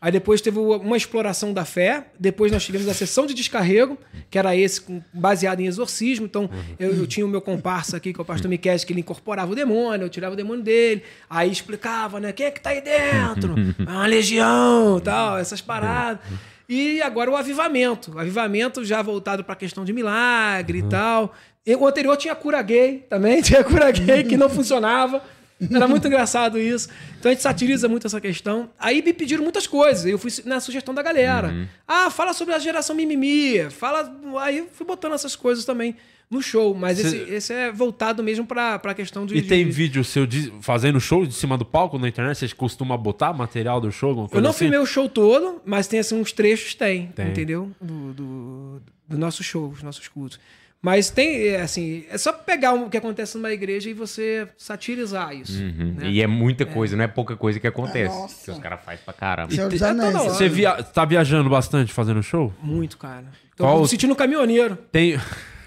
Aí 0.00 0.12
depois 0.12 0.40
teve 0.40 0.58
uma 0.58 0.96
exploração 0.96 1.52
da 1.52 1.64
fé. 1.64 2.06
Depois 2.18 2.52
nós 2.52 2.64
tivemos 2.64 2.86
a 2.88 2.94
sessão 2.94 3.26
de 3.26 3.34
descarrego, 3.34 3.98
que 4.30 4.38
era 4.38 4.54
esse 4.54 4.80
baseado 5.12 5.60
em 5.60 5.66
exorcismo. 5.66 6.24
Então 6.26 6.48
eu, 6.78 6.94
eu 6.94 7.06
tinha 7.06 7.26
o 7.26 7.28
meu 7.28 7.40
comparsa 7.40 7.96
aqui, 7.96 8.12
que 8.12 8.20
é 8.20 8.22
o 8.22 8.24
pastor 8.24 8.48
Miquel, 8.48 8.78
que 8.78 8.92
ele 8.92 9.00
incorporava 9.00 9.50
o 9.50 9.56
demônio, 9.56 10.04
eu 10.04 10.08
tirava 10.08 10.34
o 10.34 10.36
demônio 10.36 10.62
dele. 10.62 11.02
Aí 11.28 11.50
explicava, 11.50 12.20
né? 12.20 12.32
Quem 12.32 12.46
é 12.46 12.50
que 12.50 12.60
tá 12.60 12.70
aí 12.70 12.80
dentro? 12.80 13.54
É 13.78 13.82
uma 13.90 14.06
legião, 14.06 15.00
tal, 15.00 15.36
essas 15.36 15.60
paradas. 15.60 16.20
E 16.68 17.00
agora 17.02 17.30
o 17.30 17.36
avivamento. 17.36 18.14
O 18.14 18.18
avivamento 18.20 18.84
já 18.84 19.02
voltado 19.02 19.42
para 19.42 19.54
a 19.54 19.56
questão 19.56 19.84
de 19.84 19.92
milagre 19.92 20.78
e 20.78 20.82
tal. 20.82 21.34
O 21.76 21.86
anterior 21.86 22.16
tinha 22.16 22.34
cura 22.34 22.62
gay 22.62 23.06
também, 23.10 23.40
tinha 23.42 23.64
cura 23.64 23.90
gay 23.90 24.22
que 24.22 24.36
não 24.36 24.48
funcionava. 24.50 25.22
Era 25.72 25.88
muito 25.88 26.06
engraçado 26.06 26.58
isso. 26.58 26.88
Então 27.18 27.30
a 27.30 27.34
gente 27.34 27.42
satiriza 27.42 27.88
muito 27.88 28.06
essa 28.06 28.20
questão. 28.20 28.70
Aí 28.78 29.02
me 29.02 29.12
pediram 29.12 29.42
muitas 29.42 29.66
coisas. 29.66 30.06
Eu 30.06 30.18
fui 30.18 30.30
na 30.44 30.60
sugestão 30.60 30.94
da 30.94 31.02
galera. 31.02 31.68
Ah, 31.86 32.10
fala 32.10 32.32
sobre 32.32 32.54
a 32.54 32.58
geração 32.58 32.94
mimimi. 32.94 33.68
Fala. 33.70 34.14
Aí 34.40 34.58
eu 34.58 34.68
fui 34.72 34.86
botando 34.86 35.14
essas 35.14 35.34
coisas 35.34 35.64
também 35.64 35.96
no 36.30 36.40
show. 36.40 36.74
Mas 36.74 36.98
Cê- 36.98 37.06
esse, 37.08 37.16
esse 37.34 37.52
é 37.52 37.72
voltado 37.72 38.22
mesmo 38.22 38.46
pra, 38.46 38.78
pra 38.78 38.94
questão 38.94 39.26
de. 39.26 39.34
E 39.36 39.42
tem 39.42 39.64
de- 39.64 39.72
vídeo 39.72 40.04
seu 40.04 40.26
de- 40.26 40.52
fazendo 40.60 41.00
show 41.00 41.26
de 41.26 41.34
cima 41.34 41.58
do 41.58 41.64
palco 41.64 41.98
na 41.98 42.06
internet? 42.08 42.36
Você 42.38 42.48
costuma 42.54 42.96
botar 42.96 43.32
material 43.32 43.80
do 43.80 43.90
show? 43.90 44.28
Eu 44.32 44.40
não 44.40 44.50
assim? 44.50 44.60
filmei 44.60 44.78
o 44.78 44.86
show 44.86 45.08
todo, 45.08 45.60
mas 45.66 45.88
tem 45.88 45.98
assim 45.98 46.14
uns 46.20 46.30
trechos, 46.30 46.74
tem, 46.74 47.08
Tem. 47.08 47.28
entendeu? 47.30 47.72
Do, 47.80 48.12
do, 48.12 48.82
do 49.08 49.18
nosso 49.18 49.42
show, 49.42 49.68
os 49.70 49.82
nossos 49.82 50.06
cultos. 50.06 50.38
Mas 50.80 51.10
tem, 51.10 51.48
é, 51.48 51.60
assim, 51.60 52.04
é 52.08 52.16
só 52.16 52.32
pegar 52.32 52.72
o 52.72 52.88
que 52.88 52.96
acontece 52.96 53.36
numa 53.36 53.50
igreja 53.52 53.90
e 53.90 53.92
você 53.92 54.46
satirizar 54.56 55.34
isso. 55.34 55.60
Uhum. 55.60 55.94
né? 55.98 56.08
E 56.08 56.22
é 56.22 56.26
muita 56.26 56.64
coisa, 56.64 56.96
não 56.96 57.02
é 57.04 57.08
pouca 57.08 57.36
coisa 57.36 57.58
que 57.58 57.66
acontece. 57.66 58.14
Nossa. 58.14 58.44
Que 58.44 58.50
os 58.52 58.58
caras 58.58 58.80
fazem 58.84 59.00
pra 59.04 59.12
caramba. 59.12 59.52
Senhor 59.52 59.68
dos 59.68 59.82
É 59.82 59.88
toda 59.88 60.02
Anéis. 60.06 60.14
hora. 60.20 60.30
Você 60.30 60.48
via... 60.48 60.80
tá 60.82 61.04
viajando 61.04 61.50
bastante 61.50 61.92
fazendo 61.92 62.22
show? 62.22 62.52
Muito, 62.62 62.96
cara. 62.96 63.24
Tô 63.56 63.64
Qual- 63.64 63.80
me 63.82 63.88
sentindo 63.88 64.12
um 64.12 64.16
caminhoneiro. 64.16 64.76
Tem. 64.92 65.18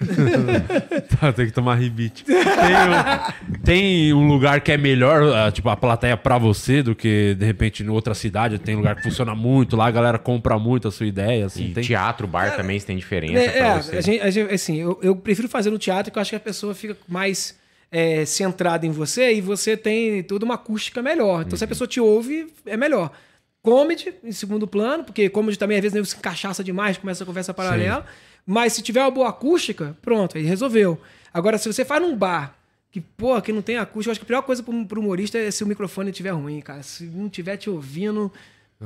tá, 1.20 1.32
tem 1.34 1.46
que 1.46 1.52
tomar 1.52 1.76
rebite. 1.76 2.24
Tem 2.26 2.36
um, 2.36 3.58
tem 3.64 4.14
um 4.14 4.28
lugar 4.28 4.62
que 4.62 4.72
é 4.72 4.78
melhor, 4.78 5.24
ah, 5.34 5.52
tipo, 5.52 5.70
a 5.70 5.76
plateia 5.78 6.18
pra 6.18 6.38
você 6.38 6.82
do 6.84 6.96
que, 6.96 7.36
de 7.38 7.46
repente, 7.46 7.84
em 7.84 7.90
outra 7.90 8.14
cidade. 8.14 8.58
Tem 8.60 8.76
lugar 8.76 8.96
que 8.96 9.04
funciona 9.04 9.36
muito, 9.36 9.76
lá 9.76 9.88
a 9.88 9.92
galera 9.92 10.18
compra 10.20 10.58
muito 10.60 10.88
a 10.88 10.92
sua 10.92 11.06
ideia. 11.06 11.46
Assim, 11.46 11.66
E 11.68 11.74
tem... 11.74 11.84
teatro, 11.84 12.28
bar 12.28 12.56
também, 12.56 12.80
se 12.80 12.86
tem 12.86 12.98
diferença 12.98 13.40
É, 13.40 13.50
pra 13.50 13.68
é, 13.68 13.78
você. 13.82 13.98
a 13.98 14.02
gente, 14.02 14.22
a 14.22 14.30
gente- 14.30 14.54
assim, 14.54 14.78
eu, 14.78 15.00
eu 15.02 15.16
prefiro 15.16 15.48
fazer 15.48 15.70
no 15.70 15.78
teatro, 15.78 16.12
que 16.12 16.18
eu 16.18 16.22
acho 16.22 16.30
que 16.32 16.36
a 16.36 16.40
pessoa 16.40 16.74
fica 16.74 16.98
mais 17.08 17.58
é, 17.92 18.26
centrada 18.26 18.86
em 18.86 18.92
você 18.92 19.34
e 19.34 19.42
você 19.42 19.76
tem 19.78 20.24
toda 20.24 20.46
uma 20.46 20.56
acústica 20.56 21.02
melhor. 21.02 21.44
Então, 21.46 21.58
se 21.58 21.64
a 21.64 21.68
pessoa 21.68 21.88
te 21.88 22.00
ouve, 22.00 22.48
é 22.66 22.78
melhor. 22.78 23.12
Comedy, 23.64 24.12
em 24.24 24.32
segundo 24.32 24.66
plano, 24.66 25.04
porque 25.04 25.30
comedy 25.30 25.56
também, 25.60 25.78
às 25.78 25.82
vezes, 25.84 25.94
nego 25.94 26.06
se 26.06 26.16
encaixaça 26.18 26.64
demais, 26.64 26.98
começa 26.98 27.24
a 27.24 27.28
conversa 27.28 27.54
paralela. 27.54 28.06
Mas 28.46 28.74
se 28.74 28.82
tiver 28.82 29.02
uma 29.02 29.12
boa 29.12 29.30
acústica, 29.30 29.96
pronto, 30.02 30.38
aí 30.38 30.44
resolveu. 30.44 31.00
Agora, 31.34 31.58
se 31.58 31.72
você 31.72 31.86
faz 31.86 32.02
num 32.02 32.16
bar 32.16 32.56
que, 32.92 33.00
pô, 33.00 33.42
que 33.42 33.54
não 33.54 33.62
tem 33.62 33.78
acústica, 33.78 34.10
eu 34.10 34.12
acho 34.12 34.20
que 34.20 34.26
a 34.26 34.28
pior 34.28 34.42
coisa 34.42 34.62
pro, 34.62 34.86
pro 34.86 35.00
humorista 35.00 35.38
é 35.38 35.50
se 35.50 35.64
o 35.64 35.68
microfone 35.68 36.12
estiver 36.12 36.32
ruim, 36.32 36.60
cara. 36.60 36.84
Se 36.84 37.06
não 37.06 37.30
tiver 37.30 37.56
te 37.56 37.70
ouvindo, 37.70 38.32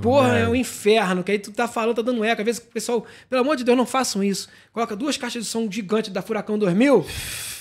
porra, 0.02 0.38
é 0.38 0.48
um 0.48 0.56
inferno, 0.56 1.24
que 1.24 1.32
aí 1.32 1.40
tu 1.40 1.52
tá 1.52 1.68
falando, 1.68 1.96
tá 1.96 2.02
dando 2.02 2.24
eco. 2.24 2.42
Às 2.42 2.46
vezes 2.46 2.62
o 2.62 2.66
pessoal, 2.68 3.06
pelo 3.30 3.42
amor 3.42 3.56
de 3.56 3.64
Deus, 3.64 3.78
não 3.78 3.86
façam 3.86 4.24
isso. 4.24 4.48
Coloca 4.72 4.96
duas 4.96 5.18
caixas 5.18 5.44
de 5.44 5.50
som 5.50 5.68
gigantes 5.72 6.12
da 6.12 6.22
Furacão 6.22 6.60
2000 6.60 7.06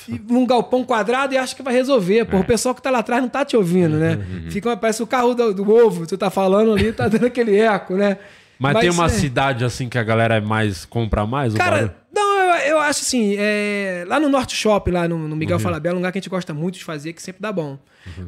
e 0.09 0.19
num 0.19 0.45
galpão 0.45 0.85
quadrado 0.85 1.33
e 1.33 1.39
acha 1.39 1.55
que 1.55 1.63
vai 1.63 1.73
resolver. 1.73 2.27
Pô, 2.27 2.39
o 2.39 2.45
pessoal 2.45 2.75
que 2.75 2.83
tá 2.83 2.91
lá 2.91 2.99
atrás 2.99 3.23
não 3.23 3.29
tá 3.29 3.45
te 3.45 3.57
ouvindo, 3.57 3.97
né? 3.97 4.19
Fica 4.51 4.69
uma, 4.69 4.77
parece 4.77 5.03
o 5.03 5.07
carro 5.07 5.35
do, 5.35 5.55
do 5.55 5.71
ovo, 5.71 6.07
tu 6.07 6.19
tá 6.19 6.29
falando 6.29 6.73
ali, 6.75 6.93
tá 6.93 7.09
dando 7.09 7.27
aquele 7.27 7.57
eco, 7.57 7.95
né? 7.95 8.19
Mas, 8.59 8.79
tem 8.79 8.91
uma 8.91 9.07
é- 9.07 9.09
cidade 9.09 9.65
assim 9.65 9.89
que 9.89 9.99
a 9.99 10.03
galera 10.03 10.37
é 10.37 10.41
mais 10.41 10.85
compra 10.85 11.27
mais? 11.27 11.55
Cara, 11.55 11.97
não, 12.15 12.39
eu, 12.39 12.55
eu 12.73 12.79
acho 12.79 13.01
assim, 13.03 13.35
é, 13.39 14.05
lá 14.07 14.21
no 14.21 14.29
Norte 14.29 14.55
Shopping, 14.55 14.93
lá 14.93 15.09
no, 15.09 15.19
no 15.29 15.35
Miguel 15.37 15.59
Falabella, 15.59 15.95
um 15.97 15.99
lugar 15.99 16.13
que 16.13 16.19
a 16.19 16.21
gente 16.21 16.31
gosta 16.31 16.55
muito 16.55 16.79
de 16.79 16.85
fazer, 16.85 17.13
que 17.13 17.23
sempre 17.23 17.43
dá 17.43 17.53
bom. 17.53 17.79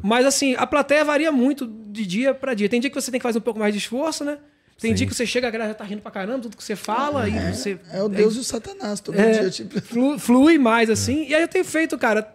Mas 0.03 0.25
assim, 0.25 0.55
a 0.57 0.65
plateia 0.67 1.03
varia 1.05 1.31
muito 1.31 1.65
de 1.67 2.05
dia 2.05 2.33
pra 2.33 2.53
dia. 2.53 2.67
Tem 2.67 2.79
dia 2.81 2.89
que 2.89 2.99
você 2.99 3.09
tem 3.11 3.19
que 3.19 3.23
fazer 3.23 3.37
um 3.37 3.41
pouco 3.41 3.59
mais 3.59 3.73
de 3.73 3.79
esforço, 3.79 4.23
né? 4.23 4.37
Tem 4.79 4.93
dia 4.93 5.07
que 5.07 5.15
você 5.15 5.25
chega, 5.25 5.47
a 5.47 5.51
galera 5.51 5.71
já 5.71 5.75
tá 5.75 5.83
rindo 5.83 6.01
pra 6.03 6.11
caramba, 6.11 6.39
tudo 6.39 6.55
que 6.55 6.63
você 6.63 6.75
fala, 6.75 7.27
e 7.27 7.53
você. 7.53 7.79
É 7.91 8.03
o 8.03 8.07
Deus 8.07 8.35
e 8.35 8.39
o 8.39 8.43
Satanás, 8.43 8.99
todo 8.99 9.17
É, 9.19 9.31
dia. 9.39 9.49
Tipo, 9.49 9.81
flu- 9.81 10.19
flui 10.19 10.59
mais, 10.59 10.87
assim. 10.89 11.25
E 11.27 11.33
aí 11.33 11.41
eu 11.41 11.47
tenho 11.47 11.65
feito, 11.65 11.97
cara, 11.97 12.31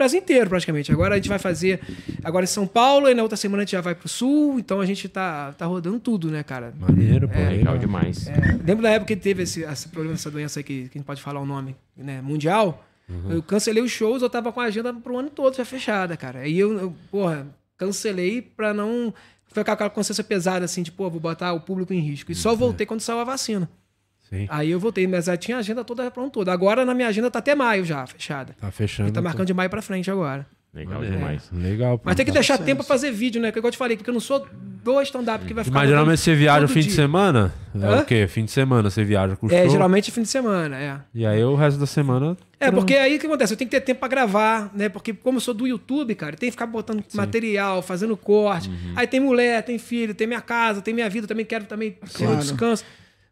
Brasil 0.00 0.18
inteiro, 0.18 0.48
praticamente. 0.48 0.90
Agora 0.90 1.14
a 1.14 1.18
gente 1.18 1.28
vai 1.28 1.38
fazer 1.38 1.78
agora 2.24 2.44
em 2.44 2.46
São 2.46 2.66
Paulo, 2.66 3.06
e 3.06 3.14
na 3.14 3.22
outra 3.22 3.36
semana 3.36 3.62
a 3.62 3.64
gente 3.66 3.72
já 3.72 3.82
vai 3.82 3.94
pro 3.94 4.08
sul, 4.08 4.58
então 4.58 4.80
a 4.80 4.86
gente 4.86 5.06
tá, 5.10 5.52
tá 5.52 5.66
rodando 5.66 6.00
tudo, 6.00 6.30
né, 6.30 6.42
cara? 6.42 6.72
Maneiro, 6.80 7.28
pô. 7.28 7.38
É 7.38 7.50
legal 7.50 7.76
demais. 7.76 8.26
É, 8.26 8.58
lembro 8.64 8.82
da 8.82 8.90
época 8.90 9.14
que 9.14 9.20
teve 9.20 9.42
esse, 9.42 9.62
esse 9.62 9.88
problema, 9.90 10.14
essa 10.14 10.30
doença 10.30 10.60
aí 10.60 10.64
que, 10.64 10.88
que 10.88 10.96
a 10.96 10.98
gente 10.98 11.06
pode 11.06 11.20
falar 11.20 11.40
o 11.40 11.44
nome, 11.44 11.76
né? 11.94 12.22
Mundial. 12.22 12.86
Eu 13.28 13.42
cancelei 13.42 13.82
os 13.82 13.90
shows, 13.90 14.22
eu 14.22 14.30
tava 14.30 14.52
com 14.52 14.60
a 14.60 14.64
agenda 14.64 14.94
pro 14.94 15.18
ano 15.18 15.28
todo 15.28 15.56
já 15.56 15.64
fechada, 15.64 16.16
cara. 16.16 16.40
Aí 16.40 16.56
eu, 16.56 16.78
eu, 16.78 16.94
porra, 17.10 17.44
cancelei 17.76 18.40
pra 18.40 18.72
não 18.72 19.12
ficar 19.48 19.64
com 19.64 19.70
aquela 19.72 19.90
consciência 19.90 20.22
pesada, 20.22 20.64
assim, 20.64 20.80
de, 20.80 20.92
pô, 20.92 21.10
vou 21.10 21.20
botar 21.20 21.52
o 21.52 21.60
público 21.60 21.92
em 21.92 21.98
risco. 21.98 22.30
E 22.30 22.36
só 22.36 22.54
voltei 22.54 22.86
quando 22.86 23.00
saiu 23.00 23.18
a 23.18 23.24
vacina. 23.24 23.68
Sim. 24.32 24.46
Aí 24.48 24.70
eu 24.70 24.78
voltei, 24.78 25.06
mas 25.06 25.28
aí 25.28 25.36
tinha 25.36 25.56
a 25.56 25.60
agenda 25.60 25.82
toda 25.84 26.10
pronta 26.10 26.30
toda. 26.30 26.52
Agora 26.52 26.84
na 26.84 26.94
minha 26.94 27.08
agenda 27.08 27.30
tá 27.30 27.40
até 27.40 27.54
maio 27.54 27.84
já, 27.84 28.06
fechada. 28.06 28.54
Tá 28.60 28.70
fechando. 28.70 29.08
E 29.08 29.12
tá 29.12 29.20
marcando 29.20 29.46
de 29.46 29.54
maio 29.54 29.68
pra 29.68 29.82
frente 29.82 30.10
agora. 30.10 30.46
Legal 30.72 30.94
Maneiro. 31.00 31.16
demais. 31.16 31.50
Legal. 31.52 31.98
pô. 31.98 32.04
Mas 32.06 32.14
tem 32.14 32.24
que 32.24 32.30
deixar 32.30 32.56
tempo 32.56 32.76
pra 32.76 32.86
fazer 32.86 33.10
vídeo, 33.10 33.42
né? 33.42 33.50
Que 33.50 33.58
igual 33.58 33.70
eu 33.70 33.72
te 33.72 33.76
falei, 33.78 33.96
porque 33.96 34.08
eu 34.08 34.14
não 34.14 34.20
sou 34.20 34.46
do 34.84 35.02
stand-up 35.02 35.44
que 35.44 35.52
vai 35.52 35.64
ficar. 35.64 35.76
Mas 35.80 35.88
geralmente 35.88 36.20
você 36.20 36.32
viaja 36.36 36.68
fim 36.68 36.78
de 36.78 36.86
dia. 36.86 36.94
semana? 36.94 37.52
É 37.74 37.84
Hã? 37.84 38.00
o 38.02 38.04
quê? 38.04 38.26
Fim 38.28 38.44
de 38.44 38.52
semana 38.52 38.88
você 38.88 39.02
viaja 39.02 39.34
com 39.34 39.48
o 39.48 39.52
É, 39.52 39.62
show. 39.62 39.70
geralmente 39.70 40.12
fim 40.12 40.22
de 40.22 40.28
semana, 40.28 40.78
é. 40.78 41.00
E 41.12 41.26
aí 41.26 41.42
o 41.42 41.56
resto 41.56 41.80
da 41.80 41.86
semana. 41.86 42.36
É, 42.60 42.70
porque 42.70 42.94
aí 42.94 43.16
o 43.16 43.18
que 43.18 43.26
acontece? 43.26 43.52
Eu 43.52 43.56
tenho 43.56 43.68
que 43.68 43.76
ter 43.76 43.84
tempo 43.84 43.98
pra 43.98 44.08
gravar, 44.08 44.70
né? 44.72 44.88
Porque 44.88 45.12
como 45.12 45.38
eu 45.38 45.40
sou 45.40 45.52
do 45.54 45.66
YouTube, 45.66 46.14
cara, 46.14 46.36
tem 46.36 46.46
que 46.46 46.52
ficar 46.52 46.66
botando 46.66 47.02
material, 47.14 47.82
fazendo 47.82 48.16
corte. 48.16 48.68
Uhum. 48.68 48.92
Aí 48.94 49.08
tem 49.08 49.18
mulher, 49.18 49.64
tem 49.64 49.76
filho, 49.76 50.14
tem 50.14 50.28
minha 50.28 50.40
casa, 50.40 50.80
tem 50.80 50.94
minha 50.94 51.10
vida, 51.10 51.26
também 51.26 51.44
quero 51.44 51.64
também 51.64 51.90
ter 51.90 52.22
um 52.22 52.26
Claro. 52.28 52.36
descanso. 52.42 52.84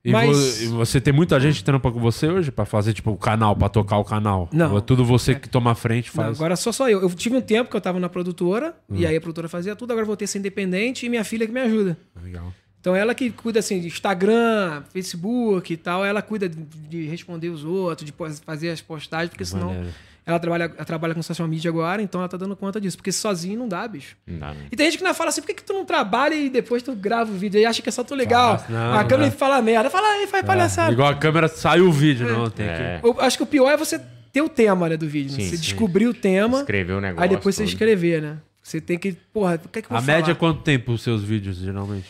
E, 0.05 0.13
Mas 0.13 0.59
vo- 0.61 0.65
e 0.65 0.67
você 0.69 1.01
tem 1.01 1.13
muita 1.13 1.39
gente 1.41 1.63
trampa 1.65 1.91
com 1.91 1.99
você 1.99 2.29
hoje 2.29 2.51
pra 2.53 2.65
fazer, 2.65 2.93
tipo, 2.95 3.11
o 3.11 3.17
canal, 3.17 3.55
pra 3.57 3.69
tocar 3.69 3.99
o 3.99 4.05
canal? 4.05 4.49
Não. 4.53 4.79
É 4.79 4.81
tudo 4.81 5.05
você 5.05 5.35
que 5.35 5.49
toma 5.49 5.73
a 5.73 5.75
frente 5.75 6.07
e 6.07 6.17
Não, 6.17 6.25
faz? 6.25 6.39
agora 6.39 6.55
só 6.57 6.71
só 6.71 6.89
eu. 6.89 7.03
Eu 7.03 7.11
tive 7.11 7.37
um 7.37 7.41
tempo 7.41 7.69
que 7.69 7.77
eu 7.77 7.81
tava 7.81 7.99
na 7.99 8.09
produtora, 8.09 8.75
e 8.91 9.05
Hum. 9.05 9.09
aí 9.09 9.17
a 9.17 9.21
produtora 9.21 9.49
fazia 9.49 9.75
tudo, 9.75 9.91
agora 9.91 10.07
voltei 10.07 10.25
a 10.25 10.29
ser 10.29 10.39
independente 10.39 11.05
e 11.05 11.09
minha 11.09 11.25
filha 11.25 11.47
que 11.47 11.53
me 11.53 11.61
ajuda. 11.61 11.99
Legal. 12.23 12.53
Então 12.81 12.95
ela 12.95 13.13
que 13.13 13.29
cuida 13.31 13.59
assim 13.59 13.81
de 13.81 13.89
Instagram, 13.89 14.83
Facebook 14.93 15.73
e 15.73 15.77
tal, 15.77 16.05
ela 16.05 16.23
cuida 16.23 16.49
de, 16.49 16.57
de 16.63 17.07
responder 17.07 17.49
os 17.49 17.65
outros, 17.65 18.07
de 18.09 18.15
fazer 18.47 18.71
as 18.71 18.81
postagens, 18.81 19.31
porque 19.31 19.45
senão 19.45 19.69
Maneiro. 19.69 19.89
Ela 20.29 20.39
trabalha, 20.39 20.65
ela 20.77 20.85
trabalha 20.85 21.15
com 21.15 21.23
social 21.23 21.49
media 21.49 21.71
agora, 21.71 22.03
então 22.03 22.21
ela 22.21 22.29
tá 22.29 22.37
dando 22.37 22.55
conta 22.55 22.81
disso, 22.81 22.97
porque 22.97 23.11
sozinho 23.11 23.59
não 23.59 23.67
dá, 23.69 23.89
bicho. 23.89 24.15
Não 24.27 24.39
dá, 24.39 24.49
não. 24.49 24.57
E 24.71 24.77
tem 24.77 24.87
gente 24.87 24.99
que 24.99 25.05
ainda 25.05 25.15
fala 25.15 25.31
assim, 25.31 25.41
por 25.41 25.47
que, 25.47 25.55
que 25.55 25.65
tu 25.65 25.73
não 25.73 25.85
trabalha 25.85 26.35
e 26.35 26.51
depois 26.51 26.83
tu 26.83 26.95
grava 26.95 27.31
o 27.31 27.35
vídeo 27.35 27.59
aí, 27.59 27.65
acha 27.67 27.81
que 27.81 27.89
é 27.89 27.93
só 27.93 28.05
tu 28.05 28.15
legal. 28.15 28.63
Não, 28.69 28.95
a 28.95 29.05
câmera 29.05 29.31
não. 29.31 29.37
fala 29.37 29.63
merda, 29.63 29.89
fala 29.89 30.07
aí, 30.07 30.27
faz 30.27 30.45
palhaçada. 30.45 30.93
Igual 30.93 31.09
a 31.09 31.15
câmera 31.15 31.49
saiu 31.49 31.87
o 31.89 31.93
vídeo, 31.93 32.29
não. 32.29 32.51
Tem 32.51 32.67
É. 32.67 32.99
que. 33.01 33.07
Eu 33.09 33.17
acho 33.21 33.37
que 33.39 33.43
o 33.43 33.47
pior 33.47 33.71
é 33.71 33.77
você 33.77 33.99
ter 34.33 34.43
o 34.43 34.49
tema 34.49 34.89
né, 34.89 34.97
do 34.99 35.09
vídeo, 35.09 35.33
né? 35.33 35.39
Sim, 35.43 35.49
você 35.51 35.57
sim. 35.57 35.63
descobrir 35.63 36.07
o 36.07 36.13
tema, 36.15 36.61
Escrever 36.61 36.93
o 36.93 37.01
negócio. 37.01 37.23
aí 37.23 37.29
depois 37.31 37.55
você 37.55 37.63
todo. 37.63 37.73
escrever, 37.73 38.21
né? 38.23 38.37
Você 38.63 38.81
tem 38.83 38.99
que. 38.99 39.13
Porra, 39.33 39.59
o 39.65 39.69
que 39.71 39.79
é 39.79 39.83
que 39.83 39.87
eu 39.87 39.91
vou 39.91 39.99
A 39.99 40.03
média 40.03 40.21
é 40.33 40.35
falar? 40.35 40.37
quanto 40.37 40.61
tempo 40.63 40.93
os 40.93 41.03
seus 41.03 41.23
vídeos, 41.25 41.57
geralmente? 41.57 42.05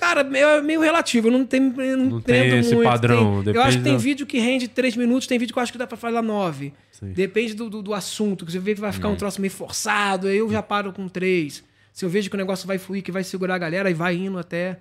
Cara, 0.00 0.22
é 0.22 0.60
meio 0.62 0.80
relativo. 0.80 1.28
Eu 1.28 1.32
não 1.32 1.44
tenho. 1.44 1.78
Eu 1.80 1.96
não, 1.96 2.04
Não 2.06 2.20
tem 2.22 2.58
esse 2.58 2.74
muito. 2.74 2.88
padrão, 2.88 3.44
Tem- 3.44 3.54
eu 3.54 3.62
acho 3.62 3.76
que 3.78 3.84
tem 3.84 3.92
da- 3.92 3.98
vídeo 3.98 4.26
que 4.26 4.38
rende 4.38 4.66
3 4.66 4.96
minutos, 4.96 5.26
tem 5.26 5.38
vídeo 5.38 5.52
que 5.52 5.58
eu 5.58 5.62
acho 5.62 5.70
que 5.70 5.76
dá 5.78 5.86
pra 5.86 5.96
falar 5.98 6.22
9. 6.22 6.72
Sim. 6.90 7.12
Depende 7.12 7.52
do, 7.54 7.68
do, 7.68 7.82
do 7.82 7.92
assunto. 7.92 8.46
Que 8.46 8.52
você 8.52 8.58
vê 8.58 8.74
que 8.74 8.80
vai 8.80 8.92
ficar 8.92 9.08
Uhum. 9.08 9.14
um 9.14 9.16
troço 9.18 9.40
meio 9.40 9.50
forçado, 9.52 10.26
aí 10.26 10.38
eu 10.38 10.50
já 10.50 10.62
paro 10.62 10.90
com 10.92 11.06
3. 11.06 11.62
Se 11.92 12.04
eu 12.04 12.08
vejo 12.08 12.30
que 12.30 12.36
o 12.36 12.38
negócio 12.38 12.66
vai 12.66 12.78
fluir, 12.78 13.02
que 13.02 13.12
vai 13.12 13.22
segurar 13.22 13.56
a 13.56 13.58
galera, 13.58 13.88
aí 13.88 13.94
vai 13.94 14.16
indo 14.16 14.38
até 14.38 14.78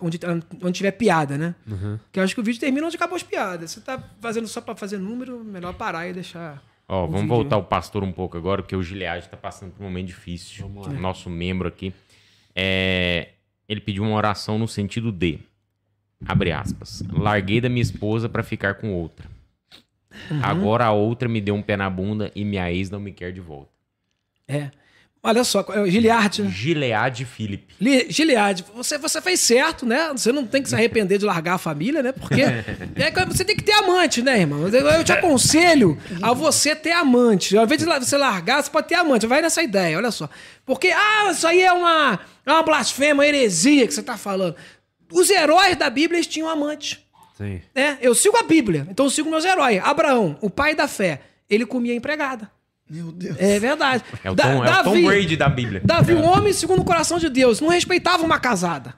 onde, 0.00 0.20
onde 0.62 0.72
tiver 0.76 0.92
piada, 0.92 1.36
né? 1.36 1.54
Uhum. 1.66 1.98
Que 2.12 2.20
eu 2.20 2.22
acho 2.24 2.32
que 2.34 2.40
o 2.40 2.44
vídeo 2.44 2.60
termina 2.60 2.86
onde 2.86 2.94
acabou 2.94 3.16
as 3.16 3.22
piadas. 3.24 3.72
Você 3.72 3.80
tá 3.80 4.00
fazendo 4.20 4.46
só 4.46 4.60
pra 4.60 4.76
fazer 4.76 4.98
número, 4.98 5.42
melhor 5.42 5.74
parar 5.74 6.06
e 6.08 6.12
deixar. 6.12 6.62
Ó, 6.88 7.00
vamos 7.06 7.22
vídeo, 7.22 7.28
voltar 7.34 7.56
né? 7.56 7.62
o 7.62 7.64
pastor 7.64 8.04
um 8.04 8.12
pouco 8.12 8.36
agora, 8.36 8.62
porque 8.62 8.76
o 8.76 8.82
Gilead 8.82 9.28
tá 9.28 9.36
passando 9.36 9.72
por 9.72 9.82
um 9.82 9.86
momento 9.86 10.06
difícil. 10.06 10.66
O 10.66 10.88
nosso 10.92 11.28
membro 11.28 11.66
aqui. 11.66 11.92
É, 12.54 13.30
ele 13.68 13.80
pediu 13.80 14.04
uma 14.04 14.16
oração 14.16 14.58
no 14.58 14.68
sentido 14.68 15.10
de, 15.10 15.38
abre 16.26 16.52
aspas, 16.52 17.02
larguei 17.10 17.60
da 17.60 17.68
minha 17.68 17.82
esposa 17.82 18.28
pra 18.28 18.42
ficar 18.42 18.74
com 18.74 18.92
outra. 18.92 19.28
Uhum. 20.30 20.40
Agora 20.42 20.86
a 20.86 20.92
outra 20.92 21.28
me 21.28 21.40
deu 21.40 21.54
um 21.54 21.62
pé 21.62 21.76
na 21.76 21.90
bunda 21.90 22.30
e 22.34 22.44
minha 22.44 22.72
ex 22.72 22.90
não 22.90 23.00
me 23.00 23.12
quer 23.12 23.32
de 23.32 23.40
volta. 23.40 23.70
É. 24.48 24.70
Olha 25.28 25.42
só, 25.42 25.64
é 25.70 25.80
o 25.80 25.86
Giliard. 25.90 26.40
né? 26.40 26.48
Gilead 26.50 27.24
Felipe. 27.24 27.74
Li- 27.80 28.06
Gilead, 28.08 28.64
você, 28.72 28.96
você 28.96 29.20
fez 29.20 29.40
certo, 29.40 29.84
né? 29.84 30.10
Você 30.12 30.30
não 30.30 30.46
tem 30.46 30.62
que 30.62 30.68
se 30.68 30.74
arrepender 30.76 31.18
de 31.18 31.24
largar 31.24 31.54
a 31.54 31.58
família, 31.58 32.00
né? 32.00 32.12
Porque 32.12 32.42
é 32.94 33.24
você 33.26 33.44
tem 33.44 33.56
que 33.56 33.64
ter 33.64 33.72
amante, 33.72 34.22
né, 34.22 34.38
irmão? 34.40 34.68
Eu 34.68 35.02
te 35.02 35.12
aconselho 35.12 35.98
a 36.22 36.32
você 36.32 36.76
ter 36.76 36.92
amante. 36.92 37.56
Ao 37.56 37.64
invés 37.64 37.82
de 37.82 37.86
você 38.06 38.16
largar, 38.16 38.62
você 38.62 38.70
pode 38.70 38.86
ter 38.86 38.94
amante. 38.94 39.26
Vai 39.26 39.42
nessa 39.42 39.62
ideia, 39.64 39.96
olha 39.96 40.12
só. 40.12 40.30
Porque, 40.64 40.88
ah, 40.88 41.28
isso 41.32 41.44
aí 41.46 41.60
é 41.62 41.72
uma, 41.72 42.20
é 42.46 42.52
uma 42.52 42.62
blasfêmia, 42.62 43.14
uma 43.14 43.26
heresia 43.26 43.84
que 43.84 43.92
você 43.92 44.02
tá 44.04 44.16
falando. 44.16 44.54
Os 45.12 45.28
heróis 45.28 45.74
da 45.76 45.90
Bíblia, 45.90 46.18
eles 46.18 46.28
tinham 46.28 46.48
amante. 46.48 47.04
Sim. 47.36 47.60
né? 47.74 47.98
Eu 48.00 48.14
sigo 48.14 48.36
a 48.38 48.44
Bíblia, 48.44 48.86
então 48.90 49.06
eu 49.06 49.10
sigo 49.10 49.28
meus 49.28 49.44
heróis. 49.44 49.80
Abraão, 49.84 50.38
o 50.40 50.48
pai 50.48 50.74
da 50.74 50.86
fé, 50.88 51.20
ele 51.50 51.66
comia 51.66 51.94
empregada. 51.94 52.50
Meu 52.88 53.10
Deus. 53.10 53.36
É 53.38 53.58
verdade. 53.58 54.04
É 54.22 54.30
o 54.30 54.34
Da- 54.34 54.44
Tom, 54.44 54.64
é 54.64 54.80
o 54.80 54.84
Tom 54.84 55.02
Brady 55.04 55.36
da 55.36 55.48
Bíblia. 55.48 55.80
Davi, 55.84 56.14
um 56.14 56.24
homem 56.24 56.52
segundo 56.52 56.80
o 56.82 56.84
coração 56.84 57.18
de 57.18 57.28
Deus, 57.28 57.60
não 57.60 57.68
respeitava 57.68 58.24
uma 58.24 58.38
casada. 58.38 58.94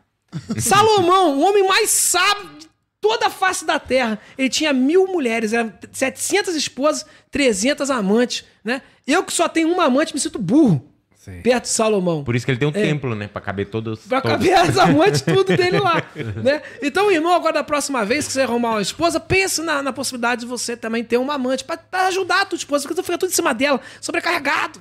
Salomão, 0.58 1.38
o 1.38 1.40
homem 1.40 1.66
mais 1.66 1.90
sábio 1.90 2.50
de 2.58 2.68
toda 3.00 3.26
a 3.28 3.30
face 3.30 3.64
da 3.64 3.78
terra, 3.78 4.18
ele 4.36 4.48
tinha 4.48 4.72
mil 4.72 5.06
mulheres, 5.06 5.52
eram 5.52 5.72
700 5.92 6.54
esposas, 6.54 7.06
300 7.30 7.90
amantes, 7.90 8.44
né? 8.62 8.82
Eu 9.06 9.24
que 9.24 9.32
só 9.32 9.48
tenho 9.48 9.72
uma 9.72 9.84
amante, 9.84 10.12
me 10.12 10.20
sinto 10.20 10.38
burro 10.38 10.84
Sim. 11.28 11.40
perto 11.42 11.64
de 11.64 11.68
Salomão. 11.70 12.24
Por 12.24 12.34
isso 12.34 12.44
que 12.46 12.52
ele 12.52 12.58
tem 12.58 12.68
um 12.68 12.72
templo, 12.72 13.14
né? 13.14 13.28
Pra 13.28 13.40
caber 13.40 13.66
todos. 13.66 14.00
Pra 14.00 14.20
todos. 14.20 14.36
caber 14.38 14.54
as 14.54 14.76
amantes, 14.78 15.20
tudo 15.22 15.56
dele 15.56 15.78
lá. 15.78 16.02
né? 16.42 16.62
Então, 16.82 17.10
irmão, 17.10 17.34
agora 17.34 17.54
da 17.54 17.64
próxima 17.64 18.04
vez 18.04 18.26
que 18.26 18.32
você 18.32 18.42
arrumar 18.42 18.70
uma 18.70 18.82
esposa, 18.82 19.20
pense 19.20 19.60
na, 19.62 19.82
na 19.82 19.92
possibilidade 19.92 20.42
de 20.42 20.46
você 20.46 20.76
também 20.76 21.04
ter 21.04 21.18
uma 21.18 21.34
amante 21.34 21.64
pra, 21.64 21.76
pra 21.76 22.06
ajudar 22.08 22.42
a 22.42 22.46
tua 22.46 22.56
esposa, 22.56 22.82
porque 22.88 23.00
tu 23.00 23.04
fica 23.04 23.18
tudo 23.18 23.30
em 23.30 23.34
cima 23.34 23.54
dela, 23.54 23.80
sobrecarregado. 24.00 24.80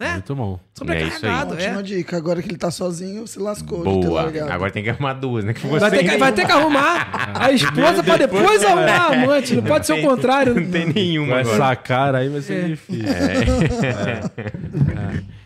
Né? 0.00 0.12
Muito 0.12 0.32
bom. 0.36 0.60
Sobrecarregado, 0.74 1.54
é. 1.54 1.66
Ótima 1.66 1.82
dica. 1.82 2.16
Agora 2.16 2.40
que 2.40 2.48
ele 2.48 2.56
tá 2.56 2.70
sozinho, 2.70 3.26
se 3.26 3.36
lascou. 3.40 3.82
Boa. 3.82 4.30
Agora 4.48 4.70
tem 4.70 4.84
que 4.84 4.90
arrumar 4.90 5.14
duas, 5.14 5.44
né? 5.44 5.52
Que 5.52 5.66
Vai 5.66 5.80
você 5.80 5.90
ter, 5.90 6.08
que, 6.08 6.16
vai 6.16 6.30
ter 6.32 6.46
que 6.46 6.52
arrumar 6.52 7.32
a 7.34 7.50
esposa 7.50 8.00
pra 8.04 8.16
depois 8.16 8.62
arrumar 8.62 8.96
a 8.96 9.06
amante. 9.24 9.56
Não 9.56 9.62
pode 9.64 9.88
ser 9.88 9.94
o 9.94 10.00
contrário. 10.02 10.54
Não 10.54 10.70
tem 10.70 10.86
nenhuma 10.86 11.32
Com 11.34 11.40
agora. 11.40 11.56
essa 11.56 11.74
cara 11.74 12.18
aí 12.18 12.28
vai 12.28 12.40
ser 12.42 12.64
É. 12.64 12.68
difícil. 12.68 13.08
É. 13.08 15.28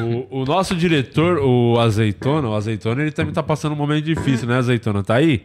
O, 0.00 0.42
o 0.42 0.44
nosso 0.44 0.74
diretor, 0.74 1.38
o 1.38 1.78
Azeitona, 1.78 2.48
o 2.48 2.54
Azeitona, 2.54 3.02
ele 3.02 3.12
também 3.12 3.32
tá 3.32 3.42
passando 3.42 3.72
um 3.72 3.76
momento 3.76 4.04
difícil, 4.04 4.46
né, 4.48 4.56
Azeitona? 4.56 5.02
Tá 5.02 5.16
aí? 5.16 5.42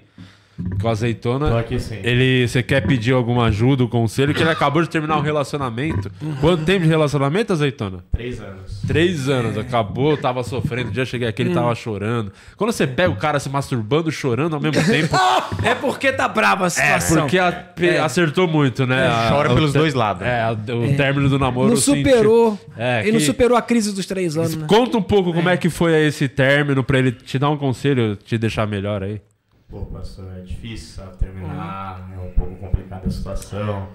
Com 0.82 0.88
o 0.88 0.90
Azeitona. 0.90 1.50
Tô 1.52 1.58
aqui 1.58 1.80
sim. 1.80 2.00
Ele, 2.04 2.48
você 2.48 2.64
quer 2.64 2.82
pedir 2.82 3.14
alguma 3.14 3.46
ajuda, 3.46 3.84
um 3.84 3.88
conselho, 3.88 4.34
que 4.34 4.42
ele 4.42 4.50
acabou 4.50 4.82
de 4.82 4.90
terminar 4.90 5.18
um 5.18 5.22
relacionamento. 5.22 6.12
Quanto 6.42 6.64
tempo 6.66 6.82
de 6.84 6.88
relacionamento, 6.90 7.54
Azeitona? 7.54 8.04
Três 8.12 8.40
anos. 8.42 8.82
Três 8.88 9.30
anos, 9.30 9.58
acabou, 9.58 10.18
tava 10.18 10.42
sofrendo. 10.44 10.90
O 10.90 10.92
dia 10.92 11.04
eu 11.04 11.06
cheguei 11.06 11.28
aqui, 11.28 11.44
ele 11.44 11.54
tava 11.54 11.74
chorando. 11.76 12.32
Quando 12.56 12.72
você 12.72 12.88
pega 12.88 13.10
o 13.12 13.16
cara 13.16 13.40
se 13.40 13.50
masturbando, 13.50 14.12
chorando 14.12 14.56
ao 14.56 14.60
mesmo 14.62 14.84
tempo, 14.84 15.16
É 15.64 15.76
porque 15.76 16.12
tá 16.12 16.28
brava 16.28 16.64
a 16.64 16.68
é 16.68 16.70
situação. 16.70 17.22
porque 17.22 17.38
a- 17.38 17.52
pe- 17.52 17.98
acertou 17.98 18.48
muito, 18.48 18.86
né? 18.88 19.06
A- 19.08 19.30
Chora 19.32 19.52
o 19.52 19.56
pelos 19.56 19.74
dois 19.74 19.94
lados. 19.94 20.24
É, 20.26 20.42
a- 20.42 20.52
o 20.54 20.96
término 20.98 21.30
do 21.30 21.38
namoro. 21.38 21.70
Não 21.70 21.78
senti- 21.78 22.04
superou. 22.10 22.60
É, 22.76 23.02
ele 23.04 23.12
não 23.14 23.20
que- 23.20 23.26
superou 23.26 23.58
a 23.58 23.62
crise 23.62 23.94
dos 23.94 24.06
três 24.06 24.36
anos, 24.38 24.56
né? 24.56 24.66
Conta 24.68 24.98
um 24.98 25.02
pouco 25.04 25.34
como 25.34 25.50
é 25.50 25.56
que 25.58 25.70
foi 25.70 25.94
esse 26.08 26.28
término 26.28 26.84
pra 26.84 26.98
ele 26.98 27.12
te 27.12 27.38
dar 27.38 27.50
um 27.50 27.58
conselho, 27.58 28.16
te 28.16 28.38
deixar 28.38 28.66
melhor 28.68 29.04
aí. 29.04 29.22
Pô, 29.70 29.82
pastor, 29.86 30.26
é 30.38 30.42
difícil, 30.42 30.96
sabe, 30.96 31.18
terminar, 31.18 32.10
é 32.16 32.20
um 32.20 32.32
pouco 32.32 32.56
complicada 32.56 33.08
a 33.08 33.12
situação. 33.12 33.90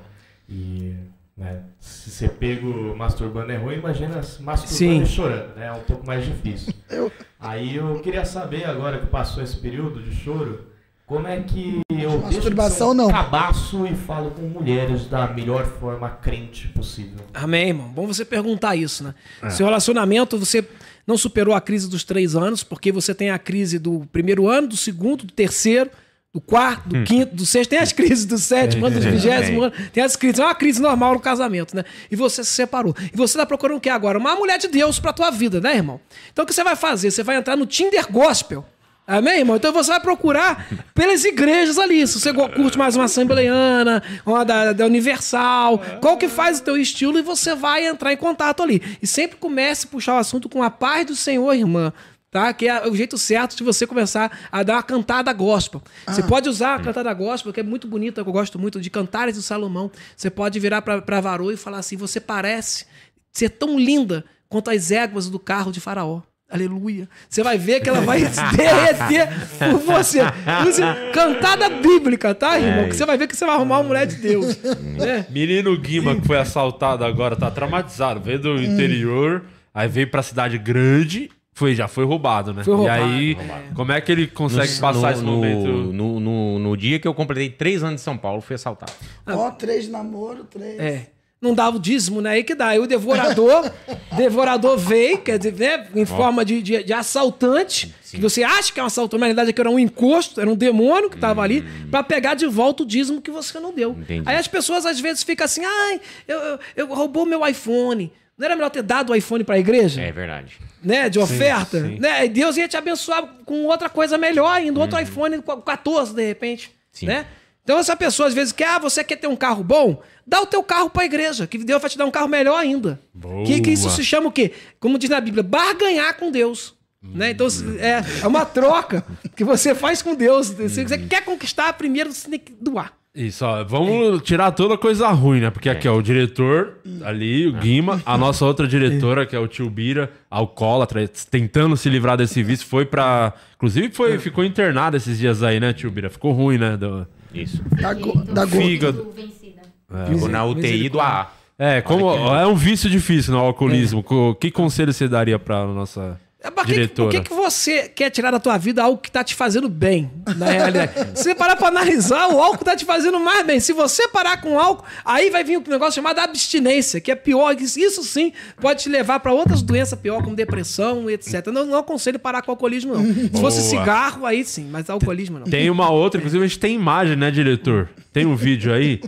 E, 0.49 0.95
né, 1.37 1.63
se 1.81 2.11
ser 2.11 2.31
pego 2.33 2.95
masturbando 2.95 3.53
é 3.53 3.57
ruim, 3.57 3.77
imagina 3.77 4.23
se 4.23 4.43
masturbando 4.43 4.77
Sim. 4.77 5.03
e 5.03 5.07
chorando, 5.07 5.55
né? 5.57 5.67
É 5.69 5.73
um 5.73 5.81
pouco 5.81 6.07
mais 6.07 6.25
difícil. 6.27 6.73
Eu- 6.91 7.11
Aí 7.41 7.75
eu 7.75 7.99
queria 8.01 8.25
saber, 8.25 8.65
agora 8.67 9.01
que 9.01 9.07
passou 9.07 9.43
esse 9.43 9.57
período 9.57 10.01
de 10.01 10.15
choro, 10.15 10.67
como 11.05 11.27
é 11.27 11.41
que 11.41 11.81
eu 11.91 12.21
Masturbação, 12.21 12.95
deixo 12.95 12.95
de 12.95 13.03
um 13.03 13.07
não. 13.07 13.11
cabaço 13.11 13.85
e 13.87 13.95
falo 13.97 14.31
com 14.31 14.43
mulheres 14.43 15.07
da 15.09 15.27
melhor 15.27 15.65
forma 15.67 16.09
crente 16.09 16.69
possível. 16.69 17.19
Amém, 17.35 17.69
irmão. 17.71 17.89
Bom 17.89 18.07
você 18.07 18.25
perguntar 18.25 18.77
isso, 18.77 19.03
né? 19.03 19.15
Seu 19.51 19.67
relacionamento, 19.67 20.39
você 20.39 20.65
não 21.07 21.17
superou 21.17 21.55
a 21.55 21.61
crise 21.61 21.89
dos 21.89 22.05
três 22.05 22.35
anos, 22.35 22.63
porque 22.63 22.93
você 22.93 23.15
tem 23.15 23.31
a 23.31 23.39
crise 23.39 23.79
do 23.79 24.07
primeiro 24.13 24.49
ano, 24.49 24.69
do 24.69 24.77
segundo, 24.77 25.25
do 25.25 25.33
terceiro, 25.33 25.91
do 26.33 26.41
quarto, 26.41 26.89
do 26.89 27.05
quinto, 27.05 27.35
do 27.35 27.45
sexto. 27.45 27.71
Tem 27.71 27.79
as 27.79 27.93
crises 27.93 28.25
do 28.25 28.39
sétimo 28.39 28.87
ano, 28.87 28.99
do 28.99 29.03
vigésimo 29.03 29.63
ano. 29.63 29.75
Tem 29.93 30.03
as 30.03 30.17
crises. 30.17 30.41
É 30.41 30.45
uma 30.45 30.55
crise 30.55 30.81
normal 30.81 31.15
no 31.15 31.21
casamento, 31.21 31.77
né? 31.77 31.85
E 32.11 32.17
você 32.17 32.43
se 32.43 32.51
separou. 32.51 32.97
E 33.13 33.17
você 33.17 33.37
tá 33.37 33.45
procurando 33.45 33.77
o 33.77 33.81
que 33.81 33.91
agora? 33.91 34.19
Uma 34.19 34.35
mulher 34.35 34.59
de 34.59 34.69
Deus 34.69 34.99
pra 34.99 35.13
tua 35.13 35.31
vida, 35.31 35.61
né, 35.61 35.77
irmão? 35.77 36.01
Então 36.33 36.45
o 36.45 36.49
que 36.49 36.55
você 36.55 36.65
vai 36.65 36.75
fazer? 36.75 37.11
Você 37.11 37.23
vai 37.23 37.37
entrar 37.37 37.57
no 37.57 37.67
Tinder 37.67 38.11
Gospel. 38.11 38.65
Amém, 39.07 39.41
irmão? 39.41 39.57
Então 39.57 39.73
você 39.73 39.91
vai 39.91 40.01
procurar 40.01 40.67
pelas 40.95 41.25
igrejas 41.25 41.77
ali. 41.79 42.07
Se 42.07 42.21
você 42.21 42.33
curte 42.33 42.79
mais 42.79 42.95
uma 42.95 43.07
assembleiana, 43.07 44.03
uma 44.25 44.45
da, 44.45 44.73
da 44.73 44.87
Universal, 44.87 45.81
qual 46.01 46.17
que 46.17 46.29
faz 46.29 46.61
o 46.61 46.63
teu 46.63 46.77
estilo 46.77 47.19
e 47.19 47.23
você 47.23 47.55
vai 47.55 47.85
entrar 47.87 48.13
em 48.13 48.17
contato 48.17 48.63
ali. 48.63 48.81
E 49.03 49.07
sempre 49.07 49.37
comece 49.37 49.87
a 49.87 49.91
puxar 49.91 50.15
o 50.15 50.19
assunto 50.19 50.49
com 50.49 50.63
a 50.63 50.71
paz 50.71 51.07
do 51.07 51.17
Senhor, 51.17 51.53
irmã. 51.53 51.93
Tá? 52.31 52.55
Que 52.55 52.69
é 52.69 52.89
o 52.89 52.95
jeito 52.95 53.19
certo 53.19 53.57
de 53.57 53.63
você 53.63 53.87
começar 53.87 54.49
a 54.51 54.63
dar 54.63 54.75
uma 54.77 54.83
cantada 54.83 55.33
gospel. 55.33 55.83
Você 56.07 56.23
pode 56.23 56.49
usar 56.49 56.77
a 56.77 56.81
cantada 56.81 57.13
gospel, 57.13 57.53
que 57.53 57.61
é 57.61 57.63
muito 57.63 57.87
bonita, 57.87 58.23
que 58.23 58.29
eu 58.29 58.33
gosto 58.33 58.59
muito, 58.59 58.81
de 58.81 58.89
Cantares 58.89 59.35
do 59.37 59.43
Salomão. 59.43 59.91
Você 60.17 60.31
pode 60.31 60.59
virar 60.59 60.81
pra, 60.81 61.03
pra 61.03 61.21
Varô 61.21 61.51
e 61.51 61.59
falar 61.59 61.81
assim: 61.81 61.97
você 61.97 62.19
parece 62.19 62.87
ser 63.31 63.51
tão 63.51 63.79
linda 63.79 64.25
quanto 64.49 64.71
as 64.71 64.91
éguas 64.91 65.29
do 65.29 65.39
carro 65.39 65.71
de 65.71 65.81
Faraó. 65.81 66.23
Aleluia. 66.53 67.09
Você 67.29 67.43
vai 67.43 67.57
ver 67.57 67.81
que 67.81 67.89
ela 67.89 68.03
vai 68.03 68.21
se 68.21 68.41
derreter 68.55 69.29
por 69.59 69.79
você. 69.79 70.21
Use 70.69 70.83
cantada 71.13 71.71
bíblica, 71.71 72.35
tá, 72.35 72.61
irmão? 72.61 72.89
Que 72.89 72.95
você 72.95 73.07
vai 73.07 73.17
ver 73.17 73.27
que 73.27 73.35
você 73.35 73.47
vai 73.47 73.55
arrumar 73.55 73.79
uma 73.79 73.89
mulher 73.89 74.07
de 74.07 74.17
Deus. 74.17 74.59
né? 74.99 75.27
Menino 75.31 75.75
Guima, 75.79 76.15
que 76.15 76.27
foi 76.27 76.39
assaltado 76.39 77.05
agora, 77.07 77.35
tá 77.35 77.51
traumatizado. 77.51 78.21
Veio 78.21 78.39
do 78.39 78.63
interior, 78.63 79.45
aí 79.73 79.89
veio 79.89 80.11
pra 80.11 80.23
cidade 80.23 80.59
grande, 80.59 81.31
foi, 81.55 81.75
já 81.75 81.89
foi 81.89 82.05
roubado, 82.05 82.53
né? 82.53 82.65
Foi 82.65 82.75
roubado, 82.75 83.13
e 83.13 83.15
aí, 83.15 83.37
como 83.75 83.93
é 83.93 84.01
que 84.01 84.13
ele 84.13 84.27
consegue 84.27 84.79
passar 84.79 85.13
esse 85.13 85.23
no, 85.23 85.33
momento? 85.33 85.69
No, 85.69 86.21
no, 86.21 86.59
no 86.59 86.77
dia 86.77 86.99
que 86.99 87.09
eu 87.09 87.15
completei 87.15 87.49
três 87.49 87.83
anos 87.83 87.97
de 87.97 88.01
São 88.03 88.17
Paulo, 88.17 88.43
fui 88.43 88.57
assaltado. 88.57 88.93
Ó, 89.27 89.51
três 89.53 89.85
de 89.85 89.91
namoro, 89.91 90.45
três. 90.45 90.79
É. 90.79 91.07
Não 91.43 91.53
dava 91.53 91.77
o 91.77 91.81
dízimo, 91.81 92.21
né? 92.21 92.31
Aí 92.31 92.45
que 92.45 92.55
dá. 92.55 92.69
Aí 92.69 92.79
o 92.79 92.87
devorador, 92.87 93.69
devorador 94.17 94.79
veio, 94.79 95.19
quer 95.19 95.39
dizer, 95.39 95.55
né? 95.59 95.87
em 95.97 96.07
forma 96.07 96.45
de, 96.45 96.63
de, 96.63 96.85
de 96.85 96.93
assaltante, 96.93 97.93
que 98.09 98.21
você 98.21 98.45
acha 98.45 98.73
que 98.73 98.79
é 98.79 98.83
um 98.83 98.87
assaltante, 98.87 99.19
mas 99.19 99.29
na 99.29 99.35
verdade 99.35 99.51
é 99.51 99.53
que 99.53 99.61
era 99.61 99.69
um 99.69 99.79
encosto, 99.79 100.41
era 100.41 100.49
um 100.49 100.55
demônio 100.55 101.11
que 101.11 101.19
tava 101.19 101.43
ali, 101.43 101.63
pra 101.91 102.05
pegar 102.05 102.35
de 102.35 102.47
volta 102.47 102.85
o 102.85 102.87
dízimo 102.87 103.21
que 103.21 103.31
você 103.31 103.59
não 103.59 103.75
deu. 103.75 103.91
Entendi. 103.91 104.23
Aí 104.25 104.37
as 104.37 104.47
pessoas 104.47 104.87
às 104.87 105.01
vezes 105.01 105.25
ficam 105.25 105.45
assim, 105.45 105.65
ai, 105.65 106.01
eu, 106.29 106.39
eu, 106.39 106.59
eu 106.77 106.87
roubou 106.87 107.27
meu 107.27 107.45
iPhone. 107.45 108.13
Não 108.39 108.47
era 108.47 108.55
melhor 108.55 108.71
ter 108.71 108.83
dado 108.83 109.11
o 109.11 109.15
iPhone 109.15 109.45
pra 109.45 109.59
igreja? 109.59 110.01
É 110.01 110.11
verdade. 110.13 110.59
né, 110.83 111.09
de 111.09 111.19
oferta, 111.19 111.81
sim. 111.81 111.99
né? 111.99 112.25
E 112.25 112.29
Deus 112.29 112.57
ia 112.57 112.69
te 112.69 112.77
abençoar 112.77 113.25
com 113.45 113.67
outra 113.67 113.89
coisa 113.89 114.17
melhor 114.17 114.51
ainda, 114.53 114.79
outro 114.81 114.99
iPhone 114.99 115.43
14 115.43 116.15
de 116.15 116.27
repente, 116.27 116.71
Sim. 116.93 117.07
né? 117.07 117.27
Então 117.65 117.79
essa 117.79 117.97
pessoa 117.97 118.29
às 118.29 118.35
vezes 118.35 118.53
quer, 118.53 118.69
ah, 118.69 118.79
você 118.79 119.05
quer 119.05 119.17
ter 119.17 119.29
um 119.29 119.37
carro 119.37 119.63
bom? 119.63 120.03
Dá 120.27 120.41
o 120.41 120.47
teu 120.47 120.63
carro 120.63 120.91
para 120.91 121.03
a 121.03 121.07
igreja, 121.07 121.47
que 121.47 121.59
Deus 121.59 121.81
vai 121.81 121.91
te 121.91 121.97
dar 121.99 122.05
um 122.07 122.11
carro 122.11 122.29
melhor 122.29 122.57
ainda. 122.59 123.01
Boa. 123.15 123.45
Que, 123.47 123.61
que 123.61 123.71
isso 123.71 123.89
se 123.91 124.05
chama 124.05 124.29
o 124.29 124.33
quê? 124.33 124.53
Como 124.81 124.99
diz 124.99 125.11
na 125.11 125.21
Bíblia, 125.21 125.43
barganhar 125.43 126.17
com 126.17 126.31
Deus. 126.31 126.75
Né? 127.03 127.31
Então 127.31 127.49
é, 127.81 128.03
é 128.23 128.27
uma 128.27 128.45
troca 128.45 129.05
que 129.35 129.43
você 129.45 129.75
faz 129.75 130.01
com 130.03 130.15
Deus. 130.15 130.47
Se 130.49 130.85
você 130.85 130.99
quer 130.99 131.25
conquistar, 131.25 131.73
primeiro 131.73 132.13
você 132.13 132.31
tem 132.31 132.39
que 132.39 132.53
doar. 132.61 132.93
Isso, 133.15 133.45
ó, 133.45 133.63
vamos 133.63 134.23
tirar 134.23 134.53
toda 134.53 134.79
coisa 134.79 135.09
ruim, 135.09 135.41
né? 135.41 135.51
Porque 135.51 135.69
aqui, 135.69 135.87
ó, 135.87 135.95
o 135.97 136.03
diretor 136.03 136.79
ali, 137.05 137.47
o 137.47 137.53
Guima, 137.53 138.01
a 138.07 138.17
nossa 138.17 138.47
outra 138.47 138.67
diretora, 138.67 139.27
que 139.27 139.37
é 139.37 139.39
o 139.39 139.47
tio 139.47 139.69
Bira, 139.69 140.11
alcoólatra, 140.31 141.07
tentando 141.31 141.77
se 141.77 141.91
livrar 141.91 142.17
desse 142.17 142.43
vício, 142.43 142.67
foi 142.67 142.87
pra. 142.87 143.35
Inclusive, 143.57 143.91
foi, 143.93 144.19
ficou 144.19 144.43
internado 144.43 144.97
esses 144.97 145.19
dias 145.19 145.43
aí, 145.43 145.61
né, 145.61 145.75
tio 145.75 145.91
Bira? 145.91 146.09
Ficou 146.09 146.33
ruim, 146.33 146.57
né? 146.57 146.75
do- 146.77 147.07
Isso. 147.35 147.63
Da, 147.81 147.95
go- 147.95 148.13
da 148.25 148.45
gota. 148.45 148.57
Fígado. 148.57 149.13
Vencida. 149.15 149.63
Ficou 150.09 150.29
na 150.29 150.45
UTI 150.45 150.89
do 150.89 151.01
AA. 151.01 151.31
É, 151.59 151.81
como 151.81 152.11
é 152.35 152.47
um 152.47 152.55
vício 152.55 152.89
difícil 152.91 153.35
no 153.35 153.41
alcoolismo. 153.41 154.03
Co- 154.03 154.35
Que 154.35 154.51
conselho 154.51 154.93
você 154.93 155.07
daria 155.07 155.39
pra 155.39 155.65
nossa 155.67 156.19
É, 156.45 156.51
mas 156.55 156.67
que- 156.67 156.73
diretora? 156.73 157.09
O 157.09 157.11
que, 157.13 157.21
que 157.29 157.33
você 157.35 157.89
quer 157.89 158.11
tirar 158.11 158.31
da 158.33 158.41
tua 158.41 158.59
vida 158.59 158.83
algo 158.83 158.99
que 158.99 159.11
tá 159.11 159.23
te 159.23 159.35
fazendo 159.35 159.69
bem, 159.69 160.11
na 160.37 160.47
realidade? 160.47 160.93
Se 161.15 161.23
você 161.25 161.35
parar 161.35 161.55
pra 161.57 161.69
analisar, 161.69 162.29
o 162.29 162.41
álcool 162.43 162.65
tá 162.65 162.75
te 162.77 162.85
fazendo 162.85 163.21
mais 163.21 163.47
bem. 163.47 163.61
Se 163.61 163.73
você 163.73 164.09
parar 164.09 164.41
com 164.41 164.55
o 164.55 164.59
álcool, 164.59 164.85
aí 165.05 165.31
vai 165.31 165.45
vir 165.45 165.57
um 165.59 165.63
negócio 165.67 165.95
chamado 165.95 166.19
abstinência, 166.19 167.01
que 167.01 167.11
é 167.13 167.15
pior. 167.15 167.55
que 167.55 167.63
Isso 167.65 168.03
sim 168.03 168.33
pode 168.61 168.83
te 168.83 168.89
levar 168.89 169.21
pra 169.21 169.33
outras 169.33 169.63
doenças 169.63 169.99
pior, 169.99 170.23
como 170.23 170.35
depressão, 170.35 171.09
etc. 171.09 171.47
Não, 171.47 171.65
não 171.65 171.79
aconselho 171.79 172.19
parar 172.19 172.43
com 172.43 172.51
o 172.51 172.55
alcoolismo, 172.55 172.95
não. 172.95 173.05
Se 173.05 173.41
fosse 173.41 173.61
Boa. 173.61 173.71
cigarro, 173.81 174.27
aí 174.27 174.45
sim, 174.45 174.69
mas 174.71 174.91
alcoolismo 174.91 175.39
não. 175.39 175.47
Tem 175.47 175.71
uma 175.71 175.91
outra, 175.91 176.19
inclusive 176.19 176.45
a 176.45 176.47
gente 176.49 176.59
tem 176.59 176.75
imagem, 176.75 177.17
né, 177.17 177.31
diretor? 177.31 177.89
Tem 178.13 178.27
um 178.27 178.35
vídeo 178.35 178.73
aí 178.75 179.01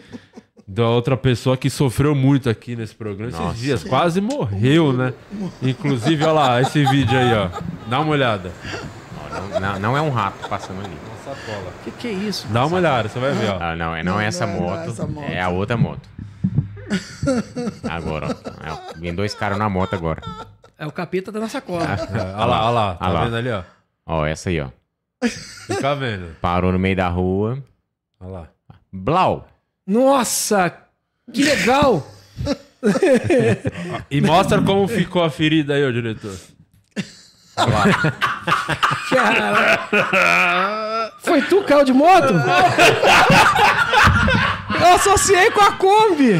da 0.66 0.88
outra 0.88 1.16
pessoa 1.16 1.56
que 1.56 1.68
sofreu 1.68 2.14
muito 2.14 2.48
aqui 2.48 2.74
nesse 2.76 2.94
programa 2.94 3.30
esses 3.30 3.40
Nossa. 3.40 3.58
dias. 3.58 3.84
Quase 3.84 4.20
morreu, 4.20 4.92
né? 4.92 5.12
Inclusive, 5.62 6.22
olha 6.24 6.32
lá, 6.32 6.60
esse 6.60 6.84
vídeo 6.86 7.18
aí, 7.18 7.32
ó. 7.34 7.48
Dá 7.88 8.00
uma 8.00 8.10
olhada. 8.12 8.50
Não, 9.30 9.60
não- 9.60 9.78
não 9.80 9.96
é 9.96 10.00
um 10.00 10.10
rato 10.10 10.48
passando 10.48 10.80
ali. 10.84 10.94
O 11.26 11.84
que, 11.84 11.90
que 11.92 12.08
é 12.08 12.12
isso? 12.12 12.46
Dá 12.48 12.64
uma 12.66 12.76
olhada, 12.76 13.08
você 13.08 13.18
vai 13.18 13.32
ver, 13.32 13.50
ó. 13.50 13.58
Ah, 13.60 13.74
não, 13.76 13.94
é, 13.94 14.02
não, 14.02 14.14
Não, 14.14 14.20
é 14.20 14.26
essa 14.26 14.46
não 14.46 14.54
é- 14.54 14.56
não 14.60 14.66
é 14.66 14.70
moto, 14.78 14.90
essa 14.90 15.06
moto. 15.06 15.30
É 15.30 15.40
a 15.40 15.48
outra 15.48 15.76
moto. 15.76 16.08
Agora, 17.88 18.28
ó. 18.70 18.98
Vem 18.98 19.14
dois 19.14 19.34
caras 19.34 19.58
na 19.58 19.68
moto 19.68 19.94
agora. 19.94 20.22
É 20.78 20.86
o 20.86 20.92
capeta 20.92 21.30
da 21.32 21.40
nossa 21.40 21.60
cola. 21.60 21.84
É, 21.84 22.20
olha 22.36 22.44
lá, 22.46 22.64
olha 22.66 22.70
lá. 22.70 22.94
Tá 22.94 23.08
lá. 23.08 23.24
vendo 23.24 23.36
ali, 23.36 23.50
ó? 23.50 23.62
Ó, 24.06 24.24
essa 24.26 24.50
aí, 24.50 24.60
ó. 24.60 24.68
Fica 25.66 25.94
vendo. 25.94 26.36
Parou 26.40 26.70
no 26.72 26.78
meio 26.78 26.96
da 26.96 27.08
rua. 27.08 27.58
Olha 28.20 28.30
lá. 28.30 28.48
Blau. 28.92 29.48
Nossa, 29.86 30.72
que 31.32 31.42
legal! 31.42 32.06
E 34.10 34.20
mostra 34.20 34.60
como 34.62 34.86
ficou 34.88 35.22
a 35.22 35.30
ferida 35.30 35.74
aí, 35.74 35.84
ô 35.84 35.92
diretor. 35.92 36.34
Cara. 39.10 41.12
Foi 41.20 41.40
tu 41.42 41.60
que 41.62 41.68
caiu 41.68 41.84
de 41.84 41.92
moto? 41.92 42.34
Eu 44.80 44.86
associei 44.94 45.50
com 45.50 45.60
a 45.62 45.72
Kombi. 45.72 46.34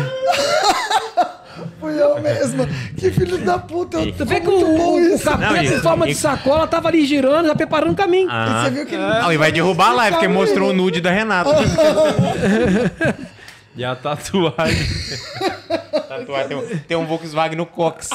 Fui 1.81 2.01
eu 2.01 2.21
mesmo. 2.21 2.67
Que 2.99 3.11
filho 3.11 3.39
da 3.39 3.59
puta. 3.59 3.99
Eu, 3.99 4.13
Tu 4.13 4.25
vê 4.27 4.41
que 4.41 4.47
muito 4.47 4.67
o, 4.67 4.77
bom 4.77 5.01
o, 5.01 5.19
capeta 5.21 5.53
Não, 5.53 5.57
em 5.63 5.81
forma 5.81 6.07
de 6.07 6.15
sacola 6.15 6.67
tava 6.67 6.89
ali 6.89 7.05
girando, 7.07 7.47
já 7.47 7.55
preparando 7.55 7.93
o 7.93 7.97
caminho. 7.97 8.29
E 8.29 8.33
Ah, 8.33 8.63
Você 8.65 8.71
viu 8.71 8.87
que 8.87 8.95
ele 8.95 9.03
Não, 9.05 9.33
e 9.33 9.37
vai 9.37 9.53
derrubar 9.53 9.91
a 9.91 9.95
live, 9.95 10.17
porque 10.17 10.29
mostrou 10.29 10.71
o 10.71 10.73
nude 10.73 11.01
da 11.01 11.11
Renata. 11.11 11.51
E 13.77 13.85
a 13.85 13.95
tatuagem. 13.97 14.87
Tatuar, 16.09 16.47
tem, 16.47 16.57
um, 16.57 16.79
tem 16.79 16.97
um 16.97 17.07
Volkswagen 17.07 17.57
no 17.57 17.67
Cox. 17.67 18.09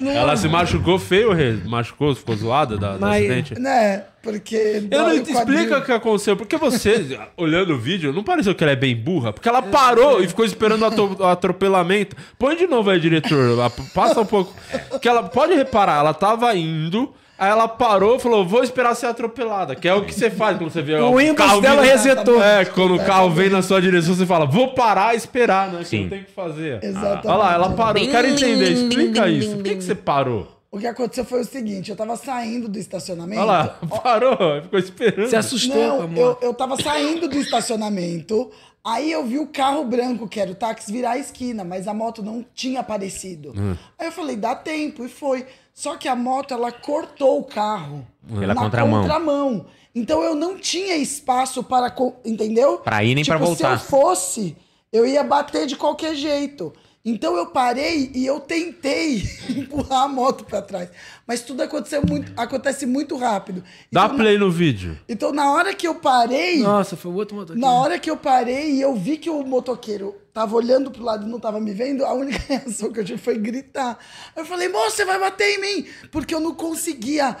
Ela 0.00 0.36
se 0.36 0.48
machucou 0.48 0.98
feio. 0.98 1.30
Machucou, 1.66 2.14
ficou 2.14 2.36
zoada 2.36 2.76
da, 2.76 2.94
do 2.94 3.00
Mas- 3.00 3.24
acidente. 3.24 3.58
Né? 3.58 4.04
Porque. 4.22 4.86
Eu 4.90 5.02
não 5.02 5.12
explica 5.14 5.78
o 5.78 5.84
que 5.84 5.92
aconteceu. 5.92 6.36
Porque 6.36 6.56
você, 6.56 7.18
olhando 7.36 7.74
o 7.74 7.78
vídeo, 7.78 8.12
não 8.12 8.22
pareceu 8.22 8.54
que 8.54 8.62
ela 8.64 8.72
é 8.72 8.76
bem 8.76 8.96
burra? 8.96 9.32
Porque 9.32 9.48
ela 9.48 9.60
parou 9.62 10.22
e 10.22 10.28
ficou 10.28 10.44
esperando 10.44 10.84
o 11.18 11.24
atropelamento. 11.26 12.16
Põe 12.38 12.56
de 12.56 12.66
novo 12.66 12.90
aí, 12.90 13.00
diretor. 13.00 13.70
Passa 13.92 14.20
um 14.20 14.26
pouco. 14.26 14.54
Porque 14.88 15.08
ela, 15.08 15.24
pode 15.24 15.54
reparar, 15.54 15.98
ela 15.98 16.14
tava 16.14 16.54
indo. 16.56 17.12
Aí 17.36 17.50
ela 17.50 17.66
parou 17.66 18.16
e 18.16 18.18
falou: 18.20 18.46
Vou 18.46 18.62
esperar 18.62 18.94
ser 18.94 19.06
atropelada. 19.06 19.74
Que 19.74 19.88
é 19.88 19.94
o 19.94 20.04
que 20.04 20.14
você 20.14 20.30
faz 20.30 20.56
quando 20.56 20.70
você 20.70 20.82
vê 20.82 20.94
O 20.96 21.16
Windows 21.16 21.60
dela 21.60 21.82
vindo- 21.82 21.90
resetou. 21.90 22.42
É, 22.42 22.64
quando 22.64 22.94
o 22.94 23.04
carro 23.04 23.30
vem 23.30 23.50
na 23.50 23.60
sua 23.60 23.80
direção, 23.82 24.14
você 24.14 24.24
fala: 24.24 24.46
Vou 24.46 24.72
parar 24.74 25.14
e 25.14 25.16
esperar, 25.16 25.68
né? 25.72 25.78
Que 25.80 25.84
Sim. 25.84 26.02
não 26.02 26.08
tem 26.10 26.20
o 26.20 26.24
que 26.24 26.30
fazer. 26.32 26.82
Exatamente. 26.82 27.26
Olha 27.26 27.36
lá, 27.36 27.54
ela 27.54 27.70
parou. 27.70 28.02
Eu 28.02 28.10
quero 28.10 28.28
entender, 28.28 28.70
explica 28.72 29.28
isso. 29.28 29.56
Por 29.56 29.64
que, 29.64 29.74
que 29.76 29.82
você 29.82 29.94
parou? 29.94 30.48
O 30.70 30.78
que 30.78 30.86
aconteceu 30.86 31.24
foi 31.24 31.40
o 31.40 31.44
seguinte: 31.44 31.90
eu 31.90 31.96
tava 31.96 32.16
saindo 32.16 32.68
do 32.68 32.78
estacionamento. 32.78 33.40
Olha 33.42 33.46
lá, 33.50 33.78
parou, 34.02 34.62
ficou 34.62 34.78
esperando. 34.78 35.28
Se 35.28 35.36
assustou 35.36 35.76
Não, 35.76 36.00
eu, 36.02 36.08
moto. 36.08 36.38
eu 36.42 36.54
tava 36.54 36.76
saindo 36.80 37.28
do 37.28 37.36
estacionamento. 37.38 38.50
Aí 38.84 39.10
eu 39.10 39.24
vi 39.24 39.38
o 39.38 39.46
carro 39.46 39.82
branco, 39.82 40.28
que 40.28 40.38
era 40.38 40.50
o 40.50 40.54
táxi, 40.54 40.92
virar 40.92 41.12
a 41.12 41.18
esquina, 41.18 41.64
mas 41.64 41.88
a 41.88 41.94
moto 41.94 42.22
não 42.22 42.44
tinha 42.54 42.80
aparecido. 42.80 43.54
Hum. 43.56 43.74
Aí 43.98 44.08
eu 44.08 44.12
falei, 44.12 44.36
dá 44.36 44.54
tempo, 44.54 45.02
e 45.06 45.08
foi. 45.08 45.46
Só 45.72 45.96
que 45.96 46.06
a 46.06 46.14
moto, 46.14 46.52
ela 46.52 46.70
cortou 46.70 47.38
o 47.40 47.44
carro. 47.44 48.06
Pela 48.28 48.52
na 48.52 48.54
contramão. 48.54 49.00
contramão. 49.00 49.66
Então 49.94 50.22
eu 50.22 50.34
não 50.34 50.58
tinha 50.58 50.96
espaço 50.96 51.64
para. 51.64 51.94
Entendeu? 52.24 52.78
Pra 52.78 53.02
ir 53.02 53.14
nem 53.14 53.24
pra 53.24 53.38
voltar. 53.38 53.78
Se 53.78 53.84
eu 53.84 53.88
fosse, 53.88 54.56
eu 54.92 55.06
ia 55.06 55.24
bater 55.24 55.66
de 55.66 55.76
qualquer 55.76 56.14
jeito. 56.14 56.70
Então 57.04 57.36
eu 57.36 57.46
parei 57.48 58.10
e 58.14 58.24
eu 58.24 58.40
tentei 58.40 59.22
empurrar 59.50 60.04
a 60.04 60.08
moto 60.08 60.44
pra 60.44 60.62
trás. 60.62 60.88
Mas 61.26 61.42
tudo 61.42 61.62
aconteceu 61.62 62.02
muito, 62.08 62.32
acontece 62.34 62.86
muito 62.86 63.16
rápido. 63.16 63.62
Dá 63.92 64.06
Então, 64.06 64.16
play 64.16 64.38
no 64.38 64.50
vídio. 64.50 64.98
então, 65.06 65.30
na 65.30 65.50
hora 65.52 65.74
que 65.74 65.86
eu 65.86 65.96
parei, 65.96 66.60
Nossa, 66.62 66.96
foi 66.96 67.10
o 67.10 67.14
outro 67.14 67.36
motor. 67.36 67.56
na 67.56 67.70
hora 67.72 67.98
que 67.98 68.10
eu 68.10 68.16
parei 68.16 68.70
e 68.72 68.80
eu 68.80 68.94
vi 68.94 69.18
que 69.18 69.28
o 69.28 69.42
motoqueiro 69.44 70.14
tava 70.32 70.56
olhando 70.56 70.90
pro 70.90 71.02
lado 71.04 71.26
e 71.26 71.30
não 71.30 71.38
tava 71.38 71.60
me 71.60 71.72
vendo, 71.74 72.04
a 72.06 72.14
única 72.14 72.38
reação 72.48 72.90
que 72.90 73.00
eu 73.00 73.04
tive 73.04 73.18
foi 73.20 73.36
gritar. 73.38 73.98
Eu 74.34 74.44
falei, 74.46 74.68
moço, 74.68 74.96
você 74.96 75.04
vai 75.04 75.20
bater 75.20 75.44
em 75.58 75.60
mim! 75.60 75.86
Porque 76.10 76.34
eu 76.34 76.40
não 76.40 76.54
conseguia 76.54 77.36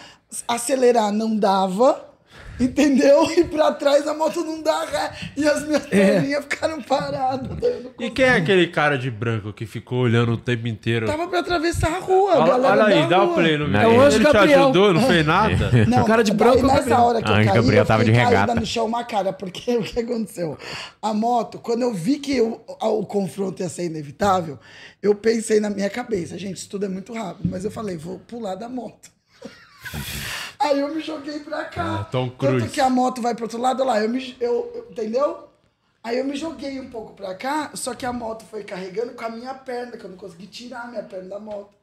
acelerar, 0.46 1.10
não 1.10 1.34
dava. 1.36 2.13
Entendeu? 2.60 3.24
E 3.36 3.44
pra 3.44 3.72
trás 3.72 4.06
a 4.06 4.14
moto 4.14 4.44
não 4.44 4.62
dá 4.62 4.84
ré. 4.84 5.10
E 5.36 5.46
as 5.46 5.64
minhas 5.66 5.84
perninhas 5.86 6.44
ficaram 6.44 6.80
paradas. 6.82 7.50
eu 7.62 7.92
E 7.98 8.10
quem 8.10 8.24
é 8.24 8.36
aquele 8.36 8.68
cara 8.68 8.96
de 8.96 9.10
branco 9.10 9.52
que 9.52 9.66
ficou 9.66 10.00
olhando 10.00 10.32
o 10.32 10.36
tempo 10.36 10.68
inteiro? 10.68 11.06
Tava 11.06 11.26
pra 11.26 11.40
atravessar 11.40 11.92
a 11.94 11.98
rua. 11.98 12.36
Olha, 12.36 12.46
galera 12.52 12.84
olha 12.84 12.94
aí, 13.02 13.08
dá 13.08 13.22
o 13.24 13.34
play 13.34 13.58
no 13.58 13.66
vídeo. 13.66 13.80
É 13.80 13.88
o 13.88 14.00
Anjo 14.00 14.16
Ele 14.18 14.24
te 14.26 14.32
Gabriel. 14.32 14.62
ajudou, 14.64 14.92
não 14.94 15.02
fez 15.06 15.26
nada? 15.26 15.70
Não, 15.88 16.02
O 16.02 16.06
cara 16.06 16.22
de 16.22 16.32
branco 16.32 16.58
é 16.58 16.62
nessa 16.62 16.74
Gabriel. 16.78 17.00
hora 17.02 17.22
que 17.22 17.28
eu 17.28 17.32
o 17.32 17.36
caí, 17.36 17.44
Gabriel 17.46 17.82
eu 17.82 17.86
tava 17.86 18.04
de 18.04 18.10
regata. 18.12 18.54
no 18.54 18.64
chão 18.66 18.86
uma 18.86 19.04
cara, 19.04 19.32
porque 19.32 19.76
o 19.76 19.82
que 19.82 19.98
aconteceu? 20.00 20.56
A 21.02 21.12
moto, 21.12 21.58
quando 21.58 21.82
eu 21.82 21.92
vi 21.92 22.18
que 22.18 22.40
o, 22.40 22.60
o 22.80 23.04
confronto 23.06 23.62
ia 23.62 23.68
ser 23.68 23.84
inevitável, 23.86 24.58
eu 25.02 25.14
pensei 25.14 25.60
na 25.60 25.70
minha 25.70 25.90
cabeça, 25.90 26.38
gente, 26.38 26.56
isso 26.58 26.68
tudo 26.68 26.86
é 26.86 26.88
muito 26.88 27.12
rápido, 27.12 27.48
mas 27.50 27.64
eu 27.64 27.70
falei, 27.70 27.96
vou 27.96 28.18
pular 28.20 28.54
da 28.54 28.68
moto. 28.68 29.10
Aí 30.64 30.80
eu 30.80 30.94
me 30.94 31.00
joguei 31.02 31.40
pra 31.40 31.64
cá. 31.64 32.00
Ah, 32.00 32.04
Tom 32.04 32.28
Tanto 32.30 32.36
Cruise. 32.38 32.68
que 32.70 32.80
a 32.80 32.88
moto 32.88 33.20
vai 33.20 33.34
pro 33.34 33.44
outro 33.44 33.60
lado, 33.60 33.84
lá, 33.84 34.00
eu 34.02 34.08
me, 34.08 34.34
eu, 34.40 34.72
eu- 34.74 34.86
entendeu? 34.90 35.46
Aí 36.02 36.18
eu 36.18 36.24
me 36.24 36.34
joguei 36.36 36.80
um 36.80 36.88
pouco 36.88 37.12
pra 37.12 37.34
cá, 37.34 37.70
só 37.74 37.94
que 37.94 38.06
a 38.06 38.12
moto 38.12 38.44
foi 38.50 38.64
carregando 38.64 39.12
com 39.12 39.24
a 39.24 39.28
minha 39.28 39.52
perna, 39.52 39.92
que 39.98 40.04
eu 40.04 40.10
não 40.10 40.16
consegui 40.16 40.46
tirar 40.46 40.84
a 40.84 40.86
minha 40.88 41.02
perna 41.02 41.28
da 41.28 41.38
moto. 41.38 41.74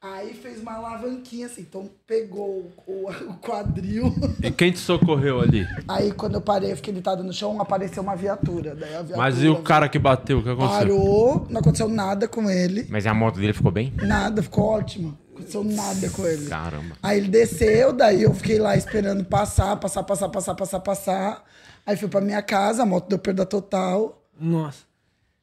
Aí 0.00 0.32
fez 0.32 0.60
uma 0.62 0.74
alavanquinha 0.76 1.46
assim, 1.46 1.60
então 1.60 1.90
pegou 2.06 2.72
o, 2.86 3.10
o 3.28 3.34
quadril. 3.42 4.14
E 4.42 4.50
quem 4.50 4.72
te 4.72 4.78
socorreu 4.78 5.40
ali? 5.40 5.66
Aí 5.86 6.10
quando 6.12 6.36
eu 6.36 6.40
parei, 6.40 6.72
eu 6.72 6.76
fiquei 6.76 6.92
deitado 6.94 7.22
no 7.22 7.32
chão, 7.32 7.60
apareceu 7.60 8.02
uma 8.02 8.16
viatura. 8.16 8.74
Daí 8.74 8.94
a 8.94 9.02
viatura 9.02 9.18
Mas 9.18 9.42
e 9.42 9.48
o 9.48 9.60
cara 9.60 9.88
que 9.88 9.98
bateu? 9.98 10.38
O 10.38 10.42
que 10.42 10.48
aconteceu? 10.48 10.78
Parou, 10.96 11.46
não 11.50 11.60
aconteceu 11.60 11.88
nada 11.88 12.26
com 12.26 12.48
ele. 12.48 12.86
Mas 12.88 13.06
a 13.06 13.12
moto 13.12 13.38
dele 13.40 13.52
ficou 13.52 13.70
bem? 13.70 13.92
Nada, 14.00 14.42
ficou 14.42 14.64
ótimo. 14.64 15.18
Não 15.52 15.62
aconteceu 15.62 15.64
nada 15.64 16.10
com 16.10 16.26
ele. 16.26 16.46
Caramba. 16.46 16.96
Aí 17.02 17.18
ele 17.18 17.28
desceu, 17.28 17.92
daí 17.92 18.22
eu 18.22 18.34
fiquei 18.34 18.58
lá 18.58 18.76
esperando 18.76 19.24
passar, 19.24 19.76
passar, 19.76 20.02
passar, 20.02 20.28
passar, 20.28 20.54
passar, 20.54 20.80
passar. 20.80 21.44
Aí 21.84 21.96
fui 21.96 22.08
pra 22.08 22.20
minha 22.20 22.42
casa, 22.42 22.82
a 22.82 22.86
moto 22.86 23.08
deu 23.08 23.18
perda 23.18 23.44
total. 23.44 24.22
Nossa. 24.38 24.90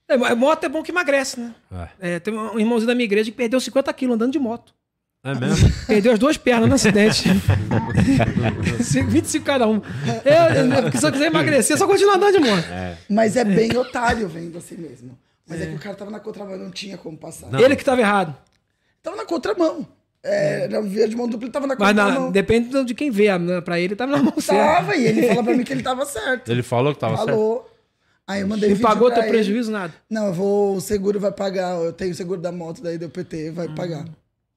É, 0.08 0.18
moto 0.36 0.64
é 0.64 0.70
bom 0.70 0.82
que 0.82 0.92
emagrece, 0.92 1.40
né? 1.40 1.54
É, 2.00 2.20
tem 2.20 2.34
um 2.34 2.58
irmãozinho 2.58 2.88
da 2.88 2.96
minha 2.96 3.06
igreja 3.06 3.30
que 3.30 3.36
perdeu 3.36 3.60
50 3.60 3.92
quilos 3.94 4.16
andando 4.16 4.32
de 4.32 4.40
moto. 4.40 4.74
É 5.24 5.36
mesmo? 5.36 5.70
Perdeu 5.86 6.14
as 6.14 6.20
duas 6.20 6.38
pernas 6.38 6.70
no 6.70 6.76
acidente. 6.76 7.28
25 9.10 9.46
cada 9.46 9.68
um. 9.68 9.82
Eu, 10.24 10.74
eu, 10.74 10.84
porque 10.84 10.98
se 10.98 11.06
eu 11.06 11.12
quiser 11.12 11.26
emagrecer, 11.26 11.76
é 11.76 11.78
só 11.78 11.86
continuar 11.86 12.16
andando 12.16 12.40
de 12.40 12.50
moto. 12.50 12.66
Mas 13.10 13.36
é 13.36 13.44
bem 13.44 13.76
otário 13.76 14.30
vendo 14.30 14.58
assim 14.58 14.78
mesmo. 14.78 15.18
Mas 15.46 15.62
é, 15.62 15.66
que 15.68 15.76
o 15.76 15.80
cara 15.80 15.96
tava 15.96 16.12
na 16.12 16.20
contramão, 16.20 16.58
não 16.58 16.72
tinha 16.72 16.98
como 16.98 17.18
passar. 17.18 17.54
Ele 17.60 17.76
que 17.76 17.82
estava 17.82 18.00
errado. 18.00 18.36
Tava 19.02 19.18
na 19.18 19.26
contramão. 19.26 19.88
É, 20.24 20.64
Era 20.64 20.82
via 20.82 21.08
de 21.08 21.16
mão 21.16 21.28
dupla, 21.28 21.46
ele 21.46 21.52
tava 21.54 21.68
na 21.68 21.76
Mas 21.78 21.96
na- 21.96 22.06
contramão. 22.06 22.32
depende 22.32 22.84
de 22.84 22.94
quem 22.94 23.10
vê. 23.10 23.38
né? 23.38 23.62
Pra 23.62 23.80
ele, 23.80 23.96
tava 23.96 24.12
na 24.12 24.22
mão 24.24 24.34
certa. 24.40 24.76
Tava, 24.76 24.96
e 24.96 25.06
ele 25.06 25.28
falou 25.28 25.44
pra 25.44 25.54
mim 25.56 25.64
que 25.64 25.72
ele 25.74 25.84
tava 25.84 26.06
certo. 26.06 26.52
Ele 26.52 26.64
falou 26.64 26.94
que 26.94 27.00
tava 27.00 27.16
certo. 27.18 27.30
Falou. 27.30 27.70
Aí 28.28 28.42
eu 28.42 28.48
mandei 28.48 28.68
Ele 28.68 28.76
vídeo 28.76 28.88
pagou 28.88 29.10
teu 29.10 29.22
ele. 29.24 29.30
prejuízo, 29.32 29.72
nada. 29.72 29.94
Não, 30.10 30.28
eu 30.28 30.34
vou, 30.34 30.76
o 30.76 30.82
seguro 30.82 31.18
vai 31.18 31.32
pagar. 31.32 31.78
Eu 31.82 31.94
tenho 31.94 32.12
o 32.12 32.16
seguro 32.16 32.42
da 32.42 32.52
moto 32.52 32.82
daí 32.84 32.98
do 32.98 33.08
PT, 33.08 33.52
vai 33.52 33.70
pagar. 33.70 34.04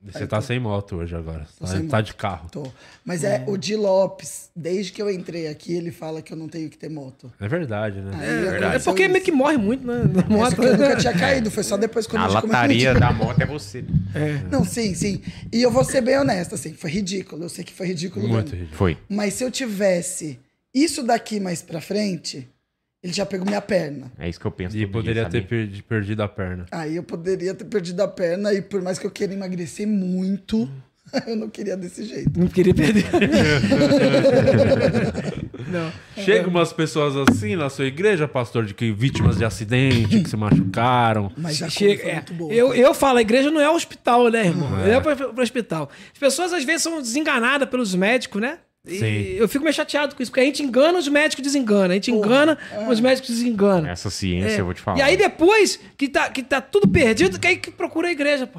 Você 0.02 0.26
tá 0.26 0.40
sem 0.40 0.58
moto 0.58 0.96
hoje 0.96 1.14
agora. 1.14 1.46
Tá, 1.58 1.66
sem 1.66 1.86
tá 1.86 1.98
moto. 1.98 2.06
de 2.06 2.14
carro. 2.14 2.48
Tô. 2.50 2.66
Mas 3.04 3.22
é 3.22 3.44
o 3.46 3.56
Di 3.58 3.76
Lopes, 3.76 4.48
desde 4.56 4.92
que 4.92 5.02
eu 5.02 5.10
entrei 5.10 5.46
aqui, 5.46 5.74
ele 5.74 5.90
fala 5.90 6.22
que 6.22 6.32
eu 6.32 6.38
não 6.38 6.48
tenho 6.48 6.70
que 6.70 6.78
ter 6.78 6.88
moto. 6.88 7.30
É 7.38 7.46
verdade, 7.46 8.00
né? 8.00 8.10
Aí 8.18 8.46
É 8.46 8.48
aconteceu 8.58 8.92
porque 8.92 9.02
isso. 9.02 9.12
meio 9.12 9.24
que 9.24 9.30
morre 9.30 9.58
muito, 9.58 9.86
né? 9.86 10.04
Na 10.04 10.22
É, 10.22 10.28
moto. 10.38 10.50
só 10.50 10.56
que 10.56 10.66
eu 10.68 10.78
nunca 10.78 10.96
tinha 10.96 11.12
caído, 11.12 11.50
foi 11.50 11.62
só 11.62 11.76
depois 11.76 12.06
quando 12.06 12.22
A 12.22 12.26
começou 12.28 12.48
lataria 12.50 12.92
a- 12.92 12.98
da 12.98 13.12
moto 13.12 13.40
é 13.42 13.46
você. 13.46 13.84
Não, 14.50 14.64
sim, 14.64 14.94
sim. 14.94 15.20
E 15.52 15.60
eu 15.60 15.70
vou 15.70 15.84
ser 15.84 16.00
bem 16.00 16.18
honesta, 16.18 16.54
assim, 16.54 16.72
foi 16.72 16.90
ridículo. 16.90 17.44
Eu 17.44 17.48
sei 17.50 17.62
que 17.62 17.72
foi 17.72 17.88
ridículo 17.88 18.26
Muito 18.26 18.36
mesmo. 18.46 18.56
ridículo. 18.56 18.76
Foi. 18.78 18.96
Mas 19.06 19.34
se 19.34 19.44
eu 19.44 19.50
tivesse 19.50 20.40
isso 20.74 21.02
daqui 21.02 21.38
mais 21.38 21.60
pra 21.60 21.78
frente, 21.80 22.48
ele 23.02 23.12
já 23.12 23.24
pegou 23.24 23.46
minha 23.46 23.62
perna. 23.62 24.12
É 24.18 24.28
isso 24.28 24.38
que 24.38 24.46
eu 24.46 24.50
penso. 24.50 24.76
E 24.76 24.86
poderia 24.86 25.22
dia, 25.24 25.30
ter 25.30 25.46
perdi- 25.46 25.82
perdido 25.82 26.22
a 26.22 26.28
perna. 26.28 26.66
Aí 26.70 26.96
eu 26.96 27.02
poderia 27.02 27.54
ter 27.54 27.64
perdido 27.64 28.00
a 28.02 28.08
perna 28.08 28.52
e 28.52 28.60
por 28.60 28.82
mais 28.82 28.98
que 28.98 29.06
eu 29.06 29.10
queira 29.10 29.32
emagrecer 29.32 29.86
muito, 29.86 30.68
eu 31.26 31.36
não 31.36 31.48
queria 31.48 31.76
desse 31.76 32.04
jeito. 32.04 32.38
Não 32.38 32.48
queria 32.48 32.74
perder. 32.74 33.04
não. 35.68 35.92
Chega 36.22 36.48
umas 36.48 36.72
pessoas 36.72 37.14
assim 37.28 37.56
na 37.56 37.68
sua 37.70 37.86
igreja, 37.86 38.28
pastor, 38.28 38.64
de 38.64 38.74
que 38.74 38.92
vítimas 38.92 39.36
de 39.38 39.44
acidente, 39.44 40.20
que 40.22 40.28
se 40.28 40.36
machucaram. 40.36 41.32
Mas 41.36 41.56
já 41.56 41.68
Chega, 41.68 42.02
é, 42.08 42.14
muito 42.16 42.34
boa. 42.34 42.52
eu, 42.52 42.74
eu 42.74 42.94
falo, 42.94 43.18
a 43.18 43.22
igreja 43.22 43.50
não 43.50 43.60
é 43.60 43.70
hospital, 43.70 44.28
né, 44.28 44.46
irmão? 44.46 44.70
Não 44.70 44.84
é 44.86 45.00
para 45.00 45.30
o 45.30 45.40
hospital. 45.40 45.90
As 46.12 46.18
pessoas 46.18 46.52
às 46.52 46.64
vezes 46.64 46.82
são 46.82 47.00
desenganadas 47.00 47.68
pelos 47.68 47.94
médicos, 47.94 48.40
né? 48.40 48.58
E 48.86 48.98
Sim. 48.98 49.06
eu 49.36 49.46
fico 49.48 49.62
meio 49.62 49.74
chateado 49.74 50.14
com 50.16 50.22
isso, 50.22 50.30
porque 50.32 50.40
a 50.40 50.44
gente 50.44 50.62
engana, 50.62 50.98
os 50.98 51.06
médicos 51.06 51.42
desenganam. 51.44 51.90
A 51.90 51.94
gente 51.94 52.10
engana, 52.10 52.56
os 52.88 52.98
médicos 52.98 53.28
desenganam. 53.30 53.90
Essa 53.90 54.08
ciência, 54.08 54.56
É. 54.56 54.60
eu 54.60 54.64
vou 54.64 54.72
te 54.74 54.80
falar. 54.80 54.98
E 54.98 55.02
aí 55.02 55.16
depois 55.18 55.78
que 55.98 56.08
tá, 56.08 56.30
que 56.30 56.42
tá 56.42 56.60
tudo 56.62 56.88
perdido, 56.88 57.38
que 57.38 57.46
aí 57.46 57.56
que 57.58 57.70
procura 57.70 58.08
a 58.08 58.10
igreja, 58.10 58.46
pô. 58.46 58.58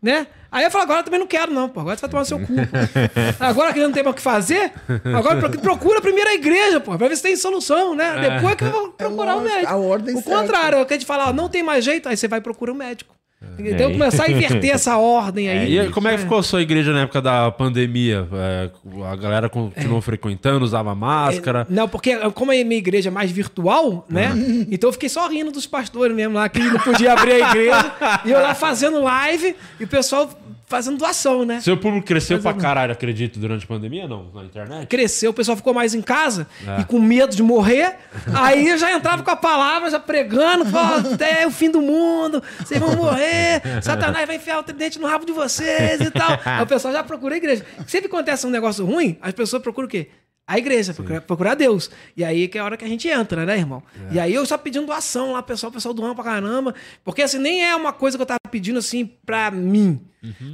Né? 0.00 0.28
Aí 0.50 0.62
eu 0.64 0.70
falo, 0.70 0.84
agora 0.84 1.00
eu 1.00 1.04
também 1.04 1.18
não 1.18 1.26
quero, 1.26 1.52
não, 1.52 1.68
pô. 1.68 1.80
Agora 1.80 1.96
você 1.96 2.02
vai 2.02 2.08
tomar 2.10 2.20
no 2.20 2.26
seu 2.26 2.38
cu. 2.38 2.46
pô. 2.46 2.62
Agora 3.44 3.72
que 3.74 3.80
não 3.80 3.90
tem 3.90 4.04
mais 4.04 4.12
o 4.14 4.16
que 4.16 4.22
fazer, 4.22 4.72
agora 5.12 5.40
pro- 5.40 5.60
procura 5.60 6.00
primeiro 6.00 6.30
a 6.30 6.34
igreja, 6.34 6.78
pô, 6.78 6.96
pra 6.96 7.08
ver 7.08 7.16
se 7.16 7.22
tem 7.24 7.34
solução, 7.34 7.96
né? 7.96 8.30
Depois 8.36 8.54
que 8.54 8.62
eu 8.64 8.70
vou 8.70 8.88
procurar 8.92 9.34
o 9.34 9.40
lógico, 9.40 9.54
médico. 9.56 9.72
a 9.72 9.76
ordem 9.76 10.14
o 10.14 10.22
certa. 10.22 10.30
contrário, 10.40 10.78
é 10.78 10.82
o 10.82 10.86
que 10.86 10.94
a 10.94 10.96
gente 10.96 11.06
fala, 11.06 11.28
ó, 11.30 11.32
não 11.32 11.48
tem 11.48 11.64
mais 11.64 11.84
jeito, 11.84 12.08
aí 12.08 12.16
você 12.16 12.28
vai 12.28 12.40
procurar 12.40 12.72
o 12.72 12.76
médico. 12.76 13.12
É. 13.40 13.70
Então 13.70 13.92
começar 13.92 14.24
a 14.24 14.30
inverter 14.30 14.70
essa 14.70 14.96
ordem 14.98 15.48
aí. 15.48 15.74
E 15.74 15.80
aí, 15.80 15.90
como 15.90 16.08
é 16.08 16.16
que 16.16 16.22
ficou 16.22 16.38
a 16.38 16.42
sua 16.42 16.60
igreja 16.60 16.92
na 16.92 17.02
época 17.02 17.22
da 17.22 17.50
pandemia? 17.52 18.26
É, 18.32 18.70
a 19.04 19.14
galera 19.14 19.48
continuou 19.48 20.00
frequentando, 20.00 20.64
usava 20.64 20.92
máscara. 20.94 21.64
Não, 21.70 21.88
porque 21.88 22.16
como 22.30 22.50
a 22.50 22.54
minha 22.54 22.78
igreja 22.78 23.10
é 23.10 23.12
mais 23.12 23.30
virtual, 23.30 24.04
né? 24.08 24.32
Então 24.70 24.88
eu 24.88 24.92
fiquei 24.92 25.08
só 25.08 25.28
rindo 25.28 25.52
dos 25.52 25.66
pastores 25.66 26.14
mesmo 26.14 26.34
lá, 26.34 26.48
que 26.48 26.58
não 26.58 26.80
podia 26.80 27.12
abrir 27.12 27.42
a 27.42 27.50
igreja. 27.50 27.92
e 28.24 28.30
eu 28.30 28.40
lá 28.40 28.54
fazendo 28.54 29.00
live 29.02 29.54
e 29.78 29.84
o 29.84 29.88
pessoal 29.88 30.28
fazendo 30.68 30.98
doação, 30.98 31.44
né? 31.44 31.60
Seu 31.60 31.76
público 31.76 32.06
cresceu 32.06 32.36
Mas 32.36 32.42
pra 32.42 32.54
caralho, 32.54 32.92
acredito, 32.92 33.38
durante 33.38 33.64
a 33.64 33.68
pandemia, 33.68 34.06
não? 34.06 34.30
Na 34.34 34.44
internet? 34.44 34.86
Cresceu, 34.86 35.30
o 35.30 35.34
pessoal 35.34 35.56
ficou 35.56 35.72
mais 35.72 35.94
em 35.94 36.02
casa 36.02 36.46
É. 36.66 36.80
e 36.80 36.84
com 36.84 37.00
medo 37.00 37.34
de 37.34 37.42
morrer. 37.42 37.96
Aí 38.34 38.68
eu 38.68 38.76
já 38.78 38.92
entrava 38.92 39.22
com 39.22 39.30
a 39.30 39.36
palavra, 39.36 39.90
já 39.90 39.98
pregando, 39.98 40.64
falando, 40.66 41.14
até 41.14 41.46
o 41.46 41.50
fim 41.50 41.70
do 41.70 41.80
mundo, 41.80 42.42
vocês 42.58 42.78
vão 42.78 42.94
morrer, 42.96 43.62
Satanás 43.82 44.26
vai 44.26 44.36
enfiar 44.36 44.58
o 44.58 44.62
tridente 44.62 44.98
no 44.98 45.06
rabo 45.06 45.24
de 45.24 45.32
vocês 45.32 46.00
e 46.00 46.10
tal. 46.10 46.38
Aí 46.44 46.62
o 46.62 46.66
pessoal 46.66 46.92
já 46.92 47.02
procura 47.02 47.34
a 47.34 47.38
igreja. 47.38 47.64
Sempre 47.86 48.08
que 48.08 48.14
acontece 48.14 48.46
um 48.46 48.50
negócio 48.50 48.84
ruim, 48.84 49.16
as 49.22 49.32
pessoas 49.32 49.62
procuram 49.62 49.86
o 49.86 49.90
quê? 49.90 50.08
A 50.48 50.56
igreja, 50.56 50.94
procurar, 50.94 51.20
procurar 51.20 51.54
Deus. 51.54 51.90
E 52.16 52.24
aí 52.24 52.48
que 52.48 52.56
é 52.56 52.60
a 52.62 52.64
hora 52.64 52.76
que 52.78 52.84
a 52.84 52.88
gente 52.88 53.06
entra, 53.06 53.44
né, 53.44 53.58
irmão? 53.58 53.82
E 54.10 54.18
aí 54.18 54.32
eu 54.32 54.46
só 54.46 54.56
pedindo 54.56 54.86
doação 54.86 55.32
lá, 55.32 55.42
pessoal, 55.42 55.70
pessoal 55.70 55.92
doando 55.92 56.14
pra 56.14 56.24
caramba. 56.24 56.74
Porque 57.04 57.20
assim, 57.20 57.38
nem 57.38 57.62
é 57.62 57.76
uma 57.76 57.92
coisa 57.92 58.16
que 58.16 58.22
eu 58.22 58.26
tava 58.26 58.40
pedindo 58.50 58.78
assim 58.78 59.04
pra 59.26 59.50
mim. 59.50 60.00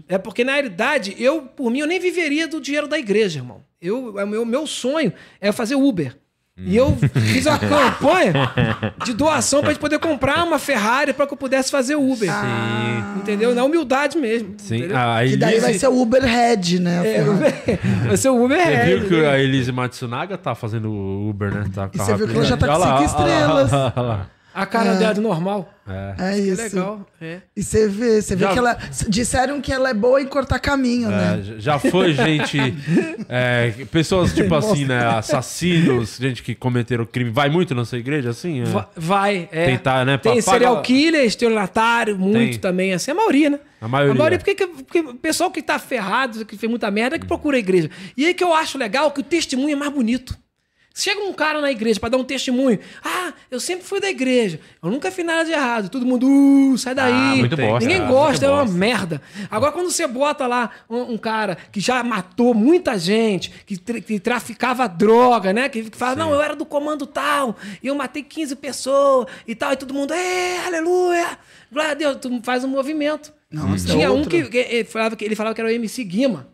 É 0.09 0.19
porque, 0.19 0.43
na 0.45 0.53
realidade, 0.53 1.15
eu, 1.17 1.43
por 1.43 1.71
mim, 1.71 1.79
eu 1.79 1.87
nem 1.87 2.01
viveria 2.01 2.47
do 2.49 2.61
dinheiro 2.61 2.89
da 2.89 2.99
igreja, 2.99 3.39
irmão. 3.39 3.63
Eu, 3.81 4.17
o 4.17 4.27
meu, 4.27 4.45
meu 4.45 4.67
sonho 4.67 5.13
é 5.41 5.53
fazer 5.53 5.77
Uber. 5.77 6.17
E 6.57 6.77
eu 6.77 6.97
fiz 7.33 7.47
uma 7.47 7.59
campanha 7.59 8.33
de 9.05 9.13
doação 9.13 9.61
pra 9.61 9.71
gente 9.73 9.81
poder 9.81 9.99
comprar 9.99 10.45
uma 10.45 10.57
Ferrari 10.57 11.13
pra 11.13 11.27
que 11.27 11.33
eu 11.33 11.37
pudesse 11.37 11.69
fazer 11.69 11.97
Uber. 11.97 12.31
Entendeu? 13.17 13.53
Na 13.57 13.65
humildade 13.65 14.17
mesmo. 14.17 14.55
Sim. 14.59 14.85
A 14.93 15.25
Que 15.27 15.37
daí 15.37 15.59
vai 15.59 15.71
Elise, 15.71 15.81
ser 15.81 15.89
o 15.89 16.01
Uber 16.01 16.23
Head, 16.23 16.79
né? 16.79 17.17
É. 17.17 17.23
Uber- 17.29 17.55
vai 18.07 18.17
ser 18.17 18.29
o 18.29 18.45
Uber 18.45 18.57
você 18.57 18.85
viu 18.99 19.09
que 19.09 19.17
né? 19.21 19.29
a 19.31 19.39
Elise 19.41 19.73
Matsunaga 19.73 20.39
tá 20.39 20.55
fazendo 20.55 20.93
Uber, 21.29 21.53
né? 21.53 21.65
Tá 21.75 21.89
com 21.89 21.99
E 21.99 22.01
a 22.01 22.05
você 22.05 22.15
viu 22.15 22.29
que 22.29 22.37
ela 22.37 22.45
já 22.45 22.57
tá 22.57 22.67
com 22.69 22.79
lá, 22.79 22.99
cinco 22.99 23.23
olha 23.23 23.35
lá, 23.35 23.35
estrelas. 23.65 23.73
olha 23.73 23.83
lá, 23.83 23.93
olha 23.97 24.07
lá. 24.09 24.27
A 24.55 24.65
cara 24.67 24.95
dela 24.95 25.13
de 25.13 25.21
normal. 25.21 25.69
É. 25.87 26.15
É 26.17 26.33
Que 26.35 26.39
isso. 26.41 26.63
legal. 26.63 27.07
É. 27.21 27.39
E 27.57 27.63
você 27.63 27.89
vê, 27.89 28.23
você 28.23 28.35
vê 28.37 28.45
Já- 28.45 28.53
que 28.53 28.59
ela. 28.59 28.79
Disseram 29.09 29.61
que 29.61 29.73
ela 29.73 29.91
é 29.91 29.95
boa 29.95 30.23
em 30.23 30.27
cortar 30.27 30.59
caminho, 30.59 31.11
né? 31.11 31.43
É, 31.57 31.61
já 31.61 31.79
foi 31.79 32.15
gente. 32.15 32.59
é, 33.29 33.73
pessoas 33.91 34.33
tipo 34.35 34.55
assim, 34.55 34.85
né? 34.87 35.05
Assassinos, 35.07 36.17
gente 36.19 36.43
que 36.43 36.55
cometeram 36.55 37.05
crime. 37.05 37.31
Vai 37.31 37.51
muito 37.51 37.75
na 37.75 37.85
sua 37.85 37.99
igreja, 37.99 38.31
assim? 38.31 38.61
É. 38.63 38.65
Va- 38.65 38.89
Vai, 38.97 39.49
é. 39.53 39.67
Tentar, 39.67 40.05
né, 40.07 40.17
Tem 40.17 40.41
pra- 40.43 40.53
serial 40.53 40.81
killer, 40.83 41.25
estelionatário, 41.25 42.19
muito 42.19 42.53
Tem. 42.53 42.59
também, 42.61 42.93
assim, 42.95 43.11
a 43.11 43.15
maioria, 43.15 43.51
né? 43.51 43.59
A 43.81 43.89
maioria. 43.89 44.13
A 44.13 44.17
maioria, 44.17 44.39
porque, 44.39 44.55
que- 44.55 44.67
porque 44.67 45.01
o 45.01 45.15
pessoal 45.15 45.51
que 45.51 45.61
tá 45.61 45.79
ferrado, 45.79 46.45
que 46.47 46.57
fez 46.57 46.71
muita 46.71 46.91
merda, 46.91 47.17
é 47.17 47.19
que 47.19 47.27
procura 47.27 47.57
a 47.57 47.61
igreja. 47.61 47.91
E 48.17 48.25
aí 48.27 48.33
que 48.35 48.43
eu 48.45 48.55
acho 48.55 48.79
legal 48.79 49.11
que 49.11 49.21
o 49.21 49.25
testemunho 49.25 49.73
é 49.73 49.77
mais 49.77 49.93
bonito. 49.93 50.35
Chega 50.97 51.21
um 51.25 51.33
cara 51.33 51.61
na 51.61 51.73
igreja 51.73 51.99
pra 51.99 52.09
dar 52.09 52.19
um 52.19 52.23
testemunho. 52.23 52.79
Ah, 53.03 53.33
eu 53.51 53.59
sempre 53.59 53.85
fui 53.85 53.99
da 53.99 54.09
igreja. 54.09 54.61
Eu 54.81 54.91
nunca 54.91 55.11
fiz 55.11 55.27
nada 55.27 55.45
de 55.45 55.51
errado. 55.51 55.89
Todo 55.89 56.07
mundo, 56.07 56.25
uh, 56.25 56.79
sai 56.79 56.95
daí. 56.95 57.13
Ah, 57.13 57.35
muito 57.37 57.57
bosta, 57.57 57.81
Ninguém 57.81 58.01
ah, 58.01 58.07
gosta, 58.09 58.47
é 58.47 58.49
uma 58.49 58.63
bosta. 58.65 58.79
merda. 58.79 59.23
Agora, 59.51 59.73
quando 59.73 59.91
você 59.91 60.07
bota 60.07 60.47
lá 60.47 60.71
um, 60.89 61.15
um 61.15 61.19
cara 61.19 61.59
que 61.73 61.81
já 61.81 62.01
matou 62.05 62.55
muita 62.55 62.97
gente, 62.97 63.51
que, 63.67 63.77
tra- 63.77 64.01
que 64.01 64.21
traficava 64.21 64.87
droga, 64.87 65.53
né? 65.53 65.69
Que, 65.69 65.91
que 65.91 65.97
fala, 65.97 66.15
não, 66.15 66.33
eu 66.33 66.41
era 66.41 66.55
do 66.55 66.65
comando 66.65 67.07
tal, 67.07 67.57
e 67.83 67.89
eu 67.89 67.95
matei 67.97 68.23
15 68.23 68.55
pessoas 68.55 69.27
e 69.49 69.55
tal, 69.57 69.73
e 69.73 69.77
todo 69.77 69.93
mundo, 69.93 70.15
é, 70.15 70.65
aleluia, 70.65 71.37
glória 71.73 71.91
a 71.91 71.95
Deus, 71.95 72.19
tu 72.21 72.41
faz 72.45 72.63
um 72.63 72.69
movimento. 72.69 73.33
Nossa, 73.51 73.89
Tinha 73.89 74.07
é 74.07 74.11
um 74.11 74.25
que, 74.25 74.45
que 74.45 74.59
ele, 74.59 74.85
falava 74.85 75.17
que 75.17 75.25
ele 75.25 75.35
falava 75.35 75.55
que 75.57 75.61
era 75.61 75.71
o 75.71 75.73
MC 75.73 76.05
Guima. 76.05 76.54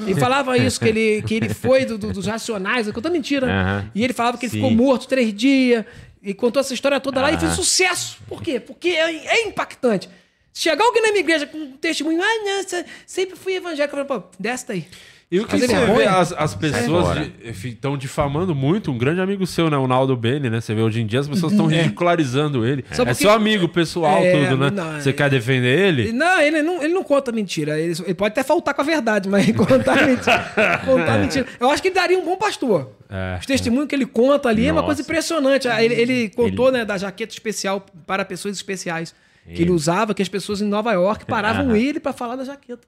Ele 0.00 0.14
falava 0.18 0.56
isso, 0.58 0.78
que 0.80 0.88
ele, 0.88 1.22
que 1.22 1.34
ele 1.34 1.48
foi 1.52 1.84
do- 1.84 1.98
do- 1.98 2.12
dos 2.12 2.26
Racionais, 2.26 2.90
contou 2.92 3.10
mentira. 3.10 3.46
né? 3.46 3.52
Aham. 3.60 3.90
E 3.94 4.04
ele 4.04 4.12
falava 4.12 4.38
que 4.38 4.46
ele 4.46 4.50
Sim. 4.52 4.58
ficou 4.58 4.70
morto 4.70 5.08
três 5.08 5.34
dias, 5.34 5.84
e 6.22 6.32
contou 6.34 6.60
essa 6.60 6.74
história 6.74 6.98
toda 7.00 7.20
lá 7.20 7.30
e 7.32 7.38
fez 7.38 7.52
sucesso. 7.52 8.18
Por 8.28 8.42
quê? 8.42 8.58
Porque 8.60 8.88
é, 8.88 9.26
é 9.26 9.46
impactante. 9.48 10.08
Chegar 10.52 10.84
alguém 10.84 11.02
na 11.02 11.08
minha 11.08 11.20
igreja 11.20 11.46
com 11.46 11.58
um 11.58 11.72
testemunho, 11.72 12.20
ah, 12.22 12.44
não, 12.44 12.62
se- 12.68 12.84
sempre 13.06 13.36
fui 13.36 13.54
evangélico, 13.54 13.96
eu 13.96 14.06
falo, 14.06 14.22
pô, 14.22 14.28
desce 14.38 14.66
daí. 14.66 14.86
E 15.28 15.40
o 15.40 15.44
que 15.46 15.58
você 15.58 15.66
vê, 15.66 15.74
vergonha? 15.74 16.10
as, 16.10 16.32
as 16.32 16.54
pessoas 16.54 17.18
estão 17.52 17.96
difamando 17.98 18.54
muito 18.54 18.92
um 18.92 18.96
grande 18.98 19.20
amigo 19.20 19.44
seu, 19.44 19.68
né? 19.68 19.76
O 19.76 19.88
Naldo 19.88 20.16
Bene, 20.16 20.48
né? 20.48 20.60
Você 20.60 20.72
vê 20.72 20.82
hoje 20.82 21.00
em 21.00 21.06
dia 21.06 21.18
as 21.18 21.26
pessoas 21.28 21.50
estão 21.50 21.66
ridicularizando 21.66 22.64
ele. 22.64 22.84
Só 22.92 23.02
É 23.02 23.06
porque- 23.06 23.14
seu 23.22 23.30
amigo 23.32 23.68
pessoal, 23.68 24.22
É, 24.22 24.30
tudo, 24.44 24.56
né? 24.56 24.70
não, 24.70 25.00
Você 25.00 25.10
é- 25.10 25.12
quer 25.12 25.28
defender 25.28 25.76
ele? 25.88 26.12
Não, 26.12 26.40
ele 26.40 26.62
não, 26.62 26.80
ele 26.80 26.94
não 26.94 27.02
conta 27.02 27.32
mentira. 27.32 27.76
Ele, 27.76 27.92
ele 28.04 28.14
pode 28.14 28.32
até 28.32 28.44
faltar 28.44 28.72
com 28.72 28.82
a 28.82 28.84
verdade, 28.84 29.28
mas 29.28 29.44
contar 29.56 30.06
mentira, 30.06 30.80
contar 30.84 31.18
mentira. 31.18 31.46
Eu 31.58 31.70
acho 31.70 31.82
que 31.82 31.88
ele 31.88 31.94
daria 31.96 32.18
um 32.18 32.24
bom 32.24 32.36
pastor. 32.36 32.92
É, 33.10 33.36
Os 33.40 33.46
testemunhos 33.46 33.88
que 33.88 33.96
ele 33.96 34.06
conta 34.06 34.48
ali 34.48 34.66
é 34.66 34.70
uma 34.70 34.74
Nossa. 34.80 34.86
coisa 34.86 35.02
impressionante. 35.02 35.66
Ele, 35.66 35.94
ele 35.94 36.28
contou 36.30 36.70
né, 36.70 36.84
da 36.84 36.96
jaqueta 36.98 37.32
especial 37.32 37.84
para 38.06 38.24
pessoas 38.24 38.54
especiais. 38.54 39.12
Que 39.52 39.62
ele 39.62 39.70
usava, 39.70 40.12
que 40.14 40.22
as 40.22 40.28
pessoas 40.28 40.60
em 40.60 40.66
Nova 40.66 40.92
York 40.92 41.24
paravam 41.24 41.74
ele 41.76 41.98
para 42.00 42.12
falar 42.12 42.34
da 42.36 42.44
jaqueta. 42.44 42.86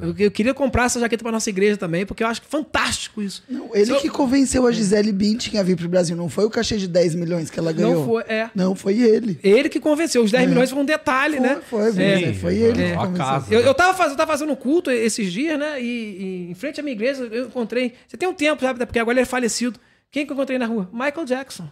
Eu, 0.00 0.14
eu 0.18 0.30
queria 0.30 0.54
comprar 0.54 0.84
essa 0.84 1.00
jaqueta 1.00 1.22
para 1.22 1.32
nossa 1.32 1.48
igreja 1.50 1.76
também, 1.76 2.04
porque 2.06 2.22
eu 2.22 2.26
acho 2.26 2.42
fantástico 2.48 3.20
isso. 3.22 3.42
Não, 3.48 3.70
ele 3.74 3.86
Se 3.86 4.00
que 4.00 4.08
eu- 4.08 4.12
convenceu 4.12 4.66
a 4.66 4.72
Gisele 4.72 5.12
Bündchen 5.12 5.58
a 5.58 5.62
vir 5.62 5.76
pro 5.76 5.88
Brasil. 5.88 6.16
Não 6.16 6.28
foi 6.28 6.44
o 6.44 6.50
cachê 6.50 6.76
de 6.76 6.86
10 6.88 7.14
milhões 7.14 7.50
que 7.50 7.58
ela 7.58 7.72
ganhou. 7.72 7.94
Não 7.94 8.04
foi, 8.06 8.22
é. 8.22 8.50
Não, 8.54 8.74
foi 8.74 8.98
ele. 8.98 9.38
Ele 9.42 9.68
que 9.68 9.80
convenceu. 9.80 10.22
Os 10.22 10.30
10 10.30 10.48
milhões 10.48 10.70
foi 10.70 10.78
um 10.80 10.84
detalhe, 10.84 11.40
né? 11.40 11.58
Foi, 11.68 11.92
foi, 11.92 12.02
É. 12.04 12.34
foi 12.34 12.54
ele 12.56 12.82
É. 12.82 12.90
que 12.90 12.96
convenceu. 12.96 13.16
casa. 13.24 13.54
Eu, 13.54 13.60
eu, 13.60 13.74
tava 13.74 13.94
fazendo, 13.94 14.12
eu 14.12 14.16
tava 14.16 14.30
fazendo 14.32 14.56
culto 14.56 14.90
esses 14.90 15.32
dias, 15.32 15.58
né? 15.58 15.80
E, 15.82 15.86
e 15.86 16.50
em 16.50 16.54
frente 16.54 16.80
à 16.80 16.82
minha 16.82 16.94
igreja 16.94 17.24
eu 17.30 17.46
encontrei. 17.46 17.94
Você 18.06 18.16
tem 18.16 18.28
um 18.28 18.34
tempo, 18.34 18.62
sabe? 18.62 18.84
Porque 18.86 18.98
agora 18.98 19.14
ele 19.16 19.22
é 19.22 19.24
falecido. 19.24 19.78
Quem 20.10 20.24
que 20.24 20.32
eu 20.32 20.34
encontrei 20.34 20.58
na 20.58 20.64
rua? 20.64 20.88
Michael 20.90 21.26
Jackson. 21.26 21.68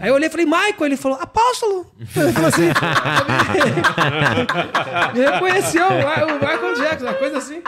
Aí 0.00 0.08
eu 0.08 0.14
olhei 0.14 0.26
e 0.28 0.30
falei, 0.30 0.44
Michael, 0.44 0.74
ele 0.86 0.96
falou, 0.96 1.18
apóstolo! 1.20 1.86
Ele 2.16 2.32
falou 2.32 2.48
assim. 2.48 2.66
Me 5.14 5.20
reconheceu, 5.24 5.86
o 5.86 6.38
Michael 6.40 6.74
Jackson, 6.74 7.04
uma 7.06 7.14
coisa 7.14 7.38
assim. 7.38 7.62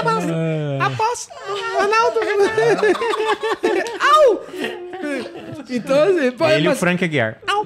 apóstolo! 0.00 0.82
Apóstolo! 0.82 1.38
Ronaldo! 1.78 2.20
Au! 4.00 4.44
Então, 5.70 6.02
assim, 6.02 6.30
pô, 6.32 6.46
Ele 6.48 6.64
e 6.64 6.66
o 6.66 6.70
mas- 6.70 6.80
Frank 6.80 7.04
Aguiar. 7.04 7.38
Au! 7.46 7.57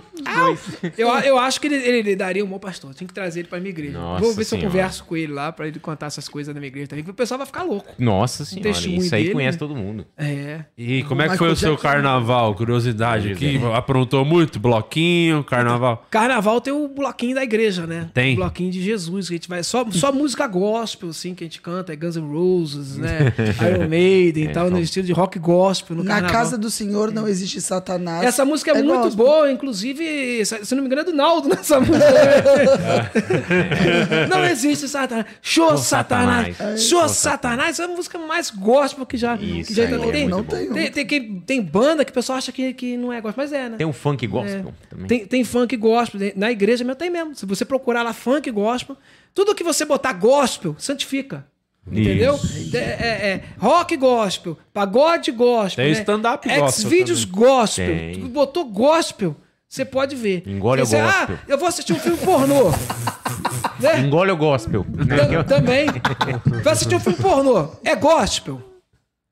Dois. 0.44 0.92
Eu, 0.98 1.08
eu 1.08 1.38
acho 1.38 1.60
que 1.60 1.66
ele, 1.66 1.76
ele, 1.76 1.98
ele 1.98 2.16
daria 2.16 2.44
um 2.44 2.48
bom 2.48 2.58
pastor. 2.58 2.94
Tinha 2.94 3.06
que 3.06 3.14
trazer 3.14 3.40
ele 3.40 3.48
pra 3.48 3.58
minha 3.58 3.70
igreja. 3.70 3.98
Nossa 3.98 4.22
Vou 4.22 4.34
ver 4.34 4.44
se 4.44 4.54
eu 4.54 4.58
Senhora. 4.58 4.68
converso 4.68 5.04
com 5.04 5.16
ele 5.16 5.32
lá 5.32 5.52
pra 5.52 5.66
ele 5.66 5.78
contar 5.78 6.06
essas 6.06 6.28
coisas 6.28 6.54
da 6.54 6.58
minha 6.60 6.68
igreja 6.68 6.88
também. 6.88 7.04
Que 7.04 7.10
o 7.10 7.14
pessoal 7.14 7.38
vai 7.38 7.46
ficar 7.46 7.62
louco. 7.62 7.92
Nossa 7.98 8.44
senhora, 8.44 8.70
isso 8.70 9.14
aí 9.14 9.22
dele, 9.22 9.34
conhece 9.34 9.56
né? 9.56 9.58
todo 9.58 9.74
mundo. 9.74 10.06
É. 10.16 10.60
E 10.76 11.02
como 11.04 11.22
é 11.22 11.28
que 11.28 11.36
foi 11.36 11.50
o 11.50 11.56
seu 11.56 11.76
carnaval? 11.76 12.54
Curiosidade 12.54 13.32
aqui. 13.32 13.60
Aprontou 13.74 14.24
muito? 14.24 14.58
Bloquinho, 14.58 15.42
carnaval. 15.44 16.06
Carnaval 16.10 16.60
tem 16.60 16.72
o 16.72 16.88
bloquinho 16.88 17.34
da 17.34 17.42
igreja, 17.42 17.86
né? 17.86 18.10
Tem. 18.12 18.34
O 18.34 18.36
bloquinho 18.36 18.70
de 18.70 18.82
Jesus, 18.82 19.28
que 19.28 19.34
a 19.34 19.36
gente 19.36 19.48
vai. 19.48 19.62
Só, 19.62 19.84
só 19.90 20.12
música 20.12 20.46
gospel, 20.46 21.10
assim, 21.10 21.34
que 21.34 21.44
a 21.44 21.46
gente 21.46 21.60
canta. 21.60 21.92
É 21.92 21.96
Guns 21.96 22.16
N' 22.16 22.32
Roses, 22.32 22.96
né? 22.96 23.32
Iron 23.68 23.88
Maiden 23.88 24.44
e 24.44 24.48
tal, 24.48 24.70
no 24.70 24.78
estilo 24.78 25.06
de 25.06 25.12
rock 25.12 25.38
gospel. 25.38 25.96
No 25.96 26.04
Na 26.04 26.14
carnaval. 26.14 26.36
casa 26.36 26.58
do 26.58 26.70
Senhor 26.70 27.12
não 27.12 27.26
existe 27.28 27.60
Satanás. 27.60 28.24
Essa 28.24 28.44
música 28.44 28.72
é, 28.72 28.82
muito 28.82 29.02
gospel. 29.02 29.24
boa, 29.24 29.50
inclusive, 29.50 30.04
se 30.44 30.64
se 30.64 30.74
não 30.74 30.82
me 30.82 30.86
engano, 30.86 31.02
é 31.02 31.04
do 31.04 31.12
Naldo 31.12 31.48
nessa 31.48 31.78
música. 31.80 32.04
não 34.28 34.44
existe 34.44 34.88
Satanás. 34.88 35.26
Show 35.40 35.76
Satanás. 35.76 36.56
Satanás. 36.56 36.82
Show 36.82 37.08
Satanás. 37.08 37.70
Essa 37.70 37.82
é 37.82 37.84
a 37.86 37.88
música 37.88 38.18
mais 38.18 38.50
gospel 38.50 39.04
que 39.06 39.16
já, 39.16 39.36
Isso 39.36 39.68
que 39.68 39.74
já 39.74 39.84
aí 39.84 39.94
é 39.94 40.12
tem, 40.12 40.28
Não 40.28 40.38
muito 40.38 40.56
tem 40.56 40.90
tem, 40.90 41.06
tem, 41.06 41.40
tem 41.40 41.62
banda 41.62 42.04
que 42.04 42.10
o 42.10 42.14
pessoal 42.14 42.38
acha 42.38 42.50
que, 42.52 42.72
que 42.74 42.96
não 42.96 43.12
é 43.12 43.20
gospel, 43.20 43.44
mas 43.44 43.52
é, 43.52 43.68
né? 43.68 43.76
Tem 43.76 43.86
um 43.86 43.92
funk 43.92 44.26
gospel 44.26 44.72
também. 44.88 45.06
Tem, 45.06 45.26
tem 45.26 45.44
funk 45.44 45.76
gospel. 45.76 46.32
Na 46.36 46.50
igreja 46.50 46.84
mesmo 46.84 46.96
tem 46.96 47.10
mesmo. 47.10 47.34
Se 47.34 47.46
você 47.46 47.64
procurar 47.64 48.02
lá 48.02 48.12
funk 48.12 48.50
gospel, 48.50 48.96
tudo 49.34 49.54
que 49.54 49.64
você 49.64 49.84
botar 49.84 50.12
gospel, 50.12 50.74
santifica. 50.78 51.46
Entendeu? 51.90 52.38
É, 52.74 52.78
é- 52.78 53.28
é 53.32 53.42
rock 53.58 53.96
gospel, 53.96 54.56
pagode 54.72 55.32
gospel. 55.32 55.84
Tem 55.84 55.92
né? 55.92 56.00
stand-up 56.00 56.48
gospel 56.48 56.70
Xvideos 56.70 57.24
gospel. 57.24 57.86
Tem. 57.86 58.20
Botou 58.28 58.64
gospel, 58.64 59.34
você 59.72 59.86
pode 59.86 60.14
ver. 60.14 60.42
Engole 60.46 60.82
o 60.82 60.86
Você, 60.86 61.00
gospel. 61.00 61.36
Ah, 61.40 61.44
eu 61.48 61.56
vou 61.56 61.66
assistir 61.66 61.94
um 61.94 61.98
filme 61.98 62.18
pornô. 62.18 62.70
né? 63.80 64.00
Engole 64.00 64.30
o 64.30 64.36
gospel. 64.36 64.84
Tam- 64.84 65.44
Também. 65.44 65.86
Vai 66.62 66.74
assistir 66.74 66.94
um 66.94 67.00
filme 67.00 67.16
pornô. 67.18 67.70
É 67.82 67.96
gospel. 67.96 68.60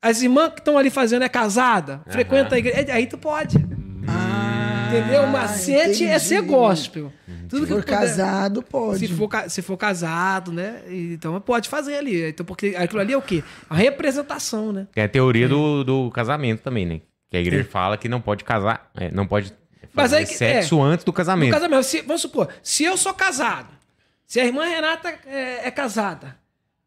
As 0.02 0.22
irmãs 0.22 0.54
que 0.54 0.60
estão 0.60 0.78
ali 0.78 0.88
fazendo 0.88 1.24
é 1.24 1.28
casada, 1.28 2.00
frequenta 2.08 2.54
a 2.54 2.58
igreja. 2.58 2.90
Aí 2.94 3.06
tu 3.06 3.18
pode. 3.18 3.58
Entendeu? 4.88 5.24
O 5.24 5.28
macete 5.30 6.04
é 6.06 6.18
ser 6.18 6.40
gospel. 6.40 7.12
Tudo 7.46 7.66
Se 7.66 7.72
for 7.72 7.80
puder- 7.82 7.98
casado, 7.98 8.62
pode. 8.62 8.98
Se 9.00 9.08
for, 9.08 9.28
se 9.48 9.60
for 9.62 9.76
casado, 9.76 10.52
né? 10.52 10.80
Então 10.88 11.38
pode 11.40 11.68
fazer 11.68 11.96
ali. 11.96 12.28
Então, 12.30 12.46
porque 12.46 12.74
aquilo 12.78 13.00
ali 13.00 13.12
é 13.12 13.16
o 13.18 13.20
quê? 13.22 13.44
A 13.68 13.74
representação, 13.74 14.72
né? 14.72 14.86
É 14.96 15.04
a 15.04 15.08
teoria 15.08 15.46
do, 15.48 15.84
do 15.84 16.10
casamento 16.10 16.62
também, 16.62 16.86
né? 16.86 17.00
Que 17.30 17.36
a 17.36 17.40
igreja 17.40 17.68
fala 17.68 17.98
que 17.98 18.08
não 18.08 18.20
pode 18.22 18.42
casar, 18.42 18.90
é, 18.96 19.10
não 19.12 19.26
pode 19.26 19.52
Mas 19.92 20.12
aí 20.12 20.24
que- 20.26 20.34
sexo 20.34 20.80
antes 20.82 21.04
do 21.04 21.12
casamento. 21.12 21.52
casamento, 21.52 21.82
se- 21.84 22.02
vamos 22.02 22.22
supor, 22.22 22.48
se 22.62 22.84
eu 22.84 22.96
sou 22.96 23.12
casado, 23.14 23.68
se 24.26 24.38
a 24.40 24.44
irmã 24.44 24.64
Renata 24.64 25.12
é, 25.26 25.66
é 25.66 25.70
casada, 25.70 26.36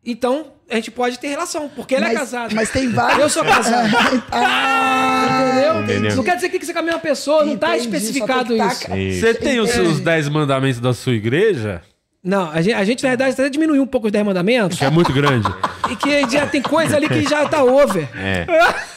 então 0.06 0.54
a 0.70 0.76
gente 0.76 0.92
pode 0.92 1.20
ter 1.20 1.28
relação, 1.28 1.70
porque 1.70 1.96
ela 1.96 2.06
é 2.06 2.10
mas, 2.10 2.20
casada. 2.20 2.56
mas 2.56 2.70
tem 2.72 2.90
vários. 2.90 3.20
Eu 3.20 3.30
sou 3.30 3.44
casado. 3.44 3.90
ah, 4.32 5.50
Entendeu? 5.54 5.84
Entendeu? 5.84 6.16
Não 6.18 6.24
quer 6.24 6.36
dizer 6.36 6.50
que 6.50 6.64
você 6.66 6.72
é 6.72 6.74
com 6.74 6.80
a 6.80 6.84
mesma 6.84 7.00
pessoa, 7.00 7.46
não 7.46 7.58
tá 7.58 7.78
Entendi, 7.78 7.84
só 7.92 7.96
especificado 7.98 8.58
tá- 8.58 8.68
isso. 8.98 9.20
Você 9.22 9.34
tem 9.34 9.60
os, 9.60 9.76
os 9.78 10.00
10 10.00 10.28
mandamentos 10.30 10.80
da 10.80 10.94
sua 10.94 11.14
igreja? 11.14 11.82
Não, 12.24 12.50
a 12.50 12.62
gente, 12.62 12.74
a 12.74 12.84
gente, 12.86 13.04
na 13.04 13.10
verdade, 13.10 13.32
até 13.34 13.50
diminuiu 13.50 13.84
um 13.84 13.86
pouco 13.88 14.08
os 14.08 14.12
10 14.14 14.26
mandamentos. 14.26 14.78
Que 14.80 14.86
é 14.86 14.90
muito 14.90 15.12
grande. 15.12 15.46
E 15.92 15.96
que 15.98 16.30
já 16.30 16.48
tem 16.48 16.62
coisa 16.62 16.96
ali 16.96 17.10
que 17.10 17.24
já 17.28 17.48
tá 17.50 17.62
over. 17.64 18.08
É. 18.16 18.46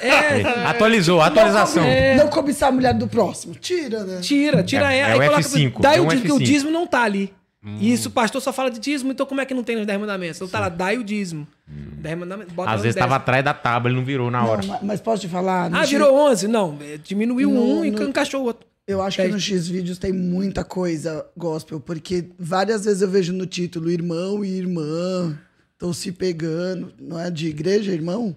É, 0.00 0.42
Atualizou, 0.68 1.20
atualização. 1.20 1.82
Não 2.16 2.28
cobiçar 2.28 2.68
a 2.68 2.72
mulher 2.72 2.94
do 2.94 3.08
próximo. 3.08 3.54
Tira, 3.56 4.04
né? 4.04 4.20
tira, 4.20 4.62
tira 4.62 4.92
É, 4.94 4.98
ela. 4.98 5.08
é 5.08 5.12
aí 5.12 5.18
o 5.18 5.30
coloca- 5.32 5.40
F5, 5.48 5.80
Daí 5.80 5.98
é 5.98 6.00
o, 6.00 6.04
um 6.04 6.06
o 6.06 6.10
F5. 6.12 6.38
dízimo 6.42 6.70
não 6.70 6.86
tá 6.86 7.02
ali. 7.02 7.32
E 7.80 7.92
isso, 7.92 8.10
o 8.10 8.12
pastor 8.12 8.40
só 8.40 8.52
fala 8.52 8.70
de 8.70 8.78
dízimo, 8.78 9.10
então 9.10 9.26
como 9.26 9.40
é 9.40 9.44
que 9.44 9.52
não 9.52 9.64
tem 9.64 9.74
nos 9.74 9.84
10 9.86 9.98
mandamentos? 9.98 10.36
Então 10.36 10.46
tá 10.46 10.60
lá, 10.60 10.68
dai 10.68 10.96
o 10.98 11.02
dízimo. 11.02 11.48
10 11.66 12.16
mandamentos, 12.16 12.52
bota 12.54 12.70
Às 12.70 12.82
vezes 12.82 12.94
10. 12.94 13.04
tava 13.04 13.16
atrás 13.16 13.44
da 13.44 13.52
tábua, 13.52 13.88
ele 13.90 13.96
não 13.98 14.04
virou 14.04 14.30
na 14.30 14.44
hora. 14.46 14.62
Não, 14.62 14.68
mas, 14.68 14.82
mas 14.82 15.00
posso 15.00 15.22
te 15.22 15.28
falar? 15.28 15.68
Ah, 15.74 15.84
virou 15.84 16.14
11? 16.16 16.46
Não, 16.46 16.78
é, 16.80 16.96
diminuiu 16.96 17.50
No- 17.50 17.78
um 17.80 17.84
e 17.84 17.90
no- 17.90 18.04
encaixou 18.04 18.42
o 18.42 18.44
outro. 18.44 18.64
Eu 18.86 19.02
acho 19.02 19.16
que 19.20 19.28
no 19.28 19.40
X 19.40 19.66
vídeos 19.66 19.98
tem 19.98 20.12
muita 20.12 20.62
coisa 20.62 21.26
gospel, 21.36 21.80
porque 21.80 22.30
várias 22.38 22.84
vezes 22.84 23.02
eu 23.02 23.08
vejo 23.08 23.32
no 23.32 23.44
título 23.44 23.90
irmão 23.90 24.44
e 24.44 24.50
irmã 24.50 25.36
estão 25.72 25.92
se 25.92 26.12
pegando. 26.12 26.94
Não 27.00 27.18
é 27.18 27.28
de 27.28 27.48
igreja, 27.48 27.92
irmão? 27.92 28.36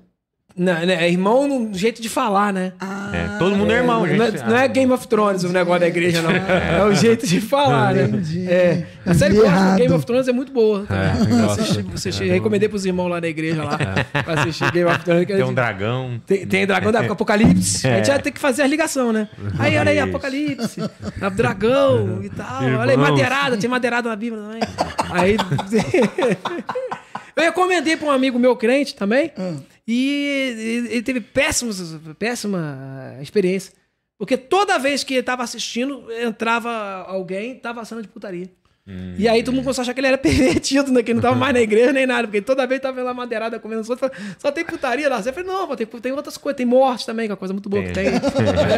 Não, 0.60 0.73
né, 0.86 1.06
é 1.06 1.10
irmão 1.10 1.48
no 1.48 1.73
jeito 1.73 2.02
de 2.02 2.10
falar, 2.10 2.52
né? 2.52 2.73
Ah, 2.81 3.11
É, 3.14 3.38
todo 3.40 3.56
mundo 3.56 3.72
é 3.72 3.77
irmão, 3.77 4.06
gente. 4.06 4.18
Não 4.18 4.26
é, 4.26 4.31
não 4.49 4.57
é 4.57 4.68
Game 4.68 4.91
of 4.91 5.07
Thrones 5.07 5.45
o 5.45 5.49
negócio 5.53 5.80
da 5.80 5.88
igreja, 5.88 6.22
não. 6.22 6.31
É 6.31 6.84
o 6.84 6.94
jeito 6.94 7.26
de 7.26 7.40
falar, 7.40 7.94
né? 7.94 8.03
Entendi. 8.03 8.45
É. 8.52 8.86
A 9.06 9.14
série 9.14 9.38
errado. 9.38 9.77
Game 9.77 9.94
of 9.94 10.06
Thrones 10.06 10.27
é 10.27 10.34
muito 10.34 10.52
boa. 10.52 10.86
É. 10.90 11.45
Assisti- 11.45 11.81
você 11.84 12.10
assistir. 12.10 12.30
Recomendei 12.30 12.68
pros 12.68 12.86
irmãos 12.86 13.07
lá 13.07 13.22
da 13.22 13.30
igreja 13.30 13.64
lá 13.64 13.77
pra 13.77 14.34
assistir 14.41 14.69
Game 14.73 14.90
of 14.90 14.99
Thrones. 15.03 15.26
que 15.26 15.34
Tem 15.34 15.41
a 15.41 15.45
um 15.48 15.53
dragão. 15.53 16.22
Tem, 16.26 16.45
tem 16.45 16.68
dragão 16.68 16.91
da 16.91 16.99
Apocalipse. 16.99 17.88
A 17.88 17.95
gente 17.95 18.07
já 18.07 18.19
tem 18.19 18.34
que 18.34 18.40
fazer 18.40 18.64
as 18.64 18.69
ligações, 18.69 19.14
né? 19.14 19.30
Aí, 19.57 19.77
olha 19.77 19.91
aí. 19.91 19.99
Apocalipse. 19.99 20.81
a 21.22 21.30
Dragão 21.30 22.19
e 22.22 22.30
tal. 22.30 22.64
Olha 22.64 22.84
aí, 22.84 22.90
Irmãos. 22.91 23.10
madeirada. 23.11 23.56
Tem 23.57 23.69
madeirada 23.69 24.10
na 24.10 24.15
Bíblia 24.18 24.41
também. 24.44 24.60
Aí. 25.11 25.38
eu 27.36 27.44
recomendei 27.44 27.95
pra 27.95 28.07
um 28.07 28.11
amigo 28.11 28.38
meu 28.38 28.56
crente 28.56 28.94
também. 28.95 29.31
E 29.91 30.85
ele 30.91 31.01
teve 31.01 31.19
péssimos, 31.19 31.95
péssima 32.19 33.17
experiência. 33.23 33.73
Porque 34.19 34.37
toda 34.37 34.77
vez 34.77 35.03
que 35.03 35.15
ele 35.15 35.23
tava 35.23 35.41
assistindo, 35.41 36.11
entrava 36.11 36.69
alguém, 37.07 37.57
tava 37.57 37.83
cena 37.83 37.99
de 38.03 38.07
putaria. 38.07 38.51
E 39.17 39.27
aí 39.27 39.43
todo 39.43 39.53
mundo 39.53 39.63
começou 39.63 39.81
a 39.81 39.83
achar 39.83 39.93
que 39.93 39.99
ele 39.99 40.07
era 40.07 40.17
pervertido, 40.19 40.91
né? 40.91 41.03
Que 41.03 41.11
ele 41.11 41.15
não 41.17 41.21
tava 41.21 41.35
mais 41.35 41.53
na 41.53 41.61
igreja 41.61 41.93
nem 41.93 42.07
nada, 42.07 42.23
porque 42.27 42.41
toda 42.41 42.65
vez 42.65 42.81
tava 42.81 42.95
vendo 42.95 43.05
lá 43.05 43.13
madeirada 43.13 43.59
comendo 43.59 43.81
os 43.81 43.89
outros. 43.89 44.09
Só 44.37 44.51
tem 44.51 44.65
putaria 44.65 45.07
lá. 45.09 45.21
Você 45.21 45.31
falei, 45.31 45.47
não, 45.49 45.67
pô, 45.67 45.75
tem, 45.75 45.85
tem 45.85 46.11
outras 46.11 46.37
coisas, 46.37 46.57
tem 46.57 46.65
morte 46.65 47.05
também, 47.05 47.25
que 47.27 47.31
é 47.31 47.33
uma 47.33 47.37
coisa 47.37 47.53
muito 47.53 47.69
boa 47.69 47.83
que 47.83 47.91
tem. 47.91 48.07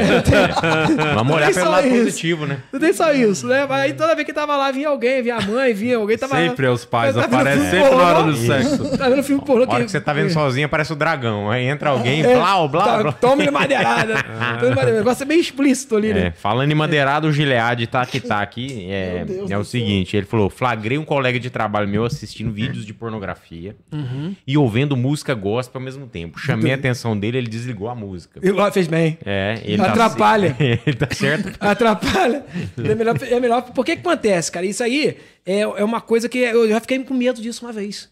É, 0.01 0.21
tem- 0.21 0.95
Vamos 1.15 1.35
olhar 1.35 1.45
Tem 1.47 1.55
pelo 1.55 1.71
lado 1.71 1.87
isso. 1.87 1.97
positivo, 2.05 2.45
né? 2.45 2.57
Não 2.71 2.79
tem 2.79 2.93
só 2.93 3.11
isso, 3.13 3.47
né? 3.47 3.65
Mas 3.67 3.81
aí 3.83 3.93
toda 3.93 4.13
vez 4.15 4.25
que 4.25 4.33
tava 4.33 4.55
lá, 4.55 4.71
vinha 4.71 4.89
alguém, 4.89 5.21
vinha 5.21 5.35
a 5.35 5.41
mãe, 5.41 5.73
vinha 5.73 5.97
alguém, 5.97 6.17
tava. 6.17 6.35
Sempre 6.35 6.65
é 6.65 6.69
os 6.69 6.85
pais, 6.85 7.15
Tá 7.15 7.25
aparecem 7.25 7.69
sempre 7.69 7.89
na 7.95 8.03
hora 8.03 8.23
do 8.23 8.35
sexo. 8.35 8.97
Tá 8.97 9.09
vendo 9.09 9.23
filme 9.23 9.43
pornô 9.45 9.63
A 9.69 9.73
hora 9.75 9.85
que 9.85 9.91
você 9.91 10.01
tá 10.01 10.13
vendo 10.13 10.29
sozinho, 10.31 10.65
aparece 10.65 10.91
o 10.93 10.95
dragão. 10.95 11.49
Aí 11.49 11.65
entra 11.65 11.89
alguém, 11.91 12.23
blá, 12.23 12.67
blá, 12.67 12.83
Tá, 12.85 13.01
blá. 13.03 13.11
Tome 13.13 13.49
madeirada. 13.51 14.15
Tome 14.59 14.69
madeirada. 14.75 14.91
O 14.91 14.97
negócio 14.97 15.23
é 15.23 15.25
bem 15.25 15.39
explícito 15.39 15.95
ali, 15.95 16.11
É, 16.11 16.13
né? 16.13 16.33
falando 16.35 16.71
em 16.71 16.75
madeirado, 16.75 17.27
o 17.27 17.31
Gilead 17.31 17.87
tá 17.87 18.05
que 18.05 18.19
tá 18.19 18.41
aqui. 18.41 18.87
É, 18.89 19.25
é 19.49 19.57
o 19.57 19.63
céu. 19.63 19.81
Seguinte: 20.05 20.17
ele 20.17 20.25
falou: 20.25 20.49
flagrei 20.49 20.97
um 20.97 21.05
colega 21.05 21.39
de 21.39 21.49
trabalho 21.49 21.87
meu 21.87 22.03
assistindo 22.05 22.51
vídeos 22.51 22.85
de 22.85 22.93
pornografia 22.93 23.75
Uhum. 23.91 24.35
e 24.45 24.57
ouvindo 24.57 24.95
música 24.97 25.33
gospel 25.33 25.79
ao 25.79 25.85
mesmo 25.85 26.07
tempo. 26.07 26.39
Chamei 26.39 26.71
a 26.71 26.75
atenção 26.75 27.17
dele, 27.17 27.37
ele 27.37 27.47
desligou 27.47 27.87
a 27.89 27.95
música. 27.95 28.39
E 28.43 28.51
lá 28.51 28.71
fez 28.71 28.87
bem. 28.87 29.17
É, 29.25 29.61
ele 29.63 29.81
Atrapalha. 29.81 30.53
Tá, 30.53 30.63
ele 30.63 30.95
tá 30.95 31.07
certo. 31.13 31.51
Atrapalha. 31.59 32.45
É 32.77 32.95
melhor, 32.95 33.15
é 33.21 33.39
melhor. 33.39 33.61
Por 33.71 33.85
que 33.85 33.95
que 33.95 34.01
acontece, 34.07 34.51
cara? 34.51 34.65
Isso 34.65 34.83
aí 34.83 35.17
é, 35.45 35.59
é 35.61 35.83
uma 35.83 36.01
coisa 36.01 36.27
que 36.29 36.37
eu 36.39 36.67
já 36.69 36.79
fiquei 36.79 36.99
com 37.03 37.13
medo 37.13 37.41
disso 37.41 37.65
uma 37.65 37.71
vez. 37.71 38.09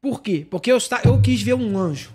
Por 0.00 0.22
quê? 0.22 0.46
Porque 0.50 0.72
eu, 0.72 0.78
eu 1.04 1.20
quis 1.20 1.42
ver 1.42 1.54
um 1.54 1.76
anjo. 1.78 2.10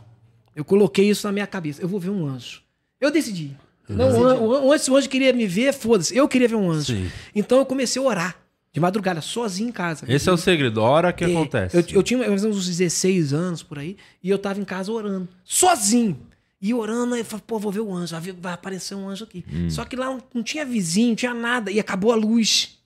Eu 0.55 0.63
coloquei 0.65 1.09
isso 1.09 1.27
na 1.27 1.33
minha 1.33 1.45
cabeça. 1.45 1.81
Eu 1.81 1.87
vou 1.87 1.99
ver 1.99 2.09
um 2.09 2.25
anjo. 2.25 2.61
Eu 2.99 3.11
decidi. 3.11 3.51
Não, 3.87 4.19
o 4.19 4.23
an- 4.25 4.35
o 4.39 4.55
an- 4.55 4.73
antes 4.73 4.87
o 4.87 4.95
anjo 4.95 5.07
queria 5.07 5.31
me 5.31 5.45
ver, 5.45 5.71
foda-se. 5.73 6.15
Eu 6.15 6.27
queria 6.27 6.47
ver 6.47 6.55
um 6.55 6.71
anjo. 6.71 6.93
Sim. 6.95 7.11
Então 7.35 7.59
eu 7.59 7.65
comecei 7.65 8.01
a 8.01 8.05
orar. 8.05 8.35
De 8.75 8.79
madrugada, 8.81 9.21
sozinho 9.21 9.69
em 9.69 9.71
casa. 9.71 10.05
Esse 10.07 10.27
é 10.27 10.31
o 10.33 10.35
segredo. 10.35 10.81
A 10.81 10.83
hora 10.83 11.13
que 11.13 11.23
É, 11.23 11.27
acontece. 11.27 11.77
Eu, 11.77 11.83
eu 11.89 12.03
tinha 12.03 12.19
mais 12.19 12.43
ou 12.43 12.49
menos 12.49 12.57
uns 12.57 12.67
16 12.67 13.31
anos 13.31 13.63
por 13.63 13.79
aí, 13.79 13.95
e 14.21 14.29
eu 14.29 14.37
tava 14.37 14.59
em 14.59 14.65
casa 14.65 14.91
orando, 14.91 15.29
sozinho. 15.45 16.19
E 16.61 16.73
orando, 16.73 17.15
eu 17.15 17.23
falei, 17.23 17.43
pô, 17.47 17.57
vou 17.57 17.71
ver 17.71 17.79
o 17.79 17.93
anjo, 17.93 18.13
vai, 18.41 18.51
aparecer 18.53 18.93
um 18.93 19.07
anjo 19.07 19.23
aqui. 19.23 19.45
Só 19.69 19.85
que 19.85 19.95
lá 19.95 20.07
não, 20.07 20.21
não 20.33 20.43
tinha 20.43 20.65
vizinho, 20.65 21.07
não 21.09 21.15
tinha 21.15 21.33
nada, 21.33 21.71
e 21.71 21.79
acabou 21.79 22.11
a 22.11 22.15
luz. 22.15 22.77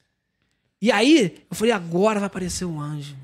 E 0.79 0.91
aí, 0.91 1.43
eu 1.49 1.55
falei, 1.55 1.71
agora 1.73 2.19
vai 2.19 2.27
aparecer 2.27 2.65
um 2.65 2.79
anjo. 2.79 3.15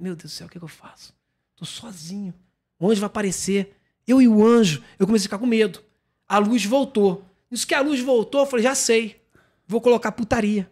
Meu 0.00 0.16
Deus 0.16 0.32
do 0.32 0.34
céu, 0.36 0.48
o 0.48 0.50
que, 0.50 0.58
que 0.58 0.64
eu 0.64 0.68
faço? 0.68 1.14
Tô 1.54 1.64
sozinho. 1.64 2.34
O 2.80 2.90
anjo 2.90 3.00
vai 3.00 3.06
aparecer. 3.06 3.76
Eu 4.06 4.20
e 4.20 4.26
o 4.26 4.44
anjo, 4.44 4.82
eu 4.98 5.06
comecei 5.06 5.26
a 5.26 5.28
ficar 5.28 5.38
com 5.38 5.46
medo. 5.46 5.80
A 6.28 6.38
luz 6.38 6.64
voltou. 6.64 7.24
Isso 7.48 7.64
que 7.64 7.74
a 7.74 7.80
luz 7.80 8.00
voltou, 8.00 8.40
eu 8.40 8.46
falei, 8.46 8.64
já 8.64 8.74
sei. 8.74 9.20
Vou 9.68 9.80
colocar 9.80 10.10
putaria. 10.10 10.68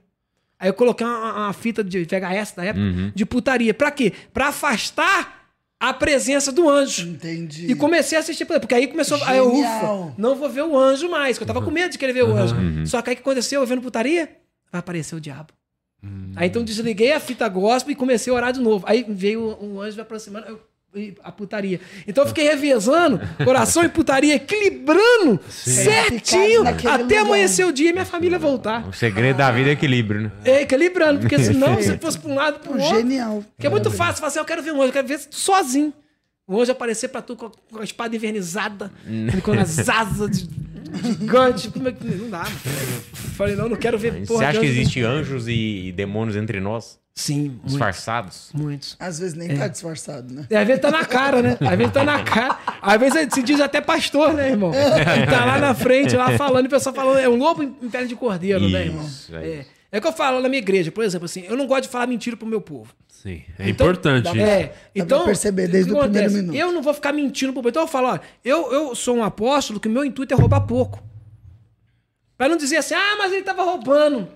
Aí 0.58 0.68
eu 0.68 0.74
coloquei 0.74 1.06
uma, 1.06 1.44
uma 1.44 1.52
fita 1.52 1.84
de 1.84 2.04
VHS 2.04 2.54
na 2.56 2.64
época 2.64 3.12
de 3.14 3.26
putaria. 3.26 3.74
Pra 3.74 3.90
quê? 3.90 4.12
Pra 4.32 4.48
afastar 4.48 5.36
a 5.78 5.92
presença 5.92 6.50
do 6.50 6.68
anjo. 6.68 7.06
Entendi. 7.08 7.70
E 7.70 7.74
comecei 7.74 8.16
a 8.16 8.20
assistir, 8.20 8.46
porque 8.46 8.74
aí 8.74 8.86
começou. 8.86 9.22
Aí 9.24 9.36
eu, 9.38 9.50
Genial. 9.50 10.06
ufa, 10.06 10.14
não 10.16 10.34
vou 10.34 10.48
ver 10.48 10.62
o 10.62 10.76
anjo 10.78 11.10
mais, 11.10 11.36
que 11.36 11.42
eu 11.44 11.46
tava 11.46 11.60
com 11.62 11.70
medo 11.70 11.92
de 11.92 11.98
querer 11.98 12.12
ver 12.14 12.24
o 12.24 12.34
anjo. 12.34 12.54
Só 12.86 13.02
que 13.02 13.10
aí 13.10 13.14
o 13.14 13.16
que 13.16 13.22
aconteceu? 13.22 13.60
Eu 13.60 13.66
vendo 13.66 13.82
putaria, 13.82 14.30
vai 14.72 14.78
aparecer 14.78 15.14
o 15.14 15.20
diabo. 15.20 15.52
Aí 16.36 16.48
então 16.48 16.62
desliguei 16.62 17.12
a 17.12 17.20
fita 17.20 17.48
gospel 17.48 17.92
e 17.92 17.96
comecei 17.96 18.32
a 18.32 18.36
orar 18.36 18.52
de 18.52 18.60
novo. 18.60 18.84
Aí 18.88 19.04
veio 19.08 19.58
um 19.60 19.80
anjo 19.80 19.96
me 19.96 20.02
aproximando. 20.02 20.46
Eu, 20.46 20.60
e 20.98 21.14
a 21.22 21.30
putaria. 21.30 21.80
Então 22.06 22.24
eu 22.24 22.28
fiquei 22.28 22.44
revezando, 22.48 23.20
coração 23.44 23.84
e 23.84 23.88
putaria, 23.88 24.34
equilibrando 24.34 25.40
certinho 25.48 26.60
Ficar 26.60 26.64
naquele 26.64 26.92
até 26.92 27.02
lugar. 27.02 27.20
amanhecer 27.20 27.64
o 27.66 27.72
dia 27.72 27.90
e 27.90 27.92
minha 27.92 28.04
família 28.04 28.38
voltar. 28.38 28.86
O 28.88 28.92
segredo 28.92 29.36
da 29.36 29.50
vida 29.50 29.70
é 29.70 29.72
equilíbrio, 29.72 30.22
né? 30.22 30.32
É, 30.44 30.62
equilibrando, 30.62 31.20
porque 31.20 31.38
senão 31.38 31.76
se 31.82 31.96
fosse 31.98 32.18
pra 32.18 32.30
um 32.30 32.34
lado 32.34 32.60
pro 32.60 32.72
outro. 32.72 32.96
Genial. 32.96 33.44
Porque 33.54 33.66
é 33.66 33.70
muito 33.70 33.90
fácil 33.90 34.16
falar 34.16 34.28
assim, 34.28 34.38
eu 34.38 34.44
quero 34.44 34.62
ver 34.62 34.72
um 34.72 34.76
anjo, 34.76 34.88
eu 34.88 34.92
quero 34.92 35.08
ver 35.08 35.20
sozinho. 35.30 35.92
O 36.48 36.60
anjo 36.60 36.70
aparecer 36.70 37.08
pra 37.08 37.20
tu 37.20 37.34
com 37.34 37.46
a, 37.46 37.50
com 37.72 37.80
a 37.80 37.84
espada 37.84 38.14
invernizada, 38.14 38.90
com 39.42 39.52
as 39.52 39.88
asas 39.88 40.30
de, 40.30 40.48
gigante. 41.02 41.70
Como 41.70 41.88
é 41.88 41.92
que. 41.92 42.04
Não 42.04 42.30
dá, 42.30 42.38
mano. 42.38 43.02
Falei, 43.36 43.54
não, 43.56 43.68
não 43.68 43.76
quero 43.76 43.98
ver 43.98 44.12
Você 44.12 44.26
porra 44.26 44.48
acha 44.48 44.60
de 44.60 44.60
que 44.60 44.66
existe 44.66 45.02
anjos 45.02 45.46
e 45.48 45.92
demônios 45.96 46.36
entre 46.36 46.60
nós? 46.60 46.98
Sim. 47.14 47.58
Disfarçados? 47.64 48.50
muitos. 48.52 48.94
Às 48.98 49.18
vezes 49.18 49.34
nem 49.34 49.56
tá 49.56 49.68
disfarçado, 49.68 50.34
né? 50.34 50.46
E 50.50 50.54
às 50.54 50.66
vezes 50.66 50.82
tá 50.82 50.90
na 50.90 51.02
cara, 51.02 51.40
né? 51.40 51.56
Às 51.58 51.78
vezes 51.78 51.92
tá 51.92 52.04
na 52.04 52.20
cara. 52.24 52.58
Às 52.82 53.00
vezes 53.00 53.16
ele 53.16 53.30
se 53.30 53.42
diz 53.42 53.58
até 53.58 53.80
pastor, 53.80 54.34
né, 54.34 54.50
irmão? 54.50 54.70
E 54.70 55.24
tá 55.26 55.44
lá 55.46 55.58
na 55.58 55.74
frente, 55.74 56.14
lá 56.14 56.36
falando, 56.36 56.66
e 56.66 56.68
o 56.68 56.70
pessoal 56.70 56.94
falando, 56.94 57.18
é 57.18 57.28
um 57.28 57.36
lobo 57.36 57.62
em 57.62 57.70
pele 57.90 58.06
de 58.06 58.14
cordeiro, 58.14 58.68
né, 58.68 58.84
irmão? 58.84 59.04
Isso, 59.06 59.34
é 59.34 59.48
É. 59.48 59.66
É 59.96 59.98
o 59.98 60.02
que 60.02 60.08
eu 60.08 60.12
falo 60.12 60.40
na 60.42 60.48
minha 60.48 60.58
igreja, 60.58 60.92
por 60.92 61.02
exemplo, 61.02 61.24
assim, 61.24 61.44
eu 61.48 61.56
não 61.56 61.66
gosto 61.66 61.84
de 61.84 61.88
falar 61.88 62.06
mentira 62.06 62.36
pro 62.36 62.46
meu 62.46 62.60
povo. 62.60 62.92
Sim. 63.08 63.42
É 63.58 63.70
Então, 63.70 63.86
importante. 63.86 64.38
É, 64.38 64.74
então. 64.94 65.18
pra 65.20 65.26
perceber 65.28 65.68
desde 65.68 65.90
o 65.90 65.98
primeiro 65.98 66.26
acontece? 66.26 66.42
minuto. 66.42 66.54
Eu 66.56 66.70
não 66.72 66.82
vou 66.82 66.92
ficar 66.92 67.12
mentindo 67.12 67.50
pro 67.52 67.62
povo. 67.62 67.70
Então 67.70 67.82
eu 67.82 67.88
falo, 67.88 68.08
ó, 68.08 68.18
eu, 68.44 68.72
eu 68.72 68.94
sou 68.94 69.16
um 69.16 69.24
apóstolo 69.24 69.80
que 69.80 69.88
o 69.88 69.90
meu 69.90 70.04
intuito 70.04 70.34
é 70.34 70.36
roubar 70.36 70.60
pouco. 70.60 71.02
Pra 72.36 72.48
não 72.48 72.56
dizer 72.58 72.76
assim, 72.76 72.94
ah, 72.94 73.16
mas 73.18 73.32
ele 73.32 73.42
tava 73.42 73.62
roubando. 73.62 74.28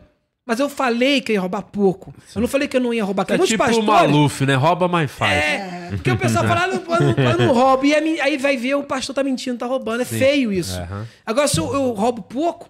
Mas 0.47 0.59
eu 0.59 0.69
falei 0.71 1.21
que 1.21 1.35
ia 1.35 1.41
roubar 1.41 1.63
pouco. 1.63 2.15
Eu 2.35 2.41
não 2.41 2.49
falei 2.49 2.67
que 2.67 2.77
eu 2.77 2.81
não 2.81 2.95
ia 2.95 3.05
roubar. 3.05 3.27
É 3.29 3.33
muitos 3.33 3.49
tipo 3.51 3.63
o 3.63 3.67
pastores- 3.67 3.87
Maluf, 3.87 4.47
né? 4.47 4.55
Rouba, 4.55 4.89
mas 4.89 5.11
faz. 5.11 5.33
É, 5.33 5.89
porque 5.91 6.11
o 6.11 6.17
pessoal 6.17 6.47
fala, 6.47 6.63
ah, 6.65 6.67
não, 6.67 6.75
eu 6.75 7.15
não, 7.15 7.25
eu 7.33 7.39
não 7.39 7.53
roubo. 7.55 7.85
E 7.85 7.95
aí 7.95 8.37
vai 8.39 8.57
ver 8.57 8.75
o 8.75 8.83
pastor 8.83 9.15
tá 9.15 9.23
mentindo, 9.23 9.59
tá 9.59 9.67
roubando. 9.67 10.01
É 10.01 10.05
feio 10.07 10.51
isso. 10.53 10.79
Aham. 10.81 11.07
Agora, 11.27 11.47
se 11.47 11.59
eu, 11.59 11.73
eu 11.73 11.93
roubo 11.93 12.23
pouco, 12.23 12.69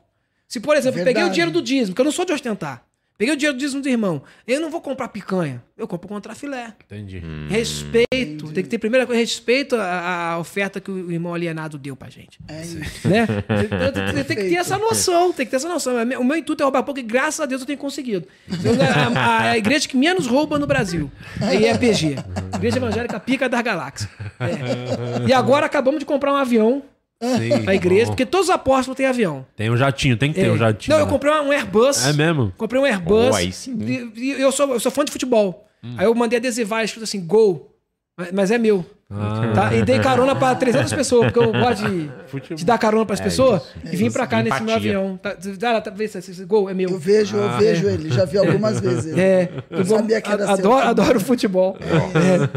se, 0.51 0.59
por 0.61 0.77
exemplo, 0.77 0.99
eu 1.01 1.05
peguei 1.05 1.23
o 1.23 1.27
Verdade. 1.27 1.35
dinheiro 1.35 1.51
do 1.53 1.63
dízimo, 1.63 1.95
que 1.95 2.01
eu 2.01 2.05
não 2.05 2.13
sou 2.13 2.25
de 2.25 2.33
ostentar. 2.33 2.83
Peguei 3.17 3.35
o 3.35 3.37
dinheiro 3.37 3.55
do 3.57 3.61
dízimo 3.61 3.83
do 3.83 3.89
irmão. 3.89 4.23
Eu 4.47 4.63
não 4.63 4.71
vou 4.71 4.81
comprar 4.81 5.07
picanha. 5.09 5.63
Eu 5.77 5.87
compro 5.87 6.09
contra 6.09 6.35
filé. 6.35 6.73
Entendi. 6.87 7.23
Respeito. 7.51 8.51
Tem 8.51 8.63
que 8.65 8.69
ter, 8.71 8.79
primeira 8.79 9.07
coisa, 9.07 9.21
respeito 9.21 9.77
à, 9.77 10.31
à 10.33 10.39
oferta 10.39 10.81
que 10.81 10.91
o 10.91 11.13
irmão 11.13 11.35
alienado 11.35 11.77
deu 11.77 11.95
pra 11.95 12.09
gente. 12.09 12.39
É 12.49 12.63
isso. 12.63 12.79
Né? 13.07 13.27
Tem, 13.27 13.35
tem- 14.15 14.25
tem 14.25 14.37
que 14.39 14.49
ter 14.49 14.55
essa 14.57 14.79
noção, 14.79 15.33
tem 15.35 15.45
que 15.45 15.51
ter 15.51 15.57
essa 15.57 15.69
noção. 15.69 15.95
O 16.19 16.25
meu 16.25 16.37
intuito 16.39 16.63
é 16.63 16.65
roubar 16.65 16.83
pouco 16.83 16.99
e 16.99 17.03
graças 17.03 17.41
a 17.41 17.47
Deus 17.47 17.61
eu 17.61 17.67
tenho 17.67 17.79
conseguido. 17.79 18.27
Eu- 18.49 18.73
a, 18.83 19.21
a- 19.21 19.51
a 19.51 19.59
igreja 19.59 19.87
que 19.87 19.97
menos 19.99 20.27
rouba 20.27 20.59
no 20.59 20.67
Brasil 20.67 21.11
é 21.43 21.57
IEPG. 21.57 22.17
Igreja 22.55 22.79
Evangélica 22.79 23.21
Pica 23.21 23.51
das 23.51 23.61
Galáxias. 23.61 24.11
É. 24.41 25.29
E 25.29 25.33
agora 25.35 25.67
acabamos 25.67 26.01
de 26.01 26.07
comprar 26.07 26.33
um 26.33 26.37
avião 26.37 26.83
Sim. 27.23 27.63
pra 27.65 27.75
igreja, 27.75 28.05
bom. 28.07 28.11
porque 28.13 28.25
todos 28.25 28.49
os 28.49 28.55
apóstolos 28.55 28.97
têm 28.97 29.07
avião. 29.07 29.45
Tem 29.55 29.71
um 29.71 29.77
jatinho, 29.77 30.17
tem 30.17 30.33
que 30.33 30.41
ter 30.41 30.47
É. 30.47 30.51
um 30.51 30.57
jatinho. 30.57 30.95
Não, 30.97 31.01
eu 31.03 31.07
né? 31.07 31.13
comprei 31.13 31.33
um 31.33 31.53
Airbus. 31.53 32.07
É 32.07 32.13
mesmo? 32.13 32.53
Comprei 32.57 32.81
um 32.81 32.85
Airbus. 32.85 33.31
Oh, 33.33 33.37
aí 33.37 33.53
sim. 33.53 33.77
E, 33.81 34.13
e 34.21 34.41
eu, 34.41 34.51
sou, 34.51 34.73
eu 34.73 34.81
sou 34.81 34.91
fã 34.91 35.05
de 35.05 35.13
futebol. 35.13 35.67
Hum. 35.85 35.95
Aí 35.99 36.07
eu 36.07 36.15
mandei 36.15 36.39
adesivar 36.39 36.83
escrito 36.85 37.05
assim, 37.05 37.25
gol. 37.25 37.75
Mas- 38.17 38.33
Mas 38.33 38.51
é 38.51 38.59
meu. 38.59 38.85
Ah. 39.13 39.51
Tá? 39.55 39.75
E 39.75 39.83
dei 39.83 39.99
carona 39.99 40.37
pra 40.37 40.55
300 40.55 40.93
pessoas, 40.93 41.33
porque 41.33 41.39
eu 41.41 41.51
gosto 41.53 41.85
de, 41.91 42.09
Futebol. 42.29 42.57
de 42.57 42.65
dar 42.65 42.79
carona 42.79 43.05
pras 43.05 43.21
pessoas. 43.21 43.63
E 43.85 43.97
vim 43.97 44.09
pra 44.09 44.25
cá 44.25 44.37
nesse 44.41 44.63
meu 44.63 44.71
Empatia. 44.71 44.77
avião. 44.99 45.17
Tá, 45.21 45.37
dá, 45.59 45.81
tá, 45.81 45.91
vê 45.91 46.07
se 46.07 46.19
esse 46.19 46.45
gol 46.45 46.69
é 46.69 46.73
Eu 46.73 46.77
meu. 46.77 46.97
vejo, 46.99 47.37
eu 47.37 47.59
vejo 47.59 47.89
ele. 47.89 48.09
Já 48.09 48.25
vi 48.25 48.39
algumas 48.39 48.79
vezes. 48.81 49.07
ele. 49.13 49.21
É, 49.21 49.51
Eu 49.69 49.85
sabia 49.85 50.21
que 50.21 50.31
era 50.31 50.45
seu. 50.45 50.55
adoro, 50.55 50.87
adoro 50.87 51.21
futebol. 51.21 51.77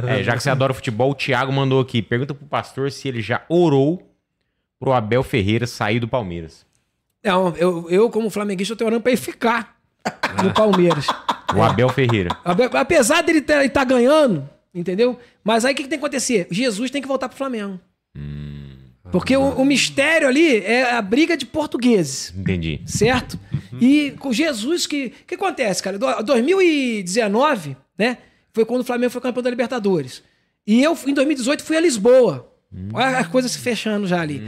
É. 0.07 0.19
É, 0.19 0.23
já 0.23 0.37
que 0.37 0.43
você 0.43 0.49
adora 0.51 0.73
futebol, 0.75 1.09
o 1.09 1.15
Thiago 1.15 1.51
mandou 1.51 1.79
aqui. 1.81 2.03
Pergunta 2.03 2.35
pro 2.35 2.45
pastor 2.45 2.91
se 2.91 3.07
ele 3.07 3.21
já 3.21 3.41
orou 3.49 4.12
pro 4.83 4.91
Abel 4.91 5.23
Ferreira 5.23 5.65
sair 5.65 5.97
do 5.97 6.09
Palmeiras. 6.09 6.65
Não, 7.23 7.55
eu, 7.55 7.89
eu, 7.89 8.09
como 8.09 8.29
flamenguista, 8.29 8.73
eu 8.73 8.77
tô 8.77 8.85
orando 8.85 9.01
pra 9.01 9.13
ele 9.13 9.21
ficar 9.21 9.77
no 10.43 10.53
Palmeiras. 10.53 11.07
O 11.55 11.63
Abel 11.63 11.87
Ferreira. 11.87 12.37
Apesar 12.73 13.21
dele 13.23 13.39
estar 13.39 13.69
tá 13.69 13.83
ganhando, 13.85 14.49
entendeu? 14.75 15.17
Mas 15.41 15.63
aí 15.63 15.71
o 15.73 15.75
que, 15.77 15.83
que 15.83 15.89
tem 15.89 15.97
que 15.97 16.03
acontecer? 16.03 16.47
Jesus 16.51 16.91
tem 16.91 17.01
que 17.01 17.07
voltar 17.07 17.29
pro 17.29 17.37
Flamengo. 17.37 17.79
Porque 19.09 19.37
o, 19.37 19.41
o 19.51 19.63
mistério 19.63 20.27
ali 20.27 20.57
é 20.57 20.91
a 20.91 21.01
briga 21.01 21.37
de 21.37 21.45
portugueses, 21.45 22.33
Entendi. 22.35 22.81
certo? 22.85 23.39
E 23.79 24.11
com 24.19 24.33
Jesus 24.33 24.85
que. 24.85 25.13
O 25.21 25.25
que 25.27 25.35
acontece, 25.35 25.81
cara? 25.81 25.97
Do- 25.97 26.23
2019, 26.23 27.77
né? 27.97 28.17
Foi 28.51 28.65
quando 28.65 28.81
o 28.81 28.83
Flamengo 28.83 29.11
foi 29.11 29.21
campeão 29.21 29.43
da 29.43 29.49
Libertadores. 29.49 30.23
E 30.67 30.83
eu, 30.83 30.97
em 31.07 31.13
2018, 31.13 31.63
fui 31.63 31.77
a 31.77 31.79
Lisboa. 31.79 32.52
Olha 32.93 33.19
a 33.19 33.23
coisa 33.23 33.47
se 33.47 33.57
fechando 33.59 34.07
já 34.07 34.21
ali. 34.21 34.41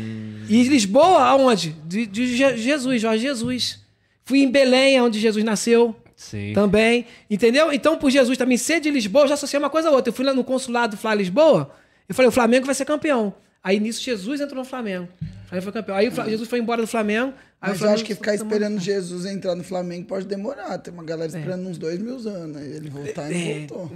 E 0.49 0.64
Lisboa, 0.64 1.23
aonde? 1.23 1.76
De, 1.85 2.06
de 2.06 2.35
Je- 2.35 2.57
Jesus, 2.57 3.02
Jorge 3.02 3.22
Jesus. 3.23 3.80
Fui 4.23 4.39
em 4.39 4.49
Belém, 4.52 4.99
onde 5.02 5.19
Jesus 5.19 5.43
nasceu. 5.43 5.95
Sim. 6.15 6.53
Também, 6.53 7.06
entendeu? 7.30 7.72
Então, 7.73 7.97
por 7.97 8.10
Jesus 8.10 8.38
também 8.38 8.57
ser 8.57 8.80
de 8.80 8.89
Lisboa, 8.89 9.26
eu 9.26 9.27
já 9.27 9.34
associei 9.34 9.60
uma 9.60 9.69
coisa 9.69 9.89
a 9.89 9.91
outra. 9.91 10.10
Eu 10.10 10.14
fui 10.14 10.26
lá 10.26 10.34
no 10.34 10.43
consulado 10.43 10.95
Flá 10.97 11.14
Lisboa, 11.14 11.69
eu 12.07 12.15
falei, 12.15 12.30
o 12.30 12.31
Flamengo 12.31 12.65
vai 12.65 12.73
ser 12.73 12.85
campeão. 12.85 13.34
Aí 13.65 13.79
nisso 13.79 13.99
Jesus 14.03 14.39
entrou 14.39 14.59
no 14.63 14.69
Flamengo. 14.69 15.07
Flamengo 15.49 15.63
foi 15.63 15.71
campeão. 15.73 15.95
Aí 15.97 16.11
Jesus 16.29 16.47
foi 16.47 16.59
embora 16.59 16.81
do 16.83 16.87
Flamengo. 16.87 17.33
Aí 17.59 17.69
Mas 17.69 17.71
eu 17.71 17.77
Flamengo 17.79 17.95
acho 17.95 18.05
que 18.05 18.13
ficar 18.13 18.35
esperando 18.35 18.79
Jesus 18.79 19.25
entrar 19.25 19.55
no 19.55 19.63
Flamengo 19.63 20.05
pode 20.07 20.27
demorar. 20.27 20.77
Tem 20.77 20.93
uma 20.93 21.03
galera 21.03 21.35
esperando 21.35 21.67
uns 21.67 21.79
dois 21.79 21.97
mil 21.99 22.15
anos. 22.29 22.57
Aí 22.57 22.71
ele 22.75 22.91
voltar 22.91 23.31
e 23.31 23.35
É. 23.35 23.59
voltou. 23.67 23.91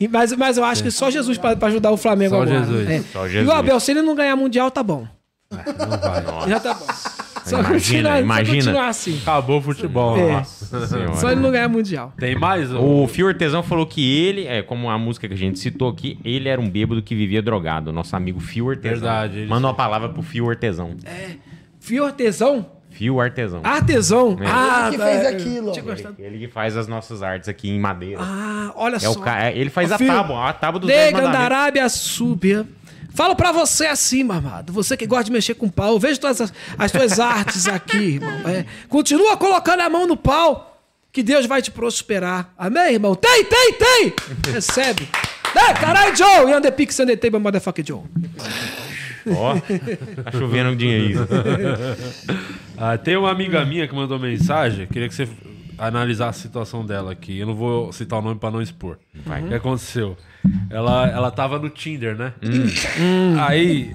E- 0.00 0.08
Mas, 0.08 0.32
mas 0.32 0.58
eu 0.58 0.64
acho 0.64 0.82
que 0.82 0.90
só 0.90 1.08
Jesus 1.08 1.38
pra, 1.38 1.54
pra 1.54 1.68
ajudar 1.68 1.92
o 1.92 1.96
Flamengo 1.96 2.34
Só 2.34 2.42
agora. 2.42 2.64
Jesus. 2.64 2.90
É. 2.90 3.00
Só 3.12 3.26
E 3.26 3.30
Jesus. 3.30 3.48
o 3.48 3.52
Abel, 3.52 3.78
se 3.78 3.92
ele 3.92 4.02
não 4.02 4.16
ganhar 4.16 4.34
Mundial, 4.34 4.70
tá 4.72 4.82
bom. 4.82 5.06
Não 5.52 5.60
vai. 6.40 6.48
Já 6.48 6.58
tá 6.58 6.74
bom. 6.74 6.86
Só 7.44 7.58
Imagina, 7.60 7.72
continuar, 7.74 8.20
imagina. 8.20 8.56
continuar 8.56 8.88
assim. 8.88 9.18
Acabou 9.22 9.58
o 9.58 9.62
futebol. 9.62 10.16
É. 10.16 10.32
Nossa 10.32 10.86
senhora. 10.86 11.14
Só 11.14 11.30
ele 11.32 11.40
não 11.40 11.50
ganhar 11.50 11.68
Mundial. 11.68 12.12
Tem 12.18 12.38
mais? 12.38 12.72
O 12.72 13.06
Fio 13.08 13.26
Artesão 13.28 13.62
falou 13.62 13.84
que 13.86 14.00
ele, 14.26 14.46
é 14.46 14.62
como 14.62 14.88
a 14.88 14.96
música 14.98 15.26
que 15.28 15.34
a 15.34 15.36
gente 15.36 15.58
citou 15.58 15.88
aqui, 15.88 16.18
ele 16.24 16.48
era 16.48 16.60
um 16.60 16.68
bêbado 16.70 17.02
que 17.02 17.14
vivia 17.14 17.42
drogado. 17.42 17.92
Nosso 17.92 18.14
amigo 18.14 18.38
Fio 18.40 18.70
Artesão. 18.70 19.00
Verdade, 19.00 19.38
ele- 19.40 19.48
Manda 19.48 19.66
uma 19.66 19.74
palavra 19.74 20.08
pro 20.08 20.22
Fio 20.22 20.48
Artesão. 20.48 20.96
Fio 21.80 22.04
artesão? 22.04 22.66
Fio 22.90 23.18
Artesão. 23.20 23.60
Artesão. 23.64 24.36
É. 24.40 24.46
Ah, 24.46 24.82
Ele 24.88 24.90
que 24.92 24.98
tá. 24.98 25.06
fez 25.06 25.22
Eu 25.22 25.28
aquilo. 25.30 25.82
gostado. 25.82 26.14
Ele 26.18 26.38
que 26.38 26.48
faz 26.48 26.76
as 26.76 26.86
nossas 26.86 27.22
artes 27.22 27.48
aqui 27.48 27.70
em 27.70 27.80
madeira. 27.80 28.20
Ah, 28.22 28.70
olha 28.76 28.96
é 28.96 28.98
só. 29.00 29.12
o 29.12 29.20
ca... 29.20 29.46
é- 29.46 29.56
Ele 29.56 29.70
faz 29.70 29.90
Ó, 29.90 29.94
a 29.94 29.98
Fio, 29.98 30.06
tábua, 30.06 30.48
a 30.48 30.52
tábua 30.52 30.78
dos 30.80 30.88
dez 30.90 31.12
Nega 31.12 31.28
da. 31.28 31.38
Arábia 31.40 31.88
Súbia. 31.88 32.66
Falo 33.14 33.36
pra 33.36 33.52
você 33.52 33.86
assim, 33.86 34.24
mamado. 34.24 34.72
Você 34.72 34.96
que 34.96 35.06
gosta 35.06 35.24
de 35.24 35.32
mexer 35.32 35.54
com 35.54 35.68
pau. 35.68 35.92
Eu 35.92 35.98
vejo 35.98 36.18
todas 36.20 36.40
as, 36.40 36.52
as 36.78 36.92
tuas 36.92 37.20
artes 37.20 37.66
aqui, 37.68 38.14
irmão. 38.14 38.32
É, 38.48 38.64
continua 38.88 39.36
colocando 39.36 39.80
a 39.80 39.88
mão 39.90 40.06
no 40.06 40.16
pau, 40.16 40.80
que 41.12 41.22
Deus 41.22 41.46
vai 41.46 41.60
te 41.60 41.70
prosperar. 41.70 42.52
Amém, 42.56 42.94
irmão? 42.94 43.14
Tem, 43.14 43.44
tem, 43.44 43.72
tem! 43.74 44.14
Recebe. 44.52 45.08
É, 45.54 45.74
caralho, 45.74 46.16
Joe! 46.16 46.50
E 46.50 46.54
on 46.54 46.60
the 46.60 46.70
pix 46.70 46.98
on 47.00 47.06
the 47.06 47.16
table, 47.16 47.38
motherfucker 47.38 47.84
Joe. 47.86 48.02
Ó, 49.26 49.54
tá 50.24 50.32
chovendo 50.32 50.74
dinheiro. 50.76 51.26
Ah, 52.84 52.98
tem 52.98 53.16
uma 53.16 53.30
amiga 53.30 53.64
minha 53.64 53.86
que 53.86 53.94
mandou 53.94 54.18
mensagem. 54.18 54.88
Queria 54.88 55.08
que 55.08 55.14
você 55.14 55.28
analisasse 55.86 56.40
a 56.40 56.42
situação 56.42 56.84
dela 56.84 57.12
aqui. 57.12 57.38
Eu 57.38 57.46
não 57.46 57.54
vou 57.54 57.92
citar 57.92 58.18
o 58.18 58.22
nome 58.22 58.38
pra 58.38 58.50
não 58.50 58.62
expor. 58.62 58.98
O 59.26 59.48
que 59.48 59.54
aconteceu? 59.54 60.16
Ela, 60.70 61.08
ela 61.08 61.30
tava 61.30 61.58
no 61.58 61.68
Tinder, 61.70 62.16
né? 62.16 62.32
Aí 63.46 63.92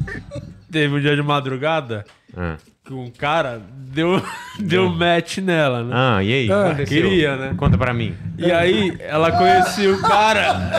teve 0.72 0.96
um 0.96 1.00
dia 1.00 1.16
de 1.16 1.22
madrugada 1.24 2.06
Ah. 2.36 2.56
que 2.86 2.94
um 2.94 3.10
cara 3.10 3.62
deu, 3.76 4.22
deu 4.60 4.90
match 4.90 5.38
nela, 5.40 5.84
né? 5.84 5.92
Ah, 5.94 6.24
e 6.24 6.34
aí? 6.34 6.52
Ah, 6.52 6.76
queria, 6.86 7.36
né? 7.36 7.54
Conta 7.58 7.78
pra 7.78 7.94
mim. 7.94 8.14
E 8.38 8.52
aí 8.52 8.96
ela 9.00 9.32
conhecia 9.32 9.92
o 9.94 10.02
cara. 10.02 10.70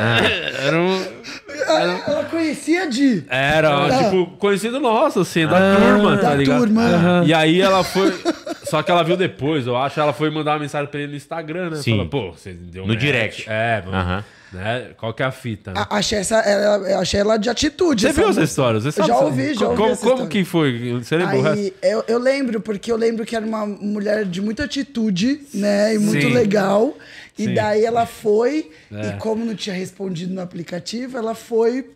Era 0.63 0.79
um. 0.79 1.19
Ela, 1.67 1.83
ela 2.07 2.25
conhecia 2.25 2.89
de. 2.89 3.25
Era, 3.29 4.05
tipo, 4.05 4.27
conhecido 4.39 4.79
nosso, 4.81 5.21
assim, 5.21 5.47
da 5.47 5.77
turma, 5.77 6.17
tá 6.17 6.31
da 6.31 6.35
ligado? 6.37 6.59
turma. 6.61 7.23
E 7.27 7.35
aí 7.35 7.61
ela 7.61 7.83
foi. 7.85 8.13
Só 8.71 8.83
que 8.83 8.91
ela 8.91 9.03
viu 9.03 9.17
depois, 9.17 9.67
eu 9.67 9.77
acho. 9.77 9.99
Ela 10.01 10.13
foi 10.13 10.31
mandar 10.31 10.53
uma 10.53 10.59
mensagem 10.61 10.89
pra 10.91 11.01
ele 11.01 11.11
no 11.13 11.17
Instagram, 11.17 11.71
né? 11.71 11.77
Sim. 11.77 11.93
Falou, 11.93 12.07
pô, 12.09 12.33
você 12.33 12.53
deu 12.53 12.83
No 12.87 12.93
match. 12.95 13.01
direct. 13.01 13.45
É, 13.49 13.83
mano. 13.85 13.97
Aham. 13.97 14.25
Né? 14.51 14.93
Qual 14.97 15.13
que 15.13 15.23
é 15.23 15.27
a 15.27 15.31
fita, 15.31 15.75
né? 15.75 15.81
A- 15.91 15.99
Achei, 15.99 16.19
essa, 16.21 16.37
ela, 16.39 16.89
eu 16.89 16.99
achei 17.01 17.21
ela 17.21 17.37
de 17.37 17.51
atitude. 17.51 18.01
Você 18.07 18.13
viu 18.15 18.31
essa 18.31 18.43
história? 18.43 18.81
Você 18.81 18.89
Eu 18.89 18.93
sabe 18.93 19.09
já 19.09 19.19
ouvi, 19.19 19.53
já 19.55 19.69
ouvi 19.69 19.77
Como, 19.77 19.97
como 19.99 20.27
que 20.27 20.43
foi? 20.43 20.95
Você 21.03 21.19
resto? 21.19 21.49
Aí, 21.51 21.75
eu, 21.83 22.03
eu 22.09 22.19
lembro, 22.19 22.59
porque 22.59 22.91
eu 22.91 22.97
lembro 22.97 23.27
que 23.27 23.37
era 23.37 23.45
uma 23.45 23.67
mulher 23.67 24.25
de 24.25 24.41
muita 24.41 24.65
atitude, 24.65 25.41
né? 25.53 25.95
E 25.95 25.99
muito 25.99 26.27
Sim. 26.27 26.33
legal. 26.33 26.97
E 27.39 27.45
Sim. 27.45 27.55
daí 27.55 27.85
ela 27.85 28.07
foi, 28.07 28.71
É. 28.91 29.09
e 29.09 29.13
como 29.19 29.45
não 29.45 29.55
tinha 29.55 29.77
respondido 29.77 30.33
no 30.33 30.41
aplicativo, 30.41 31.19
ela 31.19 31.35
foi 31.35 31.91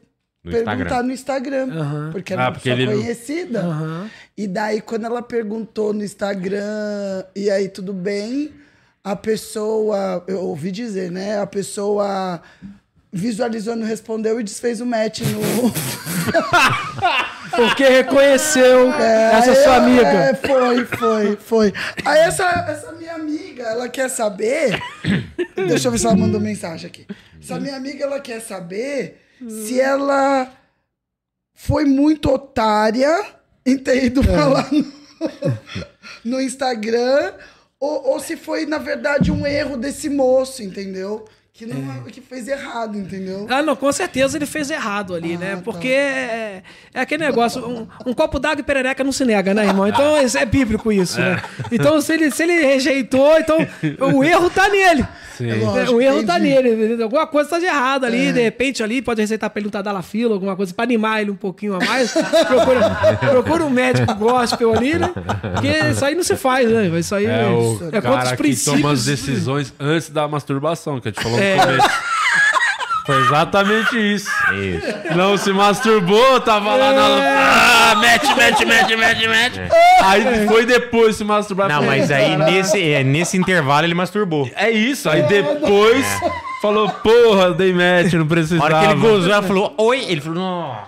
No 0.44 0.51
perguntar 0.51 0.74
Instagram. 0.74 1.02
no 1.06 1.12
Instagram. 1.12 1.69
Porque 2.10 2.32
era 2.32 2.43
Ah, 2.43 2.47
uma 2.47 2.52
porque 2.52 2.74
pessoa 2.74 2.97
conhecida. 2.97 3.64
E 4.36 4.47
daí, 4.48 4.81
quando 4.81 5.05
ela 5.06 5.23
perguntou 5.23 5.93
no 5.93 6.02
Instagram, 6.02 7.24
e 7.35 7.48
aí 7.51 7.69
tudo 7.69 7.93
bem, 7.93 8.52
a 9.05 9.14
pessoa, 9.14 10.24
eu 10.27 10.40
ouvi 10.40 10.73
dizer, 10.73 11.10
né? 11.12 11.39
A 11.39 11.47
pessoa 11.47 12.43
visualizou, 13.12 13.77
não 13.77 13.86
respondeu 13.86 14.40
e 14.40 14.43
desfez 14.43 14.81
o 14.81 14.86
match 14.86 15.20
no. 15.20 15.40
Porque 17.55 17.85
reconheceu 17.85 18.90
essa 18.93 19.51
Aí, 19.51 19.56
sua 19.62 19.77
amiga. 19.77 20.09
É, 20.09 20.35
foi, 20.35 20.85
foi, 20.86 21.36
foi. 21.36 21.73
Aí 22.05 22.20
essa, 22.20 22.44
essa 22.69 22.93
minha 22.93 23.14
amiga, 23.14 23.64
ela 23.64 23.89
quer 23.89 24.09
saber. 24.09 24.81
Deixa 25.55 25.89
eu 25.89 25.93
ver 25.93 25.98
se 25.98 26.06
ela 26.06 26.16
mandou 26.16 26.40
mensagem 26.40 26.86
aqui. 26.86 27.06
Essa 27.40 27.60
minha 27.60 27.77
amiga, 27.77 28.05
ela 28.05 28.20
quer 28.20 28.40
saber 28.40 29.22
se 29.48 29.81
ela 29.81 30.52
foi 31.55 31.85
muito 31.85 32.31
otária 32.31 33.35
em 33.64 33.78
ter 33.78 34.05
ido 34.05 34.23
falar 34.23 34.69
no, 34.73 34.85
no 36.36 36.40
Instagram 36.40 37.35
ou, 37.78 38.10
ou 38.10 38.20
se 38.20 38.36
foi, 38.36 38.64
na 38.64 38.78
verdade, 38.78 39.32
um 39.32 39.44
erro 39.47 39.77
desse 39.77 40.09
moço, 40.09 40.62
entendeu? 40.62 41.27
Que, 41.54 41.66
não, 41.66 42.02
que 42.04 42.22
fez 42.22 42.48
errado, 42.48 42.96
entendeu? 42.96 43.46
Ah, 43.50 43.62
não, 43.62 43.76
com 43.76 43.92
certeza 43.92 44.38
ele 44.38 44.46
fez 44.46 44.70
errado 44.70 45.14
ali, 45.14 45.36
né? 45.36 45.50
Ah, 45.52 45.56
tá. 45.56 45.62
Porque 45.62 45.88
é, 45.88 46.62
é 46.94 47.00
aquele 47.00 47.22
negócio, 47.26 47.62
um, 47.68 47.86
um 48.06 48.14
copo 48.14 48.38
d'água 48.38 48.60
e 48.60 48.64
perereca 48.64 49.04
não 49.04 49.12
se 49.12 49.22
nega, 49.22 49.52
né, 49.52 49.66
irmão? 49.66 49.86
Então 49.86 50.20
isso 50.22 50.38
é 50.38 50.46
bíblico 50.46 50.90
isso, 50.90 51.20
né? 51.20 51.42
Então 51.70 52.00
se 52.00 52.14
ele, 52.14 52.30
se 52.30 52.42
ele 52.42 52.54
rejeitou, 52.54 53.38
então 53.38 53.58
o 54.14 54.24
erro 54.24 54.48
tá 54.48 54.66
nele. 54.70 55.06
Sim. 55.36 55.50
É 55.50 55.54
lógico, 55.54 55.96
o 55.96 56.00
erro 56.00 56.24
tá 56.24 56.38
entendi. 56.38 56.62
nele. 56.62 57.02
Alguma 57.02 57.26
coisa 57.26 57.50
tá 57.50 57.58
de 57.58 57.64
errado 57.66 58.04
ali. 58.04 58.32
De 58.32 58.40
repente 58.40 58.82
ali 58.82 59.00
pode 59.02 59.20
receitar 59.20 59.48
pra 59.50 59.60
ele 59.60 59.68
um 59.68 59.70
Tadalafila, 59.70 60.34
alguma 60.34 60.56
coisa 60.56 60.72
pra 60.72 60.84
animar 60.84 61.20
ele 61.22 61.30
um 61.30 61.36
pouquinho 61.36 61.74
a 61.74 61.78
mais. 61.84 62.12
Procura, 62.12 62.90
procura 63.30 63.64
um 63.64 63.70
médico 63.70 64.14
gospel 64.14 64.74
ali, 64.74 64.98
né? 64.98 65.10
Porque 65.54 65.68
isso 65.90 66.04
aí 66.04 66.14
não 66.14 66.22
se 66.22 66.36
faz, 66.36 66.68
né? 66.70 66.86
Isso 66.98 67.14
aí 67.14 67.26
É 67.26 67.46
o 67.46 67.74
é 67.92 68.00
contra 68.00 68.10
os 68.10 68.16
cara 68.16 68.30
que 68.30 68.36
princípios. 68.42 68.80
toma 68.80 68.92
as 68.92 69.04
decisões 69.04 69.74
antes 69.80 70.10
da 70.10 70.28
masturbação, 70.28 71.00
que 71.00 71.08
a 71.08 71.10
gente 71.10 71.22
falou 71.22 71.41
É. 71.43 71.56
no 71.56 71.62
começo. 71.62 71.89
Foi 73.05 73.16
exatamente 73.20 74.14
isso. 74.14 74.31
Isso. 74.52 75.16
Não 75.16 75.36
se 75.36 75.52
masturbou, 75.52 76.40
tava 76.40 76.77
lá 76.77 76.93
na. 76.93 77.90
Ah, 77.90 77.94
mete, 77.97 78.32
mete, 78.36 78.64
mete, 78.64 78.97
mete, 78.97 79.27
mete. 79.28 79.60
Aí 80.05 80.47
foi 80.47 80.64
depois 80.64 81.16
se 81.16 81.24
masturbar. 81.24 81.69
Não, 81.69 81.82
mas 81.82 82.12
aí 82.12 82.36
nesse, 82.36 82.93
é, 82.93 83.02
nesse 83.02 83.36
intervalo 83.36 83.85
ele 83.85 83.94
masturbou. 83.94 84.48
É 84.55 84.70
isso, 84.70 85.10
aí 85.10 85.23
depois 85.24 86.06
falou, 86.62 86.89
porra, 86.90 87.52
dei 87.52 87.73
match, 87.73 88.12
não 88.12 88.23
A 88.23 88.27
precisava. 88.27 88.64
hora 88.64 88.78
que 88.86 88.93
ele 88.93 89.01
gozou, 89.01 89.32
ela 89.32 89.43
falou, 89.43 89.74
oi. 89.78 90.05
Ele 90.09 90.20
falou, 90.20 90.39
não. 90.39 90.78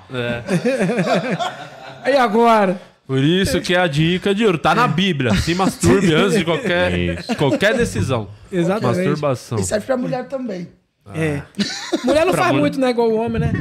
E 2.06 2.16
agora? 2.16 2.80
Por 3.06 3.22
isso 3.22 3.60
que 3.60 3.74
é 3.74 3.78
a 3.78 3.86
dica 3.86 4.34
de 4.34 4.44
ouro. 4.46 4.58
Tá 4.58 4.74
na 4.74 4.88
Bíblia. 4.88 5.34
Se 5.34 5.54
masturbe 5.54 6.12
antes 6.14 6.38
de 6.38 6.44
qualquer, 6.44 7.22
qualquer 7.36 7.76
decisão. 7.76 8.28
Exatamente. 8.50 8.98
Masturbação. 8.98 9.58
E 9.58 9.62
serve 9.64 9.86
pra 9.86 9.96
mulher 9.96 10.26
também. 10.26 10.68
É. 11.14 11.42
Mulher 12.02 12.24
não 12.24 12.32
faz 12.32 12.48
mulher. 12.48 12.60
muito, 12.60 12.80
né? 12.80 12.90
Igual 12.90 13.10
o 13.10 13.16
homem, 13.16 13.40
né? 13.40 13.52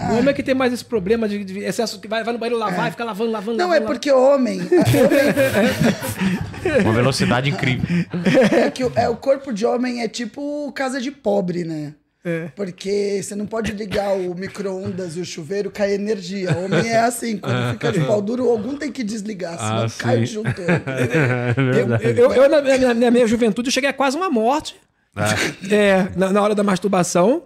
O 0.00 0.12
homem 0.18 0.28
é 0.28 0.32
que 0.32 0.42
tem 0.44 0.54
mais 0.54 0.72
esse 0.72 0.84
problema 0.84 1.28
de, 1.28 1.42
de 1.42 1.58
excesso, 1.60 1.98
que 1.98 2.06
vai, 2.06 2.22
vai 2.22 2.32
no 2.32 2.38
banheiro 2.38 2.58
lavar 2.60 2.86
e 2.88 2.90
fica 2.92 3.02
lavando, 3.04 3.32
lavando, 3.32 3.58
Não, 3.58 3.64
é 3.72 3.80
lavando. 3.80 3.86
porque 3.86 4.12
homem, 4.12 4.60
homem 4.60 4.70
Uma 6.84 6.92
velocidade 6.92 7.50
incrível. 7.50 7.84
é 8.52 8.70
que 8.70 8.84
o- 8.84 8.92
é, 8.94 9.08
o 9.08 9.16
corpo 9.16 9.52
de 9.52 9.66
homem 9.66 10.02
é 10.02 10.08
tipo 10.08 10.70
casa 10.72 11.00
de 11.00 11.10
pobre, 11.10 11.64
né? 11.64 11.94
É. 12.24 12.48
Porque 12.56 13.20
você 13.22 13.34
não 13.34 13.46
pode 13.46 13.72
ligar 13.72 14.16
o 14.16 14.34
micro-ondas 14.34 15.16
e 15.16 15.20
o 15.20 15.24
chuveiro, 15.24 15.70
cai 15.70 15.94
energia. 15.94 16.56
Homem 16.58 16.88
é 16.88 16.98
assim, 16.98 17.38
quando 17.38 17.72
fica 17.72 17.92
de 17.92 18.00
pau 18.00 18.20
duro, 18.20 18.50
algum 18.50 18.76
tem 18.76 18.90
que 18.90 19.04
desligar, 19.04 19.56
senão 19.56 19.84
Ah, 19.84 19.86
cai 19.96 20.26
junto. 20.26 20.48
Eu, 21.58 22.10
eu, 22.10 22.32
eu, 22.32 22.48
na, 22.48 22.60
minha, 22.60 22.94
na 22.94 23.10
minha 23.10 23.26
juventude, 23.26 23.68
eu 23.68 23.72
cheguei 23.72 23.88
a 23.90 23.92
quase 23.92 24.16
uma 24.16 24.28
morte. 24.28 24.76
É, 25.70 26.08
na, 26.16 26.30
na 26.32 26.40
hora 26.42 26.54
da 26.54 26.62
masturbação. 26.62 27.42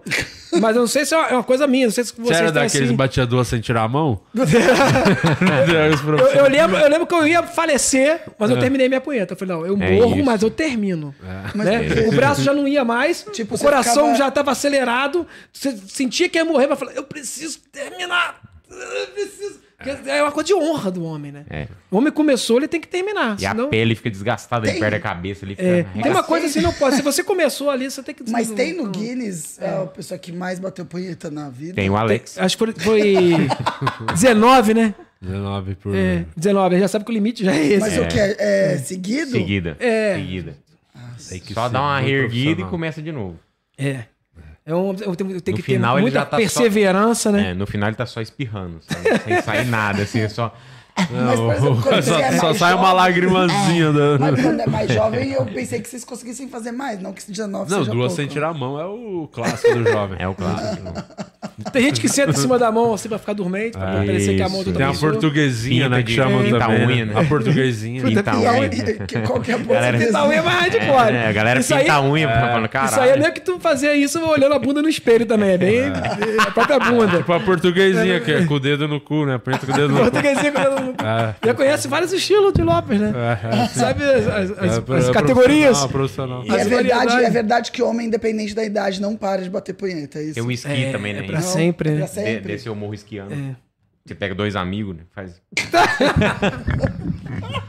Mas 0.60 0.76
eu 0.76 0.82
não 0.82 0.86
sei 0.86 1.06
se 1.06 1.14
é 1.14 1.16
uma, 1.16 1.40
é 1.40 1.42
coisa 1.42 1.66
minha, 1.66 1.86
não 1.86 1.92
sei 1.92 2.04
se 2.04 2.12
Você 2.12 2.20
vocês 2.22 2.36
era 2.38 2.52
têm 2.52 2.62
daqueles 2.62 2.88
assim. 2.88 2.96
batia 2.96 3.24
duas 3.24 3.48
sem 3.48 3.58
tirar 3.62 3.84
a 3.84 3.88
mão? 3.88 4.20
Eu, 4.36 6.26
eu 6.44 6.48
lembro, 6.50 6.76
eu 6.76 6.88
lembro 6.88 7.06
que 7.06 7.14
eu 7.14 7.26
ia 7.26 7.42
falecer, 7.42 8.20
mas 8.38 8.50
eu 8.50 8.58
terminei 8.58 8.88
minha 8.88 9.00
punheta. 9.00 9.32
Eu 9.32 9.38
falei, 9.38 9.54
não, 9.56 9.66
eu 9.66 9.80
É 9.80 9.90
morro, 9.98 10.16
isso. 10.16 10.24
mas 10.24 10.42
eu 10.42 10.50
termino. 10.50 11.14
Mas 11.54 11.66
né? 11.66 11.80
O 12.08 12.12
braço 12.12 12.42
já 12.42 12.52
não 12.52 12.68
ia 12.68 12.84
mais, 12.84 13.24
Tipo, 13.32 13.54
o 13.54 13.58
você 13.58 13.64
coração 13.64 13.94
ficava- 13.94 14.16
já 14.18 14.28
estava 14.28 14.50
acelerado, 14.52 15.26
você 15.52 15.76
sentia 15.88 16.28
que 16.28 16.36
ia 16.38 16.44
morrer, 16.44 16.66
mas 16.66 16.78
falei, 16.78 16.98
eu 16.98 17.04
preciso 17.04 17.58
terminar. 17.72 18.40
Eu 18.70 19.06
preciso. 19.14 19.61
Porque 19.82 20.10
É 20.10 20.22
uma 20.22 20.32
coisa 20.32 20.46
de 20.46 20.54
honra 20.54 20.90
do 20.90 21.04
homem, 21.04 21.32
né? 21.32 21.44
É. 21.50 21.68
O 21.90 21.98
homem 21.98 22.12
começou, 22.12 22.58
ele 22.58 22.68
tem 22.68 22.80
que 22.80 22.88
terminar. 22.88 23.36
E 23.40 23.46
a 23.46 23.50
senão... 23.50 23.68
pele 23.68 23.94
fica 23.94 24.10
desgastada, 24.10 24.64
ele 24.66 24.72
Tem- 24.72 24.80
perde 24.80 24.96
a 24.96 25.00
cabeça, 25.00 25.44
ele 25.44 25.54
fica... 25.56 25.66
É, 25.68 25.82
tem 25.82 25.84
uma 25.84 26.00
arregaçado. 26.02 26.26
coisa 26.26 26.46
assim, 26.46 26.60
não 26.60 26.72
pode. 26.72 26.96
Se 26.96 27.02
você 27.02 27.22
começou 27.24 27.70
ali, 27.70 27.90
você 27.90 28.02
tem 28.02 28.14
que 28.14 28.22
Mas 28.30 28.50
tem 28.50 28.74
no 28.74 28.84
não- 28.84 28.92
Guinness 28.92 29.58
é. 29.60 29.68
a 29.68 29.86
pessoa 29.86 30.18
que 30.18 30.32
mais 30.32 30.58
bateu 30.58 30.84
punheta 30.86 31.30
na 31.30 31.48
vida. 31.50 31.74
Tem 31.74 31.88
o 31.90 31.96
Alex. 31.96 32.38
Acho 32.38 32.56
que 32.56 32.64
foi, 32.64 32.74
foi 32.74 33.48
19, 34.14 34.74
né? 34.74 34.94
19 35.20 35.74
por. 35.76 35.94
É, 35.94 36.24
19. 36.36 36.78
Já 36.80 36.88
sabe 36.88 37.04
que 37.04 37.10
o 37.10 37.14
limite 37.14 37.44
já 37.44 37.54
é 37.54 37.64
esse. 37.64 37.78
Mas 37.80 37.96
o 37.98 38.06
que? 38.08 38.18
É, 38.18 38.74
é 38.74 38.78
seguido? 38.78 39.30
Seguida. 39.30 39.76
É. 39.78 40.14
Seguida. 40.16 40.56
Tem 41.28 41.38
que 41.40 41.54
Só 41.54 41.68
dá 41.68 41.80
uma 41.80 42.00
reerguida 42.00 42.62
e 42.62 42.64
começa 42.64 43.00
de 43.00 43.12
novo. 43.12 43.38
É. 43.78 44.04
É 44.64 44.74
um, 44.74 44.90
eu 44.92 45.16
tenho, 45.16 45.30
eu 45.32 45.40
tenho 45.40 45.56
No 45.56 45.62
que 45.62 45.62
final, 45.62 45.94
ter 45.94 45.98
ele 45.98 46.02
muita 46.02 46.18
já 46.20 46.24
tá 46.24 46.30
só- 46.30 46.36
perseverança, 46.36 47.32
né? 47.32 47.50
É, 47.50 47.54
no 47.54 47.66
final 47.66 47.88
ele 47.88 47.96
tá 47.96 48.06
só 48.06 48.20
espirrando, 48.20 48.78
sabe? 48.80 49.18
sem 49.24 49.42
sair 49.42 49.66
nada, 49.70 50.02
assim, 50.02 50.20
é 50.20 50.28
só... 50.28 50.54
Mas, 51.10 51.40
por 51.40 51.54
exemplo, 51.54 51.80
quando 51.82 52.02
só 52.02 52.18
é 52.20 52.32
só 52.38 52.52
sai 52.54 52.74
uma 52.74 52.82
jovem- 52.82 52.96
lagrimazinha 52.96 53.92
da. 53.92 54.18
Mas 54.18 54.42
quando 54.42 54.60
é 54.60 54.66
mais 54.66 54.92
jovem, 54.92 55.32
eu 55.32 55.46
pensei 55.46 55.80
que 55.80 55.88
vocês 55.88 56.04
conseguissem 56.04 56.48
fazer 56.50 56.70
mais, 56.70 57.00
não 57.00 57.14
que 57.14 57.22
19 57.26 57.70
Não, 57.70 57.78
seja 57.78 57.90
duas 57.90 58.08
pouco. 58.08 58.14
sem 58.16 58.26
tirar 58.26 58.50
a 58.50 58.54
mão 58.54 58.78
é 58.78 58.84
o 58.84 59.26
clássico 59.32 59.74
do 59.74 59.84
jovem. 59.90 60.18
É 60.20 60.28
o 60.28 60.34
clássico. 60.34 60.82
Tem 61.72 61.82
gente 61.82 62.00
que 62.00 62.08
senta 62.08 62.30
em 62.30 62.34
cima 62.34 62.58
da 62.58 62.70
mão 62.72 62.94
assim 62.94 63.08
pra 63.08 63.18
ficar 63.18 63.32
dormente, 63.32 63.72
pra 63.72 63.92
não 63.98 64.06
parecer 64.06 64.36
que 64.36 64.42
é 64.42 64.44
a 64.44 64.48
mão 64.48 64.58
outra 64.58 64.72
Tem 64.72 64.86
a 64.86 64.92
portuguesinha, 64.94 65.88
né? 65.88 65.96
Pinta 65.98 66.06
Que 66.06 66.10
de- 66.12 66.16
chamam 66.16 66.42
pinta 66.42 66.58
também. 66.58 66.86
unha, 66.86 67.04
né? 67.06 67.14
né? 67.14 67.20
A 67.20 67.24
portuguesinha. 67.24 68.02
Pinta 68.02 68.36
unha. 68.36 68.52
unha- 68.52 68.68
que- 69.06 69.20
qual 69.20 69.40
que 69.40 69.50
é 69.50 69.54
a 69.54 69.58
Galera, 69.58 69.98
portuguesa? 69.98 70.06
Pintar 70.06 70.22
a 70.22 70.28
unha 70.28 70.38
é 70.38 70.42
mais 70.42 70.58
hardcore. 70.60 71.14
É, 71.14 71.26
a 71.28 71.32
galera 71.32 71.60
Isso 71.60 71.68
pinta 71.74 71.80
aí- 71.82 71.90
a 71.90 72.00
unha 72.02 72.28
falando, 72.28 72.68
caralho. 72.68 72.90
Isso 72.92 73.00
aí 73.00 73.10
é 73.10 73.16
meio 73.18 73.32
que 73.32 73.40
tu 73.40 73.58
fazia 73.60 73.94
isso 73.94 74.18
olhando 74.24 74.54
a 74.54 74.58
bunda 74.58 74.82
no 74.82 74.88
espelho 74.88 75.26
também. 75.26 75.50
É 75.50 75.58
bem 75.58 75.80
a 76.38 76.50
própria 76.50 76.78
bunda. 76.78 77.18
Tipo 77.18 77.32
a 77.32 77.40
portuguesinha, 77.40 78.20
que 78.20 78.30
é 78.32 78.44
com 78.44 78.54
o 78.54 78.60
dedo 78.60 78.88
no 78.88 79.00
cu, 79.00 79.26
né? 79.26 79.34
Aperta 79.34 79.66
com 79.66 79.72
o 79.72 79.74
dedo 79.74 79.88
no 79.88 79.96
cu. 79.96 80.02
Portuguesinho 80.10 80.52
com 80.52 80.58
o 80.60 80.62
dedo 80.62 80.80
no- 80.80 81.06
É. 81.06 81.34
Já 81.44 81.54
conhece 81.54 81.88
vários 81.88 82.12
estilos 82.12 82.52
de 82.52 82.62
Lopes, 82.62 82.98
né? 83.00 83.12
É, 83.14 83.62
é. 83.64 83.68
Sabe 83.68 84.04
as, 84.04 84.26
as- 84.26 84.50
as- 84.50 84.78
É, 84.88 84.94
as 84.98 85.08
é 85.08 85.12
categorias? 85.12 85.86
Profissional, 85.86 86.42
profissional. 86.42 86.44
É 86.58 87.30
verdade, 87.30 87.68
é 87.68 87.72
que 87.72 87.82
homem, 87.82 88.06
independente 88.06 88.54
da 88.54 88.64
idade, 88.64 89.00
não 89.00 89.16
para 89.16 89.42
de 89.42 89.50
bater 89.50 89.72
punheta, 89.74 90.18
é 90.18 90.24
isso? 90.24 90.34
Tem 90.34 90.42
o 90.42 90.50
esqui 90.50 90.84
É, 90.84 90.92
também, 90.92 91.12
né? 91.14 91.22
É 91.48 91.52
sempre, 91.52 91.88
é 91.90 91.92
né? 91.92 91.98
pra 91.98 92.06
De- 92.06 92.12
sempre. 92.14 92.52
Desce 92.52 92.66
eu 92.66 92.74
morro 92.74 92.94
esquiando. 92.94 93.32
É. 93.34 93.56
Você 94.04 94.14
pega 94.16 94.34
dois 94.34 94.56
amigos, 94.56 94.96
né? 94.96 95.02
Faz... 95.14 95.40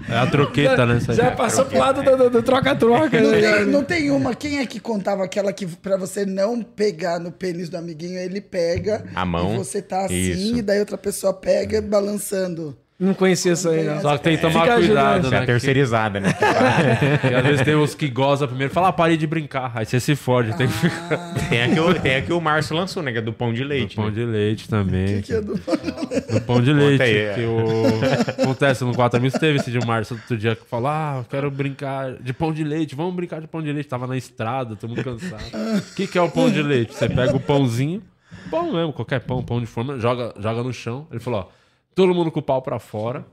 É 0.10 0.18
a 0.18 0.28
troqueta, 0.28 0.86
né? 0.86 1.00
Aí. 1.08 1.16
Já 1.16 1.32
passou 1.32 1.66
pro 1.66 1.78
lado 1.78 2.02
do- 2.04 2.30
do 2.30 2.44
troca-troca. 2.44 3.22
Não 3.22 3.32
né? 3.32 3.42
tem, 3.42 3.66
não 3.66 3.84
tem 3.84 4.12
uma. 4.12 4.36
Quem 4.36 4.60
é 4.60 4.66
que 4.66 4.80
contava 4.80 5.24
aquela 5.24 5.54
que 5.54 5.66
pra 5.66 5.96
você 5.98 6.26
não 6.26 6.62
pegar 6.62 7.20
no 7.20 7.32
pênis 7.32 7.70
do 7.70 7.78
amiguinho, 7.78 8.20
ele 8.20 8.42
pega. 8.42 9.06
A 9.16 9.26
mão. 9.26 9.54
E 9.56 9.58
você 9.58 9.82
tá 9.82 10.06
assim, 10.06 10.16
Isso. 10.16 10.58
e 10.58 10.62
daí 10.62 10.80
outra 10.80 10.98
pessoa 10.98 11.34
pega 11.34 11.82
balançando. 11.82 12.78
Não 13.04 13.14
conhecia 13.14 13.52
isso 13.52 13.68
aí, 13.68 13.84
não. 13.84 14.02
Só 14.02 14.18
que 14.18 14.24
tem 14.24 14.36
que 14.38 14.42
tomar 14.42 14.62
Fica 14.62 14.76
cuidado, 14.76 15.10
ajudando. 15.10 15.34
É 15.34 15.38
né? 15.38 15.44
a 15.44 15.46
terceirizada, 15.46 16.20
né? 16.22 16.34
Que, 16.34 17.28
que 17.28 17.36
às 17.36 17.44
vezes 17.44 17.62
tem 17.66 17.76
os 17.76 17.94
que 17.94 18.08
gozam 18.08 18.48
primeiro 18.48 18.72
e 18.72 18.74
falam, 18.74 18.90
ah, 18.90 18.94
parei 18.94 19.18
de 19.18 19.28
brincar. 19.28 19.74
Aí 19.76 19.86
você 19.86 20.00
se 20.00 20.16
fode, 20.16 20.56
tem 20.56 20.68
que 20.68 20.74
ficar 20.74 21.34
tem, 21.50 21.64
aqui 21.64 21.80
o, 21.80 21.94
tem 21.94 22.16
aqui 22.16 22.32
o 22.32 22.40
Márcio 22.40 22.76
lançou, 22.76 23.04
né? 23.04 23.12
Que 23.12 23.18
é 23.18 23.22
do 23.22 23.34
pão 23.34 23.54
de 23.54 23.62
leite. 23.62 23.98
pão 23.98 24.06
né? 24.06 24.12
de 24.12 24.24
leite 24.24 24.70
também. 24.70 25.22
Que 25.22 25.34
é 25.34 25.42
do... 25.42 25.54
Do 25.54 26.42
pão 26.46 26.62
de 26.62 26.72
leite. 26.72 27.04
aí, 27.04 27.18
é. 27.18 27.34
que 27.34 27.42
o... 27.42 28.42
Acontece 28.42 28.86
no 28.86 28.96
Quatro 28.96 29.20
Amigos. 29.20 29.38
Teve 29.38 29.60
esse 29.60 29.70
de 29.70 29.86
Março 29.86 30.14
outro 30.14 30.38
dia 30.38 30.56
que 30.56 30.66
falou: 30.66 30.88
Ah, 30.88 31.16
eu 31.18 31.26
quero 31.26 31.52
brincar 31.52 32.14
de 32.14 32.32
pão 32.32 32.54
de 32.54 32.64
leite. 32.64 32.96
Vamos 32.96 33.14
brincar 33.14 33.42
de 33.42 33.48
pão 33.48 33.62
de 33.62 33.72
leite. 33.72 33.90
Tava 33.90 34.08
na 34.08 34.16
estrada, 34.16 34.78
todo 34.78 34.90
mundo 34.92 35.04
cansado. 35.04 35.44
O 35.92 35.96
que, 35.96 36.08
que 36.08 36.18
é 36.18 36.22
o 36.22 36.30
pão 36.30 36.50
de 36.50 36.62
leite? 36.62 36.94
Você 36.94 37.10
pega 37.10 37.36
o 37.36 37.40
pãozinho, 37.40 38.02
pão 38.50 38.72
mesmo, 38.72 38.94
qualquer 38.94 39.20
pão, 39.20 39.44
pão 39.44 39.60
de 39.60 39.66
forma, 39.66 40.00
joga, 40.00 40.34
joga 40.40 40.64
no 40.64 40.72
chão. 40.72 41.06
Ele 41.12 41.20
falou: 41.20 41.42
Ó, 41.42 41.63
todo 41.96 42.14
mundo 42.14 42.32
com 42.32 42.40
o 42.40 42.44
pau 42.44 42.62
pra 42.62 42.80
fora. 42.80 43.26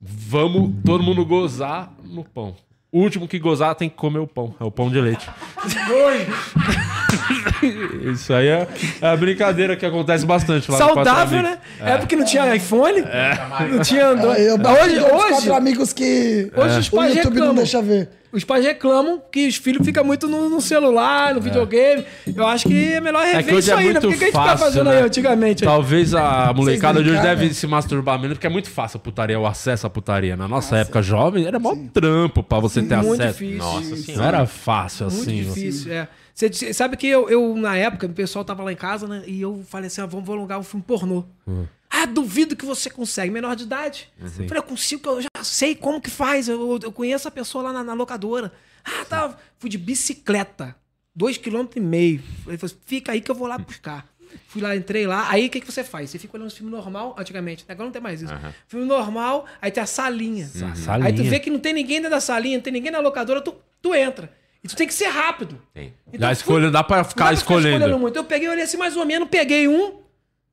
Vamos 0.00 0.72
todo 0.84 1.02
mundo 1.02 1.24
gozar 1.24 1.92
no 2.04 2.24
pão. 2.24 2.54
O 2.92 3.00
último 3.00 3.26
que 3.28 3.38
gozar 3.38 3.74
tem 3.74 3.88
que 3.88 3.96
comer 3.96 4.20
o 4.20 4.26
pão. 4.26 4.54
É 4.60 4.64
o 4.64 4.70
pão 4.70 4.90
de 4.90 5.00
leite. 5.00 5.26
Isso 8.12 8.32
aí 8.32 8.48
é, 8.48 8.68
é 9.00 9.06
a 9.08 9.16
brincadeira 9.16 9.76
que 9.76 9.84
acontece 9.84 10.24
bastante 10.24 10.70
lá 10.70 10.78
no 10.78 10.84
Saudável, 10.84 11.38
Amigos. 11.40 11.58
né? 11.78 11.80
É. 11.80 11.98
porque 11.98 12.16
não 12.16 12.24
tinha 12.24 12.54
iPhone, 12.54 13.02
não 13.72 13.82
tinha 13.82 14.08
Android. 14.08 14.40
Eu 14.42 14.54
Hoje, 14.56 15.00
hoje, 15.00 15.28
quatro 15.28 15.54
amigos 15.54 15.92
que 15.92 16.50
Hoje 16.56 16.78
os 16.78 16.88
o 16.88 16.96
pais 16.96 17.14
YouTube 17.16 17.34
não 17.34 17.40
reclamam. 17.48 17.54
deixa 17.56 17.82
ver. 17.82 18.08
Os 18.32 18.44
pais 18.44 18.64
reclamam 18.64 19.22
que 19.30 19.46
os 19.46 19.56
filhos 19.56 19.84
ficam 19.84 20.04
muito 20.04 20.28
no, 20.28 20.48
no 20.48 20.60
celular, 20.60 21.34
no 21.34 21.40
videogame. 21.40 22.04
Eu 22.34 22.46
acho 22.46 22.66
que 22.68 22.92
é 22.92 23.00
melhor 23.00 23.24
rever 23.24 23.40
É 23.40 23.42
que 23.42 23.50
hoje 23.50 23.58
isso 23.60 23.70
é 23.70 23.74
aí, 23.74 23.84
né? 23.86 23.92
muito 23.92 24.08
Por 24.08 24.16
que, 24.18 24.24
a 24.24 24.26
gente 24.26 24.34
fácil, 24.34 24.58
fazendo 24.58 24.90
né? 24.90 24.98
aí 24.98 25.02
antigamente? 25.04 25.64
Talvez 25.64 26.14
a 26.14 26.52
molecada 26.54 27.02
de 27.02 27.10
hoje 27.10 27.22
deve 27.22 27.54
se 27.54 27.66
masturbar 27.66 28.18
menos, 28.20 28.36
porque 28.36 28.46
é 28.46 28.50
muito 28.50 28.68
fácil 28.70 28.96
a 28.98 29.00
putaria, 29.00 29.38
o 29.38 29.46
acesso 29.46 29.86
à 29.86 29.90
putaria. 29.90 30.36
Na 30.36 30.46
nossa 30.48 30.76
época 30.76 31.02
jovem, 31.02 31.46
era 31.46 31.58
mó 31.58 31.74
trampo 31.92 32.42
pra 32.42 32.58
você 32.58 32.82
ter 32.82 32.96
Muito 32.96 33.20
acesso. 33.22 33.38
difícil. 33.38 33.58
Nossa 33.58 33.90
Não 33.90 33.96
senhora. 33.96 34.26
era 34.38 34.46
fácil 34.46 35.06
Muito 35.06 35.22
assim. 35.22 35.42
difícil, 35.42 35.92
é. 35.92 36.08
Você 36.34 36.74
sabe 36.74 36.98
que 36.98 37.06
eu, 37.06 37.30
eu, 37.30 37.56
na 37.56 37.76
época, 37.78 38.06
o 38.06 38.10
pessoal 38.10 38.44
tava 38.44 38.62
lá 38.62 38.70
em 38.70 38.76
casa, 38.76 39.06
né? 39.08 39.22
E 39.26 39.40
eu 39.40 39.64
falei 39.70 39.86
assim: 39.86 40.02
ah, 40.02 40.06
vamos, 40.06 40.26
vamos 40.26 40.38
alugar 40.40 40.58
um 40.58 40.62
filme 40.62 40.84
pornô. 40.86 41.24
Ah, 42.02 42.06
duvido 42.06 42.54
que 42.56 42.64
você 42.64 42.90
consegue. 42.90 43.30
Menor 43.30 43.56
de 43.56 43.64
idade. 43.64 44.08
Falei, 44.20 44.58
eu 44.58 44.62
consigo, 44.62 45.08
eu 45.08 45.22
já 45.22 45.44
sei 45.44 45.74
como 45.74 46.00
que 46.00 46.10
faz. 46.10 46.48
Eu, 46.48 46.78
eu 46.82 46.92
conheço 46.92 47.26
a 47.26 47.30
pessoa 47.30 47.64
lá 47.64 47.72
na, 47.72 47.82
na 47.84 47.94
locadora. 47.94 48.52
Ah, 48.84 49.04
tá. 49.04 49.36
Fui 49.58 49.70
de 49.70 49.78
bicicleta. 49.78 50.76
Dois 51.14 51.38
quilômetros 51.38 51.76
e 51.76 51.80
meio. 51.80 52.22
Ele 52.46 52.58
falou, 52.58 52.76
fica 52.84 53.12
aí 53.12 53.20
que 53.20 53.30
eu 53.30 53.34
vou 53.34 53.48
lá 53.48 53.56
buscar. 53.56 54.06
Fui 54.48 54.60
lá, 54.60 54.76
entrei 54.76 55.06
lá. 55.06 55.30
Aí 55.30 55.46
o 55.46 55.50
que, 55.50 55.60
que 55.60 55.72
você 55.72 55.82
faz? 55.82 56.10
Você 56.10 56.18
fica 56.18 56.36
olhando 56.36 56.50
filme 56.50 56.70
normal, 56.70 57.14
antigamente. 57.18 57.64
Agora 57.68 57.86
não 57.86 57.92
tem 57.92 58.02
mais 58.02 58.20
isso. 58.20 58.32
Filme 58.68 58.84
normal, 58.86 59.46
aí 59.62 59.70
tem 59.70 59.82
a 59.82 59.86
salinha. 59.86 60.44
Aí 60.44 60.72
tu 60.72 60.78
Salinha. 60.78 61.30
vê 61.30 61.38
que 61.40 61.48
não 61.50 61.58
tem 61.58 61.72
ninguém 61.72 61.96
dentro 61.96 62.10
da 62.10 62.20
salinha, 62.20 62.58
não 62.58 62.62
tem 62.62 62.72
ninguém 62.72 62.90
na 62.92 62.98
locadora, 62.98 63.40
tu, 63.40 63.54
tu 63.80 63.94
entra. 63.94 64.30
E 64.62 64.68
tu 64.68 64.76
tem 64.76 64.86
que 64.86 64.92
ser 64.92 65.06
rápido. 65.06 65.60
Tem. 65.72 65.94
Já 66.12 66.32
escolhe, 66.32 66.70
dá 66.70 66.82
pra 66.84 67.02
ficar 67.04 67.24
dá 67.24 67.30
pra 67.30 67.34
escolhendo. 67.34 67.98
muito. 67.98 68.16
Eu 68.16 68.24
peguei, 68.24 68.48
olhei 68.48 68.64
assim 68.64 68.76
mais 68.76 68.96
ou 68.96 69.06
menos, 69.06 69.28
peguei 69.28 69.68
um, 69.68 70.00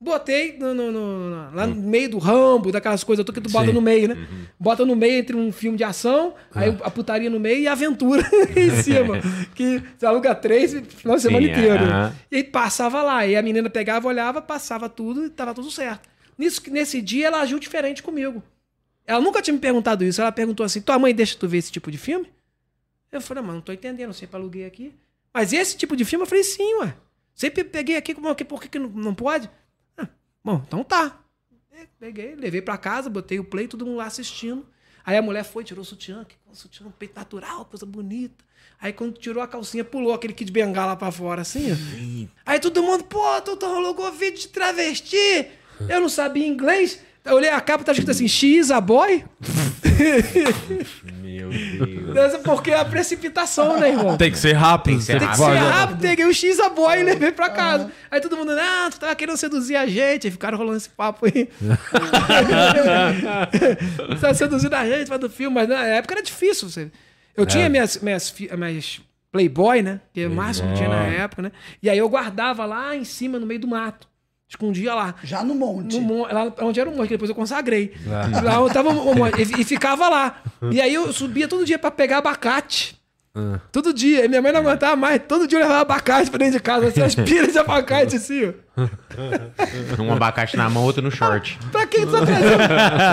botei 0.03 0.57
no, 0.57 0.73
no- 0.73 0.91
no- 0.91 1.55
lá 1.55 1.65
no 1.65 1.75
meio 1.75 2.09
do 2.09 2.17
Rambo, 2.17 2.71
daquelas 2.71 3.03
coisas 3.03 3.25
que 3.25 3.39
tu 3.41 3.49
bota 3.49 3.67
Sim. 3.67 3.73
no 3.73 3.81
meio, 3.81 4.09
né? 4.09 4.27
Bota 4.59 4.85
no 4.85 4.95
meio 4.95 5.13
entre 5.19 5.35
um 5.35 5.51
filme 5.51 5.77
de 5.77 5.84
ação, 5.84 6.34
aí 6.53 6.69
a 6.84 6.91
putaria 6.91 7.30
no 7.30 7.39
meio 7.39 7.59
e 7.61 7.67
a 7.67 7.71
aventura 7.71 8.21
em 8.55 8.69
cima. 8.81 9.19
que 9.55 9.81
você 9.97 10.05
aluga 10.05 10.35
três 10.35 10.73
final 10.89 11.15
de 11.15 11.21
semana 11.21 11.45
inteiro. 11.47 11.84
aham. 11.84 12.15
E 12.31 12.35
aí 12.38 12.43
passava 12.43 13.01
lá, 13.01 13.25
e 13.25 13.35
a 13.35 13.41
menina 13.41 13.69
pegava, 13.69 14.07
olhava, 14.07 14.41
passava 14.41 14.89
tudo 14.89 15.25
e 15.25 15.30
tava 15.30 15.53
tudo 15.53 15.71
certo. 15.71 16.09
Nisso, 16.38 16.61
nesse 16.69 17.01
dia 17.01 17.27
ela 17.27 17.41
agiu 17.41 17.59
diferente 17.59 18.01
comigo. 18.03 18.43
Ela 19.05 19.21
nunca 19.21 19.41
tinha 19.41 19.53
me 19.53 19.59
perguntado 19.59 20.03
isso. 20.03 20.21
Ela 20.21 20.31
perguntou 20.31 20.65
assim: 20.65 20.81
tua 20.81 20.97
mãe 20.97 21.13
deixa 21.13 21.38
tu 21.38 21.47
ver 21.47 21.57
esse 21.57 21.71
tipo 21.71 21.91
de 21.91 21.97
filme? 21.97 22.27
Eu 23.11 23.21
falei, 23.21 23.43
mas 23.43 23.53
não 23.53 23.61
tô 23.61 23.71
entendendo, 23.71 24.09
eu 24.09 24.13
sempre 24.13 24.38
aluguei 24.38 24.65
aqui. 24.65 24.93
Mas 25.34 25.53
esse 25.53 25.77
tipo 25.77 25.95
de 25.95 26.03
filme, 26.05 26.23
eu 26.23 26.27
falei, 26.27 26.43
sim, 26.43 26.75
ué. 26.80 26.93
Sempre 27.35 27.63
peguei 27.63 27.95
aqui, 27.95 28.13
como, 28.13 28.34
por 28.35 28.61
que, 28.61 28.67
que 28.69 28.80
não, 28.80 28.89
não 28.89 29.13
pode? 29.13 29.49
Bom, 30.43 30.61
então 30.67 30.83
tá. 30.83 31.19
É, 31.71 31.87
Peguei, 31.99 32.35
levei 32.35 32.61
pra 32.61 32.77
casa, 32.77 33.09
botei 33.09 33.39
o 33.39 33.43
play, 33.43 33.67
todo 33.67 33.85
mundo 33.85 33.97
lá 33.97 34.05
assistindo. 34.05 34.65
Aí 35.05 35.17
a 35.17 35.21
mulher 35.21 35.43
foi, 35.43 35.63
tirou 35.63 35.81
o 35.81 35.85
sutiã, 35.85 36.23
que 36.23 36.35
o 36.49 36.55
sutiã, 36.55 36.87
um 36.87 36.91
peito 36.91 37.15
natural, 37.15 37.65
coisa 37.65 37.85
bonita. 37.85 38.43
Aí 38.79 38.91
quando 38.93 39.17
tirou 39.17 39.41
a 39.41 39.47
calcinha, 39.47 39.83
pulou 39.83 40.13
aquele 40.13 40.33
kit 40.33 40.45
de 40.45 40.51
bengala 40.51 40.95
pra 40.95 41.11
fora, 41.11 41.41
assim, 41.41 41.71
ó. 41.71 41.75
Aí 42.45 42.59
todo 42.59 42.83
mundo, 42.83 43.03
pô, 43.05 43.41
tu 43.41 43.65
alugou 43.65 44.11
vídeo 44.11 44.39
de 44.39 44.47
travesti. 44.49 45.47
Eu 45.87 46.01
não 46.01 46.09
sabia 46.09 46.45
inglês. 46.45 46.99
Eu 47.23 47.35
olhei 47.35 47.49
a 47.49 47.61
capa, 47.61 47.83
tá 47.83 47.91
escrito 47.93 48.11
assim, 48.11 48.27
X 48.27 48.71
a 48.71 48.81
boy. 48.81 49.23
Meu 51.49 52.13
Deus. 52.13 52.33
É 52.33 52.37
Porque 52.39 52.71
é 52.71 52.79
a 52.79 52.85
precipitação, 52.85 53.79
né, 53.79 53.89
irmão? 53.89 54.17
Tem 54.17 54.31
que 54.31 54.37
ser 54.37 54.53
rápido. 54.53 54.93
Tem 54.93 54.97
que 54.99 55.03
ser 55.03 55.19
Tem 55.19 55.27
que 55.27 55.37
fazer- 55.37 55.59
ser 55.59 55.65
rápido, 55.65 55.99
peguei 56.01 56.25
o 56.25 56.33
X 56.33 56.59
a 56.59 56.69
boy 56.69 56.99
e 56.99 57.03
levei 57.03 57.31
pra 57.31 57.49
casa. 57.49 57.91
Aí 58.09 58.21
todo 58.21 58.37
mundo, 58.37 58.51
ah, 58.51 58.89
tu 58.91 58.99
tava 58.99 59.15
querendo 59.15 59.37
seduzir 59.37 59.75
a 59.75 59.85
gente. 59.87 60.27
Aí 60.27 60.31
ficaram 60.31 60.57
rolando 60.57 60.77
esse 60.77 60.89
papo 60.89 61.25
aí. 61.25 61.49
Você 64.09 64.15
tá 64.21 64.33
seduzindo 64.33 64.73
a 64.73 64.87
gente, 64.87 65.07
faz 65.07 65.19
do 65.19 65.29
filme, 65.29 65.55
mas 65.55 65.67
na 65.67 65.83
época 65.85 66.15
era 66.15 66.23
difícil. 66.23 66.69
Você... 66.69 66.91
Eu 67.35 67.45
tinha 67.45 67.67
minhas, 67.69 67.97
minhas, 67.97 68.33
minhas 68.57 69.01
Playboy, 69.31 69.81
né? 69.81 69.99
Que 70.13 70.21
é 70.21 70.27
o 70.27 70.31
máximo 70.31 70.69
que 70.69 70.75
tinha 70.75 70.89
na 70.89 71.05
época, 71.07 71.41
né? 71.41 71.51
E 71.81 71.89
aí 71.89 71.97
eu 71.97 72.07
guardava 72.07 72.65
lá 72.65 72.95
em 72.95 73.03
cima, 73.03 73.39
no 73.39 73.47
meio 73.47 73.59
do 73.59 73.67
mato. 73.67 74.07
Escondia 74.53 74.93
lá. 74.93 75.15
Já 75.23 75.43
no 75.43 75.55
monte. 75.55 75.99
No 75.99 76.31
lá 76.31 76.53
onde 76.61 76.80
era 76.80 76.88
o 76.88 76.95
monte, 76.95 77.07
que 77.07 77.15
depois 77.15 77.30
eu 77.30 77.35
consagrei. 77.35 77.91
Lá 78.43 78.61
onde 78.61 78.73
tava 78.73 78.89
o 78.89 79.15
monte, 79.15 79.41
e, 79.57 79.61
e 79.61 79.63
ficava 79.63 80.07
lá. 80.07 80.43
E 80.71 80.80
aí 80.80 80.93
eu 80.93 81.11
subia 81.11 81.47
todo 81.47 81.65
dia 81.65 81.80
pra 81.80 81.89
pegar 81.89 82.19
abacate. 82.19 82.95
Todo 83.72 83.91
dia. 83.91 84.26
E 84.26 84.27
minha 84.27 84.41
mãe 84.43 84.51
não 84.51 84.60
aguentava 84.60 84.95
mais. 84.95 85.19
Todo 85.27 85.47
dia 85.47 85.57
eu 85.57 85.64
levava 85.64 85.81
abacate 85.81 86.30
pra 86.30 86.38
dentro 86.38 86.53
de 86.53 86.60
casa. 86.60 86.88
Assim, 86.88 87.01
as 87.01 87.15
pilhas 87.15 87.51
de 87.51 87.57
abacate, 87.60 88.15
assim. 88.18 88.53
Um 89.99 90.14
abacate 90.14 90.55
na 90.55 90.69
mão, 90.69 90.84
outro 90.84 91.01
no 91.01 91.10
short. 91.10 91.57
Pra 91.72 91.88
quem 91.88 92.05
tu 92.05 92.11
tá 92.11 92.26
trazendo 92.26 92.57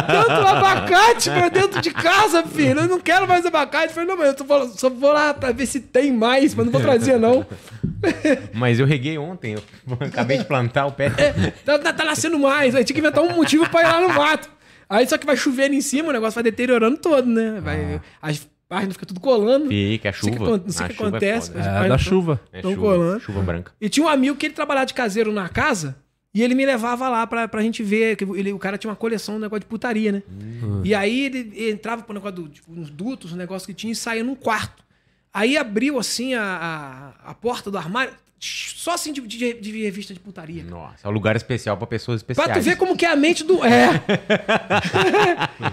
tanto 0.06 0.30
abacate 0.46 1.30
pra 1.30 1.48
dentro 1.48 1.80
de 1.80 1.90
casa, 1.90 2.42
filho? 2.42 2.80
Eu 2.80 2.88
não 2.88 3.00
quero 3.00 3.26
mais 3.26 3.46
abacate. 3.46 3.86
Eu 3.88 3.94
falei, 3.94 4.08
não, 4.08 4.16
mas 4.18 4.38
eu 4.38 4.44
falando, 4.46 4.78
só 4.78 4.90
vou 4.90 5.12
lá 5.12 5.32
pra 5.32 5.52
ver 5.52 5.64
se 5.64 5.80
tem 5.80 6.12
mais, 6.12 6.54
mas 6.54 6.66
não 6.66 6.72
vou 6.72 6.82
trazer, 6.82 7.18
não. 7.18 7.46
Mas 8.54 8.80
eu 8.80 8.86
reguei 8.86 9.18
ontem. 9.18 9.54
Eu 9.54 9.62
acabei 10.00 10.38
de 10.38 10.44
plantar 10.44 10.86
o 10.86 10.92
pé. 10.92 11.10
Tá, 11.66 11.78
tá- 11.78 11.92
tá 11.92 12.04
nascendo 12.04 12.38
mais. 12.38 12.74
Aí 12.74 12.82
tinha 12.82 12.94
que 12.94 13.00
inventar 13.00 13.22
um 13.22 13.34
motivo 13.36 13.68
pra 13.68 13.82
ir 13.82 13.84
lá 13.84 14.00
no 14.00 14.08
mato. 14.08 14.48
Aí 14.88 15.06
só 15.06 15.18
que 15.18 15.26
vai 15.26 15.36
chovendo 15.36 15.74
em 15.74 15.80
cima, 15.82 16.08
o 16.08 16.12
negócio 16.12 16.34
vai 16.34 16.42
deteriorando 16.42 16.96
todo, 16.96 17.26
né? 17.28 17.60
Vai, 17.60 18.00
As 18.22 18.48
páginas 18.70 18.94
ficam 18.94 19.06
tudo 19.08 19.20
colando. 19.20 19.68
Fica, 19.68 20.08
a 20.08 20.12
Não 20.12 20.18
sei 20.20 20.30
o 20.30 20.32
que 20.32 20.38
chuva. 20.38 20.58
não 20.64 20.70
sei 20.72 20.82
o 20.82 20.84
A 20.84 20.88
que 20.88 20.94
chuva 20.94 21.04
é 21.04 21.08
acontece. 21.10 21.50
É, 21.50 21.54
páginas 21.54 21.82
da 21.82 21.88
tão- 21.88 21.98
chuva. 21.98 22.40
É 22.52 22.62
tão 22.62 22.70
chuva, 22.74 22.82
colando. 22.86 23.20
chuva 23.20 23.42
branca. 23.42 23.72
E 23.80 23.88
tinha 23.88 24.06
um 24.06 24.08
amigo 24.08 24.36
que 24.36 24.46
ele 24.46 24.54
trabalhava 24.54 24.86
de 24.86 24.94
caseiro 24.94 25.32
na 25.32 25.48
casa 25.48 25.96
e 26.32 26.42
ele 26.42 26.54
me 26.54 26.64
levava 26.64 27.08
lá 27.08 27.26
pra, 27.26 27.48
pra 27.48 27.60
gente 27.62 27.82
ver. 27.82 28.16
Que 28.16 28.24
ele, 28.24 28.52
o 28.52 28.58
cara 28.58 28.78
tinha 28.78 28.88
uma 28.90 28.96
coleção, 28.96 29.34
um 29.36 29.38
negócio 29.40 29.60
de 29.60 29.66
putaria, 29.66 30.12
né? 30.12 30.22
E 30.84 30.94
aí 30.94 31.26
ele, 31.26 31.38
ele 31.54 31.70
entrava 31.72 32.02
pro 32.02 32.14
negócio 32.14 32.36
do, 32.36 32.48
tipo, 32.48 32.72
uns 32.72 32.88
dutos, 32.88 33.32
um 33.32 33.36
negócio 33.36 33.66
que 33.66 33.74
tinha, 33.74 33.92
e 33.92 33.96
saía 33.96 34.22
num 34.24 34.34
quarto. 34.36 34.82
Aí 35.34 35.56
abriu 35.56 35.98
assim 35.98 36.34
a, 36.34 37.14
a, 37.24 37.30
a 37.30 37.34
porta 37.34 37.70
do 37.70 37.76
armário, 37.78 38.12
só 38.42 38.94
assim 38.94 39.12
de, 39.12 39.20
de, 39.20 39.52
de 39.52 39.82
revista 39.82 40.14
de 40.14 40.20
putaria. 40.20 40.64
Nossa, 40.64 41.06
é 41.06 41.08
um 41.08 41.12
lugar 41.12 41.36
especial 41.36 41.76
pra 41.76 41.86
pessoas 41.86 42.22
Pra 42.22 42.32
especiais. 42.32 42.64
tu 42.64 42.70
ver 42.70 42.76
como 42.76 42.96
que 42.96 43.04
é 43.04 43.10
a 43.10 43.16
mente 43.16 43.44
do. 43.44 43.62
É. 43.62 43.90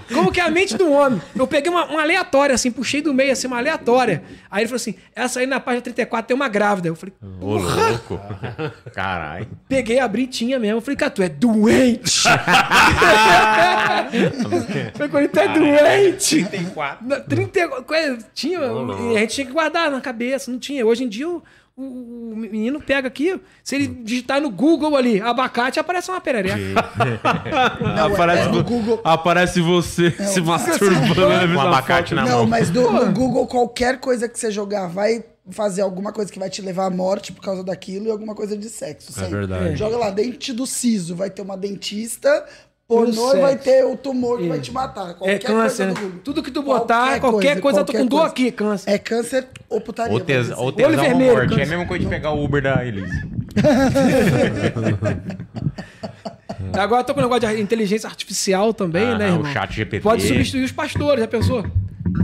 como 0.13 0.31
que 0.33 0.41
é 0.41 0.43
a 0.43 0.49
mente 0.51 0.75
do 0.75 0.91
homem. 0.91 1.21
Eu 1.33 1.47
peguei 1.47 1.71
uma, 1.71 1.85
uma 1.85 2.01
aleatória, 2.01 2.53
assim, 2.53 2.69
puxei 2.69 3.01
do 3.01 3.13
meio, 3.13 3.31
assim, 3.31 3.47
uma 3.47 3.57
aleatória. 3.57 4.21
Aí 4.51 4.61
ele 4.63 4.67
falou 4.67 4.75
assim: 4.75 4.95
essa 5.15 5.39
aí 5.39 5.45
na 5.47 5.61
página 5.61 5.81
34 5.81 6.27
tem 6.27 6.35
uma 6.35 6.49
grávida. 6.49 6.89
Eu 6.89 6.95
falei, 6.95 7.15
Ô, 7.39 7.55
louco. 7.57 8.19
Caralho. 8.93 9.47
peguei, 9.69 9.99
abri 9.99 10.23
e 10.23 10.27
tinha 10.27 10.59
mesmo. 10.59 10.77
Eu 10.77 10.81
falei, 10.81 10.97
cara, 10.97 11.11
tu 11.11 11.23
é 11.23 11.29
doente. 11.29 12.23
falei, 14.93 15.09
quando 15.09 15.27
tu 15.29 15.39
é 15.39 15.47
doente. 15.47 16.45
34. 16.45 17.07
Na- 17.07 17.19
30, 17.21 17.67
coisa- 17.83 18.17
tinha, 18.33 18.59
e 18.59 19.15
a 19.17 19.19
gente 19.21 19.33
tinha 19.35 19.47
que 19.47 19.53
guardar 19.53 19.89
na 19.91 20.01
cabeça, 20.01 20.51
não 20.51 20.59
tinha. 20.59 20.85
Hoje 20.85 21.03
em 21.03 21.09
dia 21.09 21.29
o, 21.29 21.41
o- 21.77 22.31
o 22.33 22.35
menino 22.35 22.81
pega 22.81 23.07
aqui, 23.07 23.39
se 23.63 23.75
ele 23.75 23.87
digitar 23.87 24.41
no 24.41 24.49
Google 24.49 24.95
ali, 24.95 25.21
abacate, 25.21 25.79
aparece 25.79 26.09
uma 26.09 26.19
perereca. 26.19 26.57
Não, 27.95 28.07
aparece, 28.13 28.47
é, 28.47 28.51
no 28.51 28.63
Google. 28.63 28.99
aparece 29.03 29.61
você 29.61 30.11
se 30.11 30.41
masturbando. 30.41 31.29
né, 31.29 31.47
Com 31.47 31.53
na 31.53 31.63
abacate 31.63 32.13
na 32.15 32.23
Não, 32.25 32.37
mão. 32.39 32.47
mas 32.47 32.69
do- 32.69 32.91
no 32.91 33.11
Google, 33.11 33.47
qualquer 33.47 33.99
coisa 33.99 34.27
que 34.27 34.39
você 34.39 34.49
jogar 34.51 34.87
vai 34.87 35.23
fazer 35.49 35.81
alguma 35.81 36.11
coisa 36.11 36.29
que 36.31 36.37
vai 36.39 36.49
te 36.49 36.61
levar 36.61 36.87
à 36.87 36.89
morte 36.89 37.31
por 37.31 37.41
causa 37.41 37.63
daquilo 37.63 38.07
e 38.07 38.11
alguma 38.11 38.35
coisa 38.35 38.57
de 38.57 38.69
sexo. 38.69 39.13
sempre. 39.13 39.29
verdade. 39.31 39.75
Joga 39.77 39.95
lá, 39.97 40.09
dente 40.09 40.51
do 40.51 40.65
siso, 40.67 41.15
vai 41.15 41.29
ter 41.29 41.41
uma 41.41 41.55
dentista, 41.55 42.45
pornô 42.87 43.35
e 43.35 43.41
vai 43.41 43.57
ter 43.57 43.83
o 43.85 43.97
tumor 43.97 44.39
que 44.39 44.47
vai 44.47 44.59
te 44.59 44.71
matar. 44.71 45.09
É 45.09 45.13
Qualquer 45.13 45.39
câncer, 45.41 45.93
coisa 45.93 46.07
né? 46.07 46.11
Tudo 46.23 46.41
que 46.41 46.51
tu 46.51 46.63
botar, 46.63 47.19
qualquer, 47.19 47.59
coisa, 47.59 47.81
eu 47.81 47.85
tô 47.85 47.91
com 47.93 48.05
dor 48.05 48.25
aqui, 48.25 48.51
câncer. 48.51 48.89
É 48.89 48.97
câncer 48.97 49.47
ou 49.69 49.81
putaria. 49.81 50.13
Ou, 50.13 50.19
tes, 50.19 50.47
vamos 50.49 50.63
ou 50.63 50.71
tesão 50.71 50.91
ou 50.93 50.97
vermelho, 51.01 51.31
morte. 51.33 51.41
É 51.41 51.45
a 51.45 51.49
câncer. 51.57 51.69
mesma 51.69 51.85
coisa 51.85 52.03
de 52.03 52.09
pegar 52.09 52.31
o 52.31 52.43
Uber 52.43 52.61
da 52.63 52.85
Elise. 52.85 53.27
Agora 56.73 57.01
eu 57.01 57.05
tô 57.05 57.13
com 57.13 57.19
um 57.19 57.23
negócio 57.23 57.47
de 57.55 57.61
inteligência 57.61 58.07
artificial 58.07 58.73
também, 58.73 59.03
Ah, 59.05 59.17
né, 59.17 59.31
o 59.31 59.35
irmão? 59.35 59.51
chat 59.53 59.73
GPT. 59.73 60.03
Pode 60.03 60.23
substituir 60.23 60.63
os 60.63 60.71
pastores, 60.71 61.19
já 61.21 61.27
pensou? 61.27 61.63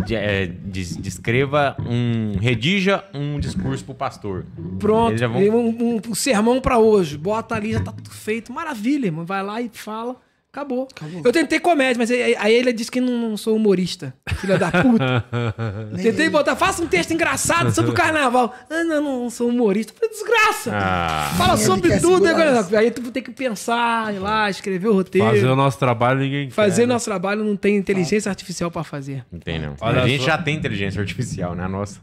De- 0.06 0.16
é, 0.16 0.48
des- 0.48 0.96
descreva 0.98 1.76
um. 1.88 2.38
Redija 2.40 3.04
um 3.14 3.40
discurso 3.40 3.84
pro 3.86 3.94
pastor. 3.94 4.46
Pronto, 4.80 5.18
vão- 5.20 5.40
um, 5.42 5.68
um- 5.96 6.02
um 6.10 6.16
sermão 6.16 6.60
pra 6.62 6.80
hoje. 6.80 7.18
Bota 7.18 7.56
ali, 7.56 7.74
já 7.74 7.80
tá 7.82 7.92
tudo 7.92 8.10
feito. 8.10 8.52
Maravilha, 8.52 9.06
irmão. 9.08 9.26
Vai 9.26 9.44
lá 9.44 9.62
e 9.62 9.70
fala. 9.72 10.16
Acabou. 10.54 10.88
Eu 11.26 11.32
tentei 11.32 11.60
comédia, 11.60 11.98
mas 11.98 12.12
aí, 12.12 12.36
aí 12.38 12.54
ele 12.54 12.72
disse 12.72 12.92
que 12.92 13.02
não, 13.02 13.18
não 13.18 13.36
sou 13.36 13.56
humorista. 13.56 14.14
Filha 14.36 14.56
da 14.56 14.70
puta. 14.70 15.26
tentei 16.00 16.30
botar, 16.30 16.56
faça 16.56 16.84
um 16.84 16.86
texto 16.86 17.12
engraçado 17.12 17.74
sobre 17.74 17.90
o 17.90 17.94
carnaval. 17.96 18.54
Ah, 18.70 18.84
não, 18.84 19.02
não 19.02 19.30
sou 19.32 19.50
humorista. 19.50 19.94
Falei, 19.96 20.12
desgraça. 20.12 20.72
Ah, 20.72 21.34
Fala 21.36 21.54
Ele 21.56 21.64
sobre 21.64 22.00
tudo. 22.00 22.28
segurar 22.28 22.60
Agora, 22.60 22.80
aí 22.82 22.92
tu 22.92 23.02
tem 23.10 23.24
que 23.24 23.32
pensar, 23.32 24.14
ir 24.14 24.20
lá, 24.20 24.48
escrever 24.48 24.90
o 24.90 24.94
roteiro. 24.94 25.28
Fazer 25.28 25.48
o 25.48 25.56
nosso 25.56 25.80
trabalho 25.80 26.20
ninguém 26.20 26.50
quer. 26.50 26.54
Fazer 26.54 26.86
né? 26.86 26.94
nosso 26.94 27.06
trabalho 27.06 27.44
não 27.44 27.56
tem 27.56 27.76
inteligência 27.76 28.30
artificial 28.30 28.70
pra 28.70 28.84
fazer. 28.84 29.26
não 29.32 29.40
tem 29.40 29.58
não. 29.58 29.76
Olha 29.82 30.04
a 30.04 30.08
gente 30.08 30.22
só. 30.22 30.28
já 30.28 30.38
tem 30.38 30.56
inteligência 30.56 31.02
artificial, 31.02 31.56
né? 31.56 31.64
A 31.64 31.68
nossa. 31.68 32.00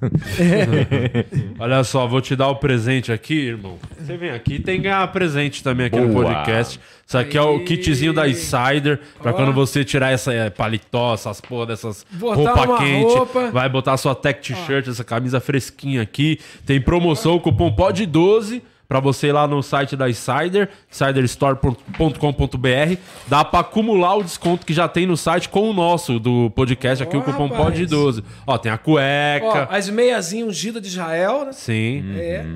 Olha 1.56 1.84
só, 1.84 2.04
vou 2.08 2.20
te 2.20 2.34
dar 2.34 2.48
o 2.48 2.56
presente 2.56 3.12
aqui, 3.12 3.46
irmão. 3.46 3.78
Você 3.96 4.16
vem 4.16 4.30
aqui 4.30 4.54
e 4.54 4.58
tem 4.58 4.78
que 4.78 4.82
ganhar 4.88 5.06
presente 5.12 5.62
também 5.62 5.86
aqui 5.86 6.00
no 6.00 6.08
Boa. 6.08 6.24
podcast. 6.24 6.80
Isso 7.10 7.18
aqui 7.18 7.36
é 7.36 7.42
o 7.42 7.58
kitzinho 7.64 8.12
da 8.12 8.28
Insider, 8.28 9.00
pra 9.20 9.32
Ó. 9.32 9.34
quando 9.34 9.52
você 9.52 9.84
tirar 9.84 10.12
essa 10.12 10.32
é, 10.32 10.48
paletó, 10.48 11.12
essas 11.12 11.40
porra 11.40 11.66
dessas 11.66 12.06
Botar 12.12 12.36
roupa 12.36 12.64
uma 12.68 12.78
quente, 12.78 13.12
roupa. 13.12 13.50
vai 13.50 13.68
botar 13.68 13.96
sua 13.96 14.14
tech 14.14 14.40
t-shirt, 14.40 14.86
essa 14.86 15.02
camisa 15.02 15.40
fresquinha 15.40 16.02
aqui. 16.02 16.38
Tem 16.64 16.80
promoção, 16.80 17.34
o 17.34 17.40
cupom 17.40 17.74
POD12 17.74 18.62
pra 18.88 19.00
você 19.00 19.26
ir 19.26 19.32
lá 19.32 19.48
no 19.48 19.60
site 19.60 19.96
da 19.96 20.08
Insider, 20.08 20.68
insiderstore.com.br. 20.88 22.96
Dá 23.26 23.44
pra 23.44 23.58
acumular 23.58 24.14
o 24.14 24.22
desconto 24.22 24.64
que 24.64 24.72
já 24.72 24.86
tem 24.86 25.04
no 25.04 25.16
site 25.16 25.48
com 25.48 25.68
o 25.68 25.72
nosso 25.72 26.20
do 26.20 26.48
podcast 26.50 27.02
aqui, 27.02 27.16
Ó, 27.16 27.18
o 27.18 27.22
cupom 27.24 27.48
rapaz. 27.48 27.76
POD12. 27.76 28.22
Ó, 28.46 28.56
tem 28.56 28.70
a 28.70 28.78
cueca. 28.78 29.66
Ó, 29.68 29.74
as 29.74 29.90
meiazinhas 29.90 30.46
ungidas 30.46 30.80
de 30.80 30.86
Israel, 30.86 31.46
né? 31.46 31.52
Sim. 31.52 32.04
É. 32.16 32.46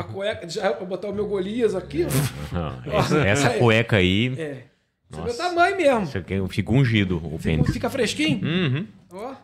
A 0.00 0.04
cueca 0.04 0.46
de 0.46 0.52
Israel, 0.52 0.74
pra 0.74 0.86
botar 0.86 1.08
o 1.08 1.12
meu 1.12 1.26
Golias 1.26 1.74
aqui. 1.74 2.06
Ah, 2.54 2.82
essa, 2.98 3.18
essa 3.26 3.48
É. 3.48 3.58
cueca 3.58 3.96
aí, 3.96 4.34
É. 4.38 4.64
É 5.12 5.16
o 5.16 5.24
meu 5.24 5.36
tamanho 5.36 5.76
mesmo. 5.76 6.02
isso 6.04 6.18
aqui 6.18 6.34
fica 6.50 6.70
ungido 6.72 7.16
o 7.16 7.38
pênis. 7.38 7.70
Fica 7.72 7.90
fresquinho. 7.90 8.40
Uhum. 8.46 8.86
Ó. 9.12 9.34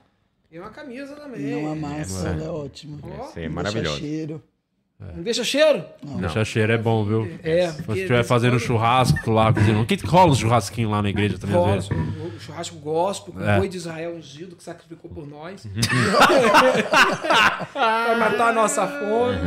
E 0.51 0.59
uma 0.61 0.71
camisa 0.71 1.15
também. 1.17 1.41
Não 1.63 1.73
amassa, 1.73 2.29
ela 2.29 2.45
é 2.45 2.49
ótima. 2.49 2.99
Ó, 3.03 3.25
Essa 3.25 3.41
é 3.41 3.49
maravilhosa. 3.49 3.99
cheiro. 3.99 4.43
Não 4.99 5.23
deixa 5.23 5.45
cheiro? 5.45 5.85
Deixa 6.03 6.43
cheiro, 6.45 6.73
é 6.73 6.79
bom, 6.79 7.05
viu? 7.05 7.39
É. 7.43 7.69
Se 7.69 7.83
você 7.83 8.01
estiver 8.01 8.25
fazendo 8.25 8.59
churrasco 8.59 9.31
lá, 9.31 9.53
cozinhando. 9.53 9.85
Que 9.85 9.95
rola 10.07 10.33
os 10.33 10.39
churrasquinhos 10.39 10.91
lá 10.91 11.03
na 11.03 11.11
igreja 11.11 11.39
também, 11.39 11.55
às 11.57 11.67
vezes? 11.71 11.89
Churrasco, 11.89 12.27
o 12.37 12.41
churrasco 12.41 12.77
gospel, 12.79 13.35
com 13.35 13.41
É. 13.45 13.57
o 13.57 13.59
boi 13.59 13.69
de 13.69 13.77
Israel 13.77 14.15
ungido, 14.17 14.57
que 14.57 14.65
sacrificou 14.65 15.11
por 15.11 15.27
nós. 15.29 15.67
Vai 17.75 18.19
matar 18.19 18.49
a 18.49 18.53
nossa 18.53 18.87
fome. 18.87 19.39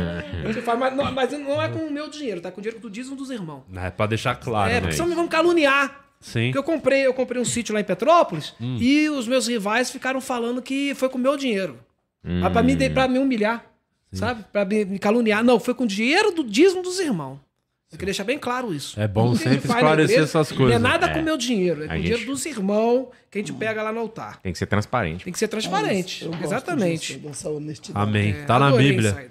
A 0.44 0.52
gente 0.52 0.62
faz, 0.62 0.78
mas, 0.78 0.96
não, 0.96 1.12
mas 1.12 1.32
não 1.32 1.60
é 1.62 1.68
com 1.68 1.78
o 1.80 1.90
meu 1.90 2.08
dinheiro, 2.08 2.40
tá? 2.40 2.50
Com 2.50 2.60
o 2.60 2.62
dinheiro 2.62 2.80
do 2.80 2.90
dízimo 2.90 3.16
dos 3.16 3.30
irmãos. 3.30 3.62
É 3.74 3.90
pra 3.90 4.06
deixar 4.06 4.34
claro, 4.36 4.70
É, 4.70 4.74
né? 4.74 4.80
porque 4.80 4.94
senão 4.94 5.08
me 5.08 5.14
vão 5.14 5.28
caluniar. 5.28 6.04
Sim. 6.20 6.46
Porque 6.52 6.58
eu 6.58 6.62
comprei, 6.62 7.06
eu 7.06 7.14
comprei 7.14 7.40
um 7.40 7.44
sítio 7.46 7.74
lá 7.74 7.80
em 7.80 7.84
Petrópolis 7.84 8.54
Hum. 8.60 8.76
e 8.78 9.08
os 9.08 9.26
meus 9.26 9.46
rivais 9.48 9.90
ficaram 9.90 10.20
falando 10.20 10.60
que 10.60 10.94
foi 10.94 11.08
com 11.08 11.16
o 11.16 11.20
meu 11.20 11.36
dinheiro. 11.36 11.78
Hum. 12.24 12.40
Mas 12.40 12.52
pra, 12.52 12.62
me, 12.62 12.90
pra 12.90 13.08
me 13.08 13.18
humilhar, 13.18 13.64
sabe? 14.12 14.44
Pra 14.52 14.64
me, 14.64 14.84
me 14.84 14.98
caluniar. 14.98 15.42
Não, 15.44 15.58
foi 15.60 15.74
com 15.74 15.84
o 15.84 15.86
dinheiro 15.86 16.32
do 16.32 16.42
dízimo 16.44 16.82
dos 16.82 16.98
irmãos. 16.98 17.38
Eu 17.92 17.98
queria 17.98 18.12
deixar 18.12 18.22
bem 18.24 18.38
claro 18.38 18.72
isso. 18.72 18.98
É 19.00 19.08
bom 19.08 19.34
sempre 19.34 19.56
esclarecer 19.68 20.14
igreja 20.16 20.22
essas 20.22 20.50
Não 20.50 20.56
é 20.56 20.58
coisas. 20.60 20.80
nada 20.80 21.08
com 21.08 21.18
o 21.18 21.22
meu 21.24 21.36
dinheiro, 21.36 21.82
é 21.82 21.88
com 21.88 21.94
o 21.94 21.96
dinheiro 21.96 22.18
gente- 22.18 22.26
dos 22.28 22.46
irmãos 22.46 23.08
que 23.28 23.38
a 23.38 23.40
gente 23.40 23.52
pega 23.52 23.82
lá 23.82 23.90
no 23.92 23.98
altar. 23.98 24.40
Tem 24.40 24.52
que 24.52 24.58
ser 24.60 24.66
transparente. 24.66 25.24
Tem 25.24 25.32
que 25.32 25.38
ser 25.38 25.48
transparente. 25.48 26.24
Gosto 26.24 26.44
Exatamente. 26.44 27.18
disso. 27.18 27.92
Amém. 27.92 28.30
É, 28.30 28.44
tá 28.44 28.60
na 28.60 28.70
Bíblia. 28.70 29.10
Insider. 29.10 29.30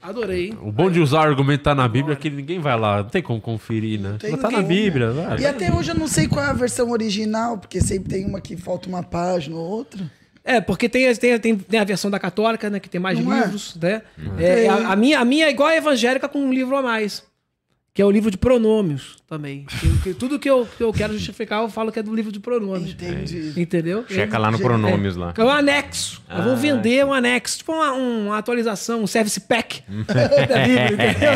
Adorei. 0.00 0.54
O 0.62 0.70
bom 0.70 0.88
de 0.88 1.00
usar 1.00 1.22
argumento 1.26 1.64
tá 1.64 1.74
na 1.74 1.88
Bíblia 1.88 2.12
é 2.12 2.16
que 2.16 2.30
ninguém 2.30 2.60
vai 2.60 2.78
lá. 2.78 3.02
Não 3.02 3.10
tem 3.10 3.20
como 3.20 3.40
conferir, 3.40 3.98
né? 4.00 4.16
Tem 4.20 4.30
Mas 4.30 4.40
tá 4.40 4.48
na 4.48 4.58
como. 4.58 4.68
Bíblia, 4.68 5.10
vai. 5.10 5.40
E 5.40 5.44
até 5.46 5.74
hoje 5.74 5.90
eu 5.90 5.96
não 5.96 6.06
sei 6.06 6.28
qual 6.28 6.44
é 6.44 6.48
a 6.50 6.52
versão 6.52 6.90
original, 6.92 7.58
porque 7.58 7.80
sempre 7.80 8.08
tem 8.10 8.24
uma 8.24 8.40
que 8.40 8.56
falta 8.56 8.88
uma 8.88 9.02
página 9.02 9.56
ou 9.56 9.62
outra. 9.68 10.08
É, 10.50 10.60
porque 10.62 10.88
tem, 10.88 11.14
tem, 11.14 11.38
tem, 11.38 11.56
tem 11.58 11.78
a 11.80 11.84
versão 11.84 12.10
da 12.10 12.18
católica, 12.18 12.70
né? 12.70 12.80
Que 12.80 12.88
tem 12.88 12.98
mais 13.00 13.18
Não 13.22 13.32
é? 13.32 13.40
livros, 13.42 13.76
né? 13.76 14.00
É, 14.38 14.66
a, 14.68 14.92
a 14.92 14.96
minha, 14.96 15.20
a 15.20 15.24
minha 15.24 15.46
é 15.46 15.50
igual 15.50 15.68
a 15.68 15.76
evangélica 15.76 16.26
com 16.28 16.38
um 16.40 16.52
livro 16.52 16.74
a 16.74 16.80
mais. 16.82 17.22
Que 17.92 18.00
é 18.02 18.04
o 18.04 18.10
livro 18.12 18.30
de 18.30 18.38
pronômios 18.38 19.16
também. 19.28 19.64
Que- 19.64 19.98
que 20.04 20.14
tudo 20.14 20.38
que 20.38 20.48
eu, 20.48 20.66
que 20.76 20.82
eu 20.84 20.92
quero 20.92 21.12
justificar, 21.14 21.62
eu 21.64 21.68
falo 21.68 21.90
que 21.90 21.98
é 21.98 22.02
do 22.02 22.14
livro 22.14 22.30
de 22.30 22.38
pronômios. 22.38 22.92
Entendi. 22.92 23.52
Entendeu? 23.60 24.04
Checa 24.08 24.38
lá 24.38 24.50
no 24.52 24.58
pronômios 24.58 25.16
lá. 25.16 25.34
É 25.36 25.42
um 25.44 25.50
anexo. 25.50 26.22
Eu 26.30 26.44
vou 26.44 26.56
vender 26.56 27.04
um 27.04 27.12
anexo. 27.12 27.58
Tipo 27.58 27.72
uma, 27.72 27.92
uma 27.92 28.38
atualização, 28.38 29.02
um 29.02 29.06
service 29.06 29.40
pack 29.40 29.82
da 30.06 30.58
Bíblia, 30.64 31.10
entendeu? 31.10 31.32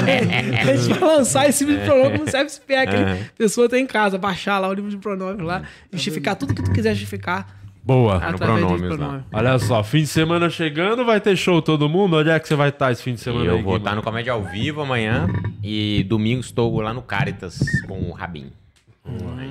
A 0.73 0.77
gente 0.77 0.99
vai 0.99 1.09
lançar 1.17 1.49
esse 1.49 1.65
livro 1.65 1.81
de 1.81 1.87
pronome 1.87 2.19
como 2.19 2.31
service 2.31 2.61
pack. 2.61 2.95
A 2.95 3.17
pessoa 3.37 3.69
tem 3.69 3.83
em 3.83 3.87
casa, 3.87 4.17
baixar 4.17 4.59
lá 4.61 4.69
o 4.69 4.73
livro 4.73 4.89
de 4.91 4.99
pronome 4.99 5.43
lá, 5.43 5.65
justificar 5.93 6.37
tudo 6.37 6.55
que 6.55 6.63
tu 6.63 6.71
quiser 6.73 6.95
justificar. 6.95 7.61
Boa. 7.85 8.17
Ah, 8.17 8.29
no 8.31 8.35
através 8.37 8.61
lá. 8.63 8.79
pronome. 8.79 9.25
Olha 9.33 9.59
só, 9.59 9.83
fim 9.83 10.03
de 10.03 10.07
semana 10.07 10.49
chegando, 10.49 11.05
vai 11.05 11.21
ter 11.21 11.37
show 11.37 11.61
todo 11.61 11.89
mundo. 11.89 12.17
Onde 12.17 12.31
é 12.31 12.39
que 12.39 12.47
você 12.47 12.55
vai 12.55 12.69
estar 12.69 12.93
esse 12.93 13.03
fim 13.03 13.15
de 13.15 13.21
E 13.21 13.25
semana 13.25 13.45
eu 13.47 13.57
aí, 13.57 13.63
vou 13.63 13.73
Guima? 13.73 13.79
estar 13.79 13.97
no 13.97 14.03
Comédia 14.03 14.33
ao 14.33 14.45
Vivo 14.45 14.81
amanhã. 14.83 15.27
E 15.63 16.05
domingo 16.09 16.41
estou 16.41 16.81
lá 16.81 16.95
no 16.95 17.03
Caritas 17.03 17.59
com 17.89 17.99
o 18.09 18.13
Rabin. 18.13 18.53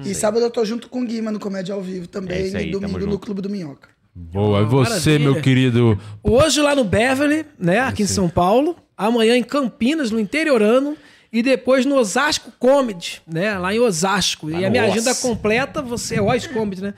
E 0.06 0.14
sábado 0.16 0.46
eu 0.46 0.50
tô 0.50 0.64
junto 0.64 0.88
com 0.88 1.02
o 1.02 1.06
Guima 1.06 1.30
no 1.32 1.40
Comédia 1.40 1.76
ao 1.76 1.82
Vivo 1.82 2.06
É 2.06 2.08
também, 2.08 2.46
isso 2.46 2.56
aí, 2.58 2.70
e 2.70 2.72
tamo 2.72 2.82
domingo 2.82 3.00
no 3.06 3.12
junto. 3.14 3.26
Clube 3.26 3.42
do 3.42 3.50
Minhoca. 3.50 3.90
Boa. 4.16 4.62
E 4.62 4.66
você, 4.66 4.90
Maravilha. 5.12 5.20
meu 5.20 5.42
querido? 5.42 6.00
Hoje 6.24 6.62
lá 6.62 6.74
no 6.76 6.84
Beverly, 6.86 7.46
né, 7.60 7.80
aqui 7.80 8.04
em 8.04 8.08
São 8.08 8.30
Paulo. 8.30 8.76
Amanhã 8.98 9.36
em 9.36 9.44
Campinas, 9.44 10.12
no 10.12 10.20
interiorano. 10.20 10.96
E 11.34 11.42
depois 11.42 11.86
no 11.86 11.96
Osasco 11.96 12.52
Comedy, 12.60 13.22
né? 13.26 13.58
Lá 13.58 13.74
em 13.74 13.80
Osasco. 13.80 14.50
e 14.50 14.66
a 14.66 14.70
minha 14.70 14.84
agenda 14.84 15.12
Os. 15.12 15.20
completa, 15.20 15.82
você 15.82 16.16
é 16.16 16.22
Oz 16.22 16.46
Comedy, 16.48 16.82
né? 16.82 16.94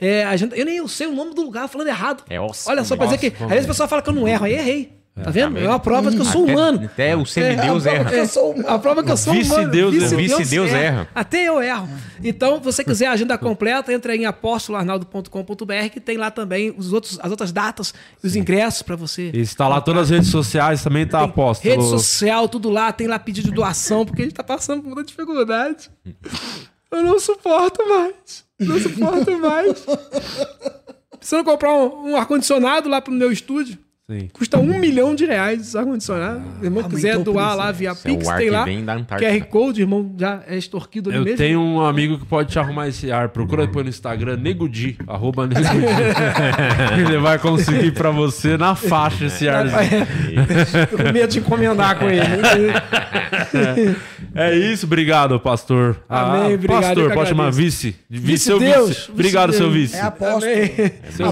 É, 0.00 0.24
agenda, 0.24 0.56
eu 0.56 0.64
nem 0.64 0.76
eu 0.78 0.88
sei 0.88 1.06
o 1.06 1.12
nome 1.12 1.34
do 1.34 1.42
lugar 1.42 1.68
falando 1.68 1.86
errado. 1.86 2.24
É 2.28 2.40
Os 2.40 2.66
Olha 2.66 2.82
só, 2.82 2.96
pra 2.96 3.06
dizer 3.06 3.18
que. 3.18 3.28
Os 3.28 3.42
Às 3.42 3.48
vezes 3.48 3.64
o 3.64 3.68
pessoal 3.68 3.88
fala 3.88 4.02
que 4.02 4.10
eu 4.10 4.14
não 4.14 4.26
erro, 4.26 4.44
aí 4.44 4.54
errei. 4.54 4.92
Tá 5.22 5.30
vendo? 5.30 5.56
É 5.58 5.66
uma 5.66 5.78
prova 5.80 6.10
de 6.10 6.16
que 6.16 6.20
eu 6.22 6.26
sou 6.26 6.42
Até- 6.44 6.52
humano. 6.52 6.84
Até 6.84 7.16
o 7.16 7.24
semideus 7.24 7.86
É, 7.86 7.94
erra. 7.94 8.12
Eu 8.14 8.26
sou. 8.28 8.54
A 8.66 8.78
prova 8.78 9.00
é 9.00 9.04
que 9.04 9.10
eu 9.10 9.16
sou 9.16 9.32
Vice-deus 9.32 9.94
humano. 9.94 10.04
erra. 10.04 10.14
O 10.14 10.16
vice-deus 10.38 10.70
erra. 10.70 11.08
Até 11.14 11.44
eu 11.48 11.62
erro. 11.62 11.88
Então, 12.22 12.58
se 12.58 12.64
você 12.64 12.84
quiser 12.84 13.06
a 13.06 13.12
agenda 13.12 13.38
completa, 13.38 13.90
entra 13.94 14.14
em 14.14 14.26
apóstoloarnaldo.com.br 14.26 15.88
que 15.90 16.00
tem 16.00 16.18
lá 16.18 16.30
também 16.30 16.74
os 16.76 16.92
outros, 16.92 17.18
as 17.22 17.30
outras 17.30 17.50
datas 17.50 17.94
e 18.22 18.26
os 18.26 18.36
ingressos 18.36 18.82
pra 18.82 18.94
você. 18.94 19.30
Está 19.32 19.66
lá 19.66 19.80
todas 19.80 20.02
as 20.02 20.10
redes 20.10 20.28
sociais, 20.28 20.82
também 20.82 21.06
tá 21.06 21.22
apóstolo. 21.22 21.74
Rede 21.74 21.88
social, 21.88 22.46
tudo 22.46 22.68
lá, 22.68 22.92
tem 22.92 23.06
lá 23.06 23.18
pedido 23.18 23.48
de 23.48 23.54
doação, 23.54 24.04
porque 24.04 24.20
a 24.20 24.24
gente 24.26 24.34
tá 24.34 24.44
passando 24.44 24.82
por 24.82 24.88
muita 24.94 25.04
dificuldade. 25.08 25.90
Eu 26.90 27.02
não 27.02 27.18
suporto 27.18 27.88
mais. 27.88 28.44
Não 28.60 28.78
suporto 28.78 29.38
mais. 29.38 29.82
Precisando 31.18 31.44
comprar 31.44 31.72
um, 31.74 32.10
um 32.10 32.16
ar-condicionado 32.16 32.88
lá 32.88 33.00
pro 33.00 33.12
meu 33.12 33.32
estúdio. 33.32 33.78
Sim. 34.08 34.28
Custa 34.32 34.56
um 34.56 34.78
milhão 34.78 35.16
de 35.16 35.24
reais 35.26 35.60
esse 35.62 35.76
ar-condicionado. 35.76 36.38
O 36.60 36.64
irmão 36.64 36.78
Aumentou 36.84 36.90
quiser 36.90 37.16
o 37.16 37.24
doar 37.24 37.56
lá 37.56 37.72
via 37.72 37.90
Esse 37.90 38.06
é 38.06 38.12
o 38.12 38.16
Pix, 38.16 38.28
ar 38.28 38.38
tem 38.38 38.50
lá. 38.50 38.64
vem 38.64 38.84
da 38.84 38.94
Antártica. 38.94 39.28
QR 39.32 39.44
Code, 39.46 39.80
irmão 39.80 40.14
já 40.16 40.44
é 40.46 40.56
extorquido 40.56 41.10
ali 41.10 41.18
Eu 41.18 41.24
mesmo. 41.24 41.36
tenho 41.38 41.60
um 41.60 41.80
amigo 41.84 42.16
que 42.16 42.24
pode 42.24 42.52
te 42.52 42.56
arrumar 42.56 42.86
esse 42.86 43.10
ar. 43.10 43.30
Procura 43.30 43.66
depois 43.66 43.84
no 43.84 43.90
Instagram, 43.90 44.36
Negudi, 44.36 44.96
arroba 45.08 45.48
Negudi. 45.48 45.66
Ele 47.04 47.18
vai 47.18 47.36
conseguir 47.40 47.90
pra 47.94 48.12
você 48.12 48.56
na 48.56 48.76
faixa 48.76 49.24
esse 49.24 49.48
arzinho. 49.48 50.06
Tô 50.88 50.96
com 50.98 51.12
medo 51.12 51.26
de 51.32 51.38
encomendar 51.40 51.98
com 51.98 52.04
ele. 52.08 52.22
É 54.36 54.54
isso, 54.56 54.86
obrigado, 54.86 55.40
pastor. 55.40 55.96
Amém, 56.08 56.54
obrigado, 56.54 56.82
eu 57.00 57.08
Pastor, 57.08 57.12
pode 57.14 57.28
chamar 57.30 57.50
vice? 57.50 57.96
Vice, 58.08 58.44
seu 58.44 58.58
Vice-deus, 58.60 58.88
vice. 58.88 59.10
Obrigado, 59.10 59.52
seu 59.52 59.68
vice. 59.70 59.96
É 59.96 60.00
apóstolo. 60.02 60.52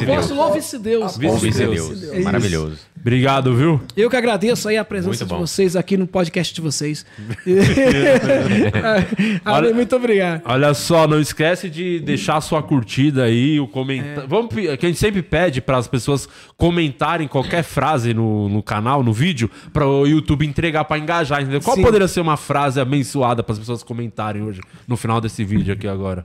Apóstolo 0.03 0.41
ou 0.41 0.53
vice-deus. 0.55 1.17
Vice- 1.17 1.33
O 1.35 1.37
Vice-deus. 1.39 1.89
vice-deus. 2.01 2.64
Maravilhoso. 2.65 2.87
Obrigado, 3.01 3.55
viu? 3.55 3.81
Eu 3.97 4.09
que 4.09 4.17
agradeço 4.17 4.69
aí 4.69 4.77
a 4.79 4.85
presença 4.85 5.25
de 5.27 5.35
vocês 5.35 5.77
aqui 5.77 5.97
no 5.97 6.07
podcast 6.07 6.55
de 6.55 6.61
vocês. 6.61 7.05
Amém, 9.45 9.75
muito 9.75 9.95
obrigado. 9.97 10.43
Olha 10.45 10.73
só, 10.75 11.07
não 11.07 11.21
esquece 11.21 11.69
de 11.69 12.01
deixar 12.01 12.37
a 12.37 12.41
sua 12.41 12.63
curtida 12.63 13.25
aí, 13.25 13.59
o 13.61 13.69
comentário. 13.69 14.29
Vamos, 14.29 14.55
pe- 14.55 14.77
que 14.77 14.87
a 14.87 14.89
gente 14.89 14.99
sempre 14.99 15.23
pede 15.23 15.61
para 15.61 15.77
as 15.77 15.87
pessoas 15.87 16.29
comentarem 16.57 17.29
qualquer 17.29 17.63
frase 17.63 18.15
no, 18.15 18.49
no 18.49 18.63
canal, 18.63 19.03
no 19.03 19.13
vídeo, 19.13 19.51
para 19.73 19.87
o 19.87 20.07
YouTube 20.07 20.47
entregar 20.47 20.85
para 20.85 20.99
engajar, 20.99 21.41
entendeu? 21.43 21.61
Qual 21.61 21.77
Sim. 21.77 21.83
poderia 21.83 22.09
ser 22.09 22.21
uma 22.21 22.37
frase 22.37 22.81
abençoada 22.81 23.43
para 23.43 23.53
as 23.53 23.59
pessoas 23.59 23.83
comentarem 23.83 24.43
hoje, 24.43 24.61
no 24.89 24.97
final 24.97 25.21
desse 25.21 25.45
vídeo 25.45 25.75
aqui 25.75 25.87
agora? 25.87 26.25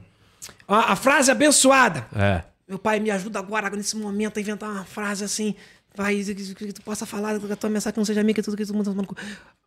A, 0.68 0.94
a 0.94 0.96
frase 0.96 1.30
abençoada. 1.32 2.08
É. 2.16 2.44
Meu 2.68 2.78
pai, 2.78 3.00
me 3.00 3.10
ajuda 3.10 3.40
agora, 3.40 3.68
nesse 3.72 3.98
momento, 3.98 4.38
a 4.38 4.42
inventar 4.42 4.70
uma 4.70 4.86
frase 4.86 5.24
assim. 5.24 5.56
Pai, 6.00 6.16
que, 6.24 6.34
que- 6.34 6.56
que 6.68 6.74
tu 6.74 6.82
possa 6.82 7.06
falar, 7.06 7.38
que 7.38 7.52
a 7.52 7.56
tua 7.58 7.70
mensagem 7.70 7.98
não 7.98 8.06
seja 8.06 8.24
minha, 8.24 8.34
que 8.34 8.42
tudo 8.42 8.56
que 8.56 8.66
tu 8.66 8.74
manda. 8.74 8.90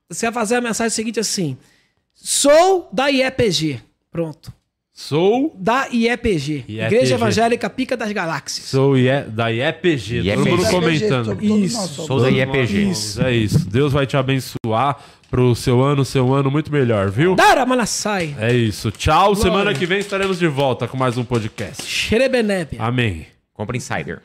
Você 0.08 0.24
vai 0.26 0.32
fazer 0.32 0.54
a 0.56 0.60
mensagem 0.62 0.88
seguinte 0.90 1.20
assim: 1.20 1.58
Sou 2.14 2.88
da 2.90 3.10
IEPG. 3.10 3.80
Pronto. 4.10 4.50
Sou, 4.94 5.54
Da 5.58 5.88
IEPG. 5.90 6.64
IEPG. 6.68 6.80
Igreja 6.94 7.14
Evangélica 7.16 7.68
Pica 7.70 7.96
das 7.96 8.12
Galáxias. 8.12 8.66
sou 8.66 8.96
IE, 8.96 9.22
da 9.28 9.50
IEPG, 9.50 10.16
todo 10.22 10.26
IEPG. 10.26 10.50
mundo 10.50 10.62
Da 10.62 10.70
comentando. 10.70 11.42
Isso. 11.42 11.76
nós 11.78 11.90
somos. 11.90 12.06
Sou 12.06 12.20
da 12.20 12.30
IEPG. 12.30 12.90
Isso. 12.90 13.22
É 13.22 13.32
isso. 13.34 13.68
Deus 13.70 13.92
vai 13.92 14.06
te 14.06 14.16
abençoar 14.18 15.02
pro 15.30 15.54
seu 15.54 15.82
ano, 15.82 16.04
seu 16.04 16.32
ano 16.34 16.50
muito 16.50 16.70
melhor, 16.72 17.10
viu? 17.10 17.34
Dara 17.34 17.64
Manassai. 17.66 18.34
É 18.38 18.54
isso. 18.54 18.90
Tchau. 18.90 19.34
Semana 19.34 19.72
que 19.74 19.86
vem 19.86 19.98
estaremos 19.98 20.38
de 20.38 20.46
volta 20.46 20.86
com 20.88 20.96
mais 20.96 21.16
um 21.18 21.24
podcast. 21.24 21.82
Xerebenebe. 21.84 22.76
Amém. 22.78 23.26
Compra 23.54 23.76
Insider. 23.76 24.20